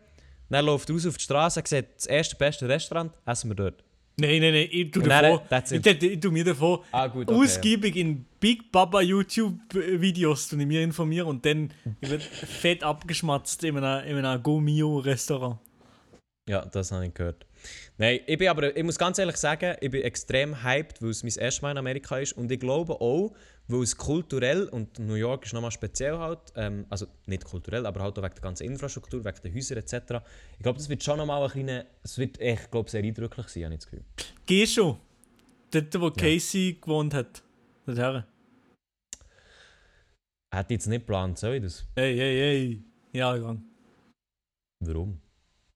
dann 0.48 0.64
läuft 0.64 0.90
raus 0.90 1.06
auf 1.06 1.16
die 1.16 1.22
Straße, 1.22 1.62
sieht 1.64 1.86
das 1.96 2.06
erste 2.06 2.36
beste 2.36 2.68
Restaurant, 2.68 3.12
essen 3.24 3.50
wir 3.50 3.54
dort. 3.54 3.84
Nein, 4.16 4.40
nein, 4.42 4.52
nein, 4.52 4.68
ich 4.70 4.90
tue 4.90 5.02
davon, 5.02 5.40
ich, 5.70 5.86
ich, 5.86 6.02
ich 6.02 6.20
tue 6.20 6.30
mir 6.30 6.44
davon 6.44 6.80
Ah, 6.92 7.06
gut, 7.06 7.28
okay. 7.28 7.40
ausgiebig 7.40 7.96
in 7.96 8.26
Big 8.38 8.70
Baba 8.70 9.00
YouTube-Videos 9.00 10.52
ich 10.52 10.66
mir 10.66 10.82
informieren 10.82 11.28
und 11.28 11.46
dann 11.46 11.72
wird 12.00 12.22
fett 12.22 12.82
abgeschmatzt 12.82 13.64
in 13.64 13.78
einem, 13.78 14.18
in 14.18 14.24
einem 14.24 14.42
Go-Mio-Restaurant. 14.42 15.58
Ja, 16.48 16.66
das 16.66 16.90
habe 16.92 17.06
ich 17.06 17.14
gehört. 17.14 17.46
Nein, 17.96 18.20
ich 18.26 18.38
bin 18.38 18.48
aber, 18.48 18.76
ich 18.76 18.82
muss 18.82 18.98
ganz 18.98 19.18
ehrlich 19.18 19.36
sagen, 19.36 19.76
ich 19.80 19.90
bin 19.90 20.02
extrem 20.02 20.62
hyped, 20.62 21.00
weil 21.00 21.10
es 21.10 21.22
mein 21.22 21.32
erstes 21.36 21.62
Mal 21.62 21.70
in 21.70 21.78
Amerika 21.78 22.18
ist 22.18 22.32
und 22.32 22.50
ich 22.50 22.58
glaube 22.58 23.00
auch, 23.00 23.32
weil 23.70 23.82
es 23.82 23.96
kulturell, 23.96 24.68
und 24.68 24.98
New 24.98 25.14
York 25.14 25.46
ist 25.46 25.52
nochmal 25.52 25.70
speziell 25.70 26.18
halt, 26.18 26.40
ähm, 26.56 26.86
also 26.88 27.06
nicht 27.26 27.44
kulturell, 27.44 27.86
aber 27.86 28.00
halt 28.00 28.18
auch 28.18 28.22
wegen 28.22 28.34
der 28.34 28.42
ganzen 28.42 28.64
Infrastruktur, 28.64 29.24
wegen 29.24 29.42
den 29.42 29.54
Häusern 29.54 29.78
etc. 29.78 29.94
Ich 30.56 30.62
glaube, 30.62 30.78
das 30.78 30.88
wird 30.88 31.02
schon 31.02 31.18
nochmal 31.18 31.42
ein 31.42 31.50
kleiner, 31.50 31.84
es 32.02 32.18
wird 32.18 32.40
echt, 32.40 32.64
ich 32.64 32.70
glaube, 32.70 32.90
sehr 32.90 33.02
eindrücklich 33.02 33.48
sein, 33.48 33.64
habe 33.64 33.74
ich 33.74 33.80
das 33.80 33.90
Gefühl. 33.90 34.04
Geh 34.46 34.66
schon. 34.66 34.98
Dort, 35.70 36.00
wo 36.00 36.10
Casey 36.10 36.78
gewohnt 36.80 37.14
hat. 37.14 37.42
Dorthin. 37.86 38.24
Hätte 40.52 40.74
ich 40.74 40.80
jetzt 40.80 40.86
nicht 40.88 41.00
geplant, 41.00 41.38
soll 41.38 41.54
ich 41.54 41.62
das? 41.62 41.86
Hey, 41.94 42.16
hey, 42.16 42.36
hey. 42.38 42.84
Ja, 43.12 43.36
gang. 43.36 43.62
Warum? 44.80 45.20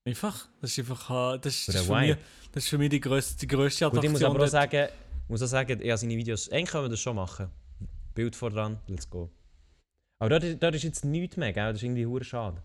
Einfach. 0.04 0.48
Das 0.60 0.72
ist 0.72 0.78
einfach. 0.80 1.38
Das 1.38 1.54
ist, 1.54 1.64
Für 1.66 1.72
das 1.72 1.80
ist, 1.82 1.86
für, 1.86 2.00
mich, 2.00 2.16
das 2.52 2.64
ist 2.64 2.70
für 2.70 2.78
mich 2.78 2.90
die 2.90 3.00
grösste, 3.00 3.38
die 3.38 3.46
grösste 3.46 3.88
Gut, 3.88 4.02
ich 4.02 4.10
muss 4.10 4.22
Attraktion. 4.22 4.36
aber 4.36 4.44
auch 4.44 4.48
sagen, 4.48 4.88
muss 5.28 5.42
auch 5.42 5.46
sagen, 5.46 5.78
habe 5.78 5.96
seine 5.96 6.16
Videos, 6.16 6.50
eigentlich 6.50 6.70
können 6.70 6.84
wir 6.84 6.88
das 6.90 7.00
schon 7.00 7.16
machen. 7.16 7.50
Bild 8.14 8.36
vor 8.36 8.50
dran, 8.50 8.78
let's 8.88 9.08
go. 9.08 9.30
Aber 10.20 10.30
dort, 10.30 10.44
ist- 10.44 10.62
dort 10.62 10.74
ist 10.74 10.84
jetzt 10.84 11.04
nichts 11.04 11.36
mehr, 11.36 11.52
gell? 11.52 11.66
das 11.68 11.76
ist 11.76 11.82
irgendwie 11.82 12.06
hure 12.06 12.24
schade. 12.24 12.62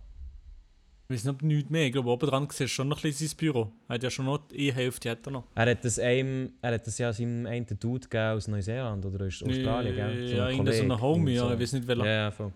Ich 1.11 1.15
weiß 1.15 1.23
nicht, 1.25 1.41
nichts 1.41 1.69
mehr. 1.71 1.87
Ich 1.87 1.91
glaube, 1.91 2.07
oben 2.09 2.29
dran 2.29 2.43
siehst 2.51 2.59
du 2.61 2.67
schon 2.67 2.87
noch 2.87 2.97
ein 2.99 3.01
bisschen 3.01 3.27
sein 3.29 3.37
Büro. 3.37 3.71
Er 3.87 3.95
hat 3.95 4.03
ja 4.03 4.11
schon 4.11 4.25
noch 4.25 4.47
die 4.47 4.71
Hälfte 4.71 5.09
hat 5.09 5.25
er 5.25 5.31
noch. 5.31 5.43
Er 5.55 5.71
hat 5.71 5.83
das, 5.83 5.97
einem, 5.97 6.53
er 6.61 6.75
hat 6.75 6.85
das 6.85 6.99
ja 6.99 7.11
seinem 7.11 7.47
einen 7.47 7.65
Dude 7.65 8.07
gegeben 8.07 8.37
aus 8.37 8.47
Neuseeland 8.47 9.03
oder 9.05 9.25
aus 9.25 9.41
Australien, 9.41 9.95
gell? 9.95 10.29
ja, 10.35 10.45
ein 10.45 10.51
irgendein 10.51 10.75
so 10.75 10.83
ein 10.83 11.01
Homie, 11.01 11.33
ja, 11.33 11.51
ich 11.51 11.59
weiß 11.59 11.73
nicht 11.73 11.87
welcher. 11.87 12.05
Ja, 12.05 12.11
ja, 12.11 12.31
voll. 12.31 12.53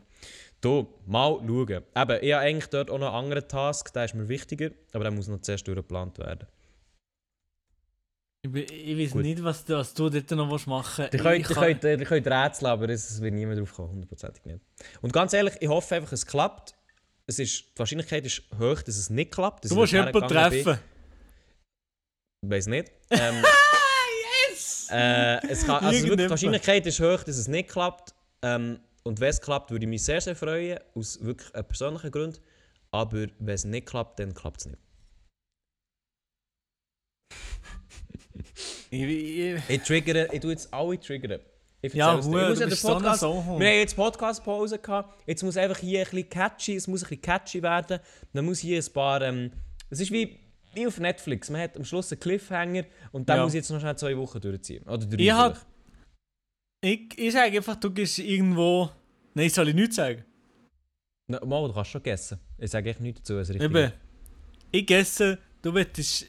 Du, 0.62 0.88
mal 1.08 1.40
schauen. 1.46 1.68
Eben, 1.70 1.84
ich 2.22 2.34
habe 2.34 2.38
eigentlich 2.38 2.68
dort 2.68 2.92
auch 2.92 3.00
noch 3.00 3.08
einen 3.08 3.26
anderen 3.26 3.48
Task, 3.48 3.92
der 3.92 4.06
ist 4.06 4.14
mir 4.14 4.30
wichtiger, 4.30 4.70
aber 4.94 5.04
der 5.06 5.12
muss 5.12 5.28
noch 5.28 5.42
zuerst 5.42 5.68
durchgeplant 5.68 6.20
werden. 6.20 6.48
Ich, 8.46 8.72
ich 8.72 8.98
weiß 9.00 9.12
Gut. 9.12 9.22
nicht, 9.22 9.42
was, 9.44 9.64
du- 9.64 9.76
was 9.76 9.94
du 9.94 10.10
dort 10.10 10.30
noch 10.32 10.52
willst 10.52 10.68
machen 10.68 11.08
Die 11.14 11.18
könnt, 11.18 11.40
Ich 11.42 11.48
die 11.48 11.54
kann- 11.54 11.80
könnt, 11.80 12.06
könnt 12.06 12.28
rätseln, 12.28 12.70
aber 12.72 12.90
es 12.90 13.22
wird 13.22 13.34
niemand 13.34 13.60
drauf 13.60 13.74
kommen, 13.74 13.90
hundertprozentig 13.92 14.44
nicht. 14.46 14.60
Und 15.02 15.14
ganz 15.14 15.32
ehrlich, 15.32 15.54
ich 15.62 15.70
hoffe 15.70 15.96
einfach, 15.96 16.12
es 16.12 16.26
klappt. 16.26 16.76
Es 17.26 17.40
ist, 17.40 17.62
die 17.74 17.80
Wahrscheinlichkeit 17.80 18.26
ist 18.26 18.44
hoch, 18.60 18.82
dass 18.82 18.98
es 18.98 19.10
nicht 19.10 19.32
klappt. 19.32 19.64
Du 19.64 19.70
ich 19.70 19.76
musst 19.76 19.94
jemanden 19.94 20.28
treffen. 20.28 20.78
Weiß 22.46 22.68
nicht. 22.68 22.92
Ähm, 23.12 23.44
yes! 24.50 24.88
äh, 24.92 25.48
es 25.48 25.66
kann, 25.66 25.86
also 25.86 26.04
wirklich, 26.08 26.18
die. 26.26 26.30
Wahrscheinlichkeit 26.30 26.86
ist 26.86 27.00
hoch, 27.00 27.24
dass 27.24 27.38
es 27.38 27.48
nicht 27.48 27.70
klappt. 27.70 28.14
Ähm, 28.42 28.80
und 29.04 29.20
wenn 29.22 29.30
es 29.30 29.40
klappt, 29.40 29.72
würde 29.72 29.86
ich 29.86 29.90
mich 29.90 30.04
sehr, 30.04 30.20
sehr 30.20 30.36
freuen, 30.36 30.80
aus 30.96 31.24
wirklich 31.24 31.52
persönlichen 31.54 32.12
Grund. 32.12 32.42
Aber 32.92 33.28
wenn 33.40 33.56
es 33.56 33.64
nicht 33.64 33.86
klappt, 33.88 34.20
dann 34.20 34.34
klappt 34.34 34.62
es 34.62 34.66
nicht. 34.68 34.80
Ich, 38.94 39.82
triggere, 39.82 40.30
ich 40.32 40.40
tue 40.40 40.52
jetzt 40.52 40.72
alle 40.74 41.00
triggern. 41.00 41.40
Ich 41.82 41.94
ja. 41.94 42.14
Hure, 42.14 42.20
ich 42.44 42.50
muss 42.50 42.58
du 42.60 42.64
ja 42.64 42.70
den 42.70 42.76
so 42.76 42.88
Podcast, 42.90 43.20
Sohn. 43.22 43.60
Wir 43.60 43.68
haben 43.68 43.78
jetzt 43.80 43.96
Podcast-Pause 43.96 44.80
gehabt. 44.80 45.20
Jetzt 45.28 45.44
muss 45.44 45.58
einfach 45.58 45.80
hier 45.80 46.00
ein 46.02 46.06
bisschen 46.06 46.30
catchy, 46.30 46.76
es 46.76 46.88
muss 46.88 47.02
ein 47.04 47.10
bisschen 47.10 47.22
catchy 47.22 47.62
werden. 47.62 48.00
Dann 48.34 48.46
muss 48.46 48.60
hier 48.60 48.80
ein 48.82 48.94
paar. 48.94 49.22
Ähm, 49.24 49.52
es 49.90 50.00
ist 50.00 50.12
wie, 50.12 50.38
wie 50.76 50.88
auf 50.88 51.00
Netflix. 51.00 51.50
Man 51.50 51.62
hat 51.62 51.76
am 51.76 51.84
Schluss 51.84 52.12
einen 52.12 52.20
Cliffhanger 52.22 52.86
und 53.12 53.28
dann 53.28 53.38
Ja. 53.38 53.44
muss 53.44 53.54
ich 53.54 53.58
jetzt 53.58 53.70
noch 53.72 53.80
schnell 53.80 53.98
zwei 53.98 54.16
Wochen 54.16 54.40
durchziehen. 54.40 54.84
Oder 54.84 55.06
drei 55.06 55.22
Ich 55.24 55.32
hab-. 55.32 55.66
Ich, 56.82 57.18
ich 57.18 57.34
sage 57.34 57.58
einfach, 57.58 57.76
du 57.76 57.90
gehst 57.92 58.20
irgendwo. 58.20 58.90
Nein, 59.34 59.50
soll 59.50 59.70
ich 59.70 59.76
nichts 59.76 59.96
sagen? 59.96 60.24
Na, 61.28 61.44
mal, 61.44 61.68
du 61.68 61.74
kannst 61.74 61.90
schon 61.92 62.04
gegessen. 62.04 62.40
Ich 62.58 62.70
sage 62.70 62.90
echt 62.92 63.00
nichts 63.00 63.24
dazu. 63.24 63.54
Eben. 63.54 63.92
Ich 64.72 64.90
esse, 64.92 65.40
du 65.62 65.74
willst 65.74 66.28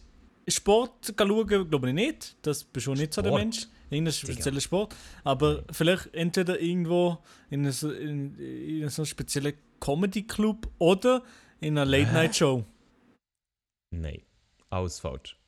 Sport 0.48 1.14
schauen, 1.18 1.46
glaube 1.70 1.88
ich 1.88 1.94
nicht. 1.94 2.36
Das 2.42 2.64
bist 2.64 2.86
du 2.86 2.94
nicht 2.94 3.14
so 3.14 3.22
der? 3.22 3.32
Mensch. 3.32 3.66
Irgendein 3.90 4.12
Digga. 4.14 4.32
spezieller 4.32 4.60
Sport. 4.60 4.94
Aber 5.22 5.64
vielleicht 5.70 6.12
entweder 6.14 6.60
irgendwo 6.60 7.18
in 7.50 7.66
einem, 7.66 7.74
in, 8.00 8.38
in 8.38 8.80
einem 8.80 8.88
so 8.88 9.04
speziellen 9.04 9.54
Comedy-Club 9.80 10.68
oder 10.78 11.22
in 11.60 11.78
einer 11.78 11.84
Late-Night-Show. 11.84 12.64
Nein. 13.94 14.22
Alles 14.70 14.98
falsch. 14.98 15.38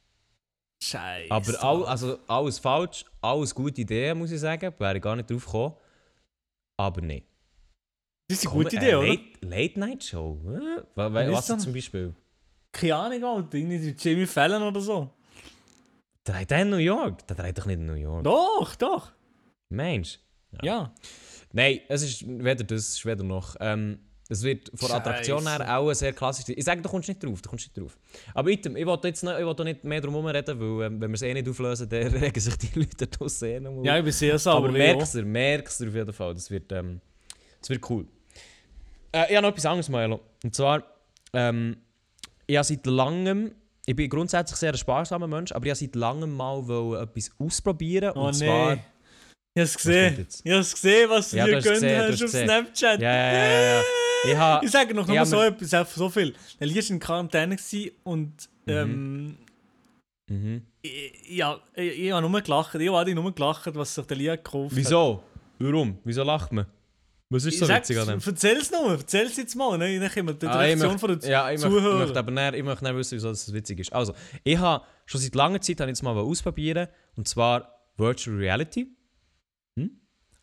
Scheiße. 0.83 1.31
Aber 1.31 1.65
all, 1.65 1.85
also, 1.87 2.19
alles 2.29 2.59
falsch. 2.59 3.05
Alles 3.21 3.55
gute 3.55 3.81
Ideen, 3.81 4.19
muss 4.19 4.31
ich 4.31 4.41
sagen. 4.41 4.73
Wäre 4.79 5.01
gar 5.01 5.17
nicht 5.17 5.31
drauf 5.31 5.45
gekommen. 5.45 5.75
Aber 6.79 7.01
nein. 7.01 7.23
das 8.29 8.39
ist 8.39 8.47
eine 8.47 8.55
Komm, 8.55 8.63
gute 8.65 8.77
äh, 8.77 8.79
Idee, 8.79 8.95
oder? 8.95 9.07
Late, 9.09 9.23
Late 9.41 9.81
Night 9.81 10.05
Show? 10.05 10.39
Äh? 10.45 10.83
Wa- 10.95 11.13
wa- 11.13 11.33
Was 11.33 11.45
ist 11.49 11.51
Was 11.57 11.63
zum 11.65 11.73
Beispiel? 11.73 12.15
Keine 12.77 12.95
Ahnung, 12.95 13.25
Alter. 13.25 13.57
Irgendwie 13.57 13.95
Jamie 13.99 14.27
Fallon 14.27 14.63
oder 14.63 14.81
so. 14.81 15.11
Dreht 16.25 16.51
der 16.51 16.63
in 16.63 16.71
New 16.71 16.77
York? 16.77 17.27
Der 17.27 17.37
dreht 17.37 17.57
doch 17.57 17.65
nicht 17.65 17.79
in 17.79 17.87
New 17.87 17.95
York. 17.95 18.25
Doch, 18.25 18.75
doch. 18.77 19.13
Mensch. 19.71 20.19
Ja. 20.63 20.93
Nein, 21.53 21.81
es 21.89 22.03
ist 22.03 22.27
weder 22.27 22.65
das, 22.65 22.81
es 22.81 22.89
ist 22.97 23.07
weder 23.07 23.25
noch. 23.25 23.57
Ähm, 23.61 24.01
es 24.29 24.43
wird 24.43 24.71
von 24.75 24.89
der 24.89 24.97
Attraktion 24.99 25.47
her 25.47 25.79
auch 25.79 25.91
sehr 25.95 26.13
klassisch. 26.13 26.45
Ich 26.49 26.65
sage, 26.65 26.83
du 26.83 26.89
kommst 26.89 27.09
nicht 27.09 27.23
drauf, 27.25 27.41
du 27.41 27.49
kommst 27.49 27.67
nicht 27.67 27.79
drauf. 27.79 27.97
Aber 28.35 28.51
item, 28.51 28.77
ich 28.77 28.85
wollte 28.85 29.09
jetzt 29.09 29.23
noch, 29.23 29.39
ich 29.39 29.45
wollte 29.45 29.65
nicht 29.65 29.85
mehr 29.85 30.01
drum 30.01 30.17
reden, 30.27 30.61
weil 30.61 30.87
ähm, 30.87 31.01
wenn 31.01 31.11
wir 31.11 31.15
es 31.15 31.23
eh 31.23 31.33
nicht 31.33 31.49
auflösen, 31.49 31.89
dann 31.89 32.07
regen 32.15 32.41
sich 32.41 32.59
die 32.59 32.79
Leute 32.79 33.07
draussen 33.07 33.49
eh 33.49 33.61
noch 33.61 33.73
mal 33.73 33.87
Ja, 33.87 33.97
ich 33.97 34.05
bin 34.05 34.13
sehr 34.13 34.39
sauer. 34.39 34.57
Aber 34.57 34.67
ja. 34.77 34.95
merkst 34.95 35.15
du, 35.15 35.23
merkst 35.23 35.81
du 35.81 35.89
auf 35.89 35.95
jeden 35.95 36.13
Fall, 36.13 36.35
das 36.35 36.51
wird, 36.51 36.71
ähm, 36.73 37.01
das 37.61 37.71
wird 37.71 37.89
cool. 37.89 38.07
Äh, 39.13 39.31
ich 39.31 39.37
habe 39.37 39.47
noch 39.47 39.51
etwas 39.53 39.67
anderes, 39.67 39.89
Milo. 39.89 40.21
Und 40.43 40.55
zwar, 40.55 40.83
ähm, 41.33 41.77
ich 42.47 42.57
habe 42.57 42.65
seit 42.65 42.87
langem, 42.87 43.53
ich 43.87 43.97
bin 43.97 44.09
grundsätzlich 44.09 44.59
sehr 44.59 44.73
ein 44.73 44.79
sparsamer 44.79 45.27
Mensch, 45.27 45.53
aber 45.53 45.67
ich 45.67 45.71
habe 45.71 45.79
seit 45.79 45.95
langem 45.95 46.35
mal 46.35 46.59
etwas 47.03 47.31
ausprobieren. 47.39 48.13
Oh 48.15 48.27
und 48.27 48.35
zwar. 48.35 48.79
Ich 49.55 49.63
hab's 49.63 49.73
kommt 49.73 49.85
gesehen. 49.85 50.27
Ich 50.45 50.53
hab's 50.53 50.73
gesehen, 50.75 51.11
was 51.11 51.31
du 51.31 51.37
Ja, 51.39 51.47
dir 51.47 51.53
gönnt 51.53 51.65
gesehen, 51.65 52.03
hast 52.03 52.15
auf 52.15 52.21
gesehen. 52.21 52.49
Snapchat. 52.49 53.01
Ja, 53.01 53.15
ja, 53.15 53.33
ja, 53.33 53.61
ja. 53.61 53.83
Ich 54.25 54.37
habe, 54.37 54.65
Ich 54.67 54.71
sage 54.71 54.95
noch 54.95 55.09
Ja, 55.09 55.15
nur 55.15 55.27
so 55.27 55.41
etwas, 55.41 55.75
einfach 55.75 55.97
so 55.97 56.09
viel. 56.09 56.35
Der 56.61 56.69
war 56.69 56.91
in 56.91 57.01
Quarantäne 57.01 57.57
und 58.05 58.49
ähm, 58.67 59.37
mhm. 60.29 60.63
ich, 60.83 61.13
ja, 61.31 61.59
ich, 61.75 62.01
ich 62.01 62.13
habe 62.13 62.29
nur 62.29 62.41
gelacht. 62.41 62.75
Ich 62.75 62.89
habe 62.89 63.15
nur 63.15 63.35
gelacht, 63.35 63.75
was 63.75 63.95
sich 63.95 64.07
der 64.07 64.17
Lee 64.17 64.27
gekauft 64.27 64.73
hat. 64.73 64.77
Wieso? 64.77 65.23
Warum? 65.59 65.99
Wieso 66.05 66.23
lacht 66.23 66.53
man? 66.53 66.67
Was 67.29 67.45
ist 67.45 67.59
so 67.59 67.67
sag's, 67.67 67.89
witzig 67.89 68.01
an 68.01 68.09
dem? 68.09 68.21
Erzähl's 68.25 68.71
nur, 68.71 68.91
erzähl's 68.93 69.37
jetzt 69.37 69.57
mal. 69.57 69.77
Ne? 69.79 69.99
Dann 69.99 70.09
können 70.11 70.29
wir 70.29 70.35
die 70.35 70.47
Ah, 70.47 70.59
Reaktion 70.61 70.89
möchte- 70.93 70.99
von 71.01 71.19
den 71.19 71.29
Ja, 71.31 71.51
ich 71.51 71.61
möchte, 71.61 71.77
ich 71.77 71.83
Zuhörern. 71.83 71.99
möchte 71.99 72.19
aber 72.21 72.31
näher, 72.31 72.55
ich 72.55 72.63
möchte 72.63 72.85
näher 72.85 72.97
wissen, 72.97 73.17
wieso 73.17 73.29
das 73.31 73.53
witzig 73.53 73.81
ist. 73.81 73.93
Also, 73.93 74.15
ich 74.45 74.57
habe 74.59 74.85
schon 75.07 75.21
seit 75.21 75.35
langer 75.35 75.61
Zeit 75.61 75.81
ich 75.81 75.87
jetzt 75.87 76.03
mal 76.05 76.17
ausprobieren 76.17 76.87
und 77.17 77.27
zwar 77.27 77.83
Virtual 77.97 78.37
Reality. 78.37 78.87
Hm? 79.77 79.91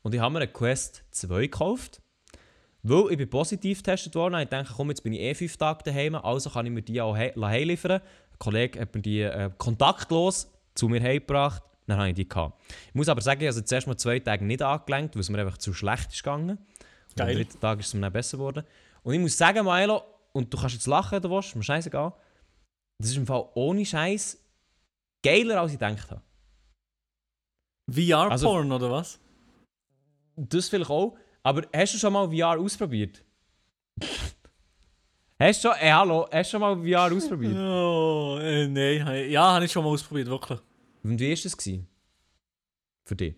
Und 0.02 0.14
ich 0.14 0.20
habe 0.20 0.34
mir 0.34 0.40
eine 0.40 0.48
Quest 0.52 1.06
2 1.12 1.42
gekauft, 1.44 2.02
weil 2.82 3.12
ich 3.12 3.18
bin 3.18 3.30
positiv 3.30 3.78
getestet 3.78 4.14
worden. 4.16 4.38
Ich 4.42 4.50
dachte, 4.50 4.74
komm, 4.76 4.90
jetzt 4.90 5.04
bin 5.04 5.14
ich 5.14 5.22
eh 5.22 5.34
fünf 5.36 5.56
Tage 5.56 5.84
daheim, 5.86 6.16
also 6.16 6.50
kann 6.50 6.66
ich 6.66 6.72
mir 6.74 6.82
die 6.82 7.00
auch 7.00 7.16
he 7.16 7.32
heimliefern. 7.40 8.02
Ein 8.02 8.40
Kollege 8.40 8.82
hat 8.82 8.94
mir 8.94 9.02
die 9.02 9.22
äh, 9.22 9.50
kontaktlos 9.58 10.52
zu 10.76 10.90
mir 10.90 11.02
heimgebracht, 11.02 11.64
dann 11.88 11.98
habe 11.98 12.10
ich 12.10 12.16
die 12.16 12.28
gehabt. 12.28 12.62
Ich 12.90 12.94
muss 12.96 13.08
aber 13.08 13.22
sagen, 13.22 13.40
ich 13.42 13.48
habe 13.48 13.54
sie 13.54 13.64
zuerst 13.64 13.88
mal 13.88 13.96
zwei 13.96 14.20
Tage 14.20 14.44
nicht 14.44 14.62
angelenkt, 14.62 15.16
weil 15.16 15.22
es 15.22 15.30
mir 15.30 15.40
einfach 15.40 15.58
zu 15.60 15.74
schlecht 15.74 16.12
ist 16.12 16.24
gegangen. 16.24 16.58
Und 17.16 17.22
am 17.22 17.28
Geil. 17.28 17.36
dritten 17.36 17.60
Tag 17.60 17.80
ist 17.80 17.88
es 17.88 17.94
mir 17.94 18.02
dann 18.02 18.14
besser 18.14 18.38
geworden. 18.38 18.64
Und 19.04 19.14
ich 19.14 19.20
muss 19.20 19.38
sagen, 19.38 19.66
Milo, 19.66 20.04
und 20.32 20.52
du 20.54 20.58
kannst 20.58 20.76
jetzt 20.76 20.88
lachen, 20.88 21.22
du 21.22 21.30
willst, 21.30 21.56
mir 21.56 21.64
scheißegal. 21.64 22.14
Das 23.00 23.10
ist 23.12 23.18
im 23.18 23.28
Fall 23.28 23.48
ohne 23.54 23.86
Scheiß 23.86 24.38
geiler, 25.24 25.62
als 25.62 25.74
ich 25.74 25.80
gedacht 25.80 26.10
habe. 26.10 26.22
VR-Porn 27.92 28.32
Also- 28.32 28.50
oder 28.76 28.92
was? 28.92 29.20
Das 30.36 30.70
vielleicht 30.70 30.90
auch. 30.90 31.16
Aber 31.44 31.64
hast 31.76 31.94
du 31.94 31.98
schon 31.98 32.14
mal 32.14 32.30
VR 32.30 32.60
ausprobiert? 32.60 33.24
hast 35.40 35.64
du 35.64 35.68
schon, 35.70 35.78
ey, 35.78 35.90
hallo, 35.92 36.28
hast 36.32 36.48
du 36.48 36.52
schon 36.58 36.62
mal 36.62 36.76
VR 36.78 37.16
ausprobiert? 37.16 37.56
Oh, 37.56 38.40
äh, 38.42 38.68
nein. 38.68 39.30
Ja, 39.30 39.54
habe 39.54 39.66
ich 39.66 39.72
schon 39.72 39.84
mal 39.84 39.90
ausprobiert, 39.92 40.28
wirklich. 40.28 40.60
Und 41.04 41.20
wie 41.20 41.30
war 41.30 41.44
das? 41.44 41.58
Gewesen? 41.58 41.88
Für 43.06 43.16
dich? 43.16 43.36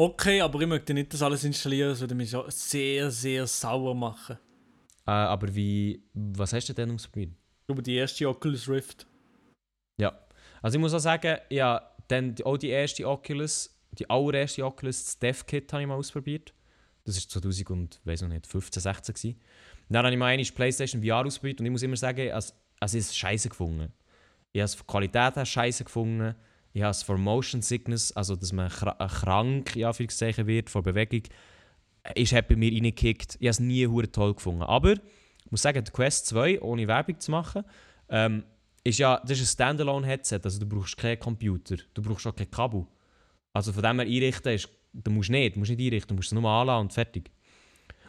Okay, 0.00 0.40
aber 0.40 0.60
ich 0.60 0.68
möchte 0.68 0.94
nicht 0.94 1.12
das 1.12 1.22
alles 1.22 1.42
installieren, 1.42 1.88
das 1.90 1.98
würde 1.98 2.14
mich 2.14 2.32
sehr, 2.50 3.10
sehr 3.10 3.44
sauer 3.48 3.96
machen. 3.96 4.38
Äh, 5.04 5.10
aber 5.10 5.52
wie, 5.52 6.00
was 6.14 6.52
hast 6.52 6.68
du 6.68 6.72
denn 6.72 6.92
ausprobiert? 6.92 7.32
Glaube, 7.66 7.82
die 7.82 7.96
erste 7.96 8.28
Oculus 8.28 8.68
Rift. 8.68 9.08
Ja. 10.00 10.16
Also 10.62 10.76
ich 10.76 10.80
muss 10.80 10.94
auch 10.94 11.00
sagen, 11.00 11.38
ja, 11.50 11.82
dann 12.06 12.32
die- 12.32 12.44
auch 12.44 12.56
die 12.56 12.68
erste 12.68 13.08
Oculus, 13.08 13.76
die 13.90 14.08
allererste 14.08 14.64
Oculus, 14.64 15.02
das 15.04 15.18
Dev 15.18 15.44
Kit, 15.44 15.72
habe 15.72 15.82
ich 15.82 15.88
mal 15.88 15.96
ausprobiert. 15.96 16.54
Das 17.04 17.16
war 17.16 17.28
2000 17.28 17.68
und, 17.70 18.00
weiß 18.04 18.22
noch 18.22 18.28
nicht, 18.28 18.46
15, 18.46 18.80
16 18.80 19.14
gewesen. 19.14 19.40
Dann 19.88 20.04
habe 20.04 20.12
ich 20.14 20.18
mal 20.18 20.26
eine 20.26 20.44
PlayStation 20.44 21.02
VR 21.02 21.26
ausprobiert 21.26 21.58
und 21.58 21.66
ich 21.66 21.72
muss 21.72 21.82
immer 21.82 21.96
sagen, 21.96 22.30
also, 22.30 22.52
also 22.78 22.96
ich 22.96 23.02
habe 23.04 23.10
es 23.10 23.16
scheiße 23.16 23.48
gefunden. 23.48 23.92
Ich 24.52 24.60
habe 24.60 24.66
es 24.66 24.74
von 24.76 24.86
Qualität 24.86 25.34
her 25.34 25.44
scheiße 25.44 25.82
gefunden. 25.82 26.36
Ich 26.72 26.82
habe 26.82 26.90
es 26.90 27.02
von 27.02 27.20
Motion 27.20 27.62
Sickness, 27.62 28.12
also 28.12 28.36
dass 28.36 28.52
man 28.52 28.66
äh, 28.66 29.06
krank 29.08 29.76
in 29.76 30.46
wird 30.46 30.70
vor 30.70 30.82
Bewegung, 30.82 31.22
äh, 32.02 32.22
ist 32.22 32.32
hat 32.32 32.48
bei 32.48 32.56
mir 32.56 32.72
reingekickt. 32.72 33.36
Ich 33.40 33.46
habe 33.46 33.50
es 33.50 33.60
nie 33.60 33.86
hure 33.86 34.10
toll 34.10 34.34
gefunden. 34.34 34.62
Aber 34.62 34.92
ich 34.92 35.50
muss 35.50 35.62
sagen, 35.62 35.82
die 35.82 35.90
Quest 35.90 36.26
2, 36.26 36.60
ohne 36.60 36.86
Werbung 36.86 37.18
zu 37.18 37.30
machen, 37.30 37.64
ähm, 38.08 38.44
ist 38.84 38.98
ja, 38.98 39.20
das 39.20 39.38
ist 39.38 39.42
ein 39.42 39.54
Standalone-Headset, 39.54 40.40
also 40.44 40.58
du 40.58 40.66
brauchst 40.66 40.96
keinen 40.96 41.18
Computer, 41.18 41.76
du 41.94 42.02
brauchst 42.02 42.26
auch 42.26 42.34
kein 42.34 42.50
Kabel. 42.50 42.86
Also 43.52 43.72
von 43.72 43.82
dem 43.82 43.98
her 43.98 44.06
einrichten 44.06 44.52
ist, 44.52 44.68
du 44.92 45.10
musst 45.10 45.30
nicht, 45.30 45.56
du 45.56 45.58
musst 45.58 45.70
nicht 45.70 45.80
einrichten, 45.80 46.08
du 46.08 46.14
musst 46.14 46.32
es 46.32 46.32
nur 46.32 46.48
anlassen 46.48 46.80
und 46.82 46.92
fertig. 46.92 47.30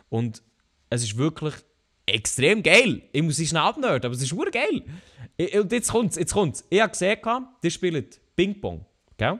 Und 0.09 0.41
es 0.89 1.03
ist 1.03 1.17
wirklich 1.17 1.53
extrem 2.05 2.63
geil. 2.63 3.03
Ich 3.11 3.21
muss 3.21 3.39
es 3.39 3.49
schnell 3.49 3.61
abnörden, 3.61 4.05
aber 4.05 4.15
es 4.15 4.21
ist 4.21 4.35
geil. 4.51 4.83
Und 5.59 5.71
jetzt 5.71 5.91
kommt's, 5.91 6.17
jetzt 6.17 6.33
kommt's. 6.33 6.65
Ich 6.69 6.81
habe 6.81 6.91
gesehen, 6.91 7.19
die 7.63 7.71
spielen 7.71 8.05
Ping-Pong, 8.39 8.85
gell? 9.17 9.37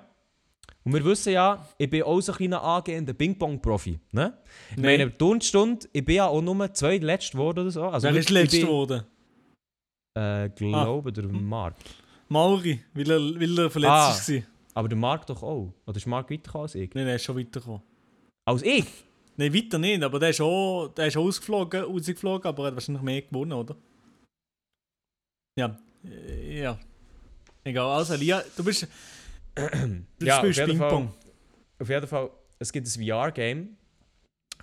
Und 0.83 0.93
wir 0.93 1.05
wissen 1.05 1.31
ja, 1.31 1.65
ich 1.77 1.89
bin 1.89 2.03
auch 2.03 2.19
so 2.19 2.33
ein 2.33 2.37
kleiner 2.37 2.61
angehender 2.61 3.13
Ping-Pong-Profi, 3.13 3.97
ne? 4.11 4.37
Ich 4.71 4.75
Nein. 4.75 4.99
meine, 4.99 5.17
Turnstunde, 5.17 5.87
ich 5.93 6.03
bin 6.03 6.15
ja 6.15 6.27
auch 6.27 6.41
nur 6.41 6.73
zwei 6.73 6.97
letzte 6.97 7.37
geworden 7.37 7.59
oder 7.59 7.71
so. 7.71 7.83
Also 7.85 8.09
Wer 8.09 8.15
ist 8.17 8.29
letzte 8.29 8.59
geworden? 8.59 9.05
Äh, 10.17 10.49
glaube 10.49 11.13
der 11.13 11.23
Marc. 11.29 11.75
Mauri, 12.27 12.83
weil 12.93 13.09
er, 13.09 13.19
weil 13.19 13.59
er 13.59 13.69
verletzt 13.69 13.91
Ah. 13.91 14.33
war. 14.33 14.43
Aber 14.73 14.89
der 14.89 14.97
Marc 14.97 15.25
doch 15.27 15.43
auch. 15.43 15.73
Oder 15.85 15.95
ist 15.95 16.05
Marc 16.05 16.29
weitergekommen 16.29 16.63
als 16.63 16.75
ich? 16.75 16.93
Nein, 16.93 17.07
er 17.07 17.15
ist 17.15 17.23
schon 17.23 17.37
weitergekommen. 17.37 17.81
Als 18.45 18.63
ich? 18.63 18.85
Nein, 19.37 19.53
weiter 19.53 19.79
nicht, 19.79 20.03
aber 20.03 20.19
der 20.19 20.31
ist 20.31 20.41
auch, 20.41 20.89
der 20.89 21.07
ist 21.07 21.15
auch 21.15 21.23
ausgeflogen, 21.23 21.83
rausgeflogen, 21.83 22.47
aber 22.49 22.63
er 22.63 22.67
hat 22.67 22.73
wahrscheinlich 22.73 23.03
mehr 23.03 23.21
gewonnen, 23.21 23.53
oder? 23.53 23.77
Ja, 25.57 25.77
äh, 26.03 26.63
ja. 26.63 26.77
Egal, 27.63 27.97
also 27.97 28.15
Lia, 28.15 28.43
du 28.55 28.63
bist. 28.63 28.87
Du 29.55 30.25
Ja, 30.25 30.37
spielst 30.37 30.59
auf 30.61 30.67
jeden 30.67 30.79
Ping-Pong. 30.79 31.13
Auf 31.79 31.89
jeden 31.89 32.07
Fall, 32.07 32.29
es 32.59 32.71
gibt 32.71 32.87
ein 32.87 33.03
VR-Game. 33.05 33.77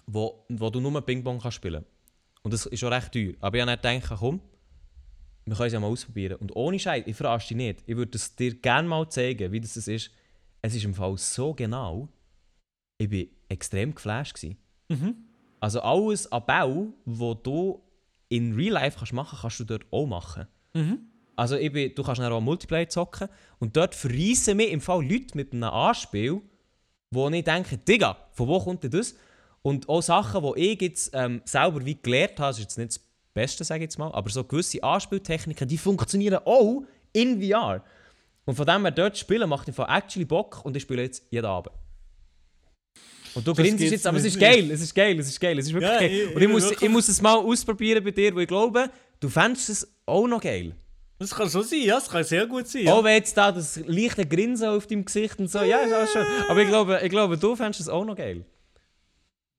wo, 0.06 0.44
wo 0.48 0.70
du 0.70 0.80
nur 0.80 1.00
Ping-Pong 1.04 1.40
kannst 1.40 1.56
spielen 1.56 1.84
Und 2.42 2.52
das 2.54 2.66
ist 2.66 2.78
schon 2.80 2.92
recht 2.92 3.12
teuer. 3.12 3.32
Aber 3.40 3.56
ich 3.56 3.62
habe 3.66 3.76
dann 3.76 4.00
gedacht, 4.00 4.18
komm, 4.20 4.40
wir 5.44 5.54
können 5.56 5.66
es 5.66 5.72
ja 5.72 5.80
mal 5.80 5.88
ausprobieren. 5.88 6.36
Und 6.36 6.54
ohne 6.54 6.78
Scheiß, 6.78 7.04
ich 7.06 7.16
verarsche 7.16 7.48
dich 7.48 7.56
nicht. 7.56 7.82
Ich 7.86 7.96
würde 7.96 8.16
es 8.16 8.34
dir 8.34 8.54
gerne 8.54 8.88
mal 8.88 9.08
zeigen, 9.08 9.50
wie 9.52 9.60
das 9.60 9.76
ist. 9.76 10.10
Es 10.62 10.74
ist 10.74 10.84
im 10.84 10.94
Fall 10.94 11.16
so 11.18 11.54
genau. 11.54 12.08
Ich 12.98 13.10
war 13.10 13.24
extrem 13.48 13.94
geflasht. 13.94 14.34
Gewesen. 14.34 14.56
Mhm. 14.88 15.16
Also 15.60 15.80
alles 15.80 16.30
an 16.32 16.42
Bau, 16.46 16.88
wo 17.04 17.34
du 17.34 17.82
in 18.28 18.54
Real 18.54 18.74
Life 18.74 18.98
kannst 18.98 19.12
machen 19.12 19.38
kannst 19.40 19.60
du 19.60 19.64
dort 19.64 19.86
auch 19.90 20.06
machen. 20.06 20.46
Mhm. 20.74 20.98
Also 21.36 21.56
ich 21.56 21.70
bin, 21.70 21.94
du 21.94 22.02
kannst 22.02 22.20
dann 22.20 22.32
auch 22.32 22.40
Multiplayer 22.40 22.88
zocken 22.88 23.28
und 23.58 23.76
dort 23.76 23.94
verreisen 23.94 24.56
mich 24.56 24.70
im 24.70 24.80
Fall 24.80 25.02
Leute 25.06 25.36
mit 25.36 25.52
einem 25.52 25.64
Anspiel, 25.64 26.40
wo 27.10 27.28
ich 27.28 27.44
denke, 27.44 27.76
Digga, 27.78 28.16
von 28.32 28.48
wo 28.48 28.58
kommt 28.58 28.82
denn 28.84 28.90
das? 28.90 29.14
Und 29.62 29.88
auch 29.88 30.00
Sachen, 30.00 30.42
die 30.54 30.60
ich 30.72 30.80
jetzt 30.80 31.10
ähm, 31.12 31.42
selber 31.44 31.84
wie 31.84 32.00
gelernt 32.00 32.38
habe, 32.40 32.48
das 32.50 32.58
ist 32.58 32.62
jetzt 32.64 32.78
nicht 32.78 32.90
das 32.90 33.00
Beste, 33.34 33.64
sage 33.64 33.80
ich 33.80 33.88
jetzt 33.88 33.98
mal, 33.98 34.10
aber 34.12 34.30
so 34.30 34.44
gewisse 34.44 34.82
Anspieltechniken, 34.82 35.68
die 35.68 35.76
funktionieren 35.76 36.40
auch 36.44 36.84
in 37.12 37.42
VR. 37.42 37.82
Und 38.46 38.54
von 38.54 38.64
dem 38.64 38.82
her 38.82 38.92
dort 38.92 39.18
spielen 39.18 39.48
macht 39.48 39.68
einfach 39.68 39.88
actually 39.94 40.24
Bock 40.24 40.64
und 40.64 40.74
ich 40.76 40.84
spiele 40.84 41.02
jetzt 41.02 41.22
jeden 41.30 41.44
Abend. 41.46 41.72
Und 43.34 43.46
du 43.46 43.52
Das 43.52 43.58
grinst 43.62 43.80
jetzt, 43.84 44.06
aber 44.06 44.16
es 44.16 44.24
ist 44.24 44.38
geil, 44.40 44.70
es 44.70 44.80
ist 44.80 44.94
geil, 44.94 45.18
es 45.18 45.28
ist 45.28 45.40
geil, 45.40 45.58
es 45.58 45.66
ist 45.66 45.74
wirklich 45.74 45.90
Ja, 45.90 45.98
geil. 46.00 46.26
und 46.34 46.36
ich 46.36 46.42
ich 46.42 46.48
muss, 46.48 46.62
wirklich- 46.64 46.82
ich 46.82 46.88
muss 46.88 47.08
es 47.08 47.20
mal 47.20 47.34
ausprobieren 47.36 48.02
bei 48.02 48.10
dir, 48.12 48.34
wo 48.34 48.38
ich 48.38 48.48
glaube, 48.48 48.88
du 49.20 49.28
fändest 49.28 49.68
es 49.68 49.94
auch 50.06 50.26
noch 50.26 50.40
geil. 50.40 50.74
Das 51.18 51.34
kann 51.34 51.48
so 51.48 51.62
sein, 51.62 51.80
ja, 51.82 51.94
das 51.94 52.08
kann 52.10 52.24
sehr 52.24 52.46
gut 52.46 52.68
sein. 52.68 52.84
Ja. 52.84 52.92
Auch 52.92 53.02
wenn 53.02 53.14
jetzt 53.14 53.36
da 53.36 53.50
das 53.50 53.76
leichte 53.86 54.26
Grinsen 54.26 54.68
auf 54.68 54.86
deinem 54.86 55.04
Gesicht 55.04 55.38
und 55.38 55.50
so, 55.50 55.62
ja, 55.62 55.78
ist 55.78 55.92
alles 55.92 56.12
schön. 56.12 56.26
Aber 56.48 56.60
ich 56.60 56.68
glaube, 56.68 57.00
ich 57.02 57.10
glaube 57.10 57.38
du 57.38 57.56
fändest 57.56 57.80
es 57.80 57.88
auch 57.88 58.04
noch 58.04 58.16
geil. 58.16 58.44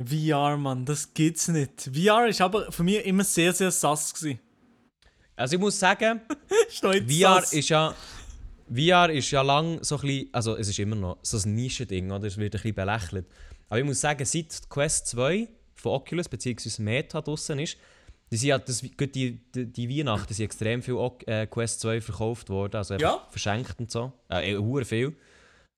VR, 0.05 0.57
Mann, 0.57 0.85
das 0.85 1.11
gibt's 1.13 1.47
nicht. 1.47 1.89
VR 1.91 2.27
ist 2.27 2.41
aber 2.41 2.71
für 2.71 2.83
mich 2.83 3.03
immer 3.05 3.23
sehr, 3.23 3.51
sehr 3.53 3.71
sass 3.71 4.13
gewesen. 4.13 4.39
Also 5.35 5.55
ich 5.55 5.59
muss 5.59 5.79
sagen, 5.79 6.21
VR 6.69 7.41
sass. 7.41 7.53
ist 7.53 7.69
ja... 7.69 7.95
VR 8.69 9.09
ist 9.11 9.31
ja 9.31 9.41
lang 9.43 9.81
so 9.81 9.95
ein 9.95 10.01
bisschen, 10.01 10.29
also 10.33 10.57
es 10.57 10.67
ist 10.67 10.77
immer 10.77 10.97
noch 10.97 11.17
so 11.21 11.37
ein 11.37 11.55
Nischending, 11.55 12.11
oder? 12.11 12.27
Es 12.27 12.37
wird 12.37 12.53
ein 12.53 12.61
bisschen 12.61 12.75
belächelt. 12.75 13.25
Aber 13.69 13.79
ich 13.79 13.85
muss 13.85 14.01
sagen, 14.01 14.25
seit 14.25 14.69
Quest 14.69 15.07
2 15.07 15.47
von 15.75 15.93
Oculus 15.93 16.27
bzw. 16.27 16.81
Meta 16.81 17.21
draussen 17.21 17.59
ist, 17.59 17.77
die, 18.31 18.37
sind 18.37 18.49
ja, 18.49 18.57
das, 18.57 18.81
die, 18.81 19.39
die, 19.53 19.65
die 19.65 19.89
Weihnachten 19.99 20.33
sind 20.33 20.45
extrem 20.45 20.81
viel 20.81 20.95
äh, 21.27 21.47
Quest 21.47 21.79
2 21.81 22.01
verkauft 22.01 22.49
worden, 22.49 22.75
also 22.75 22.95
Ja. 22.95 23.25
verschenkt 23.29 23.79
und 23.79 23.89
so. 23.91 24.11
Äh, 24.29 24.53
äh, 24.53 24.85
viel. 24.85 25.15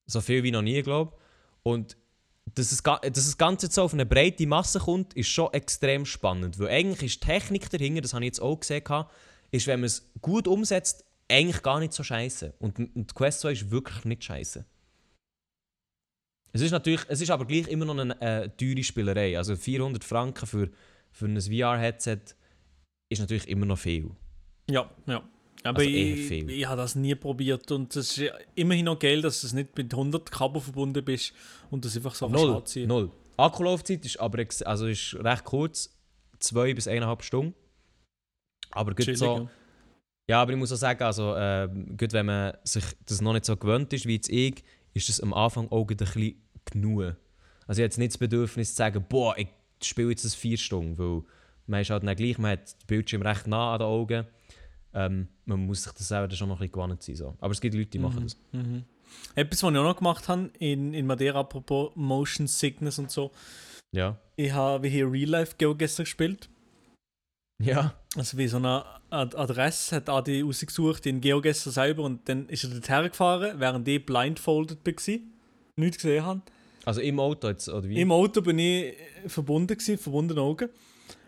So 0.07 0.21
viel 0.21 0.41
wie 0.43 0.51
noch 0.51 0.61
nie, 0.63 0.81
glaube 0.81 1.11
ich. 1.13 1.19
Und 1.63 1.97
dass 2.55 2.71
das, 2.71 2.81
Ga- 2.81 2.97
dass 2.99 3.11
das 3.25 3.37
Ganze 3.37 3.67
jetzt 3.67 3.75
so 3.75 3.83
auf 3.83 3.93
eine 3.93 4.07
breite 4.07 4.47
Masse 4.47 4.79
kommt, 4.79 5.13
ist 5.13 5.29
schon 5.29 5.53
extrem 5.53 6.05
spannend. 6.05 6.57
Weil 6.57 6.69
eigentlich 6.69 7.13
ist 7.13 7.21
die 7.23 7.27
Technik 7.27 7.69
dahinter, 7.69 8.01
das 8.01 8.13
habe 8.13 8.23
ich 8.23 8.29
jetzt 8.29 8.41
auch 8.41 8.59
gesehen, 8.59 8.83
ist, 9.51 9.67
wenn 9.67 9.81
man 9.81 9.85
es 9.87 10.09
gut 10.21 10.47
umsetzt, 10.47 11.05
eigentlich 11.31 11.61
gar 11.61 11.79
nicht 11.79 11.93
so 11.93 12.01
scheiße. 12.03 12.53
Und, 12.57 12.79
und 12.79 13.13
Quest 13.13 13.41
2 13.41 13.51
ist 13.51 13.69
wirklich 13.69 14.03
nicht 14.05 14.23
scheiße. 14.23 14.65
Es 16.51 16.61
ist 16.61 16.71
natürlich, 16.71 17.01
es 17.07 17.21
ist 17.21 17.29
aber 17.29 17.45
gleich 17.45 17.67
immer 17.67 17.85
noch 17.85 17.95
eine 17.97 18.19
äh, 18.21 18.49
teure 18.49 18.83
Spielerei. 18.83 19.37
Also 19.37 19.55
400 19.55 20.03
Franken 20.03 20.47
für, 20.47 20.71
für 21.11 21.25
ein 21.25 21.39
VR-Headset 21.39 22.19
ist 23.09 23.19
natürlich 23.19 23.47
immer 23.47 23.65
noch 23.65 23.79
viel. 23.79 24.11
Ja, 24.69 24.89
ja. 25.07 25.23
Aber 25.63 25.79
Also 25.79 25.89
ich, 25.89 26.27
viel. 26.27 26.49
ich 26.49 26.65
habe 26.65 26.77
das 26.77 26.95
nie 26.95 27.15
probiert 27.15 27.69
und 27.71 27.93
es 27.95 28.17
ist 28.17 28.31
immerhin 28.55 28.85
noch 28.85 28.97
geil, 28.97 29.21
dass 29.21 29.41
du 29.41 29.55
nicht 29.55 29.75
mit 29.75 29.93
100 29.93 30.31
Kabel 30.31 30.61
verbunden 30.61 31.03
bist 31.03 31.33
und 31.69 31.83
das 31.83 31.97
einfach 31.97 32.15
so 32.15 32.29
Null. 32.29 32.63
Null. 32.85 33.11
Akkulaufzeit 33.35 34.05
ist 34.05 34.19
aber 34.19 34.45
also 34.65 34.87
ist 34.87 35.15
recht 35.15 35.43
kurz, 35.43 35.97
zwei 36.39 36.73
bis 36.73 36.87
eineinhalb 36.87 37.23
Stunden. 37.23 37.55
Aber 38.71 38.93
gut 38.93 39.17
so, 39.17 39.37
ja. 39.37 39.49
ja, 40.29 40.41
aber 40.41 40.51
ich 40.51 40.57
muss 40.57 40.71
auch 40.71 40.77
sagen, 40.77 41.03
also, 41.03 41.35
äh, 41.35 41.67
gut, 41.97 42.13
wenn 42.13 42.27
man 42.27 42.57
sich 42.63 42.83
das 43.05 43.19
noch 43.19 43.33
nicht 43.33 43.45
so 43.45 43.57
gewöhnt 43.57 43.91
ist 43.93 44.05
wie 44.05 44.15
jetzt 44.15 44.29
ich, 44.29 44.63
ist 44.93 45.09
das 45.09 45.19
am 45.19 45.33
Anfang 45.33 45.69
auch 45.71 45.89
ein 45.89 45.97
bisschen 45.97 46.41
genug. 46.65 47.01
Also 47.01 47.13
ich 47.67 47.67
habe 47.69 47.81
jetzt 47.83 47.97
nicht 47.97 48.13
das 48.13 48.17
Bedürfnis 48.17 48.71
zu 48.71 48.77
sagen, 48.77 49.05
boah, 49.09 49.37
ich 49.37 49.47
spiele 49.83 50.09
jetzt 50.09 50.25
das 50.25 50.35
vier 50.35 50.57
Stunden, 50.57 50.97
weil 50.97 51.23
man 51.69 51.81
ist 51.81 51.89
halt 51.89 52.03
dann 52.03 52.15
gleich, 52.15 52.37
man 52.37 52.51
hat 52.51 52.71
den 52.81 52.87
Bildschirm 52.87 53.21
recht 53.21 53.47
nah 53.47 53.73
an 53.73 53.79
den 53.79 53.87
Augen. 53.87 54.25
Ähm, 54.93 55.27
man 55.45 55.65
muss 55.65 55.83
sich 55.83 55.93
das 55.93 56.07
selber 56.07 56.33
schon 56.35 56.49
noch 56.49 56.55
ein 56.57 56.67
bisschen 56.67 56.73
gewohnt 56.73 57.03
sein. 57.03 57.15
So. 57.15 57.35
Aber 57.39 57.51
es 57.51 57.61
gibt 57.61 57.75
Leute, 57.75 57.89
die 57.91 57.99
machen 57.99 58.23
das. 58.23 58.37
Mhm. 58.51 58.83
Etwas, 59.35 59.63
was 59.63 59.71
ich 59.71 59.77
auch 59.77 59.83
noch 59.83 59.97
gemacht 59.97 60.27
habe 60.27 60.49
in, 60.59 60.93
in 60.93 61.05
Madeira, 61.05 61.39
apropos 61.39 61.91
Motion 61.95 62.47
Sickness 62.47 62.99
und 62.99 63.11
so, 63.11 63.31
Ja. 63.91 64.17
ich 64.35 64.51
habe 64.51 64.87
hier 64.87 65.11
Real 65.11 65.29
Life 65.29 65.55
GeoGuessr 65.57 66.03
gespielt. 66.03 66.49
Ja. 67.61 67.93
Also 68.15 68.37
wie 68.37 68.47
so 68.47 68.57
eine 68.57 68.83
Ad 69.09 69.35
Adresse 69.37 69.95
hat 69.95 70.09
Adi 70.09 70.41
rausgesucht 70.41 71.05
in 71.05 71.21
GeoGuessr 71.21 71.71
selber 71.71 72.03
und 72.03 72.27
dann 72.29 72.47
ist 72.49 72.63
er 72.63 72.69
dorthin 72.71 73.09
gefahren, 73.09 73.59
während 73.59 73.87
ich 73.87 74.05
blindfolded 74.05 74.79
war, 74.85 75.19
nichts 75.75 75.97
gesehen 75.97 76.25
habe. 76.25 76.41
Also 76.85 77.01
im 77.01 77.19
Auto 77.19 77.47
jetzt, 77.49 77.67
oder 77.69 77.87
wie? 77.87 77.99
Im 77.99 78.11
Auto 78.11 78.41
bin 78.41 78.57
ich 78.57 78.95
verbunden, 79.27 79.77
gewesen, 79.77 79.97
verbundene 79.97 80.41
Augen. 80.41 80.69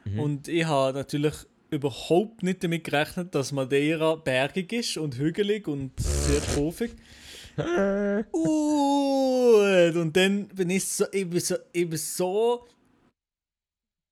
Mhm. 0.05 0.19
Und 0.19 0.47
ich 0.47 0.65
habe 0.65 0.97
natürlich 0.97 1.33
überhaupt 1.69 2.43
nicht 2.43 2.63
damit 2.63 2.83
gerechnet, 2.83 3.33
dass 3.33 3.51
Madeira 3.51 4.15
bergig 4.15 4.73
ist 4.73 4.97
und 4.97 5.17
hügelig 5.17 5.67
und 5.67 5.91
sehr 5.99 6.41
kurvig. 6.53 6.91
Gut. 8.31 9.95
Und 9.95 10.15
dann 10.15 10.47
bin 10.47 10.69
ich 10.69 10.85
so, 10.85 11.05
ich 11.11 11.29
bin 11.29 11.39
so, 11.39 11.55
ich 11.71 11.89
bin 11.89 11.97
so 11.97 12.67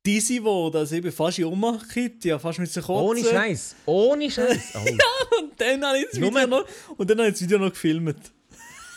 dizzy 0.05 0.37
geworden, 0.37 0.77
also 0.77 0.95
ich 0.95 1.01
bin 1.01 1.11
fast 1.11 1.39
in 1.39 1.45
Ohnmacht 1.45 1.87
gekippt, 1.87 2.25
ich 2.25 2.31
habe 2.31 2.41
fast 2.41 2.59
mit 2.59 2.73
kotzen. 2.73 2.95
Ohne 2.95 3.23
Scheiß. 3.23 3.75
Ohne 3.85 4.31
Scheiß. 4.31 4.73
Oh. 4.75 5.41
Und 5.41 5.59
dann 5.59 5.85
habe 5.85 5.99
ich 5.99 6.05
das 6.11 6.19
Video 6.19 6.47
noch, 6.47 6.65
und 6.97 7.09
dann 7.09 7.17
habe 7.19 7.27
ich 7.29 7.33
das 7.33 7.41
Video 7.43 7.59
noch 7.59 7.69
gefilmt. 7.69 8.31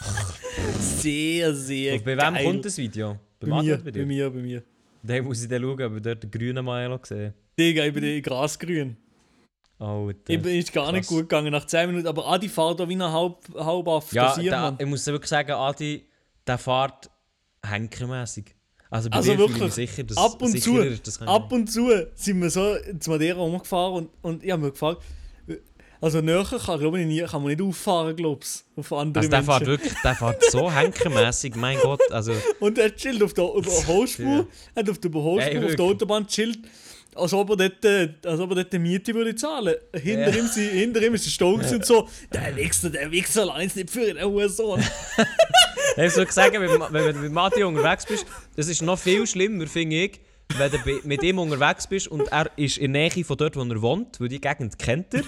sehr, 0.80 1.54
sehr 1.54 1.94
Und 1.94 2.04
bei 2.04 2.14
geil. 2.14 2.34
wem 2.34 2.44
kommt 2.44 2.64
das 2.64 2.78
Video? 2.78 3.18
Bei 3.40 3.46
mir, 3.48 3.56
Adrian, 3.56 3.84
bei, 3.84 3.90
dir? 3.90 4.06
mir, 4.06 4.30
bei 4.30 4.40
mir. 4.40 4.62
Dann 5.02 5.24
muss 5.24 5.42
ich 5.42 5.48
dann 5.48 5.62
schauen, 5.62 5.82
ob 5.82 5.96
ich 5.96 6.02
dort 6.02 6.22
den 6.22 6.30
grünen 6.30 6.64
Maelo 6.64 6.98
gesehen 6.98 7.34
Digga, 7.58 7.84
ich 7.84 7.92
bin 7.92 8.04
in 8.04 8.22
grasgrün. 8.22 8.96
Alter. 9.78 10.32
Ich 10.32 10.40
bin 10.40 10.58
ist 10.58 10.72
gar 10.72 10.92
nicht 10.92 11.08
krass. 11.08 11.08
gut 11.08 11.28
gegangen 11.28 11.52
nach 11.52 11.66
10 11.66 11.88
Minuten, 11.88 12.06
aber 12.06 12.26
Adi 12.28 12.48
fährt 12.48 12.78
da 12.78 12.88
wie 12.88 12.94
ein 12.94 13.02
halb, 13.02 13.36
halb 13.56 13.86
auf 13.88 14.12
ja, 14.12 14.34
Mann. 14.50 14.76
ich 14.78 14.86
muss 14.86 15.06
wirklich 15.06 15.28
sagen, 15.28 15.52
Adi, 15.52 16.06
der 16.46 16.58
fährt 16.58 17.10
henkermässig. 17.64 18.54
Also 18.90 19.10
bei 19.10 19.16
Also 19.16 19.38
wirklich, 19.38 19.72
sicher, 19.72 20.04
dass 20.04 20.16
ab 20.16 20.40
und 20.40 20.60
zu, 20.60 20.78
ab 21.26 21.50
und 21.50 21.66
zu 21.70 21.90
sind 22.14 22.42
wir 22.42 22.50
so 22.50 22.76
zu 23.00 23.10
Madeira 23.10 23.40
rumgefahren 23.40 23.94
und, 23.94 24.10
und 24.20 24.44
ich 24.44 24.50
habe 24.50 24.62
mir 24.62 24.70
gefragt, 24.70 25.02
also 26.02 26.20
näher 26.20 26.44
kann, 26.44 26.78
glaube 26.80 27.00
ich, 27.00 27.06
nie, 27.06 27.22
kann 27.22 27.42
man 27.42 27.50
nicht 27.52 27.62
auffahren, 27.62 28.14
glaub's, 28.16 28.64
auf 28.76 28.92
andere 28.92 29.20
Also 29.20 29.30
der 29.30 29.42
fährt 29.42 29.60
Menschen. 29.60 29.66
wirklich, 29.68 30.02
der 30.02 30.14
fährt 30.14 30.44
so 30.50 30.70
henkermäßig, 30.74 31.54
mein 31.56 31.78
Gott. 31.78 32.00
Also, 32.10 32.34
Und 32.60 32.76
er 32.78 32.94
chillt 32.94 33.22
auf 33.22 33.32
der 33.32 33.44
Überholspur, 33.44 34.24
Ja. 34.26 34.46
er 34.74 34.82
hat 34.82 34.90
auf 34.90 34.98
der 34.98 35.08
Überholspur, 35.10 35.52
Ey, 35.60 35.64
auf 35.64 35.74
der. 35.76 35.84
Autobahn 35.86 36.26
chillt, 36.26 36.58
als 37.14 37.32
ob 37.34 37.50
er 37.50 37.56
dort, 37.56 37.84
äh, 37.84 38.08
als 38.24 38.40
ob 38.40 38.50
er 38.50 38.56
dort 38.56 38.72
die 38.72 38.78
Miete 38.78 39.14
würde 39.14 39.34
zahlen. 39.34 39.74
Hinter, 39.94 40.30
Ja. 40.30 40.36
ihm, 40.36 40.46
sie, 40.48 40.66
hinter 40.68 41.02
ihm 41.02 41.14
ist 41.14 41.24
der 41.26 41.30
Stau 41.30 41.54
gewesen 41.54 41.76
und 41.76 41.86
so, 41.86 42.08
der 42.32 42.56
Wichser, 42.56 42.90
der 42.90 43.10
Wichser, 43.10 43.54
uns 43.54 43.74
nicht 43.76 43.90
für 43.90 44.00
den 44.12 44.22
Hurensohn. 44.24 44.82
ich 45.96 46.12
soll 46.12 46.30
sagen, 46.30 46.60
wenn, 46.60 46.80
wenn 46.92 47.14
du 47.14 47.20
mit 47.20 47.32
Mati 47.32 47.62
unterwegs 47.62 48.06
bist, 48.06 48.26
das 48.56 48.68
ist 48.68 48.82
noch 48.82 48.98
viel 48.98 49.26
schlimmer, 49.26 49.66
finde 49.66 49.96
ich, 50.04 50.20
wenn 50.58 50.70
du 50.70 50.78
mit 51.04 51.22
ihm 51.22 51.38
unterwegs 51.38 51.86
bist 51.86 52.08
und 52.08 52.28
er 52.32 52.50
ist 52.56 52.78
in 52.78 52.92
der 52.92 53.10
Nähe 53.10 53.24
von 53.24 53.36
dort, 53.36 53.56
wo 53.56 53.62
er 53.62 53.82
wohnt, 53.82 54.20
weil 54.20 54.28
die 54.28 54.40
Gegend 54.40 54.78
kennt 54.78 55.14
er. 55.14 55.22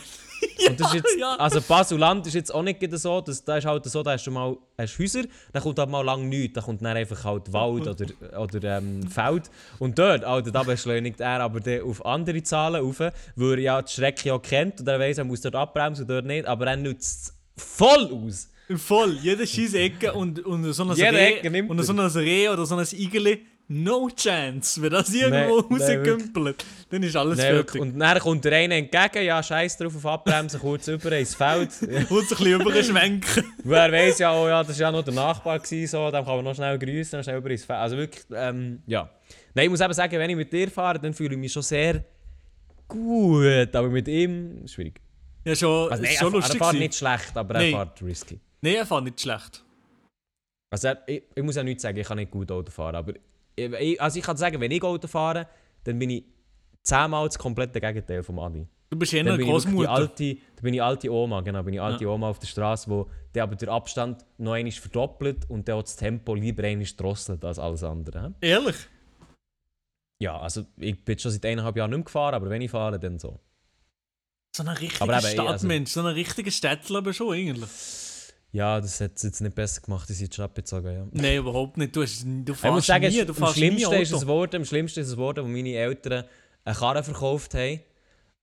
und 0.69 0.81
das 0.81 0.89
ist 0.89 0.95
jetzt, 0.95 1.19
ja. 1.19 1.37
also 1.37 1.61
Basuland 1.61 2.27
ist 2.27 2.35
jetzt 2.35 2.55
auch 2.55 2.63
nicht 2.63 2.81
so, 2.99 3.21
dass, 3.21 3.45
da 3.45 3.57
ist 3.57 3.67
halt 3.67 3.85
so, 3.85 4.03
da 4.03 4.13
hast 4.13 4.27
du 4.27 4.31
mal 4.31 4.57
hast 4.79 4.99
Häuser, 4.99 5.23
dann 5.53 5.63
kommt 5.63 5.79
halt 5.79 5.91
mal 5.91 6.05
lang 6.05 6.29
nichts, 6.29 6.55
dann 6.55 6.65
kommt 6.65 6.83
dann 6.83 6.97
einfach 6.97 7.25
halt 7.25 7.53
Wald 7.53 7.87
oder, 7.87 8.41
oder 8.41 8.79
ähm, 8.79 9.09
Feld. 9.09 9.51
Und 9.79 9.99
dort, 9.99 10.25
Alter, 10.25 10.51
da 10.51 10.63
beschleunigt 10.63 11.21
er 11.21 11.41
aber 11.41 11.61
dann 11.61 11.83
auf 11.83 12.05
andere 12.05 12.43
Zahlen 12.43 12.85
rauf, 12.85 13.01
weil 13.01 13.13
er 13.53 13.59
ja 13.59 13.83
die 13.83 13.93
Strecke 13.93 14.29
ja 14.29 14.39
kennt 14.39 14.81
und 14.81 14.89
er 14.89 14.99
weiss, 14.99 15.19
er 15.19 15.25
muss 15.25 15.41
dort 15.41 15.55
abbremsen 15.55 16.05
und 16.05 16.11
dort 16.11 16.27
nicht, 16.27 16.47
aber 16.47 16.67
er 16.67 16.77
nutzt 16.77 17.35
es 17.57 17.65
voll 17.65 18.11
aus. 18.13 18.49
Voll, 18.77 19.19
jede 19.21 19.47
scheiß 19.47 19.75
Ecke 19.75 20.13
und, 20.15 20.45
und 20.45 20.73
so 20.73 20.85
ein 20.85 20.91
Reh, 20.91 21.35
Ecke 21.35 21.51
nimmt 21.51 21.71
und 21.71 21.83
so 21.83 21.93
Reh 22.19 22.49
oder 22.49 22.65
so 22.65 22.77
ein 22.77 22.87
Igeli, 22.93 23.45
no 23.69 24.09
chance. 24.11 24.81
Wenn 24.83 24.91
das 24.91 25.13
irgendwo 25.13 25.61
Nee, 25.61 25.67
nee, 25.79 25.95
rausgümpelt, 25.97 26.65
dann 26.91 27.03
ist 27.03 27.17
alles 27.17 27.39
Nee, 27.39 27.45
fertig. 27.45 27.81
und 27.81 27.99
dann 27.99 28.19
kommt 28.19 28.45
der 28.45 28.53
eine 28.59 28.77
entgegen, 28.77 29.25
ja, 29.25 29.43
scheiß 29.43 29.77
drauf 29.79 29.97
auf 29.97 30.07
Abbremsen, 30.07 30.61
kurz 30.61 30.89
über 30.89 31.13
ins 31.13 31.35
Feld. 31.35 31.73
Sich 31.73 31.89
ein 31.89 32.07
bisschen 32.07 32.61
überschwenken. 32.61 33.45
Wer 33.65 33.91
weiß 33.93 34.19
ja, 34.19 34.33
oh 34.35 34.47
ja, 34.49 34.63
das 34.63 34.79
war 34.79 34.87
ja 34.87 34.93
noch 34.93 35.03
der 35.05 35.15
Nachbar, 35.15 35.59
gewesen, 35.59 35.91
so, 35.91 36.11
dann 36.11 36.25
kann 36.25 36.37
man 36.37 36.45
noch 36.45 36.55
schnell 36.55 36.79
grüßen, 36.79 37.23
schnell 37.23 37.39
über 37.39 37.51
ins 37.51 37.65
Feld. 37.65 37.79
Also 37.79 37.97
wirklich, 37.97 38.25
ähm, 38.35 38.83
ja. 38.87 39.09
Nein, 39.55 39.65
ich 39.67 39.71
muss 39.71 39.81
eben 39.81 39.93
sagen, 39.95 40.19
wenn 40.19 40.31
ich 40.31 40.37
mit 40.37 40.53
dir 40.53 40.71
fahre, 40.71 40.99
dann 40.99 41.15
fühle 41.15 41.35
ich 41.35 41.41
mich 41.41 41.53
schon 41.53 41.63
sehr 41.63 42.05
gut, 42.89 43.75
aber 43.75 43.89
mit 43.89 44.09
ihm 44.09 44.67
schwierig. 44.67 45.01
Ja, 45.45 45.55
schon, 45.55 45.91
Also, 45.93 46.03
ist 46.05 46.21
er, 46.23 46.33
er 46.35 46.43
fährt 46.43 46.75
nicht 46.75 46.95
schlecht, 46.95 47.37
aber 47.37 47.55
er 47.57 47.61
Nein. 47.61 47.71
fährt 47.73 48.03
risky. 48.03 48.41
Nein, 48.63 48.75
er 48.77 48.87
fand 48.87 49.05
nicht 49.07 49.21
schlecht. 49.21 49.63
Also 50.71 50.89
er, 50.89 51.03
ich, 51.07 51.23
ich 51.35 51.43
muss 51.43 51.55
ja 51.57 51.63
nichts 51.63 51.83
sagen, 51.83 51.99
ich 51.99 52.07
kann 52.07 52.17
nicht 52.17 52.31
gut 52.31 52.51
Auto 52.51 52.71
fahren, 52.71 52.97
aber 52.97 53.13
also 53.99 54.19
ich 54.19 54.25
kann 54.25 54.37
sagen, 54.37 54.61
wenn 54.61 54.71
ich 54.71 54.83
Auto 54.83 55.07
fahre, 55.09 55.47
dann 55.85 55.99
bin 55.99 56.11
ich 56.11 56.25
zehnmal 56.83 57.27
das 57.27 57.39
komplette 57.39 57.81
Gegenteil 57.81 58.23
vom 58.23 58.39
Adi. 58.39 58.67
Du 58.91 58.99
bist 58.99 59.13
Dann 59.13 59.27
eine 59.27 59.43
Großmutter. 59.43 59.91
alte, 59.91 60.35
dann 60.35 60.63
bin 60.63 60.75
ich 60.75 60.83
alte 60.83 61.11
Oma, 61.11 61.41
genau, 61.41 61.63
bin 61.63 61.75
ich 61.75 61.81
alte 61.81 62.05
Ja. 62.05 62.11
Oma 62.11 62.29
auf 62.29 62.39
der 62.39 62.47
Straße, 62.47 62.89
wo 62.89 63.09
der 63.35 63.43
aber 63.43 63.57
den 63.57 63.69
Abstand 63.69 64.25
noch 64.39 64.53
einmal 64.53 64.71
verdoppelt 64.73 65.49
und 65.51 65.67
der 65.67 65.77
auch 65.77 65.83
das 65.83 65.97
Tempo 65.97 66.35
lieber 66.35 66.63
einmal 66.65 66.87
drosselt 66.97 67.45
als 67.45 67.59
alles 67.59 67.83
andere. 67.83 68.35
Ehrlich? 68.41 68.77
Ja, 70.23 70.39
also 70.39 70.65
ich 70.77 71.05
bin 71.05 71.19
schon 71.19 71.33
seit 71.33 71.45
eineinhalb 71.47 71.77
Jahren 71.77 71.91
nicht 71.91 71.99
mehr 71.99 72.05
gefahren, 72.05 72.35
aber 72.35 72.49
wenn 72.51 72.63
ich 72.63 72.71
fahre, 72.71 73.01
dann 73.01 73.19
so. 73.19 73.41
So 74.57 74.63
ein 74.63 74.69
richtiger 74.69 75.13
also- 75.13 75.29
Stadtmensch, 75.29 75.91
so 75.91 76.01
ein 76.01 76.07
richtiger 76.07 76.51
Städtler 76.53 76.99
aber 76.99 77.13
schon 77.13 77.35
eigentlich. 77.35 77.69
Ja, 78.55 78.81
das 78.81 79.01
hat 79.01 79.17
es 79.17 79.23
jetzt 79.25 79.41
nicht 79.41 79.57
besser 79.57 79.81
gemacht, 79.81 80.09
ich 80.09 80.17
sind 80.17 80.33
schon 80.33 80.45
abgezogen, 80.45 80.93
ja. 80.93 81.07
Nein, 81.11 81.39
überhaupt 81.39 81.77
nicht. 81.77 81.95
Du, 81.97 82.03
hast, 82.03 82.23
du 82.23 82.29
Ich 82.41 82.49
muss 82.49 82.61
fährst 82.61 82.87
sagen, 82.87 83.09
nie, 83.09 83.19
es- 83.19 83.27
du 83.27 83.33
am 83.33 83.37
fährst 83.39 83.55
schlimmsten 83.57 83.93
ist 83.95 84.09
es 84.09 84.15
Auto. 84.15 84.21
geworden, 84.27 84.57
am 84.57 84.65
schlimmsten 84.65 85.01
ist 85.01 85.09
es 85.09 85.13
geworden, 85.15 85.45
wo 85.45 85.49
meine 85.49 85.75
Eltern 85.75 86.25
eine 86.65 86.75
Karre 86.77 87.03
verkauft 87.03 87.55
haben. 87.55 87.81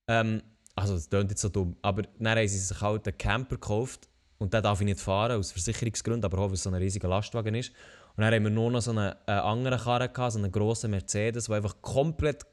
Ähm, 0.08 0.42
also, 0.76 0.94
das 0.94 1.08
klingt 1.08 1.30
jetzt 1.30 1.40
so 1.40 1.48
dumm, 1.48 1.76
aber 1.80 2.02
dann 2.18 2.36
haben 2.38 2.46
sie 2.46 2.58
sich 2.58 2.78
halt 2.80 3.08
einen 3.08 3.16
Camper 3.16 3.54
gekauft 3.56 4.06
und 4.36 4.52
den 4.52 4.62
darf 4.62 4.80
ich 4.82 4.84
nicht 4.84 5.00
fahren, 5.00 5.38
aus 5.38 5.50
Versicherungsgründen, 5.52 6.24
aber 6.30 6.42
auch, 6.42 6.48
weil 6.48 6.54
es 6.54 6.62
so 6.62 6.68
ein 6.68 6.74
riesiger 6.74 7.08
Lastwagen 7.08 7.54
ist. 7.54 7.70
Und 8.14 8.22
dann 8.22 8.34
haben 8.34 8.42
wir 8.44 8.50
nur 8.50 8.70
noch 8.70 8.82
so 8.82 8.90
eine, 8.90 9.16
eine 9.26 9.42
andere 9.44 9.78
Karre 9.78 10.10
gehabt, 10.10 10.32
so 10.34 10.38
einen 10.38 10.52
grossen 10.52 10.90
Mercedes, 10.90 11.46
der 11.46 11.56
einfach 11.56 11.80
komplett 11.80 12.44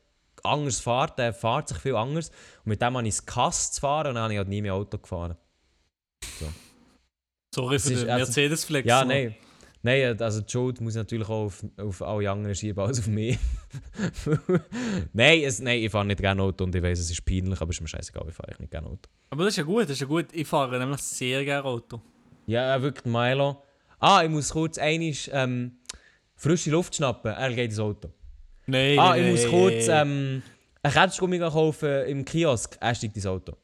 anders 0.43 0.79
fährt, 0.79 1.19
der 1.19 1.33
fährt 1.33 1.67
sich 1.67 1.77
viel 1.79 1.97
anders. 1.97 2.29
Und 2.63 2.67
mit 2.67 2.81
dem 2.81 2.95
habe 2.95 3.05
ich 3.05 3.15
es 3.15 3.25
gehasst 3.25 3.73
zu 3.75 3.81
fahren 3.81 4.07
und 4.07 4.15
dann 4.15 4.23
habe 4.23 4.33
ich 4.33 4.37
halt 4.37 4.47
nie 4.47 4.61
mehr 4.61 4.73
Auto 4.75 4.97
gefahren. 4.97 5.35
Sorry 7.53 7.79
für 7.79 7.93
ist- 7.93 8.03
den 8.03 8.09
also- 8.09 8.25
Mercedes-Flex. 8.25 8.87
Ja, 8.87 9.03
nein. 9.05 9.35
Nein, 9.81 10.21
also 10.21 10.41
die 10.41 10.51
Schuld 10.51 10.81
muss 10.81 10.93
ich 10.93 10.97
natürlich 10.97 11.29
auch 11.29 11.45
auf, 11.45 11.63
auf 11.77 12.01
alle 12.01 12.29
anderen 12.29 12.53
schieben 12.53 12.83
als 12.83 12.99
auf 12.99 13.07
mich. 13.07 13.37
nein, 15.13 15.41
es, 15.41 15.61
nein, 15.61 15.79
ich 15.79 15.89
fahre 15.89 16.03
nicht 16.05 16.19
gerne 16.19 16.41
Auto 16.41 16.65
und 16.65 16.75
ich 16.75 16.83
weiß, 16.83 16.99
es 16.99 17.09
ist 17.09 17.23
peinlich, 17.23 17.61
aber 17.61 17.69
es 17.69 17.77
ist 17.77 17.81
mir 17.81 17.87
scheißegal, 17.87 18.25
ich 18.27 18.35
fahre 18.35 18.53
nicht 18.59 18.71
gerne 18.71 18.87
Auto. 18.87 19.09
Aber 19.29 19.45
das 19.45 19.53
ist 19.53 19.57
ja 19.57 19.63
gut, 19.63 19.83
das 19.83 19.91
ist 19.91 20.01
ja 20.01 20.07
gut. 20.07 20.25
Ich 20.33 20.45
fahre 20.45 20.77
nämlich 20.77 20.99
sehr 21.01 21.45
gerne 21.45 21.63
Auto. 21.63 22.01
Ja, 22.45 22.75
äh, 22.75 22.81
wirklich, 22.81 23.05
Milo. 23.05 23.63
Ah, 23.99 24.21
ich 24.21 24.29
muss 24.29 24.49
kurz 24.49 24.77
einisch 24.77 25.29
ähm, 25.31 25.77
frische 26.35 26.71
Luft 26.71 26.95
schnappen. 26.95 27.31
Er 27.31 27.49
geht 27.53 27.69
ins 27.69 27.79
Auto. 27.79 28.11
Nein, 28.65 28.99
ah, 28.99 29.15
ich 29.15 29.31
muss 29.31 29.43
nein, 29.43 29.51
kurz 29.51 29.87
ähm, 29.87 30.43
einen 30.83 30.93
Ketschgummi 30.93 31.39
kaufen 31.39 32.05
im 32.05 32.25
Kiosk. 32.25 32.77
Er 32.81 32.93
steigt 32.95 33.15
ins 33.15 33.25
Auto. 33.25 33.55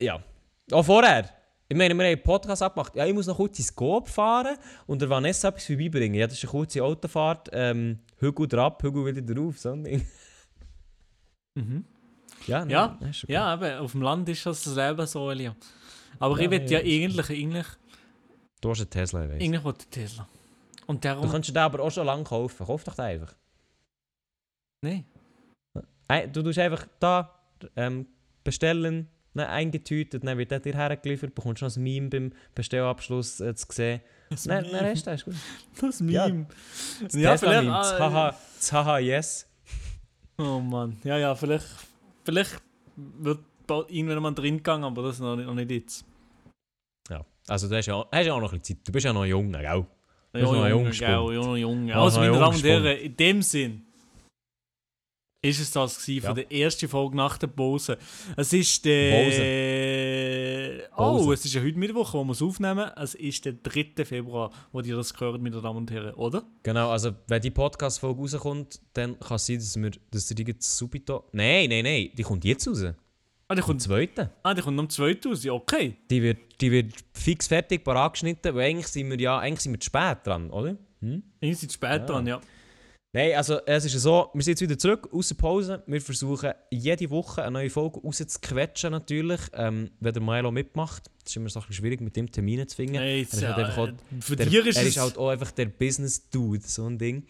Ja. 0.00 0.22
Auch 0.70 0.84
vorher. 0.84 1.28
Ich 1.72 1.78
meine, 1.78 1.94
wir 1.94 2.04
haben 2.04 2.12
einen 2.12 2.22
Podcast 2.22 2.62
abgemacht. 2.62 2.94
Ja, 2.94 3.06
ich 3.06 3.14
muss 3.14 3.26
noch 3.26 3.36
kurz 3.36 3.58
ins 3.58 3.74
Coop 3.74 4.06
fahren 4.06 4.58
und 4.86 5.00
der 5.00 5.08
Vanessa 5.08 5.48
etwas 5.48 5.64
vorbeibringen. 5.64 6.20
Ja, 6.20 6.26
das 6.26 6.36
ist 6.36 6.44
eine 6.44 6.50
kurze 6.50 6.84
Autofahrt. 6.84 7.48
Ähm, 7.50 7.98
Hügel 8.18 8.46
drauf, 8.46 8.74
Hügel 8.82 9.06
wieder 9.16 9.34
drauf. 9.34 9.58
So 9.58 9.70
ein 9.72 9.82
Ding. 9.84 10.06
Mhm. 11.54 11.86
Ja, 12.46 12.58
nein, 12.60 12.70
Ja, 12.70 12.98
nein, 13.00 13.10
okay. 13.22 13.32
Ja, 13.32 13.54
eben, 13.54 13.78
auf 13.78 13.92
dem 13.92 14.02
Land 14.02 14.28
ist 14.28 14.44
das 14.44 14.64
das 14.64 14.74
Leben 14.76 15.06
so, 15.06 15.30
Elia. 15.30 15.56
Aber 16.18 16.36
Ja, 16.38 16.44
ich 16.44 16.50
will 16.50 16.70
ja, 16.70 16.78
ja 16.80 17.04
eigentlich, 17.04 17.30
eigentlich, 17.30 17.66
Du 18.60 18.68
hast 18.70 18.80
einen 18.80 18.90
Tesla, 18.90 19.24
ich 19.24 19.30
weiss. 19.30 19.40
eigentlich 19.42 19.64
will 19.64 19.74
ich 19.78 19.86
Tesla. 19.88 20.28
Und 20.86 21.02
Du 21.02 21.08
darum, 21.08 21.30
kannst 21.30 21.48
den 21.48 21.56
aber 21.56 21.80
auch 21.82 21.90
schon 21.90 22.04
lange 22.04 22.24
kaufen. 22.24 22.66
Kauf 22.66 22.84
doch 22.84 22.94
den 22.96 23.04
einfach. 23.06 23.34
nein. 24.82 25.06
Ein- 26.08 26.32
Du 26.32 26.42
tust 26.42 26.58
einfach 26.58 26.86
da 27.00 27.34
ähm, 27.76 28.06
bestellen, 28.44 29.08
dann 29.34 29.48
eingetütet, 29.48 30.24
dann 30.26 30.38
wird 30.38 30.50
der 30.50 30.60
dir 30.60 30.74
hergeliefert, 30.74 31.34
bekommst 31.34 31.62
noch 31.62 31.74
ein 31.74 31.82
Meme 31.82 32.08
beim 32.08 32.32
Bestellabschluss 32.54 33.40
äh, 33.40 33.54
zu 33.54 33.66
sehen. 33.70 34.00
Das 34.30 34.46
Nein, 34.46 34.64
Meme. 34.64 34.76
nein, 34.82 34.90
hast 34.92 35.06
du, 35.06 35.10
ist 35.10 35.24
gut. 35.24 35.34
Das 35.80 36.00
Ja, 36.06 36.28
Meme. 36.28 36.46
Das 37.02 37.14
Ja, 37.14 37.30
Tesla 37.32 37.48
vielleicht, 37.48 37.64
Meme, 37.64 37.76
das 37.78 37.92
ah, 37.92 37.98
Haha, 37.98 38.36
das 38.58 38.72
Haha, 38.72 38.98
yes. 38.98 39.48
Oh 40.38 40.58
Mann. 40.60 40.96
Ja, 41.04 41.18
ja, 41.18 41.34
vielleicht, 41.34 41.66
vielleicht 42.24 42.60
wird 42.96 43.40
bald 43.66 43.90
irgendwann 43.90 44.22
mal 44.22 44.34
drin 44.34 44.56
gegangen, 44.58 44.84
aber 44.84 45.02
das 45.02 45.18
noch 45.18 45.36
nicht, 45.36 45.46
noch 45.46 45.54
nicht 45.54 45.70
jetzt. 45.70 46.04
Ja, 47.10 47.24
also 47.48 47.68
du 47.68 47.76
hast 47.76 47.86
ja, 47.86 48.04
hast 48.10 48.26
ja 48.26 48.32
auch 48.34 48.40
noch 48.40 48.52
ein 48.52 48.58
bisschen 48.58 48.76
Zeit. 48.78 48.88
Du 48.88 48.92
bist 48.92 49.04
ja 49.04 49.12
noch 49.12 49.24
jung, 49.24 49.52
gell? 49.52 49.62
Ja, 49.62 50.40
ist 50.40 50.42
noch 50.50 50.68
Jung 50.68 50.90
gell, 50.90 51.00
ja, 51.00 51.16
noch 51.18 51.56
Junge. 51.56 51.90
Ja, 51.90 52.00
Also, 52.02 52.20
meine 52.20 52.32
jung 52.32 52.40
Damen 52.40 52.56
und. 52.56 52.64
Herren, 52.64 52.98
in 52.98 53.16
dem 53.16 53.42
Sinn 53.42 53.86
ist 55.44 55.58
es 55.60 55.70
das 55.72 55.98
gewesen 55.98 56.22
Ja. 56.22 56.28
von 56.28 56.36
der 56.36 56.52
ersten 56.52 56.88
Folge 56.88 57.16
nach 57.16 57.36
der 57.36 57.48
Pause. 57.48 57.98
Es 58.36 58.52
ist 58.52 58.84
der... 58.84 60.88
Oh, 60.92 60.96
Pause. 60.96 61.34
es 61.34 61.44
ist 61.44 61.54
ja 61.54 61.60
heute 61.62 61.78
Mittwoch, 61.78 62.14
wo 62.14 62.22
wir 62.24 62.30
es 62.32 62.40
aufnehmen. 62.42 62.88
Es 62.96 63.14
ist 63.16 63.44
der 63.44 63.54
3. 63.54 64.04
Februar, 64.04 64.50
wo 64.70 64.80
ihr 64.80 64.94
das 64.96 65.12
gehört, 65.12 65.42
meine 65.42 65.60
Damen 65.60 65.78
und 65.78 65.90
Herren, 65.90 66.14
oder? 66.14 66.44
Genau, 66.62 66.90
also 66.90 67.10
wenn 67.26 67.42
die 67.42 67.50
Podcast-Folge 67.50 68.20
rauskommt, 68.20 68.80
dann 68.94 69.18
kann 69.18 69.34
es 69.36 69.46
sein, 69.46 69.56
dass, 69.56 69.76
wir, 69.82 69.90
dass 70.12 70.26
die 70.26 70.44
jetzt 70.44 70.76
subito... 70.76 71.24
Nein, 71.32 71.68
nein, 71.70 71.84
nein, 71.84 72.10
die 72.16 72.22
kommt 72.22 72.44
jetzt 72.44 72.68
raus. 72.68 72.84
Ah, 73.48 73.54
die 73.56 73.60
Am 73.60 73.66
kommt, 73.66 73.82
2. 73.82 74.08
ah, 74.44 74.54
die 74.54 74.62
kommt 74.62 74.78
am 74.78 74.88
2000, 74.88 75.52
okay. 75.52 75.96
Die 76.08 76.22
wird, 76.22 76.38
die 76.60 76.70
wird 76.70 76.94
fix 77.12 77.48
fertig, 77.48 77.82
parat 77.84 78.12
geschnitten, 78.14 78.54
weil 78.54 78.70
eigentlich 78.70 78.86
sind 78.86 79.10
wir 79.10 79.18
ja 79.20 79.38
eigentlich 79.40 79.60
sind 79.60 79.72
wir 79.72 79.80
zu 79.80 79.86
spät 79.86 80.18
dran, 80.24 80.48
oder? 80.50 80.76
Hm? 81.00 81.22
Ihr 81.40 81.56
seid 81.56 81.72
spät 81.72 81.90
Ja. 81.90 81.98
dran, 82.06 82.26
ja. 82.28 82.40
Nein, 83.14 83.34
also 83.34 83.58
es 83.66 83.84
ist 83.84 83.92
so, 84.00 84.30
wir 84.32 84.42
sind 84.42 84.52
jetzt 84.52 84.62
wieder 84.62 84.78
zurück 84.78 85.10
aus 85.12 85.28
der 85.28 85.34
Pause. 85.34 85.82
Wir 85.86 86.00
versuchen 86.00 86.52
jede 86.70 87.10
Woche 87.10 87.42
eine 87.42 87.50
neue 87.50 87.68
Folge 87.68 88.00
rauszuquetschen 88.00 88.90
natürlich, 88.90 89.40
ähm, 89.52 89.90
wenn 90.00 90.14
der 90.14 90.22
Milo 90.22 90.50
mitmacht. 90.50 91.10
Das 91.22 91.32
ist 91.32 91.36
immer 91.36 91.50
so 91.50 91.60
ein 91.60 91.66
bisschen 91.66 91.84
schwierig, 91.84 92.00
mit 92.00 92.16
dem 92.16 92.32
Termine 92.32 92.66
zu 92.66 92.76
finden. 92.76 92.94
Hey, 92.94 93.18
Er 93.18 93.20
ist 93.20 93.38
ja, 93.38 93.54
halt 93.54 93.78
auch 93.78 93.88
äh, 93.88 93.92
für 94.20 94.34
der, 94.34 94.46
ist 94.46 94.78
er 94.78 94.82
ist 94.84 94.96
halt 94.96 95.18
auch 95.18 95.28
einfach 95.28 95.50
der 95.50 95.66
Business-Dude, 95.66 96.62
so 96.66 96.86
ein 96.86 96.96
Ding. 96.96 97.26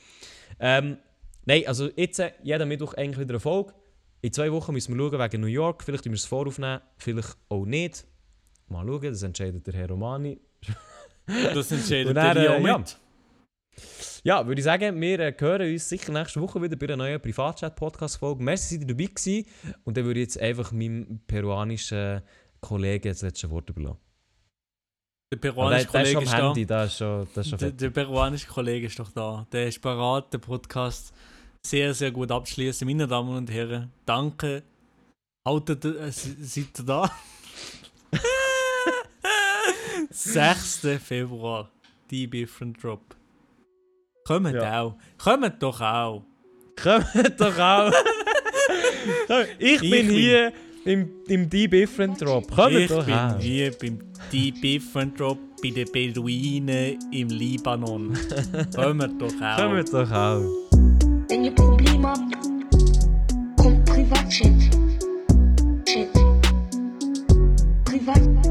Ähm, 0.60 0.98
nein, 1.46 1.66
also 1.66 1.90
jetzt 1.96 2.20
äh, 2.20 2.30
jeden 2.44 2.68
Mittwoch 2.68 2.94
eigentlich 2.94 3.18
wieder 3.18 3.34
eine 3.34 3.40
Folge. 3.40 3.74
In 4.20 4.32
zwei 4.32 4.52
Wochen 4.52 4.72
müssen 4.72 4.96
wir 4.96 5.10
schauen 5.10 5.18
wegen 5.18 5.40
New 5.40 5.48
York. 5.48 5.82
Vielleicht 5.82 6.04
müssen 6.04 6.12
wir 6.12 6.16
es 6.16 6.26
voraufnehmen, 6.26 6.80
vielleicht 6.96 7.36
auch 7.48 7.64
nicht. 7.64 8.06
Mal 8.68 8.86
schauen, 8.86 9.02
das 9.02 9.22
entscheidet 9.24 9.66
der 9.66 9.74
Herr 9.74 9.88
Romani. 9.88 10.40
das 11.26 11.72
entscheidet 11.72 12.16
dann, 12.16 12.36
der 12.36 12.56
äh, 12.56 12.62
ja. 12.62 12.78
mit. 12.78 12.96
Ja, 14.24 14.46
würde 14.46 14.60
ich 14.60 14.64
sagen, 14.64 15.00
wir 15.00 15.18
äh, 15.18 15.34
hören 15.36 15.72
uns 15.72 15.88
sicher 15.88 16.12
nächste 16.12 16.40
Woche 16.40 16.62
wieder 16.62 16.76
bei 16.76 16.86
einer 16.86 16.96
neuen 16.96 17.20
Privatchat-Podcast-Folge. 17.20 18.40
Merci, 18.40 18.78
dass 18.78 18.88
ihr 18.88 18.94
dabei 18.94 19.06
gewesen. 19.06 19.46
Und 19.82 19.96
dann 19.96 20.04
würde 20.04 20.20
ich 20.20 20.26
jetzt 20.26 20.40
einfach 20.40 20.70
meinem 20.70 21.20
peruanischen 21.26 22.22
Kollegen 22.60 23.08
das 23.08 23.22
letzte 23.22 23.50
Wort 23.50 23.68
überlassen. 23.70 23.98
Der 25.32 25.38
peruanische 25.38 25.86
der 25.86 26.02
Kollege 26.02 26.22
ist 26.22 26.32
da. 26.32 26.46
Handy, 26.46 26.66
das 26.66 26.92
ist 26.92 26.98
schon, 26.98 27.28
das 27.34 27.46
ist 27.46 27.60
schon 27.60 27.76
Der, 27.76 27.90
peruanische 27.90 28.46
Kollege 28.46 28.86
ist 28.86 28.98
doch 29.00 29.10
da. 29.10 29.44
Der 29.50 29.66
ist 29.66 29.80
parat, 29.80 30.32
den 30.32 30.40
Podcast 30.40 31.12
sehr, 31.66 31.92
sehr 31.92 32.12
gut 32.12 32.30
abschließen. 32.30 32.86
Meine 32.86 33.08
Damen 33.08 33.36
und 33.36 33.50
Herren, 33.50 33.90
danke. 34.06 34.62
Haltet, 35.44 35.84
äh, 35.84 36.12
seid 36.12 36.78
ihr 36.78 36.84
da? 36.84 37.10
6. 40.10 40.86
Februar, 41.02 41.68
die 42.08 42.28
Different 42.28 42.80
Drop. 42.80 43.16
Kommt 44.24 44.52
Ja. 44.54 44.80
auch. 44.82 44.94
Kommt 45.18 45.62
doch 45.62 45.80
auch. 45.80 46.22
Kommt 46.80 47.40
doch 47.40 47.58
auch! 47.58 47.92
ich 49.58 49.80
bin 49.80 49.90
bin- 49.90 50.10
hier 50.10 50.52
im, 50.84 51.08
im 51.28 51.48
Deep 51.50 51.70
Different 51.72 52.20
Drop. 52.20 52.50
Kommt 52.50 52.72
ich 52.74 52.88
doch 52.88 53.04
bin 53.04 53.14
auch! 53.14 53.38
hier 53.38 53.72
beim 53.78 53.98
die 54.32 54.52
Different 54.52 55.18
Drop 55.18 55.38
bei 55.62 55.70
den 55.70 55.90
Beduinen 55.92 56.98
im 57.12 57.28
Libanon. 57.28 58.16
Kommt 58.74 59.20
doch 59.20 59.32
auch. 59.40 59.56
Kommt 59.56 59.92
doch 59.92 60.10
auch! 60.10 60.42
Wenn 61.28 61.44
ihr 61.44 61.54
Probleme 61.54 62.08
habt, 62.08 62.20
kommt 63.58 63.84
Privatchat. 63.84 64.52
Chat. 65.86 66.08
Privat. 67.84 68.41